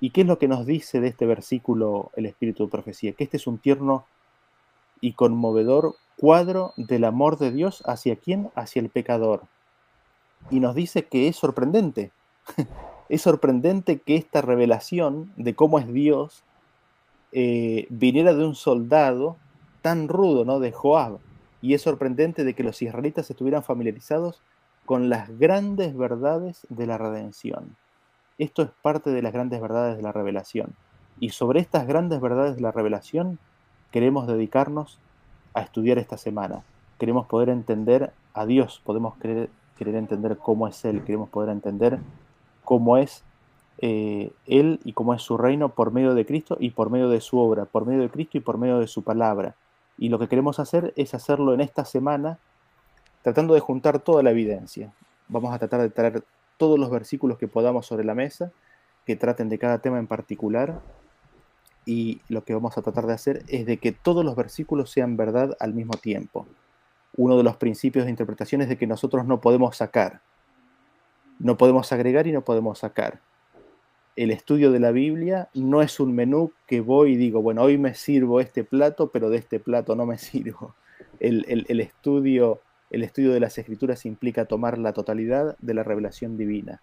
¿Y 0.00 0.10
qué 0.10 0.22
es 0.22 0.26
lo 0.26 0.38
que 0.38 0.48
nos 0.48 0.66
dice 0.66 1.00
de 1.00 1.08
este 1.08 1.26
versículo 1.26 2.10
el 2.16 2.26
Espíritu 2.26 2.64
de 2.64 2.70
Profecía? 2.70 3.12
Que 3.12 3.24
este 3.24 3.36
es 3.36 3.46
un 3.46 3.58
tierno 3.58 4.04
y 5.00 5.12
conmovedor 5.12 5.94
cuadro 6.16 6.72
del 6.76 7.04
amor 7.04 7.38
de 7.38 7.50
Dios 7.52 7.82
hacia 7.86 8.16
quién? 8.16 8.50
Hacia 8.54 8.80
el 8.80 8.90
pecador. 8.90 9.42
Y 10.50 10.60
nos 10.60 10.74
dice 10.74 11.04
que 11.04 11.28
es 11.28 11.36
sorprendente. 11.36 12.12
es 13.08 13.22
sorprendente 13.22 13.98
que 14.00 14.16
esta 14.16 14.40
revelación 14.40 15.32
de 15.36 15.54
cómo 15.54 15.78
es 15.78 15.92
Dios 15.92 16.42
eh, 17.32 17.86
viniera 17.90 18.34
de 18.34 18.46
un 18.46 18.54
soldado 18.54 19.36
tan 19.82 20.08
rudo, 20.08 20.44
¿no? 20.44 20.60
De 20.60 20.72
Joab. 20.72 21.18
Y 21.60 21.74
es 21.74 21.82
sorprendente 21.82 22.44
de 22.44 22.54
que 22.54 22.62
los 22.62 22.80
israelitas 22.82 23.30
estuvieran 23.30 23.62
familiarizados 23.62 24.40
con 24.86 25.10
las 25.10 25.38
grandes 25.38 25.96
verdades 25.96 26.66
de 26.70 26.86
la 26.86 26.96
redención. 26.96 27.76
Esto 28.38 28.62
es 28.62 28.70
parte 28.82 29.10
de 29.10 29.20
las 29.20 29.32
grandes 29.32 29.60
verdades 29.60 29.96
de 29.96 30.02
la 30.02 30.12
revelación. 30.12 30.74
Y 31.20 31.30
sobre 31.30 31.60
estas 31.60 31.86
grandes 31.86 32.20
verdades 32.20 32.56
de 32.56 32.62
la 32.62 32.70
revelación 32.70 33.38
queremos 33.90 34.26
dedicarnos 34.26 34.98
a 35.54 35.62
estudiar 35.62 35.98
esta 35.98 36.16
semana. 36.16 36.62
Queremos 36.98 37.26
poder 37.26 37.48
entender 37.48 38.12
a 38.34 38.46
Dios, 38.46 38.80
podemos 38.84 39.16
querer, 39.16 39.50
querer 39.78 39.94
entender 39.94 40.36
cómo 40.36 40.68
es 40.68 40.84
Él, 40.84 41.04
queremos 41.04 41.30
poder 41.30 41.50
entender 41.50 41.98
cómo 42.64 42.98
es 42.98 43.24
eh, 43.78 44.32
Él 44.46 44.80
y 44.84 44.92
cómo 44.92 45.14
es 45.14 45.22
su 45.22 45.38
reino 45.38 45.70
por 45.70 45.92
medio 45.92 46.14
de 46.14 46.26
Cristo 46.26 46.56
y 46.60 46.70
por 46.70 46.90
medio 46.90 47.08
de 47.08 47.20
su 47.20 47.38
obra, 47.38 47.64
por 47.64 47.86
medio 47.86 48.02
de 48.02 48.10
Cristo 48.10 48.36
y 48.36 48.40
por 48.40 48.58
medio 48.58 48.78
de 48.78 48.88
su 48.88 49.02
palabra. 49.02 49.54
Y 49.96 50.10
lo 50.10 50.18
que 50.18 50.28
queremos 50.28 50.58
hacer 50.58 50.92
es 50.96 51.14
hacerlo 51.14 51.54
en 51.54 51.60
esta 51.60 51.84
semana, 51.84 52.38
tratando 53.22 53.54
de 53.54 53.60
juntar 53.60 54.00
toda 54.00 54.22
la 54.22 54.30
evidencia. 54.30 54.92
Vamos 55.28 55.54
a 55.54 55.58
tratar 55.58 55.80
de 55.80 55.90
traer 55.90 56.24
todos 56.56 56.78
los 56.78 56.90
versículos 56.90 57.38
que 57.38 57.48
podamos 57.48 57.86
sobre 57.86 58.04
la 58.04 58.14
mesa, 58.14 58.52
que 59.06 59.16
traten 59.16 59.48
de 59.48 59.58
cada 59.58 59.78
tema 59.78 59.98
en 59.98 60.06
particular, 60.06 60.80
y 61.88 62.20
lo 62.28 62.44
que 62.44 62.52
vamos 62.52 62.76
a 62.76 62.82
tratar 62.82 63.06
de 63.06 63.14
hacer 63.14 63.44
es 63.48 63.64
de 63.64 63.78
que 63.78 63.92
todos 63.92 64.22
los 64.22 64.36
versículos 64.36 64.90
sean 64.90 65.16
verdad 65.16 65.56
al 65.58 65.72
mismo 65.72 65.94
tiempo. 65.94 66.46
Uno 67.18 67.36
de 67.36 67.42
los 67.42 67.56
principios 67.56 68.06
de 68.06 68.10
interpretación 68.10 68.62
es 68.62 68.68
de 68.70 68.78
que 68.78 68.86
nosotros 68.86 69.26
no 69.26 69.40
podemos 69.40 69.76
sacar, 69.76 70.22
no 71.38 71.56
podemos 71.56 71.92
agregar 71.92 72.26
y 72.26 72.32
no 72.32 72.42
podemos 72.42 72.78
sacar. 72.78 73.20
El 74.16 74.30
estudio 74.30 74.72
de 74.72 74.80
la 74.80 74.92
Biblia 74.92 75.48
no 75.52 75.82
es 75.82 76.00
un 76.00 76.14
menú 76.14 76.52
que 76.66 76.80
voy 76.80 77.12
y 77.12 77.16
digo, 77.16 77.42
bueno, 77.42 77.62
hoy 77.62 77.76
me 77.76 77.94
sirvo 77.94 78.40
este 78.40 78.64
plato, 78.64 79.10
pero 79.10 79.30
de 79.30 79.38
este 79.38 79.60
plato 79.60 79.94
no 79.94 80.06
me 80.06 80.16
sirvo. 80.18 80.74
El, 81.20 81.44
estudio, 81.80 82.60
el 82.90 83.02
estudio 83.02 83.32
de 83.32 83.40
las 83.40 83.58
escrituras 83.58 84.06
implica 84.06 84.44
tomar 84.46 84.78
la 84.78 84.92
totalidad 84.92 85.56
de 85.58 85.74
la 85.74 85.82
revelación 85.82 86.36
divina. 86.36 86.80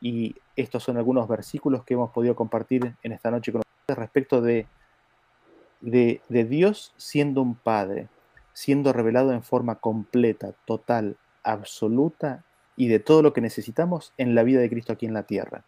Y 0.00 0.36
estos 0.56 0.82
son 0.82 0.96
algunos 0.96 1.28
versículos 1.28 1.84
que 1.84 1.94
hemos 1.94 2.10
podido 2.10 2.34
compartir 2.34 2.94
en 3.02 3.12
esta 3.12 3.30
noche 3.30 3.52
con 3.52 3.62
respecto 3.86 4.40
de, 4.40 4.66
de, 5.80 6.20
Dios 6.28 6.94
siendo 6.96 7.42
un 7.42 7.54
Padre, 7.54 8.08
siendo 8.58 8.92
revelado 8.92 9.32
en 9.32 9.44
forma 9.44 9.76
completa, 9.76 10.52
total, 10.64 11.16
absoluta 11.44 12.42
y 12.76 12.88
de 12.88 12.98
todo 12.98 13.22
lo 13.22 13.32
que 13.32 13.40
necesitamos 13.40 14.12
en 14.18 14.34
la 14.34 14.42
vida 14.42 14.60
de 14.60 14.68
Cristo 14.68 14.92
aquí 14.92 15.06
en 15.06 15.14
la 15.14 15.22
tierra. 15.22 15.62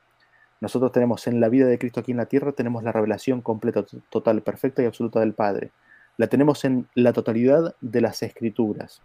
Nosotros 0.61 0.91
tenemos 0.91 1.29
en 1.29 1.41
la 1.41 1.49
vida 1.49 1.67
de 1.67 1.79
Cristo 1.79 2.01
aquí 2.01 2.11
en 2.11 2.17
la 2.17 2.27
tierra, 2.27 2.53
tenemos 2.53 2.83
la 2.83 2.91
revelación 2.91 3.43
completa, 3.43 3.85
total, 4.11 4.43
perfecta 4.43 4.83
y 4.83 4.87
absoluta 4.87 5.21
del 5.21 5.35
Padre. 5.35 5.71
La 6.17 6.27
tenemos 6.27 6.65
en 6.65 6.89
la 6.95 7.13
totalidad 7.13 7.77
de 7.81 8.01
las 8.01 8.23
escrituras. 8.23 9.01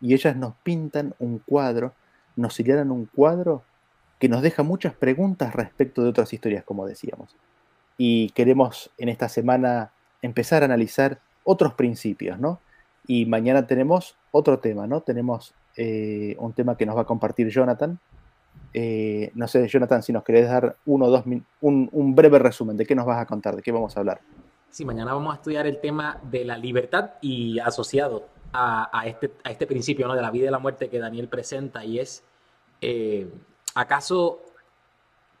Y 0.00 0.12
ellas 0.12 0.36
nos 0.36 0.54
pintan 0.62 1.14
un 1.18 1.38
cuadro, 1.38 1.94
nos 2.36 2.54
señalan 2.54 2.90
un 2.90 3.06
cuadro 3.06 3.62
que 4.18 4.28
nos 4.28 4.42
deja 4.42 4.62
muchas 4.62 4.94
preguntas 4.94 5.54
respecto 5.54 6.02
de 6.02 6.10
otras 6.10 6.32
historias, 6.32 6.64
como 6.64 6.86
decíamos 6.86 7.34
y 7.96 8.30
queremos 8.30 8.90
en 8.98 9.08
esta 9.08 9.28
semana 9.28 9.92
empezar 10.22 10.62
a 10.62 10.66
analizar 10.66 11.20
otros 11.44 11.74
principios, 11.74 12.38
¿no? 12.38 12.60
Y 13.06 13.26
mañana 13.26 13.66
tenemos 13.66 14.16
otro 14.30 14.58
tema, 14.58 14.86
¿no? 14.86 15.00
Tenemos 15.02 15.54
eh, 15.76 16.36
un 16.38 16.52
tema 16.52 16.76
que 16.76 16.86
nos 16.86 16.96
va 16.96 17.02
a 17.02 17.06
compartir 17.06 17.48
Jonathan. 17.48 17.98
Eh, 18.72 19.30
no 19.34 19.46
sé, 19.46 19.66
Jonathan, 19.68 20.02
si 20.02 20.12
nos 20.12 20.24
querés 20.24 20.48
dar 20.48 20.76
uno 20.86 21.08
dos, 21.08 21.24
un, 21.60 21.88
un 21.92 22.14
breve 22.14 22.38
resumen 22.38 22.76
de 22.76 22.86
qué 22.86 22.94
nos 22.94 23.06
vas 23.06 23.20
a 23.20 23.26
contar, 23.26 23.56
de 23.56 23.62
qué 23.62 23.72
vamos 23.72 23.96
a 23.96 24.00
hablar. 24.00 24.20
Sí, 24.70 24.84
mañana 24.84 25.14
vamos 25.14 25.32
a 25.32 25.36
estudiar 25.36 25.66
el 25.66 25.80
tema 25.80 26.18
de 26.24 26.44
la 26.44 26.58
libertad 26.58 27.12
y 27.20 27.60
asociado 27.60 28.26
a, 28.52 29.02
este, 29.06 29.32
a 29.42 29.50
este 29.50 29.66
principio 29.66 30.06
¿no? 30.06 30.14
de 30.14 30.22
la 30.22 30.30
vida 30.30 30.48
y 30.48 30.50
la 30.50 30.58
muerte 30.58 30.88
que 30.88 30.98
Daniel 30.98 31.28
presenta 31.28 31.84
y 31.84 31.98
es, 31.98 32.22
eh, 32.80 33.28
¿acaso 33.74 34.40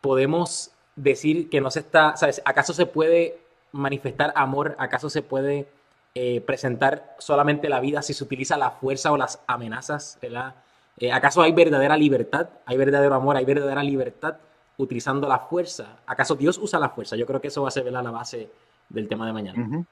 podemos 0.00 0.72
decir 0.96 1.48
que 1.48 1.60
no 1.60 1.70
se 1.70 1.80
está, 1.80 2.16
¿sabes? 2.16 2.42
¿Acaso 2.44 2.72
se 2.72 2.86
puede 2.86 3.38
manifestar 3.72 4.32
amor? 4.36 4.74
¿Acaso 4.78 5.10
se 5.10 5.22
puede 5.22 5.68
eh, 6.14 6.40
presentar 6.40 7.16
solamente 7.18 7.68
la 7.68 7.80
vida 7.80 8.02
si 8.02 8.14
se 8.14 8.24
utiliza 8.24 8.56
la 8.56 8.70
fuerza 8.70 9.12
o 9.12 9.16
las 9.16 9.42
amenazas? 9.46 10.18
¿verdad? 10.22 10.54
Eh, 10.98 11.12
¿Acaso 11.12 11.42
hay 11.42 11.52
verdadera 11.52 11.96
libertad? 11.96 12.48
¿Hay 12.66 12.76
verdadero 12.76 13.14
amor? 13.14 13.36
¿Hay 13.36 13.44
verdadera 13.44 13.82
libertad 13.82 14.36
utilizando 14.76 15.28
la 15.28 15.40
fuerza? 15.40 15.98
¿Acaso 16.06 16.34
Dios 16.34 16.58
usa 16.58 16.78
la 16.78 16.90
fuerza? 16.90 17.16
Yo 17.16 17.26
creo 17.26 17.40
que 17.40 17.48
eso 17.48 17.62
va 17.62 17.68
a 17.68 17.72
ser 17.72 17.84
la 17.90 18.02
base 18.10 18.50
del 18.88 19.08
tema 19.08 19.26
de 19.26 19.32
mañana. 19.32 19.86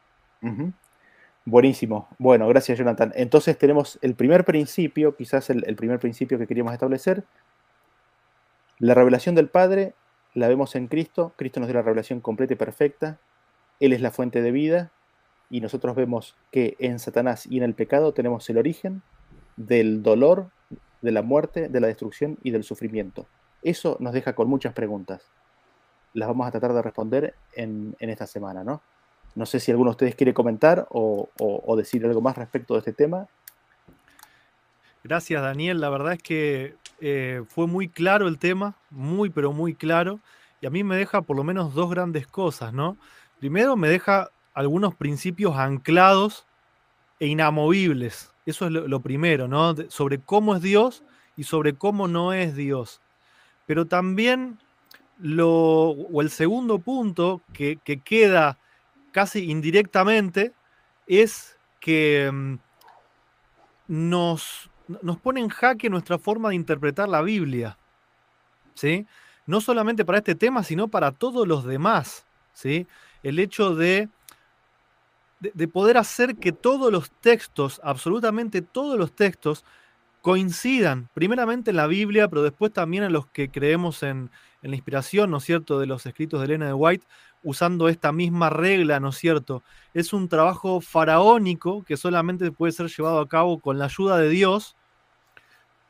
Buenísimo. 1.44 2.08
Bueno, 2.18 2.46
gracias 2.48 2.78
Jonathan. 2.78 3.12
Entonces 3.16 3.58
tenemos 3.58 3.98
el 4.00 4.14
primer 4.14 4.44
principio, 4.44 5.16
quizás 5.16 5.50
el 5.50 5.76
primer 5.76 5.98
principio 5.98 6.38
que 6.38 6.46
queríamos 6.46 6.72
establecer, 6.72 7.24
la 8.82 8.94
revelación 8.94 9.36
del 9.36 9.48
Padre 9.48 9.94
la 10.34 10.48
vemos 10.48 10.74
en 10.74 10.88
Cristo, 10.88 11.32
Cristo 11.36 11.60
nos 11.60 11.68
dio 11.68 11.74
la 11.74 11.82
revelación 11.82 12.20
completa 12.20 12.54
y 12.54 12.56
perfecta, 12.56 13.18
Él 13.78 13.92
es 13.92 14.00
la 14.00 14.10
fuente 14.10 14.42
de 14.42 14.50
vida, 14.50 14.90
y 15.52 15.60
nosotros 15.60 15.94
vemos 15.94 16.34
que 16.50 16.76
en 16.78 16.98
Satanás 16.98 17.46
y 17.46 17.58
en 17.58 17.62
el 17.62 17.74
pecado 17.74 18.12
tenemos 18.14 18.48
el 18.48 18.56
origen 18.56 19.02
del 19.56 20.02
dolor, 20.02 20.48
de 21.02 21.12
la 21.12 21.20
muerte, 21.20 21.68
de 21.68 21.78
la 21.78 21.88
destrucción 21.88 22.38
y 22.42 22.52
del 22.52 22.64
sufrimiento. 22.64 23.26
Eso 23.62 23.98
nos 24.00 24.14
deja 24.14 24.32
con 24.32 24.48
muchas 24.48 24.72
preguntas. 24.72 25.20
Las 26.14 26.26
vamos 26.26 26.46
a 26.46 26.50
tratar 26.52 26.72
de 26.72 26.80
responder 26.80 27.34
en, 27.52 27.94
esta 28.00 28.26
semana, 28.26 28.64
¿no? 28.64 28.80
No 29.34 29.44
sé 29.44 29.60
si 29.60 29.70
alguno 29.70 29.90
de 29.90 29.96
ustedes 29.96 30.14
quiere 30.14 30.32
comentar 30.32 30.86
o, 30.88 31.28
decir 31.76 32.02
algo 32.06 32.22
más 32.22 32.38
respecto 32.38 32.72
de 32.72 32.78
este 32.78 32.94
tema. 32.94 33.26
Gracias, 35.04 35.42
Daniel. 35.42 35.82
La 35.82 35.90
verdad 35.90 36.14
es 36.14 36.22
que 36.22 36.76
eh, 37.02 37.42
fue 37.46 37.66
muy 37.66 37.90
claro 37.90 38.26
el 38.26 38.38
tema, 38.38 38.74
muy, 38.88 39.28
pero 39.28 39.52
muy 39.52 39.74
claro. 39.74 40.18
Y 40.62 40.66
a 40.66 40.70
mí 40.70 40.82
me 40.82 40.96
deja 40.96 41.20
por 41.20 41.36
lo 41.36 41.44
menos 41.44 41.74
dos 41.74 41.90
grandes 41.90 42.26
cosas, 42.26 42.72
¿no? 42.72 42.96
Primero, 43.38 43.76
me 43.76 43.90
deja 43.90 44.30
algunos 44.54 44.94
principios 44.94 45.56
anclados 45.56 46.46
e 47.20 47.26
inamovibles. 47.26 48.32
Eso 48.44 48.66
es 48.66 48.72
lo, 48.72 49.00
primero, 49.00 49.48
¿no? 49.48 49.74
sobre 49.88 50.18
cómo 50.18 50.56
es 50.56 50.62
Dios 50.62 51.04
y 51.36 51.44
sobre 51.44 51.74
cómo 51.74 52.08
no 52.08 52.32
es 52.32 52.56
Dios. 52.56 53.00
Pero 53.66 53.86
también 53.86 54.58
lo, 55.18 55.90
o 55.90 56.20
el 56.20 56.30
segundo 56.30 56.80
punto 56.80 57.40
que, 57.52 57.78
que 57.84 58.00
queda 58.00 58.58
casi 59.12 59.50
indirectamente 59.50 60.52
es 61.06 61.56
que 61.78 62.30
mm, 62.32 62.56
nos, 63.86 64.70
nos 65.02 65.18
pone 65.18 65.40
en 65.40 65.48
jaque 65.48 65.90
nuestra 65.90 66.18
forma 66.18 66.48
de 66.48 66.56
interpretar 66.56 67.08
la 67.08 67.22
Biblia. 67.22 67.78
¿sí? 68.74 69.06
No 69.46 69.60
solamente 69.60 70.04
para 70.04 70.18
este 70.18 70.34
tema, 70.34 70.64
sino 70.64 70.88
para 70.88 71.12
todos 71.12 71.46
los 71.46 71.64
demás. 71.64 72.26
¿sí? 72.52 72.86
El 73.22 73.38
hecho 73.38 73.74
de, 73.74 74.08
de, 75.42 75.68
poder 75.68 75.96
hacer 75.96 76.36
que 76.36 76.52
todos 76.52 76.92
los 76.92 77.10
textos, 77.10 77.80
absolutamente 77.82 78.62
todos 78.62 78.98
los 78.98 79.12
textos, 79.12 79.64
coincidan, 80.20 81.08
primeramente 81.14 81.70
en 81.70 81.76
la 81.76 81.88
Biblia, 81.88 82.28
pero 82.28 82.42
después 82.44 82.72
también 82.72 83.02
en 83.02 83.12
los 83.12 83.26
que 83.26 83.50
creemos 83.50 84.04
en, 84.04 84.30
en 84.62 84.70
la 84.70 84.76
inspiración, 84.76 85.30
¿no 85.30 85.38
es 85.38 85.44
cierto?, 85.44 85.80
de 85.80 85.86
los 85.86 86.06
escritos 86.06 86.40
de 86.40 86.46
Elena 86.46 86.66
de 86.66 86.74
White, 86.74 87.06
usando 87.42 87.88
esta 87.88 88.12
misma 88.12 88.50
regla, 88.50 89.00
¿no 89.00 89.08
es 89.08 89.16
cierto? 89.16 89.64
Es 89.94 90.12
un 90.12 90.28
trabajo 90.28 90.80
faraónico 90.80 91.82
que 91.82 91.96
solamente 91.96 92.52
puede 92.52 92.72
ser 92.72 92.86
llevado 92.86 93.18
a 93.18 93.28
cabo 93.28 93.58
con 93.58 93.78
la 93.78 93.86
ayuda 93.86 94.18
de 94.18 94.28
Dios, 94.28 94.76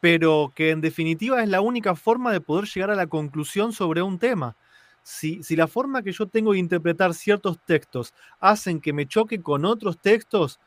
pero 0.01 0.51
que 0.55 0.71
en 0.71 0.81
definitiva 0.81 1.43
es 1.43 1.49
la 1.49 1.61
única 1.61 1.95
forma 1.95 2.33
de 2.33 2.41
poder 2.41 2.65
llegar 2.67 2.91
a 2.91 2.97
la 2.97 3.07
conclusión 3.07 3.73
sobre 3.75 4.01
un 4.01 4.19
tema. 4.19 4.57
Si, 5.03 5.43
si 5.43 5.57
la 5.57 5.67
forma 5.67 6.03
que 6.03 6.13
yo 6.13 6.27
tengo 6.27 6.53
de 6.53 6.59
interpretar 6.59 7.15
ciertos 7.15 7.59
textos 7.65 8.15
hacen 8.41 8.81
que 8.81 8.93
me 8.93 9.07
choque 9.07 9.43
con 9.43 9.65
otros 9.65 9.99
textos, 9.99 10.61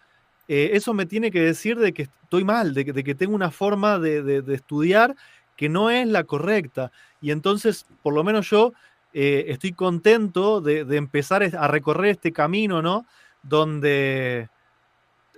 eh, 0.47 0.71
eso 0.73 0.93
me 0.93 1.05
tiene 1.05 1.31
que 1.31 1.41
decir 1.41 1.77
de 1.77 1.93
que 1.93 2.03
estoy 2.03 2.43
mal, 2.43 2.73
de 2.73 2.85
que, 2.85 3.15
tengo 3.15 3.33
una 3.35 3.51
forma 3.51 3.97
de, 3.99 4.43
estudiar 4.53 5.15
que 5.55 5.69
no 5.69 5.89
es 5.89 6.07
la 6.07 6.23
correcta. 6.23 6.91
Y 7.21 7.31
entonces, 7.31 7.85
por 8.03 8.13
lo 8.13 8.23
menos 8.23 8.49
yo 8.49 8.73
eh, 9.13 9.45
estoy 9.47 9.71
contento 9.73 10.61
de, 10.61 10.81
empezar 10.95 11.43
a 11.43 11.67
recorrer 11.67 12.11
este 12.11 12.31
camino, 12.31 12.81
¿no? 12.81 13.05
Donde 13.41 14.49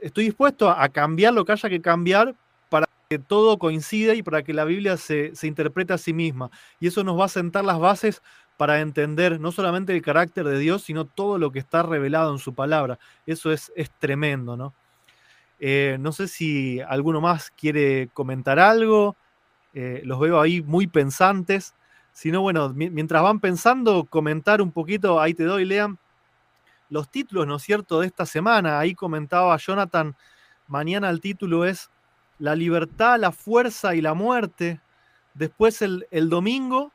estoy 0.02 0.26
dispuesto 0.26 0.70
a 0.70 0.90
cambiar 0.90 1.34
lo 1.34 1.46
que 1.46 1.54
haya 1.54 1.70
que 1.70 1.82
cambiar 1.82 2.36
para 2.70 2.88
que 3.10 3.20
todo 3.20 3.58
coincida 3.58 4.14
y 4.14 4.24
para 4.24 4.44
que 4.44 4.54
la 4.54 4.66
Biblia 4.66 4.98
se, 4.98 5.36
se 5.36 5.48
interprete 5.48 5.94
a 5.94 5.98
sí 5.98 6.14
misma. 6.14 6.52
Y 6.80 6.88
eso 6.88 7.04
nos 7.04 7.20
va 7.20 7.26
a 7.26 7.30
sentar 7.30 7.64
las 7.64 7.80
bases 7.80 8.22
para 8.58 8.82
entender 8.82 9.40
no 9.40 9.52
solamente 9.52 9.96
el 9.96 10.02
carácter 10.02 10.46
de 10.46 10.58
Dios, 10.58 10.84
sino 10.84 11.06
todo 11.06 11.38
lo 11.38 11.52
que 11.52 11.60
está 11.60 11.84
revelado 11.84 12.34
en 12.34 12.40
su 12.40 12.54
palabra. 12.54 12.98
Eso 13.26 13.52
es, 13.52 13.72
es 13.76 13.92
tremendo, 13.92 14.58
¿no? 14.58 14.74
Eh, 15.60 15.98
no 16.00 16.12
sé 16.12 16.28
si 16.28 16.82
alguno 16.82 17.22
más 17.22 17.52
quiere 17.52 18.10
comentar 18.14 18.60
algo. 18.60 19.16
Eh, 19.74 20.02
los 20.04 20.20
veo 20.20 20.42
ahí 20.42 20.62
muy 20.62 20.88
pensantes. 20.88 21.76
Si 22.12 22.32
no, 22.32 22.42
bueno, 22.42 22.74
mientras 22.74 23.22
van 23.22 23.40
pensando, 23.40 24.04
comentar 24.06 24.60
un 24.60 24.72
poquito, 24.72 25.22
ahí 25.22 25.36
te 25.36 25.44
doy, 25.44 25.66
Lean, 25.66 26.00
los 26.90 27.10
títulos, 27.10 27.46
¿no 27.46 27.58
es 27.58 27.62
cierto?, 27.64 28.00
de 28.00 28.08
esta 28.08 28.26
semana. 28.26 28.80
Ahí 28.80 28.96
comentaba 28.96 29.56
Jonathan, 29.58 30.16
mañana 30.68 31.12
el 31.12 31.22
título 31.22 31.64
es 31.64 31.92
La 32.40 32.56
libertad, 32.56 33.20
la 33.20 33.32
fuerza 33.32 33.94
y 33.94 34.02
la 34.02 34.16
muerte. 34.16 34.82
Después 35.36 35.84
el, 35.84 36.08
el 36.10 36.28
domingo, 36.30 36.92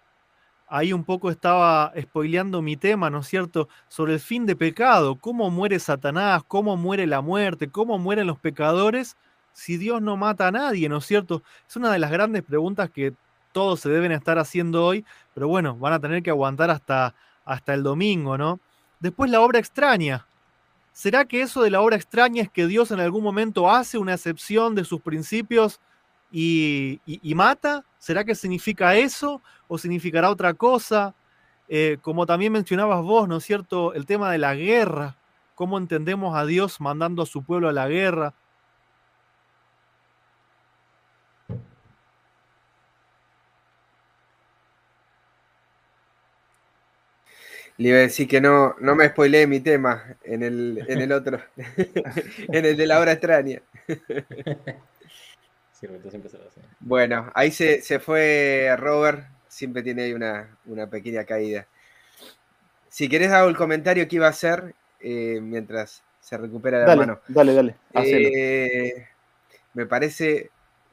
ahí 0.73 0.95
un 0.95 1.05
poco 1.05 1.31
estaba 1.31 1.93
spoileando 2.01 2.63
mi 2.63 2.79
tema, 2.79 3.11
¿no 3.11 3.19
es 3.19 3.27
cierto?, 3.27 3.69
sobre 3.89 4.15
el 4.15 4.21
fin 4.21 4.47
de 4.47 4.57
pecado, 4.57 5.17
cómo 5.17 5.51
muere 5.51 5.79
Satanás, 5.79 6.43
cómo 6.49 6.79
muere 6.79 7.07
la 7.07 7.21
muerte, 7.21 7.69
cómo 7.69 7.99
mueren 7.99 8.27
los 8.27 8.39
pecadores 8.39 9.17
si 9.53 9.77
Dios 9.77 10.01
no 10.01 10.17
mata 10.17 10.49
a 10.49 10.51
nadie, 10.51 10.89
¿no 10.89 10.97
es 10.97 11.05
cierto? 11.05 11.43
Es 11.69 11.77
una 11.77 11.93
de 11.93 11.99
las 11.99 12.11
grandes 12.11 12.43
preguntas 12.43 12.89
que 12.89 13.13
todos 13.53 13.81
se 13.81 13.91
deben 13.91 14.13
estar 14.13 14.39
haciendo 14.39 14.87
hoy, 14.87 15.05
pero 15.35 15.47
bueno, 15.47 15.77
van 15.77 15.93
a 15.93 16.01
tener 16.01 16.23
que 16.23 16.31
aguantar 16.31 16.71
hasta, 16.71 17.15
hasta 17.45 17.75
el 17.75 17.83
domingo, 17.83 18.39
¿no? 18.39 18.59
Después 18.99 19.31
la 19.31 19.43
obra 19.43 19.59
extraña. 19.59 20.27
¿Será 20.95 21.27
que 21.27 21.43
eso 21.43 21.63
de 21.63 21.71
la 21.71 21.83
obra 21.83 21.97
extraña 21.97 22.43
es 22.43 22.51
que 22.51 22.67
Dios 22.67 22.91
en 22.93 23.01
algún 23.01 23.23
momento 23.23 23.71
hace 23.71 23.99
una 23.99 24.15
excepción 24.15 24.75
de 24.75 24.85
sus 24.85 25.03
principios 25.03 25.81
y, 26.31 26.99
mata? 27.35 27.85
¿Será 28.03 28.25
que 28.25 28.35
significa 28.35 28.97
eso 28.97 29.41
o 29.69 29.79
significará 29.79 30.29
otra 30.29 30.55
cosa? 30.55 31.15
Eh, 31.69 31.99
como 32.03 32.27
también 32.27 32.53
mencionabas 32.53 33.01
vos, 33.01 33.29
¿no 33.29 33.37
es 33.37 33.45
cierto? 33.45 33.95
El 33.95 34.07
tema 34.07 34.33
de 34.33 34.39
la 34.39 34.57
guerra, 34.57 35.17
cómo 35.55 35.79
entendemos 35.79 36.37
a 36.37 36.45
Dios 36.45 36.81
mandando 36.81 37.23
a 37.23 37.27
su 37.27 37.45
pueblo 37.45 37.69
a 37.69 37.73
la 37.73 37.87
guerra. 37.87 38.35
Le 47.77 47.91
iba 47.91 47.99
a 47.99 48.01
decir 48.01 48.27
que 48.27 48.41
no, 48.41 48.75
no 48.81 48.97
me 48.97 49.11
spoileé 49.11 49.47
mi 49.47 49.61
tema 49.61 50.17
en 50.25 50.43
el, 50.43 50.85
en 50.89 51.03
el 51.03 51.13
otro, 51.13 51.41
en 51.57 52.65
el 52.65 52.77
de 52.77 52.87
la 52.89 52.99
hora 52.99 53.13
extraña. 53.13 53.63
Bueno, 56.81 57.31
ahí 57.35 57.51
se, 57.51 57.81
fue 57.99 58.75
Robert, 58.79 59.27
siempre 59.49 59.83
tiene 59.83 60.05
ahí 60.05 60.13
una, 60.13 60.87
pequeña 60.91 61.25
caída. 61.25 61.67
Si 62.89 63.09
querés 63.09 63.31
hago 63.33 63.49
el 63.49 63.57
comentario 63.57 64.07
que 64.07 64.17
iba 64.17 64.27
a 64.27 64.31
hacer 64.31 64.75
eh, 65.01 65.41
mientras 65.43 66.03
se 66.21 66.37
recupera 66.37 66.87
la 66.87 66.97
mano. 66.97 67.21
Dale, 67.27 67.55
dale. 67.55 67.77
Eh, 67.95 69.07
me 69.75 69.87
parece, 69.87 70.51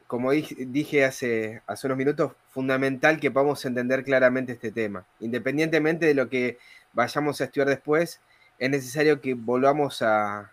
como 0.07 0.31
dije 0.31 1.05
hace, 1.05 1.61
hace 1.67 1.87
unos 1.87 1.97
minutos, 1.97 2.31
fundamental 2.49 3.19
que 3.19 3.31
podamos 3.31 3.63
entender 3.65 4.03
claramente 4.03 4.53
este 4.53 4.71
tema. 4.71 5.05
Independientemente 5.19 6.05
de 6.05 6.13
lo 6.13 6.29
que 6.29 6.57
vayamos 6.93 7.41
a 7.41 7.43
estudiar 7.43 7.67
después, 7.67 8.21
es 8.57 8.69
necesario 8.69 9.21
que 9.21 9.33
volvamos 9.33 10.01
a, 10.01 10.51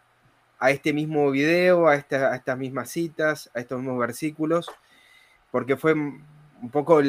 este 0.60 0.92
mismo 0.92 1.30
video, 1.30 1.88
a, 1.88 1.96
estas 1.96 2.58
mismas 2.58 2.90
citas, 2.90 3.50
a 3.54 3.60
estos 3.60 3.78
mismos 3.78 3.98
versículos, 3.98 4.70
porque 5.50 5.76
fue 5.76 5.92
un 5.92 6.70
poco, 6.72 7.00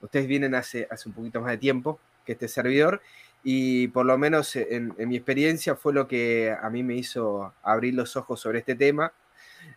ustedes 0.00 0.26
vienen 0.26 0.54
hace, 0.54 0.88
hace 0.90 1.08
un 1.08 1.14
poquito 1.14 1.40
más 1.40 1.50
de 1.50 1.58
tiempo 1.58 2.00
que 2.24 2.32
este 2.32 2.48
servidor, 2.48 3.02
y 3.44 3.88
por 3.88 4.06
lo 4.06 4.16
menos 4.18 4.54
en, 4.56 4.94
mi 4.96 5.16
experiencia 5.16 5.74
fue 5.74 5.92
lo 5.92 6.06
que 6.06 6.54
a 6.60 6.70
mí 6.70 6.82
me 6.82 6.94
hizo 6.94 7.52
abrir 7.62 7.94
los 7.94 8.16
ojos 8.16 8.40
sobre 8.40 8.60
este 8.60 8.76
tema. 8.76 9.12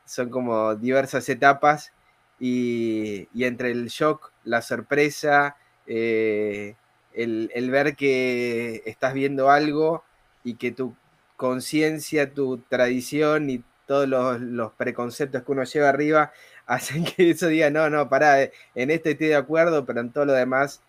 Son 0.05 0.29
como 0.29 0.75
diversas 0.75 1.27
etapas 1.29 1.91
y, 2.39 3.27
entre 3.43 3.71
el 3.71 3.87
shock, 3.87 4.31
la 4.43 4.61
sorpresa, 4.61 5.57
eh, 5.87 6.75
el, 7.13 7.71
ver 7.71 7.95
que 7.95 8.83
estás 8.85 9.13
viendo 9.13 9.49
algo 9.49 10.03
y 10.43 10.55
que 10.55 10.71
tu 10.71 10.95
conciencia, 11.35 12.33
tu 12.33 12.57
tradición 12.59 13.49
y 13.49 13.63
todos 13.87 14.07
los, 14.39 14.73
preconceptos 14.73 15.43
que 15.43 15.51
uno 15.51 15.63
lleva 15.63 15.89
arriba 15.89 16.31
hacen 16.65 17.05
que 17.05 17.31
eso 17.31 17.47
diga, 17.47 17.69
no, 17.69 17.89
no, 17.89 18.09
pará, 18.09 18.41
eh, 18.41 18.51
en 18.73 18.89
este 18.91 19.11
estoy 19.11 19.27
de 19.27 19.35
acuerdo, 19.35 19.85
pero 19.85 20.01
en 20.01 20.11
todo 20.11 20.25
lo 20.25 20.33
demás 20.33 20.81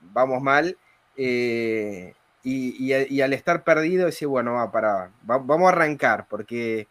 vamos 0.00 0.42
mal. 0.42 0.76
Eh, 1.16 2.14
y, 2.42 3.20
al 3.20 3.32
estar 3.34 3.64
perdido, 3.64 4.06
decir, 4.06 4.28
bueno, 4.28 4.54
va, 4.54 4.72
para, 4.72 5.10
vamos 5.22 5.66
a 5.66 5.72
arrancar, 5.72 6.26
porque 6.28 6.88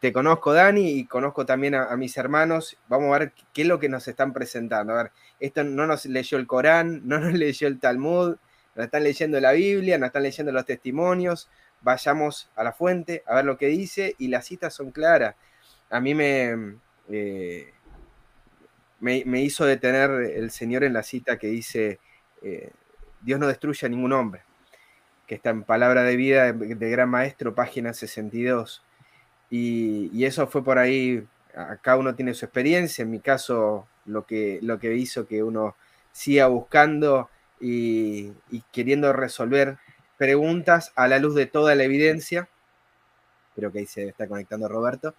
te 0.00 0.12
conozco, 0.12 0.52
Dani, 0.52 0.92
y 0.92 1.06
conozco 1.06 1.44
también 1.46 1.74
a, 1.74 1.94
mis 1.96 2.16
hermanos. 2.16 2.76
Vamos 2.88 3.14
a 3.14 3.18
ver 3.18 3.32
qué 3.52 3.62
es 3.62 3.68
lo 3.68 3.78
que 3.78 3.88
nos 3.88 4.08
están 4.08 4.32
presentando. 4.32 4.94
A 4.94 5.02
ver, 5.04 5.12
esto 5.40 5.62
no 5.64 5.86
nos 5.86 6.06
leyó 6.06 6.38
el 6.38 6.46
Corán, 6.46 7.02
no 7.06 7.18
nos 7.18 7.34
leyó 7.34 7.68
el 7.68 7.78
Talmud, 7.78 8.36
nos 8.74 8.84
están 8.84 9.04
leyendo 9.04 9.40
la 9.40 9.52
Biblia, 9.52 9.98
nos 9.98 10.08
están 10.08 10.22
leyendo 10.22 10.52
los 10.52 10.64
testimonios. 10.64 11.48
Vayamos 11.86 12.50
a 12.56 12.64
la 12.64 12.72
fuente 12.72 13.22
a 13.28 13.36
ver 13.36 13.44
lo 13.44 13.56
que 13.56 13.68
dice 13.68 14.16
y 14.18 14.26
las 14.26 14.44
citas 14.44 14.74
son 14.74 14.90
claras. 14.90 15.36
A 15.88 16.00
mí 16.00 16.16
me, 16.16 16.78
eh, 17.08 17.72
me, 18.98 19.40
hizo 19.40 19.64
detener 19.64 20.10
el 20.10 20.50
Señor 20.50 20.82
en 20.82 20.92
la 20.92 21.04
cita 21.04 21.38
que 21.38 21.46
dice, 21.46 22.00
eh, 22.42 22.72
Dios 23.20 23.38
no 23.38 23.46
destruye 23.46 23.86
a 23.86 23.88
ningún 23.88 24.12
hombre, 24.12 24.42
que 25.28 25.36
está 25.36 25.50
en 25.50 25.62
Palabra 25.62 26.02
de 26.02 26.16
Vida 26.16 26.52
de 26.52 26.90
Gran 26.90 27.08
Maestro, 27.08 27.54
página 27.54 27.92
62. 27.92 28.82
Y, 29.48 30.24
eso 30.24 30.48
fue 30.48 30.64
por 30.64 30.78
ahí, 30.78 31.24
cada 31.82 31.98
uno 31.98 32.16
tiene 32.16 32.34
su 32.34 32.46
experiencia, 32.46 33.02
en 33.02 33.12
mi 33.12 33.20
caso 33.20 33.86
lo 34.06 34.26
que, 34.26 34.58
lo 34.60 34.80
que 34.80 34.92
hizo 34.96 35.28
que 35.28 35.44
uno 35.44 35.76
siga 36.10 36.48
buscando 36.48 37.30
y, 37.60 38.32
queriendo 38.72 39.12
resolver 39.12 39.78
preguntas 40.16 40.92
a 40.96 41.08
la 41.08 41.18
luz 41.18 41.34
de 41.34 41.46
toda 41.46 41.74
la 41.74 41.84
evidencia. 41.84 42.48
Creo 43.54 43.72
que 43.72 43.80
ahí 43.80 43.86
se 43.86 44.08
está 44.08 44.26
conectando 44.26 44.68
Roberto. 44.68 45.14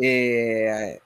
Eh, 0.00 1.00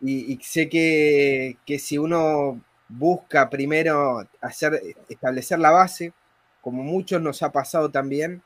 y, 0.00 0.38
sé 0.42 0.68
que, 0.68 1.56
que, 1.64 1.78
si 1.78 1.98
uno 1.98 2.60
busca 2.88 3.48
primero 3.48 4.26
hacer, 4.40 4.80
establecer 5.08 5.58
la 5.58 5.70
base, 5.70 6.12
como 6.60 6.82
muchos 6.82 7.20
nos 7.22 7.42
ha 7.42 7.50
pasado 7.50 7.90
también, 7.90 8.42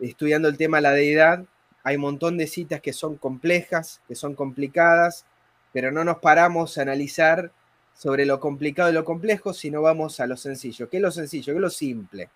estudiando 0.00 0.48
el 0.48 0.56
tema 0.56 0.78
de 0.78 0.82
la 0.82 0.92
deidad, 0.92 1.44
hay 1.84 1.96
un 1.96 2.02
montón 2.02 2.38
de 2.38 2.46
citas 2.46 2.80
que 2.80 2.92
son 2.92 3.16
complejas, 3.16 4.00
que 4.08 4.14
son 4.14 4.34
complicadas, 4.34 5.26
pero 5.72 5.90
no 5.90 6.04
nos 6.04 6.18
paramos 6.18 6.78
a 6.78 6.82
analizar 6.82 7.52
sobre 7.94 8.24
lo 8.24 8.40
complicado 8.40 8.90
y 8.90 8.94
lo 8.94 9.04
complejo, 9.04 9.52
sino 9.52 9.82
vamos 9.82 10.20
a 10.20 10.26
lo 10.26 10.36
sencillo. 10.36 10.88
¿Qué 10.88 10.96
es 10.98 11.02
lo 11.02 11.10
sencillo? 11.10 11.52
¿Qué 11.52 11.58
es 11.58 11.62
lo 11.62 11.70
simple? 11.70 12.30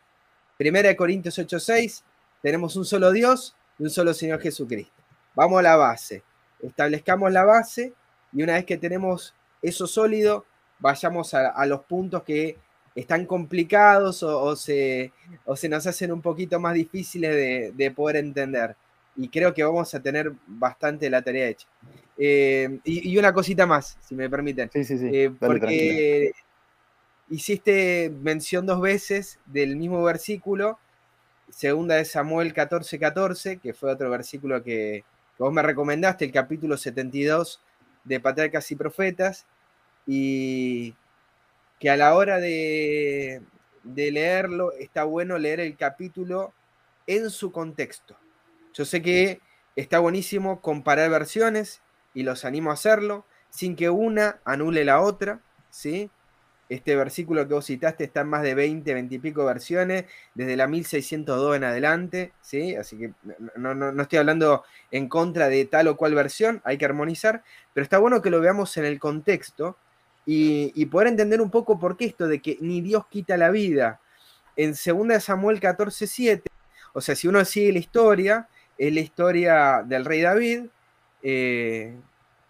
Primera 0.56 0.88
de 0.88 0.96
Corintios 0.96 1.38
8:6, 1.38 2.02
tenemos 2.42 2.76
un 2.76 2.84
solo 2.84 3.12
Dios 3.12 3.54
y 3.78 3.84
un 3.84 3.90
solo 3.90 4.14
Señor 4.14 4.40
Jesucristo. 4.40 5.02
Vamos 5.34 5.58
a 5.58 5.62
la 5.62 5.76
base, 5.76 6.22
establezcamos 6.62 7.30
la 7.32 7.44
base 7.44 7.92
y 8.32 8.42
una 8.42 8.54
vez 8.54 8.64
que 8.64 8.76
tenemos 8.76 9.34
eso 9.62 9.86
sólido, 9.86 10.46
vayamos 10.78 11.34
a, 11.34 11.64
los 11.66 11.84
puntos 11.84 12.22
que 12.22 12.58
están 12.94 13.26
complicados 13.26 14.22
o, 14.22 14.56
se, 14.56 15.12
se, 15.54 15.68
nos 15.68 15.86
hacen 15.86 16.12
un 16.12 16.22
poquito 16.22 16.58
más 16.60 16.74
difíciles 16.74 17.76
de 17.76 17.90
poder 17.90 18.16
entender 18.16 18.76
y 19.16 19.28
creo 19.28 19.54
que 19.54 19.64
vamos 19.64 19.94
a 19.94 20.00
tener 20.00 20.32
bastante 20.46 21.08
la 21.08 21.22
tarea 21.22 21.48
hecha. 21.48 21.66
Eh, 22.18 22.78
y, 22.84 23.16
una 23.16 23.32
cosita 23.32 23.66
más, 23.66 23.98
si 24.00 24.14
me 24.14 24.28
permiten. 24.28 24.70
Sí, 24.72 24.84
sí, 24.84 24.98
sí. 24.98 25.08
Eh, 25.12 25.30
porque 25.38 26.32
hiciste 27.28 28.10
mención 28.10 28.66
dos 28.66 28.80
veces 28.80 29.38
del 29.46 29.76
mismo 29.76 30.02
versículo, 30.02 30.78
segunda 31.50 31.96
de 31.96 32.04
Samuel 32.04 32.52
14, 32.52 32.98
14, 32.98 33.58
que 33.58 33.74
fue 33.74 33.92
otro 33.92 34.10
versículo 34.10 34.62
que, 34.62 35.04
vos 35.38 35.52
me 35.52 35.62
recomendaste, 35.62 36.24
el 36.24 36.32
capítulo 36.32 36.76
72 36.76 37.60
de 38.04 38.20
Patriarcas 38.20 38.70
y 38.70 38.76
Profetas, 38.76 39.46
y 40.06 40.94
que 41.80 41.90
a 41.90 41.96
la 41.96 42.14
hora 42.14 42.38
de, 42.38 43.42
de 43.82 44.10
leerlo 44.10 44.72
está 44.72 45.04
bueno 45.04 45.38
leer 45.38 45.60
el 45.60 45.76
capítulo 45.76 46.54
en 47.06 47.30
su 47.30 47.52
contexto 47.52 48.16
yo 48.76 48.84
sé 48.84 49.00
que 49.00 49.40
está 49.74 50.00
buenísimo 50.00 50.60
comparar 50.60 51.08
versiones 51.08 51.80
y 52.12 52.24
los 52.24 52.44
animo 52.44 52.70
a 52.70 52.74
hacerlo 52.74 53.24
sin 53.48 53.74
que 53.74 53.88
una 53.88 54.38
anule 54.44 54.84
la 54.84 55.00
otra, 55.00 55.40
¿sí? 55.70 56.10
Este 56.68 56.96
versículo 56.96 57.46
que 57.46 57.54
vos 57.54 57.66
citaste 57.66 58.04
está 58.04 58.22
en 58.22 58.28
más 58.28 58.42
de 58.42 58.54
20, 58.54 58.92
20 58.92 59.14
y 59.14 59.18
pico 59.18 59.44
versiones, 59.44 60.04
desde 60.34 60.56
la 60.56 60.66
1602 60.66 61.56
en 61.56 61.64
adelante, 61.64 62.32
¿sí? 62.40 62.74
Así 62.74 62.98
que 62.98 63.12
no, 63.56 63.74
no, 63.74 64.02
estoy 64.02 64.18
hablando 64.18 64.64
en 64.90 65.08
contra 65.08 65.48
de 65.48 65.64
tal 65.64 65.88
o 65.88 65.96
cual 65.96 66.14
versión, 66.14 66.60
hay 66.64 66.76
que 66.76 66.84
armonizar, 66.84 67.44
pero 67.72 67.84
está 67.84 67.98
bueno 67.98 68.20
que 68.20 68.30
lo 68.30 68.40
veamos 68.40 68.76
en 68.76 68.84
el 68.84 68.98
contexto, 68.98 69.76
y, 70.26 70.86
poder 70.86 71.08
entender 71.08 71.40
un 71.40 71.50
poco 71.50 71.78
por 71.78 71.96
qué 71.96 72.06
esto 72.06 72.26
de 72.26 72.42
que 72.42 72.58
ni 72.60 72.80
Dios 72.80 73.06
quita 73.08 73.36
la 73.36 73.50
vida. 73.50 74.00
En 74.56 74.72
2 74.72 75.22
Samuel 75.22 75.60
14, 75.60 76.06
7, 76.06 76.50
o 76.94 77.00
sea, 77.00 77.14
si 77.14 77.28
uno 77.28 77.44
sigue 77.44 77.72
la 77.72 77.78
historia, 77.78 78.48
es 78.76 78.92
la 78.92 79.00
historia 79.00 79.84
del 79.86 80.04
rey 80.04 80.22
David 80.22 80.66
eh, 81.22 81.94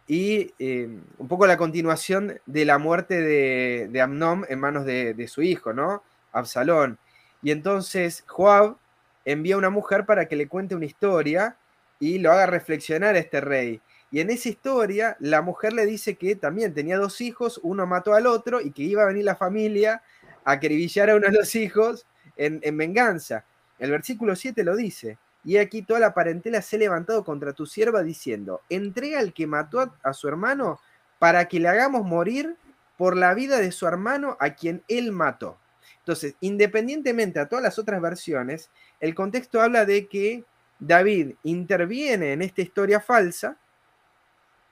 y 0.09 0.53
eh, 0.59 0.89
un 1.19 1.29
poco 1.29 1.47
la 1.47 1.57
continuación 1.57 2.41
de 2.47 2.65
la 2.65 2.79
muerte 2.79 3.21
de, 3.21 3.89
de 3.91 4.01
Amnón 4.01 4.47
en 4.49 4.61
manos 4.61 4.85
de, 4.85 5.29
su 5.29 5.43
hijo, 5.43 5.73
¿no? 5.73 6.03
Absalón. 6.33 6.99
Y 7.43 7.51
entonces 7.51 8.25
Joab 8.27 8.77
envía 9.25 9.57
a 9.57 9.59
una 9.59 9.71
mujer 9.71 10.07
para 10.07 10.27
que 10.27 10.37
le 10.37 10.49
cuente 10.49 10.75
una 10.75 10.87
historia 10.87 11.57
y 11.99 12.19
lo 12.19 12.31
haga 12.31 12.47
reflexionar 12.47 13.15
a 13.17 13.19
este 13.19 13.41
rey. 13.41 13.81
Y 14.11 14.21
en 14.21 14.31
esa 14.31 14.49
historia, 14.49 15.17
la 15.19 15.43
mujer 15.43 15.73
le 15.73 15.85
dice 15.85 16.15
que 16.15 16.37
también 16.37 16.73
tenía 16.73 16.97
dos 16.97 17.21
hijos, 17.21 17.59
uno 17.63 17.87
mató 17.87 18.15
al 18.15 18.27
otro 18.27 18.61
y 18.61 18.71
que 18.71 18.83
iba 18.83 19.03
a 19.03 19.07
venir 19.07 19.25
la 19.25 19.35
familia 19.35 20.03
a 20.45 20.53
acribillar 20.53 21.11
a 21.11 21.17
uno 21.17 21.27
de 21.27 21.33
los 21.33 21.55
hijos 21.57 22.07
en, 22.37 22.77
venganza. 22.77 23.45
El 23.79 23.91
versículo 23.91 24.37
7 24.37 24.63
lo 24.63 24.77
dice. 24.77 25.19
Y 25.47 25.59
aquí 25.59 25.83
toda 25.83 26.01
la 26.01 26.13
parentela 26.13 26.61
se 26.61 26.75
ha 26.75 26.81
levantado 26.81 27.25
contra 27.25 27.53
tu 27.53 27.67
sierva 27.67 28.03
diciendo, 28.03 28.63
entrega 28.69 29.21
al 29.21 29.33
que 29.33 29.47
mató 29.47 29.95
a, 30.03 30.13
su 30.13 30.27
hermano 30.27 30.81
para 31.21 31.47
que 31.47 31.61
le 31.61 31.69
hagamos 31.69 32.05
morir 32.05 32.57
por 32.99 33.17
la 33.17 33.33
vida 33.33 33.59
de 33.59 33.71
su 33.71 33.87
hermano 33.87 34.37
a 34.41 34.51
quien 34.51 34.83
él 34.89 35.13
mató. 35.13 35.57
Entonces, 36.01 36.35
independientemente 36.41 37.39
a 37.39 37.49
todas 37.49 37.63
las 37.63 37.79
otras 37.79 38.03
versiones, 38.03 38.71
el 38.99 39.15
contexto 39.15 39.63
habla 39.63 39.85
de 39.85 40.09
que 40.09 40.45
David 40.81 41.37
interviene 41.45 42.33
en 42.33 42.43
esta 42.43 42.63
historia 42.63 42.99
falsa 42.99 43.57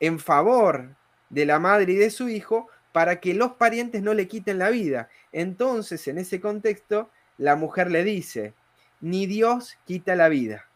en 0.01 0.19
favor 0.19 0.97
de 1.31 1.47
la 1.47 1.61
madre 1.61 1.93
y 1.93 1.97
de 1.97 2.11
su 2.11 2.29
hijo 2.29 2.69
para 2.91 3.21
que 3.21 3.33
los 3.33 3.53
parientes 3.53 4.03
no 4.03 4.13
le 4.13 4.27
quiten 4.27 4.59
la 4.59 4.71
vida. 4.71 5.09
Entonces, 5.31 6.09
en 6.09 6.19
ese 6.19 6.41
contexto, 6.41 7.11
la 7.39 7.55
mujer 7.55 7.93
le 7.93 8.03
dice, 8.03 8.55
ni 9.05 9.27
Dios 9.27 9.77
quita 9.85 10.17
la 10.17 10.31
vida. 10.31 10.67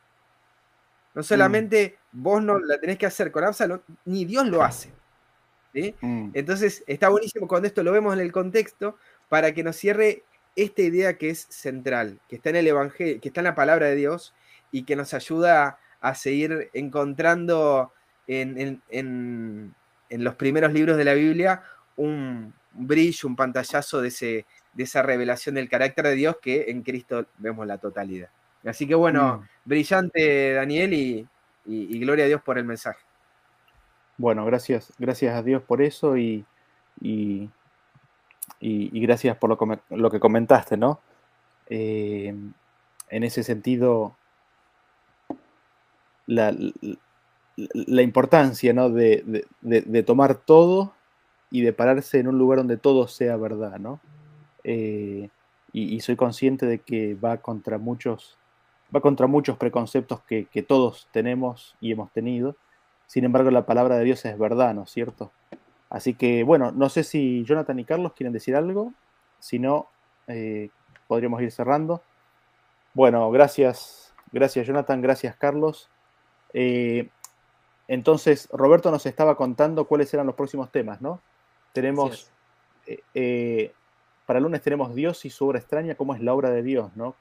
No 1.15 1.23
solamente 1.23 1.97
vos 2.13 2.43
no 2.43 2.59
la 2.59 2.79
tenés 2.79 2.99
que 2.99 3.07
hacer 3.07 3.33
con 3.33 3.43
Absalom, 3.43 3.81
ni 4.05 4.27
Dios 4.27 4.47
lo 4.47 4.63
hace. 4.63 4.93
Mm. 5.73 6.31
Entonces, 6.35 6.85
está 6.87 7.09
buenísimo 7.09 7.49
cuando 7.49 7.67
esto 7.67 7.83
lo 7.83 7.91
vemos 7.91 8.13
en 8.13 8.21
el 8.21 8.31
contexto 8.31 8.97
para 9.31 9.55
que 9.55 9.65
nos 9.65 9.77
cierre 9.77 10.25
esta 10.57 10.83
idea 10.83 11.17
que 11.17 11.31
es 11.31 11.47
central, 11.49 12.21
que 12.29 12.37
está 12.37 12.51
en 12.51 12.57
el 12.57 12.67
Evangelio, 12.67 13.19
que 13.19 13.29
está 13.29 13.41
en 13.41 13.47
la 13.47 13.55
palabra 13.55 13.87
de 13.87 13.97
Dios 13.97 14.35
y 14.71 14.83
que 14.83 14.95
nos 14.95 15.15
ayuda 15.15 15.79
a 16.03 16.15
seguir 16.15 16.69
encontrando 16.75 17.95
en, 18.27 18.83
los 20.11 20.35
primeros 20.35 20.75
libros 20.75 20.99
de 20.99 21.05
la 21.05 21.15
Biblia 21.15 21.63
un 21.97 22.53
brillo, 22.73 23.27
un 23.27 23.37
pantallazo 23.37 24.03
de, 24.03 24.09
ese, 24.09 24.47
de 24.79 24.85
esa 24.85 25.03
revelación 25.03 25.57
del 25.57 25.69
carácter 25.69 26.07
de 26.07 26.15
Dios 26.15 26.37
que 26.41 26.67
en 26.69 26.83
Cristo 26.83 27.27
vemos 27.39 27.67
la 27.67 27.79
totalidad. 27.79 28.29
Así 28.65 28.87
que 28.87 28.95
bueno, 28.95 29.39
mm. 29.39 29.49
brillante 29.65 30.53
Daniel 30.55 30.95
y, 30.95 31.27
gloria 31.99 32.25
a 32.25 32.29
Dios 32.29 32.41
por 32.41 32.57
el 32.57 32.65
mensaje. 32.65 33.01
Bueno, 34.17 34.47
gracias, 34.47 34.93
gracias 34.97 35.35
a 35.35 35.43
Dios 35.43 35.63
por 35.63 35.83
eso 35.83 36.17
y, 36.17 36.47
y, 37.01 37.51
gracias 38.61 39.37
por 39.37 39.51
lo, 39.91 40.11
que 40.11 40.21
comentaste, 40.21 40.77
¿no? 40.77 41.01
Eh, 41.69 42.35
en 43.11 43.25
ese 43.25 43.43
sentido, 43.43 44.17
la, 46.27 46.55
la 47.73 48.03
importancia 48.03 48.73
¿no? 48.73 48.91
de, 48.91 49.45
tomar 50.07 50.37
todo 50.37 50.95
y 51.51 51.63
de 51.63 51.73
pararse 51.73 52.21
en 52.21 52.29
un 52.29 52.39
lugar 52.39 52.59
donde 52.59 52.77
todo 52.77 53.09
sea 53.09 53.37
verdad, 53.37 53.79
¿no? 53.79 54.01
Eh, 54.65 55.29
y, 55.73 56.01
soy 56.01 56.17
consciente 56.17 56.67
de 56.67 56.79
que 56.79 57.15
va 57.15 57.39
contra 57.39 57.79
muchos, 57.79 58.39
va 58.95 59.01
contra 59.01 59.27
muchos 59.27 59.57
preconceptos 59.59 60.23
que, 60.23 60.65
todos 60.67 61.09
tenemos 61.13 61.77
y 61.81 61.93
hemos 61.93 62.11
tenido. 62.13 62.57
Sin 63.07 63.25
embargo, 63.25 63.51
la 63.51 63.67
palabra 63.67 63.97
de 63.97 64.05
Dios 64.05 64.25
es 64.25 64.39
verdad, 64.39 64.75
¿no 64.75 64.85
es 64.85 64.91
cierto? 64.91 65.31
Así 65.91 66.15
que, 66.15 66.43
bueno, 66.43 66.73
no 66.73 66.89
sé 66.89 67.05
si 67.05 67.45
Jonathan 67.45 67.79
y 67.79 67.85
Carlos 67.85 68.13
quieren 68.15 68.33
decir 68.33 68.57
algo. 68.57 68.93
Si 69.39 69.59
no, 69.59 69.89
eh, 70.27 70.71
podríamos 71.07 71.41
ir 71.43 71.53
cerrando. 71.53 72.03
Bueno, 72.95 73.31
gracias, 73.31 74.13
gracias 74.33 74.67
Jonathan, 74.67 75.01
gracias 75.01 75.37
Carlos. 75.37 75.89
Eh, 76.53 77.09
entonces, 77.89 78.49
Roberto 78.53 78.91
nos 78.91 79.07
estaba 79.07 79.37
contando 79.37 79.87
cuáles 79.87 80.13
eran 80.13 80.27
los 80.27 80.35
próximos 80.35 80.71
temas, 80.71 81.01
¿no? 81.01 81.21
Tenemos, 81.73 82.31
eh, 83.15 83.73
para 84.29 84.41
el 84.41 84.43
lunes 84.45 84.61
tenemos 84.61 84.95
Dios 84.95 85.25
y 85.25 85.31
su 85.31 85.47
obra 85.47 85.59
extraña, 85.59 85.95
cómo 85.95 86.15
es 86.15 86.21
la 86.21 86.35
obra 86.35 86.51
de 86.51 86.63
Dios, 86.63 86.95
¿no? 86.97 87.17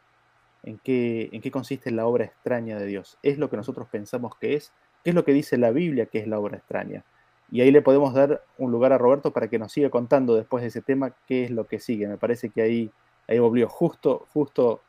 ¿En 0.64 0.78
qué, 0.78 1.30
¿En 1.32 1.40
qué 1.40 1.52
consiste 1.52 1.90
la 1.90 2.06
obra 2.06 2.26
extraña 2.26 2.78
de 2.78 2.86
Dios? 2.86 3.18
¿Es 3.24 3.38
lo 3.38 3.50
que 3.50 3.56
nosotros 3.56 3.88
pensamos 3.90 4.36
que 4.38 4.56
es? 4.56 4.74
¿Qué 5.04 5.12
es 5.12 5.16
lo 5.16 5.24
que 5.24 5.32
dice 5.32 5.58
la 5.58 5.72
Biblia 5.72 6.08
que 6.08 6.20
es 6.20 6.28
la 6.28 6.38
obra 6.38 6.58
extraña? 6.58 7.06
Y 7.50 7.62
ahí 7.62 7.72
le 7.72 7.82
podemos 7.82 8.14
dar 8.14 8.44
un 8.58 8.72
lugar 8.72 8.92
a 8.92 8.98
Roberto 8.98 9.32
para 9.32 9.48
que 9.48 9.58
nos 9.58 9.72
siga 9.72 9.90
contando 9.90 10.36
después 10.36 10.62
de 10.64 10.68
ese 10.68 10.82
tema 10.82 11.14
qué 11.28 11.46
es 11.46 11.52
lo 11.52 11.66
que 11.66 11.80
sigue. 11.80 12.08
Me 12.08 12.18
parece 12.18 12.50
que 12.50 12.62
ahí, 12.62 12.92
ahí 13.30 13.40
volvió 13.40 13.70
justo, 13.70 14.28
justo, 14.34 14.82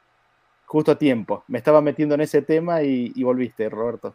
justo 0.67 0.91
a 0.91 0.99
tiempo. 0.99 1.45
Me 1.47 1.59
estaba 1.59 1.81
metiendo 1.81 2.17
en 2.17 2.23
ese 2.23 2.43
tema 2.43 2.83
y 2.83 3.23
volviste, 3.23 3.69
Roberto 3.69 4.15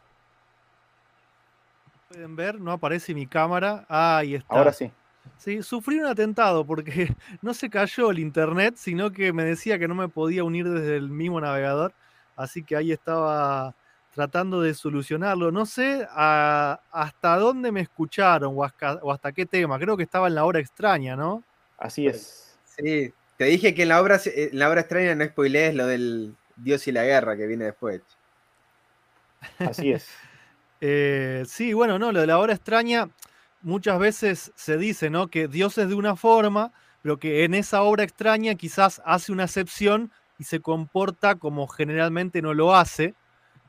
pueden 2.14 2.36
ver, 2.36 2.62
no 2.62 2.72
aparece 2.72 3.14
mi 3.14 3.26
cámara. 3.26 3.86
ahí 3.90 4.36
está. 4.36 4.56
Ahora 4.56 4.72
sí. 4.72 4.92
Sí, 5.38 5.62
sufrí 5.64 6.00
un 6.00 6.06
atentado 6.06 6.66
porque 6.66 7.14
no 7.42 7.54
se 7.54 7.70
cayó 7.70 8.12
el 8.12 8.20
internet, 8.20 8.76
sino 8.78 9.12
que 9.12 9.34
me 9.34 9.44
decía 9.44 9.80
que 9.80 9.88
no 9.88 9.96
me 9.96 10.08
podía 10.08 10.44
unir 10.44 10.70
desde 10.70 10.98
el 10.98 11.10
mismo 11.10 11.42
navegador. 11.42 11.94
Así 12.36 12.64
que 12.64 12.76
ahí 12.76 12.92
estaba 12.92 13.76
tratando 14.14 14.62
de 14.62 14.74
solucionarlo. 14.74 15.52
No 15.52 15.66
sé 15.66 16.08
hasta 16.12 17.38
dónde 17.38 17.72
me 17.72 17.82
escucharon 17.82 18.56
o 18.56 18.64
hasta, 18.64 19.32
qué 19.32 19.46
tema. 19.46 19.80
Creo 19.80 19.98
que 19.98 20.04
estaba 20.04 20.28
en 20.28 20.36
la 20.36 20.46
hora 20.46 20.60
extraña, 20.60 21.16
¿no? 21.16 21.44
Así 21.78 22.08
es. 22.08 22.58
Sí, 22.78 23.14
te 23.38 23.46
dije 23.46 23.74
que 23.74 23.84
en 23.84 23.90
la 23.90 24.02
obra, 24.02 24.20
en 24.26 24.58
la 24.58 24.70
obra 24.70 24.82
extraña 24.82 25.16
no 25.16 25.26
spoilees 25.26 25.76
lo 25.76 25.88
del 25.88 26.36
Dios 26.56 26.88
y 26.88 26.92
la 26.92 27.04
guerra 27.04 27.36
que 27.36 27.48
viene 27.48 27.66
después. 27.66 28.02
Así 29.60 29.92
es. 29.92 30.08
Eh, 30.86 31.46
sí, 31.48 31.72
bueno, 31.72 31.98
no, 31.98 32.12
lo 32.12 32.20
de 32.20 32.28
la 32.28 32.40
hora 32.40 32.52
extraña, 32.52 33.08
muchas 33.64 33.98
veces 33.98 34.52
se 34.56 34.78
dice, 34.78 35.10
¿no? 35.10 35.28
Que 35.28 35.48
Dios 35.48 35.78
es 35.78 35.90
de 35.90 35.96
una 35.96 36.16
forma, 36.16 36.72
pero 37.02 37.18
que 37.18 37.44
en 37.44 37.54
esa 37.54 37.82
obra 37.82 38.04
extraña 38.04 38.56
quizás 38.56 39.02
hace 39.06 39.32
una 39.32 39.46
excepción 39.46 40.12
y 40.38 40.44
se 40.44 40.60
comporta 40.60 41.36
como 41.36 41.68
generalmente 41.68 42.42
no 42.42 42.54
lo 42.54 42.76
hace, 42.76 43.16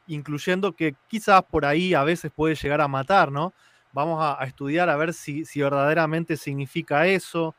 incluyendo 0.07 0.73
que 0.73 0.95
quizás 1.09 1.43
por 1.45 1.65
ahí 1.65 1.95
a 1.95 2.05
veces 2.05 2.31
puede 2.35 2.55
llegar 2.57 2.81
a 2.81 2.89
matar, 2.89 3.33
¿no? 3.33 3.55
Vamos 3.93 4.19
a, 4.21 4.45
estudiar 4.45 4.91
a 4.91 4.97
ver 4.97 5.15
si, 5.15 5.45
si, 5.45 5.63
verdaderamente 5.63 6.37
significa 6.37 7.07
eso. 7.07 7.55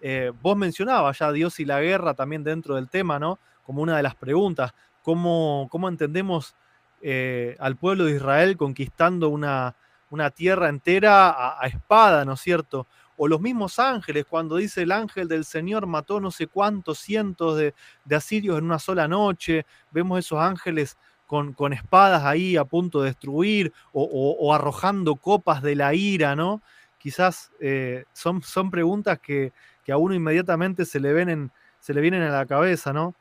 Eh, 0.00 0.32
vos 0.42 0.56
mencionabas 0.56 1.20
ya 1.20 1.30
Dios 1.30 1.60
y 1.60 1.64
la 1.64 1.80
guerra 1.80 2.14
también 2.14 2.42
dentro 2.42 2.74
del 2.74 2.88
tema, 2.90 3.18
¿no? 3.20 3.38
Como 3.62 3.82
una 3.82 3.96
de 3.96 4.02
las 4.02 4.16
preguntas. 4.16 4.74
¿Cómo, 5.02 5.68
cómo 5.70 5.88
entendemos 5.88 6.56
eh, 7.02 7.56
al 7.60 7.76
pueblo 7.76 8.06
de 8.06 8.16
Israel 8.16 8.56
conquistando 8.56 9.28
una, 9.28 9.76
una 10.10 10.30
tierra 10.30 10.68
entera 10.68 11.60
a, 11.60 11.66
espada, 11.66 12.24
¿no 12.24 12.34
es 12.34 12.40
cierto? 12.40 12.86
O 13.16 13.28
los 13.28 13.40
mismos 13.40 13.78
ángeles, 13.78 14.26
cuando 14.26 14.56
dice 14.56 14.82
el 14.82 14.92
ángel 14.92 15.26
del 15.28 15.44
Señor 15.44 15.86
mató 15.86 16.20
no 16.20 16.30
sé 16.30 16.46
cuántos 16.46 16.98
cientos 16.98 17.56
de, 17.56 17.74
asirios 18.14 18.58
en 18.58 18.64
una 18.64 18.78
sola 18.78 19.08
noche, 19.08 19.64
vemos 19.90 20.18
esos 20.18 20.38
ángeles 20.38 20.96
con, 21.26 21.54
con 21.54 21.72
espadas 21.72 22.24
ahí 22.24 22.56
a 22.56 22.64
punto 22.64 23.00
de 23.00 23.08
destruir 23.08 23.72
o, 23.92 24.54
arrojando 24.54 25.16
copas 25.16 25.62
de 25.62 25.74
la 25.74 25.94
ira, 25.94 26.36
¿no? 26.36 26.62
Quizás 26.98 27.50
eh, 27.60 28.04
son, 28.12 28.42
son 28.42 28.70
preguntas 28.70 29.18
que, 29.18 29.52
que, 29.84 29.92
a 29.92 29.96
uno 29.96 30.14
inmediatamente 30.14 30.84
se 30.84 31.00
le, 31.00 31.12
ven 31.12 31.50
se 31.80 31.94
le 31.94 32.00
vienen 32.00 32.22
a 32.22 32.30
la 32.30 32.46
cabeza, 32.46 32.92
¿no? 32.92 33.14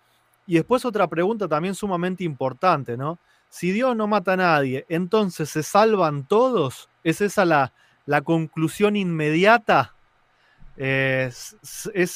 Y 0.47 0.55
después 0.55 0.85
otra 0.85 1.07
pregunta 1.07 1.47
también 1.47 1.73
sumamente 1.73 2.23
importante, 2.23 2.97
¿no? 2.97 3.17
Si 3.49 3.71
Dios 3.71 3.95
no 3.95 4.07
mata 4.07 4.33
a 4.33 4.37
nadie, 4.37 4.85
entonces 4.89 5.49
se 5.49 5.63
salvan 5.63 6.27
todos. 6.27 6.89
¿Es 7.03 7.21
esa 7.21 7.45
la, 7.45 7.73
la 8.05 8.21
conclusión 8.21 8.95
inmediata? 8.95 9.93
Es, 10.77 11.55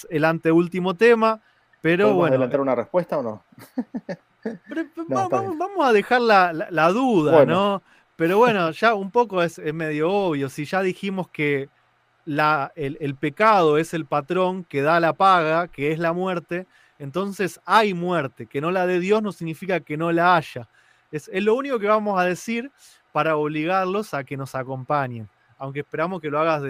el 0.09 0.25
anteúltimo 0.25 0.95
tema, 0.95 1.41
pero 1.81 2.13
bueno. 2.13 2.33
adelantar 2.33 2.61
una 2.61 2.75
respuesta 2.75 3.17
o 3.17 3.23
no? 3.23 3.43
vamos, 5.07 5.85
a 5.87 5.93
dejar 5.93 6.21
la, 6.21 6.89
duda, 6.89 7.45
¿no? 7.45 7.81
Pero 8.15 8.37
bueno, 8.37 8.71
ya 8.71 8.93
un 8.95 9.11
poco 9.11 9.41
es, 9.41 9.59
medio 9.73 10.11
obvio. 10.11 10.49
Si 10.49 10.65
ya 10.65 10.81
dijimos 10.81 11.29
que 11.29 11.69
la, 12.25 12.71
el, 12.75 12.97
el, 12.99 13.15
pecado 13.15 13.77
es 13.77 13.93
el 13.93 14.05
patrón 14.05 14.65
que 14.65 14.81
da 14.81 14.99
la 14.99 15.13
paga, 15.13 15.67
que 15.67 15.91
es 15.91 15.99
la 15.99 16.11
muerte, 16.11 16.67
entonces 16.99 17.61
hay 17.65 17.93
muerte. 17.93 18.45
Que 18.45 18.59
no 18.59 18.71
la 18.71 18.85
de 18.85 18.99
Dios 18.99 19.23
no 19.23 19.31
significa 19.31 19.79
que 19.79 19.95
no 19.95 20.11
la 20.11 20.35
haya. 20.35 20.67
Es, 21.11 21.29
lo 21.31 21.55
único 21.55 21.79
que 21.79 21.87
vamos 21.87 22.19
a 22.19 22.23
decir 22.23 22.71
para 23.11 23.35
obligarlos 23.35 24.13
a 24.13 24.23
que 24.23 24.37
nos 24.37 24.55
acompañen. 24.55 25.27
aunque 25.57 25.81
esperamos 25.81 26.21
que 26.21 26.29
lo, 26.29 26.39
hagas 26.39 26.61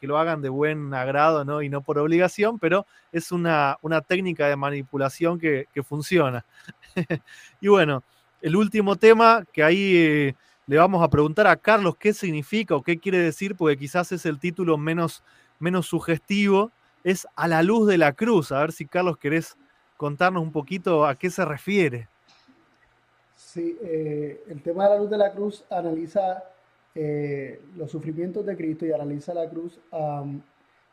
que 0.00 0.06
lo 0.06 0.16
hagan 0.16 0.40
de 0.42 0.48
buen 0.48 0.94
agrado 0.94 1.44
¿no? 1.44 1.60
y 1.60 1.68
no 1.68 1.80
por 1.80 1.98
obligación, 1.98 2.58
pero 2.58 2.86
es 3.10 3.32
una, 3.32 3.76
una 3.82 4.00
técnica 4.00 4.46
de 4.46 4.54
manipulación 4.54 5.38
que, 5.38 5.66
funciona. 5.82 6.44
y 7.60 7.68
bueno, 7.68 8.04
el 8.40 8.54
último 8.54 8.94
tema 8.96 9.44
que 9.52 9.64
ahí 9.64 9.96
eh, 9.96 10.34
le 10.68 10.76
vamos 10.76 11.02
a 11.02 11.08
preguntar 11.08 11.46
a 11.46 11.56
Carlos 11.56 11.96
qué 11.98 12.12
significa 12.12 12.76
o 12.76 12.82
qué 12.82 12.98
quiere 12.98 13.18
decir, 13.18 13.56
porque 13.56 13.78
quizás 13.78 14.12
es 14.12 14.26
el 14.26 14.38
título 14.38 14.76
menos, 14.76 15.24
menos 15.58 15.86
sugestivo, 15.86 16.70
es 17.04 17.26
A 17.36 17.48
la 17.48 17.62
luz 17.62 17.88
de 17.88 17.96
la 17.96 18.12
cruz. 18.12 18.52
A 18.52 18.60
ver 18.60 18.72
si 18.72 18.84
Carlos 18.84 19.16
querés 19.16 19.56
contarnos 19.96 20.42
un 20.42 20.52
poquito 20.52 21.06
a 21.06 21.14
qué 21.14 21.30
se 21.30 21.44
refiere. 21.44 22.08
Sí, 23.38 23.78
eh, 23.82 24.42
el 24.48 24.60
tema 24.62 24.84
de 24.84 24.90
la 24.90 24.98
luz 24.98 25.10
de 25.10 25.16
la 25.16 25.32
cruz 25.32 25.64
analiza 25.70 26.42
eh, 26.92 27.60
los 27.76 27.88
sufrimientos 27.88 28.44
de 28.44 28.56
Cristo 28.56 28.84
y 28.84 28.90
analiza 28.90 29.32
la 29.32 29.48
cruz 29.48 29.78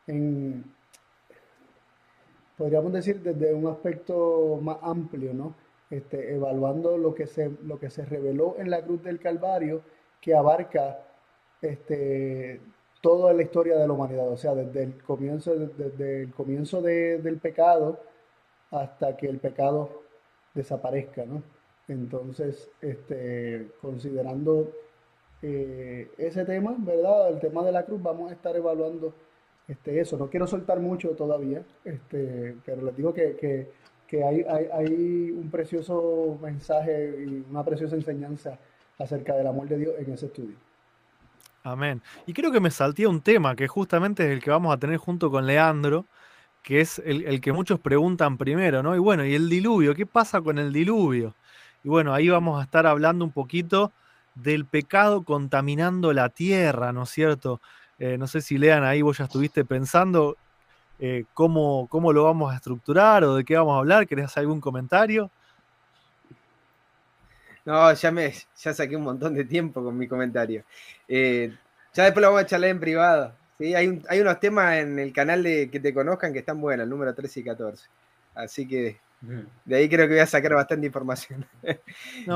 en, 0.05 0.63
podríamos 2.55 2.93
decir, 2.93 3.19
desde 3.23 3.51
un 3.51 3.65
aspecto 3.65 4.59
más 4.61 4.77
amplio, 4.83 5.33
¿no? 5.33 5.55
Este, 5.89 6.35
evaluando 6.35 6.99
lo 6.99 7.15
que, 7.15 7.25
se, 7.25 7.49
lo 7.63 7.79
que 7.79 7.89
se 7.89 8.05
reveló 8.05 8.55
en 8.59 8.69
la 8.69 8.83
cruz 8.83 9.01
del 9.03 9.19
Calvario, 9.19 9.81
que 10.21 10.35
abarca 10.35 10.99
este, 11.63 12.61
toda 13.01 13.33
la 13.33 13.41
historia 13.41 13.75
de 13.75 13.87
la 13.87 13.93
humanidad, 13.93 14.29
o 14.29 14.37
sea, 14.37 14.53
desde 14.53 14.83
el 14.83 15.03
comienzo, 15.03 15.55
desde 15.55 16.23
el 16.23 16.33
comienzo 16.33 16.83
del 16.83 17.39
pecado 17.39 17.99
hasta 18.69 19.17
que 19.17 19.27
el 19.27 19.39
pecado 19.39 20.03
desaparezca, 20.53 21.25
¿no? 21.25 21.54
Entonces, 21.87 22.69
este, 22.81 23.67
considerando 23.81 24.71
eh, 25.41 26.11
ese 26.17 26.45
tema, 26.45 26.75
¿verdad? 26.77 27.29
El 27.29 27.39
tema 27.39 27.63
de 27.63 27.71
la 27.71 27.85
cruz, 27.85 28.01
vamos 28.01 28.31
a 28.31 28.33
estar 28.33 28.55
evaluando 28.55 29.13
este, 29.67 29.99
eso. 29.99 30.17
No 30.17 30.29
quiero 30.29 30.47
soltar 30.47 30.79
mucho 30.79 31.09
todavía, 31.09 31.63
este, 31.83 32.55
pero 32.65 32.81
les 32.83 32.95
digo 32.95 33.13
que, 33.13 33.69
hay, 34.23 34.45
hay, 34.73 35.31
un 35.31 35.49
precioso 35.51 36.39
mensaje 36.41 37.25
y 37.27 37.45
una 37.49 37.63
preciosa 37.63 37.95
enseñanza 37.95 38.57
acerca 38.97 39.35
del 39.35 39.45
amor 39.45 39.67
de 39.67 39.77
Dios 39.77 39.93
en 39.99 40.13
ese 40.13 40.27
estudio. 40.27 40.55
Amén. 41.63 42.01
Y 42.25 42.33
creo 42.33 42.51
que 42.51 42.59
me 42.59 42.71
saltía 42.71 43.09
un 43.09 43.21
tema 43.21 43.55
que 43.55 43.67
justamente 43.67 44.23
es 44.25 44.31
el 44.31 44.41
que 44.41 44.51
vamos 44.51 44.73
a 44.73 44.79
tener 44.79 44.97
junto 44.97 45.29
con 45.29 45.45
Leandro, 45.45 46.05
que 46.63 46.81
es 46.81 46.99
el, 46.99 47.25
el, 47.25 47.41
que 47.41 47.51
muchos 47.51 47.79
preguntan 47.79 48.37
primero, 48.37 48.81
¿no? 48.81 48.95
Y 48.95 48.99
bueno, 48.99 49.25
¿y 49.25 49.35
el 49.35 49.49
diluvio? 49.49 49.93
¿Qué 49.93 50.05
pasa 50.05 50.41
con 50.41 50.57
el 50.57 50.71
diluvio? 50.71 51.35
Y 51.85 51.87
bueno, 51.87 52.15
ahí 52.15 52.29
vamos 52.29 52.59
a 52.59 52.63
estar 52.63 52.87
hablando 52.87 53.23
un 53.23 53.31
poquito 53.31 53.91
del 54.33 54.65
pecado 54.65 55.23
contaminando 55.23 56.13
la 56.13 56.29
tierra, 56.29 56.91
¿no 56.91 57.03
es 57.03 57.11
cierto? 57.11 57.61
Eh, 57.99 58.17
no 58.17 58.25
sé 58.25 58.41
si 58.41 58.57
lean 58.57 58.83
ahí, 58.83 59.03
vos 59.03 59.19
ya 59.19 59.25
estuviste 59.25 59.63
pensando 59.65 60.35
eh, 60.97 61.25
cómo, 61.35 61.85
cómo 61.87 62.11
lo 62.11 62.23
vamos 62.23 62.51
a 62.51 62.55
estructurar 62.55 63.23
o 63.23 63.35
de 63.35 63.45
qué 63.45 63.55
vamos 63.55 63.75
a 63.75 63.77
hablar. 63.77 64.07
¿Querés 64.07 64.25
hacer 64.25 64.41
algún 64.41 64.59
comentario? 64.59 65.29
No, 67.65 67.93
ya 67.93 68.11
me 68.11 68.33
ya 68.57 68.73
saqué 68.73 68.95
un 68.95 69.03
montón 69.03 69.35
de 69.35 69.45
tiempo 69.45 69.83
con 69.83 69.95
mi 69.95 70.07
comentario. 70.07 70.63
Eh, 71.07 71.55
ya 71.93 72.05
después 72.05 72.23
lo 72.23 72.29
vamos 72.29 72.45
a 72.45 72.47
charlar 72.47 72.71
en 72.71 72.79
privado. 72.79 73.31
¿sí? 73.59 73.75
Hay, 73.75 74.01
hay, 74.09 74.21
unos 74.21 74.39
temas 74.39 74.77
en 74.77 74.97
el 74.97 75.13
canal 75.13 75.43
de 75.43 75.69
que 75.69 75.79
te 75.79 75.93
conozcan 75.93 76.33
que 76.33 76.39
están 76.39 76.59
buenos, 76.59 76.85
el 76.85 76.89
número 76.89 77.13
13 77.13 77.41
y 77.41 77.43
14. 77.43 77.85
Así 78.33 78.67
que 78.67 79.04
de 79.65 79.75
ahí 79.75 79.89
creo 79.89 80.07
que 80.07 80.13
voy 80.13 80.21
a 80.21 80.27
sacar 80.27 80.53
bastante 80.53 80.87
información. 80.87 81.45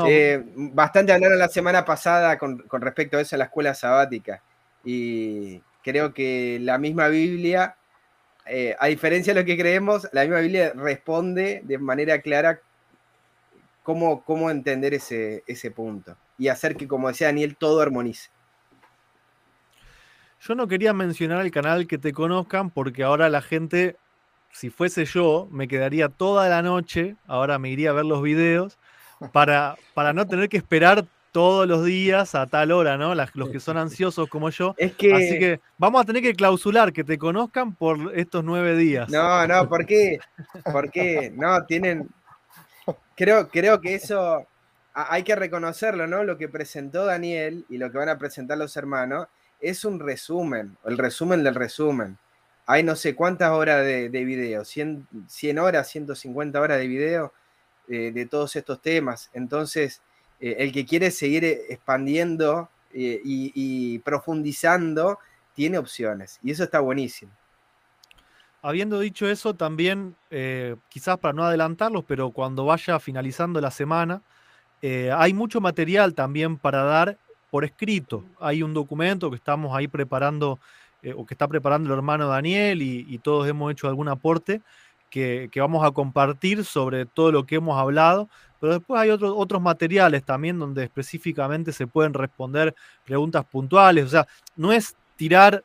Eh, 0.08 0.44
bastante 0.56 1.12
hablaron 1.12 1.40
la 1.40 1.48
semana 1.48 1.84
pasada 1.84 2.38
con, 2.38 2.64
respecto 2.70 3.18
a 3.18 3.22
eso 3.22 3.36
en 3.36 3.40
la 3.40 3.46
escuela 3.46 3.74
sabática. 3.74 4.42
Y 4.84 5.62
creo 5.84 6.14
que 6.14 6.60
la 6.62 6.78
misma 6.78 7.08
Biblia, 7.08 7.76
eh, 8.46 8.76
a 8.80 8.88
diferencia 8.88 9.34
de 9.34 9.42
lo 9.42 9.46
que 9.46 9.58
creemos, 9.58 10.08
la 10.12 10.22
misma 10.22 10.40
Biblia 10.40 10.74
responde 10.76 11.62
de 11.64 11.78
manera 11.78 12.22
clara 12.22 12.62
cómo, 13.84 14.24
cómo 14.24 14.52
entender 14.52 14.94
ese, 14.94 15.44
ese 15.48 15.72
punto. 15.72 16.16
Y 16.38 16.48
hacer 16.48 16.76
que, 16.76 16.88
como 16.88 17.08
decía 17.08 17.28
Daniel, 17.28 17.58
todo 17.58 17.82
armonice. 17.82 18.30
Yo 20.42 20.56
no 20.56 20.68
quería 20.68 20.94
mencionar 20.94 21.42
el 21.42 21.52
canal 21.52 21.88
que 21.88 21.98
te 21.98 22.14
conozcan 22.14 22.70
porque 22.70 23.04
ahora 23.04 23.30
la 23.30 23.42
gente 23.42 23.98
si 24.52 24.70
fuese 24.70 25.06
yo, 25.06 25.48
me 25.52 25.68
quedaría 25.68 26.10
toda 26.10 26.50
la 26.50 26.62
noche, 26.62 27.16
ahora 27.28 27.60
me 27.60 27.70
iría 27.70 27.92
a 27.92 27.94
ver 27.94 28.06
los 28.06 28.22
videos, 28.22 28.78
para, 29.32 29.76
para 29.94 30.14
no 30.14 30.28
tener 30.28 30.50
que 30.50 30.58
esperar 30.58 31.06
todos 31.32 31.68
los 31.68 31.86
días 31.86 32.36
a 32.36 32.48
tal 32.48 32.72
hora, 32.72 32.98
¿no? 32.98 33.14
los 33.16 33.50
que 33.50 33.60
son 33.60 33.78
ansiosos 33.78 34.30
como 34.30 34.50
yo. 34.50 34.74
Es 34.78 34.94
que... 34.94 35.14
Así 35.14 35.40
que 35.40 35.60
vamos 35.78 36.02
a 36.02 36.06
tener 36.06 36.22
que 36.22 36.34
clausular, 36.34 36.92
que 36.92 37.04
te 37.04 37.18
conozcan 37.18 37.76
por 37.76 38.18
estos 38.18 38.44
nueve 38.44 38.76
días. 38.76 39.10
No, 39.10 39.46
no, 39.48 39.70
¿por 39.70 39.86
qué? 39.86 40.20
¿Por 40.72 40.92
qué? 40.92 41.32
No, 41.36 41.66
tienen... 41.66 42.10
Creo, 43.16 43.50
creo 43.50 43.82
que 43.82 43.96
eso 43.96 44.48
hay 44.94 45.24
que 45.24 45.36
reconocerlo, 45.36 46.08
¿no? 46.08 46.24
Lo 46.24 46.38
que 46.38 46.50
presentó 46.50 47.06
Daniel 47.06 47.66
y 47.70 47.78
lo 47.78 47.92
que 47.92 47.98
van 47.98 48.10
a 48.10 48.18
presentar 48.18 48.58
los 48.58 48.76
hermanos 48.78 49.28
es 49.60 49.84
un 49.84 50.00
resumen, 50.00 50.78
el 50.86 50.98
resumen 50.98 51.44
del 51.44 51.56
resumen 51.56 52.18
hay 52.70 52.84
no 52.84 52.96
sé 52.96 53.16
cuántas 53.16 53.50
horas 53.50 53.84
de, 53.84 54.10
video, 54.10 54.64
100, 54.64 55.08
100, 55.26 55.58
horas, 55.58 55.90
150 55.90 56.62
horas 56.62 56.78
de 56.78 56.86
video 56.86 57.34
eh, 57.88 58.12
de 58.14 58.28
todos 58.28 58.56
estos 58.56 58.80
temas. 58.80 59.32
Entonces, 59.34 60.04
eh, 60.40 60.58
el 60.60 60.72
que 60.72 60.86
quiere 60.86 61.10
seguir 61.10 61.46
expandiendo 61.46 62.70
eh, 62.94 63.22
y, 63.24 63.98
profundizando, 64.00 65.18
tiene 65.56 65.80
opciones. 65.80 66.40
Y 66.44 66.52
eso 66.52 66.64
está 66.64 66.80
buenísimo. 66.80 67.32
Habiendo 68.62 69.00
dicho 69.00 69.28
eso, 69.28 69.56
también, 69.56 70.16
quizás 70.90 71.18
para 71.18 71.34
no 71.34 71.46
adelantarlos, 71.46 72.04
pero 72.06 72.30
cuando 72.30 72.66
vaya 72.66 73.00
finalizando 73.00 73.60
la 73.60 73.72
semana, 73.72 74.22
hay 74.84 75.34
mucho 75.34 75.60
material 75.60 76.14
también 76.14 76.56
para 76.56 76.84
dar 76.84 77.18
por 77.50 77.66
escrito. 77.66 78.26
Hay 78.40 78.62
un 78.62 78.76
documento 78.76 79.32
que 79.32 79.38
estamos 79.38 79.76
ahí 79.76 79.88
preparando 79.88 80.60
eh, 81.02 81.14
o 81.16 81.26
que 81.26 81.34
está 81.34 81.48
preparando 81.48 81.90
el 81.90 81.98
hermano 81.98 82.28
Daniel 82.28 82.82
y, 82.82 83.18
todos 83.20 83.48
hemos 83.48 83.72
hecho 83.72 83.88
algún 83.88 84.10
aporte 84.10 84.62
que, 85.10 85.50
vamos 85.56 85.86
a 85.86 85.92
compartir 85.92 86.66
sobre 86.66 87.06
todo 87.06 87.32
lo 87.32 87.46
que 87.46 87.56
hemos 87.56 87.80
hablado. 87.80 88.30
Pero 88.60 88.74
después 88.74 89.00
hay 89.00 89.10
otros 89.10 89.62
materiales 89.62 90.24
también 90.24 90.60
donde 90.60 90.84
específicamente 90.84 91.72
se 91.72 91.88
pueden 91.88 92.14
responder 92.14 92.76
preguntas 93.06 93.46
puntuales. 93.46 94.06
O 94.06 94.10
sea, 94.10 94.28
no 94.58 94.74
es 94.74 94.98
tirar, 95.16 95.64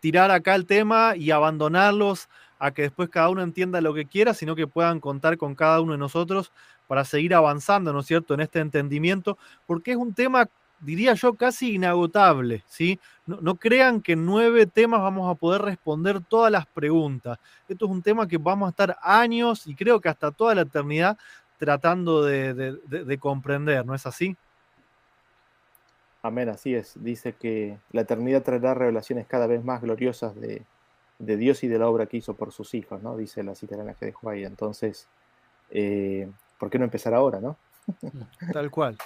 tirar 0.00 0.30
acá 0.30 0.54
el 0.54 0.66
tema 0.66 1.16
y 1.16 1.30
abandonarlos 1.30 2.28
a 2.58 2.72
que 2.72 2.82
después 2.82 3.08
cada 3.08 3.30
uno 3.30 3.42
entienda 3.42 3.80
lo 3.80 3.94
que 3.94 4.04
quiera, 4.04 4.34
sino 4.34 4.54
que 4.54 4.66
puedan 4.66 5.00
contar 5.00 5.38
con 5.38 5.54
cada 5.54 5.80
uno 5.80 5.92
de 5.92 5.98
nosotros 5.98 6.52
para 6.86 7.06
seguir 7.06 7.34
avanzando, 7.34 7.92
¿no 7.92 8.00
es 8.00 8.06
cierto?, 8.06 8.34
en 8.34 8.40
este 8.40 8.60
entendimiento, 8.60 9.38
porque 9.66 9.92
es 9.92 9.96
un 9.96 10.12
tema 10.12 10.46
diría 10.80 11.14
yo, 11.14 11.34
casi 11.34 11.74
inagotable. 11.74 12.64
¿sí? 12.66 12.98
No, 13.26 13.54
crean 13.54 14.00
que 14.00 14.12
en 14.12 14.26
nueve 14.26 14.66
temas 14.66 15.00
vamos 15.00 15.30
a 15.30 15.38
poder 15.38 15.62
responder 15.62 16.20
todas 16.20 16.50
las 16.50 16.66
preguntas. 16.66 17.38
Esto 17.68 17.86
es 17.86 17.90
un 17.90 18.02
tema 18.02 18.26
que 18.26 18.38
vamos 18.38 18.66
a 18.66 18.70
estar 18.70 18.96
años 19.02 19.66
y 19.66 19.74
creo 19.74 20.00
que 20.00 20.08
hasta 20.08 20.30
toda 20.30 20.54
la 20.54 20.62
eternidad 20.62 21.16
tratando 21.58 22.24
de, 22.24 23.18
comprender, 23.20 23.84
¿no 23.84 23.94
es 23.94 24.06
así? 24.06 24.34
Amén, 26.22 26.48
así 26.48 26.74
es. 26.74 26.94
Dice 27.02 27.34
que 27.34 27.78
la 27.92 28.02
eternidad 28.02 28.42
traerá 28.42 28.74
revelaciones 28.74 29.26
cada 29.26 29.46
vez 29.46 29.62
más 29.62 29.82
gloriosas 29.82 30.34
de, 30.40 30.64
Dios 31.18 31.62
y 31.64 31.68
de 31.68 31.78
la 31.78 31.86
obra 31.86 32.06
que 32.06 32.16
hizo 32.16 32.34
por 32.34 32.50
sus 32.52 32.74
hijos, 32.74 33.02
¿no? 33.02 33.16
Dice 33.16 33.42
la 33.42 33.54
cita 33.54 33.76
que 33.98 34.06
dejó 34.06 34.30
ahí. 34.30 34.44
Entonces, 34.44 35.06
eh, 35.70 36.30
¿por 36.58 36.70
qué 36.70 36.78
no 36.78 36.84
empezar 36.84 37.12
ahora, 37.12 37.40
no? 37.40 37.56
Tal 38.52 38.70
cual, 38.70 38.96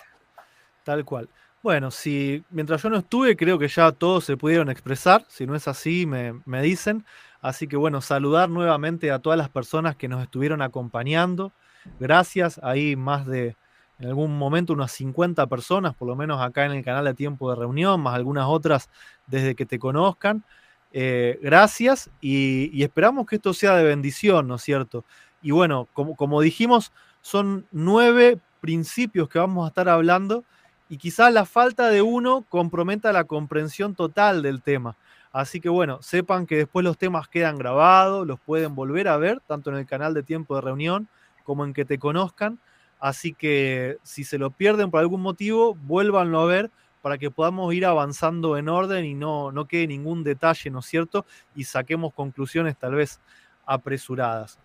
tal 0.85 1.05
cual. 1.05 1.29
Bueno, 1.65 1.91
si 1.91 2.45
mientras 2.51 2.83
yo 2.83 2.91
no 2.91 2.99
estuve, 2.99 3.39
creo 3.39 3.59
que 3.59 3.69
ya 3.69 3.91
todos 3.91 4.27
se 4.27 4.37
pudieron 4.37 4.69
expresar. 4.69 5.25
Si 5.29 5.47
no 5.47 5.55
es 5.55 5.67
así, 5.67 6.05
me, 6.05 6.61
dicen. 6.61 7.07
Así 7.41 7.67
que 7.67 7.79
bueno, 7.79 8.03
saludar 8.03 8.51
nuevamente 8.51 9.11
a 9.11 9.19
todas 9.19 9.39
las 9.39 9.49
personas 9.49 9.97
que 9.97 10.07
nos 10.07 10.23
estuvieron 10.23 10.61
acompañando. 10.61 11.53
Gracias. 11.99 12.61
Ahí 12.63 12.97
más 12.97 13.25
de, 13.25 13.57
en 13.99 14.09
algún 14.09 14.37
momento, 14.37 14.75
unas 14.75 14.93
50 14.93 15.47
personas, 15.47 15.95
por 15.95 16.07
lo 16.07 16.15
menos 16.17 16.43
acá 16.43 16.67
en 16.67 16.73
el 16.73 16.85
canal 16.85 17.07
de 17.07 17.15
Tiempo 17.15 17.49
de 17.49 17.57
Reunión, 17.57 17.99
más 17.99 18.15
algunas 18.15 18.45
otras 18.47 18.91
desde 19.27 19.55
que 19.55 19.65
te 19.65 19.79
conozcan. 19.79 20.45
Eh, 20.93 21.39
gracias 21.41 22.11
y, 22.21 22.83
esperamos 22.83 23.25
que 23.25 23.37
esto 23.37 23.55
sea 23.55 23.75
de 23.75 23.85
bendición, 23.85 24.49
¿no 24.49 24.57
es 24.57 24.63
cierto? 24.63 25.07
Y 25.41 25.51
bueno, 25.51 25.89
como, 25.95 26.15
como 26.15 26.43
dijimos, 26.43 26.93
son 27.23 27.67
nueve 27.73 28.39
principios 28.61 29.31
que 29.31 29.39
vamos 29.39 29.65
a 29.65 29.69
estar 29.69 29.89
hablando 29.89 30.45
y 30.89 30.99
quizás 30.99 31.33
la 31.33 31.45
falta 31.45 31.89
de 31.89 32.03
uno 32.03 32.45
comprometa 32.49 33.13
la 33.13 33.25
comprensión 33.25 33.95
total 33.95 34.43
del 34.43 34.63
tema. 34.63 34.97
Así 35.33 35.61
que 35.61 35.69
bueno, 35.69 36.01
sepan 36.03 36.47
que 36.47 36.57
después 36.57 36.85
los 36.85 36.97
temas 36.97 37.29
quedan 37.29 37.59
grabados, 37.59 38.27
los 38.27 38.39
pueden 38.39 38.75
volver 38.75 39.09
a 39.09 39.17
ver, 39.17 39.41
tanto 39.47 39.71
en 39.71 39.77
el 39.77 39.87
canal 39.87 40.15
de 40.15 40.23
Tiempo 40.23 40.55
de 40.55 40.61
Reunión 40.61 41.09
como 41.43 41.65
en 41.65 41.73
que 41.73 41.85
te 41.85 41.99
conozcan. 41.99 42.59
Así 43.01 43.35
que 43.35 43.99
si 44.03 44.25
se 44.25 44.39
lo 44.39 44.51
pierden 44.51 44.91
por 44.91 45.01
algún 45.01 45.23
motivo, 45.23 45.75
vuélvanlo 45.75 46.41
a 46.41 46.47
ver, 46.47 46.71
para 47.03 47.19
que 47.19 47.31
podamos 47.31 47.75
ir 47.75 47.85
avanzando 47.85 48.57
en 48.57 48.69
orden 48.69 49.05
y 49.05 49.15
no, 49.15 49.53
no 49.53 49.67
quede 49.67 49.87
ningún 49.87 50.25
detalle, 50.25 50.71
¿no 50.71 50.79
es 50.79 50.87
cierto? 50.87 51.27
Y 51.55 51.65
saquemos 51.65 52.15
conclusiones 52.15 52.79
tal 52.79 52.95
vez 52.95 53.21
apresuradas. 53.67 54.59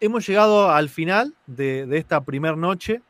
Hemos 0.00 0.24
llegado 0.24 0.70
al 0.70 0.88
final 0.88 1.34
de, 1.46 1.88
esta 1.98 2.20
primera 2.20 2.54
noche, 2.54 3.02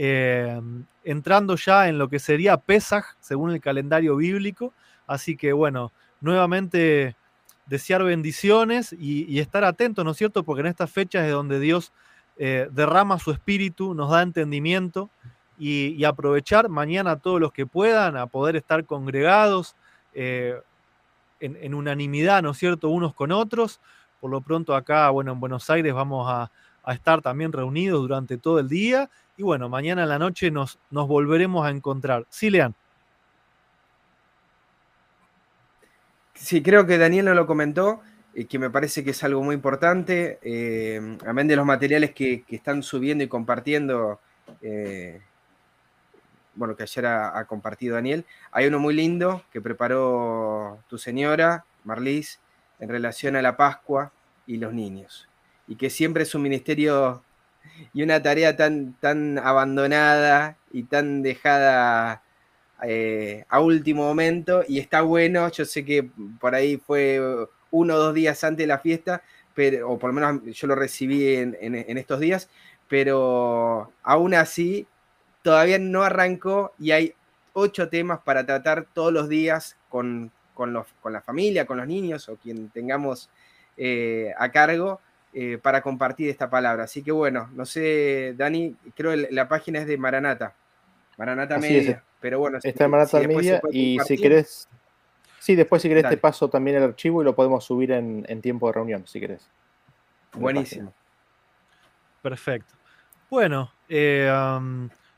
eh, 0.00 0.60
entrando 1.02 1.56
ya 1.56 1.88
en 1.88 1.98
lo 1.98 2.08
que 2.08 2.20
sería 2.20 2.56
Pesaj, 2.56 3.16
según 3.18 3.50
el 3.50 3.60
calendario 3.60 4.14
bíblico. 4.14 4.72
Así 5.08 5.36
que 5.36 5.52
bueno, 5.52 5.90
nuevamente 6.20 7.16
desear 7.66 8.04
bendiciones 8.04 8.94
y, 8.96 9.40
estar 9.40 9.64
atentos, 9.64 10.04
¿no 10.04 10.12
es 10.12 10.16
cierto? 10.16 10.44
Porque 10.44 10.60
en 10.60 10.68
estas 10.68 10.90
fechas 10.92 11.26
es 11.26 11.32
donde 11.32 11.58
Dios 11.58 11.92
eh, 12.36 12.68
derrama 12.70 13.18
su 13.18 13.32
espíritu, 13.32 13.92
nos 13.92 14.10
da 14.10 14.22
entendimiento 14.22 15.10
y, 15.58 16.04
aprovechar 16.04 16.68
mañana 16.68 17.16
todos 17.16 17.40
los 17.40 17.52
que 17.52 17.66
puedan 17.66 18.16
a 18.16 18.26
poder 18.28 18.54
estar 18.54 18.84
congregados 18.84 19.74
eh, 20.14 20.54
en, 21.40 21.74
unanimidad, 21.74 22.40
¿no 22.40 22.52
es 22.52 22.58
cierto?, 22.58 22.88
unos 22.88 23.14
con 23.14 23.32
otros. 23.32 23.80
Por 24.20 24.30
lo 24.30 24.40
pronto 24.42 24.76
acá, 24.76 25.10
bueno, 25.10 25.32
en 25.32 25.40
Buenos 25.40 25.68
Aires 25.70 25.92
vamos 25.92 26.28
a, 26.30 26.50
estar 26.94 27.22
también 27.22 27.52
reunidos 27.52 28.00
durante 28.00 28.38
todo 28.38 28.58
el 28.58 28.68
día 28.68 29.10
y 29.36 29.42
bueno, 29.42 29.68
mañana 29.68 30.02
en 30.02 30.08
la 30.08 30.18
noche 30.18 30.50
nos, 30.50 30.78
nos 30.90 31.06
volveremos 31.06 31.66
a 31.66 31.70
encontrar. 31.70 32.26
Sí, 32.28 32.50
Lean. 32.50 32.74
Sí, 36.34 36.62
creo 36.62 36.86
que 36.86 36.98
Daniel 36.98 37.26
lo 37.26 37.46
comentó, 37.46 38.00
y 38.38 38.44
que 38.44 38.60
me 38.60 38.70
parece 38.70 39.02
que 39.02 39.10
es 39.10 39.24
algo 39.24 39.42
muy 39.42 39.56
importante, 39.56 40.38
eh, 40.42 41.18
amén 41.26 41.48
de 41.48 41.56
los 41.56 41.66
materiales 41.66 42.12
que, 42.12 42.44
están 42.48 42.84
subiendo 42.84 43.24
y 43.24 43.28
compartiendo, 43.28 44.20
eh, 44.62 45.20
bueno, 46.54 46.76
que 46.76 46.84
ayer 46.84 47.06
ha, 47.06 47.44
compartido 47.46 47.96
Daniel, 47.96 48.24
hay 48.52 48.68
uno 48.68 48.78
muy 48.78 48.94
lindo 48.94 49.42
que 49.52 49.60
preparó 49.60 50.78
tu 50.88 50.98
señora, 50.98 51.64
Marlis, 51.82 52.38
en 52.78 52.88
relación 52.88 53.34
a 53.34 53.42
la 53.42 53.56
Pascua 53.56 54.12
y 54.46 54.58
los 54.58 54.72
niños, 54.72 55.28
y 55.68 55.76
que 55.76 55.90
siempre 55.90 56.22
es 56.24 56.34
un 56.34 56.42
ministerio 56.42 57.22
y 57.92 58.02
una 58.02 58.22
tarea 58.22 58.56
tan, 58.56 58.94
tan 58.94 59.38
abandonada 59.38 60.56
y 60.72 60.84
tan 60.84 61.22
dejada 61.22 62.22
eh, 62.82 63.44
a 63.48 63.60
último 63.60 64.04
momento 64.04 64.64
y 64.66 64.78
está 64.78 65.02
bueno, 65.02 65.50
yo 65.50 65.64
sé 65.64 65.84
que 65.84 66.08
por 66.40 66.54
ahí 66.54 66.76
fue 66.76 67.20
uno 67.70 67.94
o 67.94 67.98
dos 67.98 68.14
días 68.14 68.42
antes 68.44 68.64
de 68.64 68.68
la 68.68 68.78
fiesta, 68.78 69.22
pero, 69.54 69.90
o 69.90 69.98
por 69.98 70.12
lo 70.12 70.14
menos 70.14 70.56
yo 70.56 70.66
lo 70.66 70.74
recibí 70.74 71.34
en, 71.34 71.74
estos 71.98 72.20
días, 72.20 72.48
pero 72.88 73.92
aún 74.02 74.34
así 74.34 74.86
todavía 75.42 75.78
no 75.78 76.02
arrancó 76.02 76.72
y 76.78 76.92
hay 76.92 77.14
ocho 77.52 77.88
temas 77.88 78.20
para 78.20 78.46
tratar 78.46 78.86
todos 78.92 79.12
los 79.12 79.28
días 79.28 79.76
con, 79.88 80.30
con, 80.54 80.72
la 80.72 81.20
familia, 81.20 81.66
con 81.66 81.78
los 81.78 81.86
niños 81.86 82.28
o 82.28 82.36
quien 82.36 82.70
tengamos 82.70 83.28
eh, 83.76 84.32
a 84.38 84.50
cargo. 84.50 85.00
Eh, 85.34 85.58
para 85.60 85.82
compartir 85.82 86.30
esta 86.30 86.48
palabra. 86.48 86.84
Así 86.84 87.02
que 87.02 87.12
bueno, 87.12 87.50
no 87.52 87.66
sé, 87.66 88.34
Dani, 88.36 88.74
creo 88.94 89.10
que 89.10 89.28
la 89.30 89.46
página 89.46 89.80
es 89.80 89.86
de 89.86 89.98
Maranata. 89.98 90.54
Maranata 91.18 91.58
Media. 91.58 92.02
Pero 92.20 92.38
bueno, 92.38 92.58
está 92.62 92.84
en 92.84 92.90
Maranata 92.90 93.20
Media 93.20 93.60
y 93.70 93.98
si 94.06 94.16
querés, 94.16 94.68
sí, 95.38 95.54
después 95.54 95.82
si 95.82 95.88
querés 95.88 96.08
te 96.08 96.16
paso 96.16 96.48
también 96.48 96.78
el 96.78 96.82
archivo 96.82 97.20
y 97.20 97.24
lo 97.24 97.34
podemos 97.34 97.62
subir 97.62 97.92
en, 97.92 98.40
tiempo 98.40 98.68
de 98.68 98.72
reunión, 98.72 99.06
si 99.06 99.20
querés. 99.20 99.46
Buenísimo. 100.32 100.94
Perfecto. 102.22 102.74
Bueno, 103.28 103.70
eh, 103.88 104.30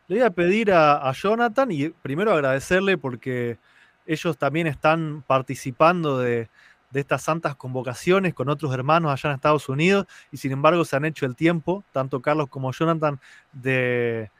le 0.08 0.16
voy 0.16 0.24
a 0.24 0.30
pedir 0.30 0.72
a, 0.72 1.12
Jonathan 1.12 1.70
y 1.70 1.90
primero 1.90 2.32
agradecerle 2.32 2.98
porque 2.98 3.58
ellos 4.06 4.36
también 4.36 4.66
están 4.66 5.22
participando 5.22 6.18
de, 6.18 6.48
de 6.90 7.00
estas 7.00 7.22
santas 7.22 7.56
convocaciones 7.56 8.34
con 8.34 8.48
otros 8.48 8.72
hermanos 8.74 9.12
allá 9.12 9.30
en 9.30 9.36
Estados 9.36 9.68
Unidos 9.68 10.06
y 10.30 10.36
sin 10.36 10.52
embargo 10.52 10.84
se 10.84 10.96
han 10.96 11.04
hecho 11.04 11.26
el 11.26 11.36
tiempo, 11.36 11.84
tanto 11.92 12.20
Carlos 12.20 12.48
como 12.48 12.72
Jonathan, 12.72 13.20
de, 13.52 14.30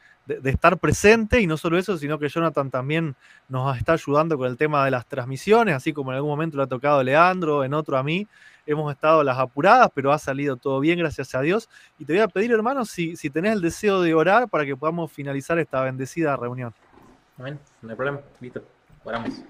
estar 0.45 0.79
presente 0.79 1.41
y 1.41 1.47
no 1.47 1.57
solo 1.57 1.79
eso, 1.79 1.99
sino 1.99 2.19
que 2.19 2.29
Jonathan 2.29 2.71
también 2.71 3.17
nos 3.49 3.77
está 3.77 3.95
ayudando 3.95 4.37
con 4.39 4.49
el 4.49 4.57
tema 4.57 4.85
de 4.85 4.91
las 4.91 5.07
transmisiones, 5.07 5.75
así 5.75 5.93
como 5.93 6.13
en 6.13 6.17
algún 6.17 6.31
momento 6.31 6.57
le 6.57 6.65
ha 6.65 6.67
tocado 6.67 7.03
Leandro, 7.03 7.65
en 7.65 7.75
otro 7.75 7.97
a 7.97 8.03
mí. 8.03 8.29
Hemos 8.67 8.93
estado 8.93 9.25
las 9.25 9.39
apuradas, 9.39 9.89
pero 9.93 10.13
ha 10.13 10.19
salido 10.19 10.57
todo 10.57 10.79
bien, 10.79 10.99
gracias 10.99 11.35
a 11.35 11.41
Dios. 11.41 11.69
Y 11.99 12.05
te 12.05 12.13
voy 12.13 12.23
a 12.23 12.29
pedir, 12.29 12.53
hermano, 12.53 12.85
si, 12.85 13.17
si 13.17 13.29
tenés 13.29 13.55
el 13.55 13.61
deseo 13.61 14.03
de 14.03 14.15
orar 14.15 14.49
para 14.49 14.65
que 14.65 14.77
podamos 14.77 15.11
finalizar 15.11 15.59
esta 15.59 15.83
bendecida 15.83 16.37
reunión. 16.37 16.73
Amén, 17.37 17.59
no 17.83 17.91
hay 17.91 17.97
problema, 17.97 18.21
Oramos. 19.03 19.43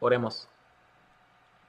Oremos. 0.00 0.48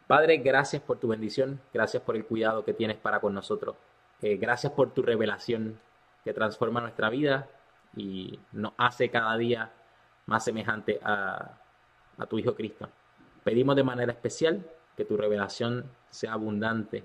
Padre, 0.08 0.38
gracias 0.38 0.82
por 0.82 1.00
tu 1.00 1.10
bendición, 1.10 1.62
gracias 1.74 2.02
por 2.02 2.16
el 2.16 2.26
cuidado 2.26 2.64
que 2.64 2.74
tienes 2.74 2.98
para 2.98 3.20
con 3.20 3.34
nosotros. 3.34 3.76
Eh, 4.22 4.38
gracias 4.38 4.72
por 4.72 4.94
tu 4.94 5.02
revelación 5.02 5.80
que 6.24 6.34
transforma 6.34 6.80
nuestra 6.80 7.10
vida 7.10 7.50
y 7.96 8.40
nos 8.54 8.74
hace 8.78 9.10
cada 9.10 9.36
día 9.38 9.72
más 10.28 10.46
semejante 10.46 11.00
a, 11.04 11.58
a 12.18 12.26
tu 12.26 12.40
Hijo 12.40 12.56
Cristo. 12.56 12.90
Pedimos 13.44 13.76
de 13.76 13.84
manera 13.84 14.14
especial 14.14 14.66
que 14.96 15.04
tu 15.04 15.18
revelación 15.18 15.90
sea 16.10 16.34
abundante 16.34 17.04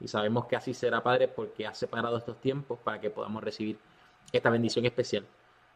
y 0.00 0.08
sabemos 0.08 0.46
que 0.46 0.56
así 0.56 0.72
será, 0.72 1.02
Padre, 1.02 1.28
porque 1.28 1.66
has 1.66 1.76
separado 1.76 2.16
estos 2.16 2.40
tiempos 2.40 2.78
para 2.78 3.00
que 3.00 3.10
podamos 3.10 3.42
recibir 3.42 3.78
esta 4.32 4.48
bendición 4.50 4.86
especial. 4.86 5.26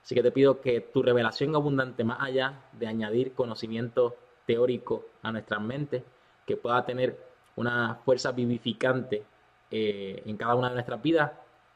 Así 0.02 0.14
que 0.14 0.22
te 0.22 0.32
pido 0.32 0.60
que 0.60 0.80
tu 0.80 1.02
revelación 1.02 1.54
abundante, 1.54 2.02
más 2.04 2.20
allá 2.20 2.62
de 2.72 2.86
añadir 2.86 3.34
conocimiento 3.34 4.16
teórico 4.46 5.06
a 5.22 5.32
nuestras 5.32 5.60
mentes, 5.60 6.02
que 6.46 6.56
pueda 6.56 6.84
tener 6.84 7.18
una 7.56 7.96
fuerza 8.04 8.32
vivificante 8.32 9.24
eh, 9.70 10.22
en 10.26 10.36
cada 10.36 10.54
una 10.54 10.68
de 10.68 10.74
nuestras 10.74 11.00
vidas 11.02 11.30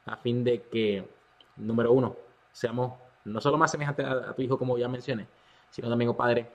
a 0.07 0.17
fin 0.17 0.45
de 0.45 0.63
que, 0.63 1.07
número 1.57 1.93
uno, 1.93 2.17
seamos 2.53 2.95
no 3.25 3.41
solo 3.41 3.57
más 3.57 3.71
semejantes 3.71 4.07
a, 4.07 4.35
tu 4.35 4.43
hijo, 4.43 4.59
como 4.59 4.77
ya 4.77 4.89
mencioné, 4.89 5.27
sino 5.71 5.89
también, 5.89 6.11
oh 6.11 6.17
Padre, 6.17 6.51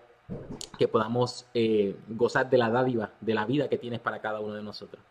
que 0.77 0.87
podamos 0.87 1.47
eh, 1.53 1.95
gozar 2.09 2.49
de 2.49 2.57
la 2.57 2.69
dádiva, 2.69 3.11
de 3.19 3.33
la 3.33 3.45
vida 3.45 3.67
que 3.67 3.77
tienes 3.77 3.99
para 3.99 4.19
cada 4.19 4.39
uno 4.39 4.53
de 4.53 4.61
nosotros. 4.61 5.01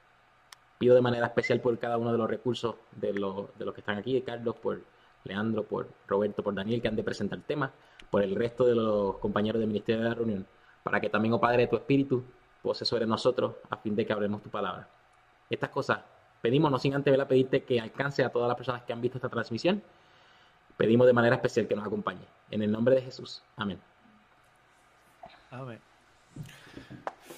Pido 0.79 0.95
de 0.95 1.01
manera 1.01 1.27
especial 1.27 1.61
por 1.61 1.77
cada 1.79 1.99
uno 1.99 2.13
de 2.13 2.19
los 2.19 2.31
recursos 2.31 2.77
de, 2.93 3.13
de 3.13 3.19
los 3.19 3.75
que 3.75 3.81
están 3.81 3.99
aquí, 3.99 4.15
de 4.15 4.23
Carlos, 4.23 4.55
por 4.57 4.81
Leandro, 5.25 5.65
por 5.65 5.89
Roberto, 6.07 6.43
por 6.43 6.55
Daniel, 6.55 6.81
que 6.81 6.89
han 6.89 6.97
de 6.97 7.03
presentar 7.03 7.39
el 7.39 7.45
tema, 7.45 7.73
por 8.11 8.23
el 8.23 8.37
resto 8.37 8.65
de 8.65 8.77
los 8.77 9.19
compañeros 9.19 9.59
del 9.59 9.69
Ministerio 9.69 10.03
de 10.03 10.09
la 10.09 10.15
Reunión, 10.15 10.47
para 10.89 11.03
que 11.03 11.11
también, 11.11 11.35
oh 11.35 11.41
Padre, 11.41 11.67
tu 11.67 11.77
Espíritu 11.77 12.25
pose 12.63 12.87
sobre 12.87 13.05
nosotros 13.05 13.57
a 13.69 13.77
fin 13.77 13.95
de 13.95 14.07
que 14.07 14.13
hablemos 14.15 14.43
tu 14.43 14.49
palabra. 14.49 14.89
Estas 15.51 15.69
cosas 15.69 16.01
Pedimos, 16.41 16.71
no 16.71 16.79
sin 16.79 16.95
antes 16.95 17.19
a 17.19 17.27
pedirte 17.27 17.65
que 17.65 17.81
alcance 17.81 18.25
a 18.25 18.31
todas 18.31 18.49
las 18.49 18.57
personas 18.57 18.83
que 18.83 18.93
han 18.93 19.01
visto 19.01 19.19
esta 19.19 19.29
transmisión. 19.29 19.83
Pedimos 20.77 21.07
de 21.07 21.13
manera 21.13 21.35
especial 21.35 21.67
que 21.67 21.75
nos 21.75 21.85
acompañe. 21.85 22.25
En 22.51 22.63
el 22.63 22.71
nombre 22.71 22.95
de 22.95 23.03
Jesús. 23.03 23.43
Amén. 23.57 23.81
Amén. 25.51 25.81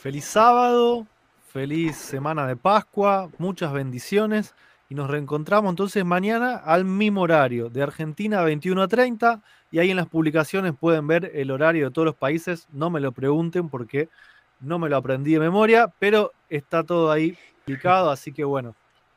Feliz 0.01 0.27
sábado, 0.27 1.07
feliz 1.49 1.97
semana 1.97 2.47
de 2.47 2.57
Pascua, 2.57 3.31
muchas 3.39 3.73
bendiciones 3.73 4.55
y 4.89 4.95
nos 4.95 5.09
reencontramos 5.09 5.71
entonces 5.71 6.05
mañana 6.05 6.57
al 6.57 6.85
mismo 6.85 7.23
horario, 7.23 7.71
de 7.71 7.83
Argentina 7.83 8.43
21 8.43 8.83
a 8.83 8.89
30 8.89 9.43
y 9.71 9.79
ahí 9.79 9.91
en 9.91 9.97
las 9.97 10.09
publicaciones 10.09 10.75
pueden 10.79 11.07
ver 11.07 11.31
el 11.35 11.51
horario 11.51 11.87
de 11.87 11.91
todos 11.93 12.07
los 12.07 12.17
países, 12.17 12.69
no 12.73 12.91
me 12.91 13.01
lo 13.01 13.13
pregunten 13.13 13.69
porque 13.69 14.09
no 14.61 14.79
me 14.79 14.89
lo 14.89 14.97
aprendí 14.97 15.33
de 15.33 15.41
memoria, 15.41 15.93
pero 15.99 16.33
está 16.49 16.85
todo 16.85 17.11
ahí 17.11 17.37
explicado, 17.67 18.11
así 18.11 18.33
que 18.33 18.45
bueno, 18.45 18.75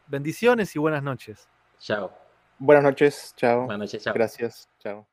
Bendiciones 0.07 0.75
y 0.75 0.79
buenas 0.79 1.01
noches. 1.01 1.47
Chao. 1.79 2.11
Buenas 2.59 2.83
noches, 2.83 3.33
chao. 3.35 3.65
Buenas 3.65 3.79
noches, 3.79 4.03
chao. 4.03 4.13
Gracias, 4.13 4.69
chao. 4.79 5.07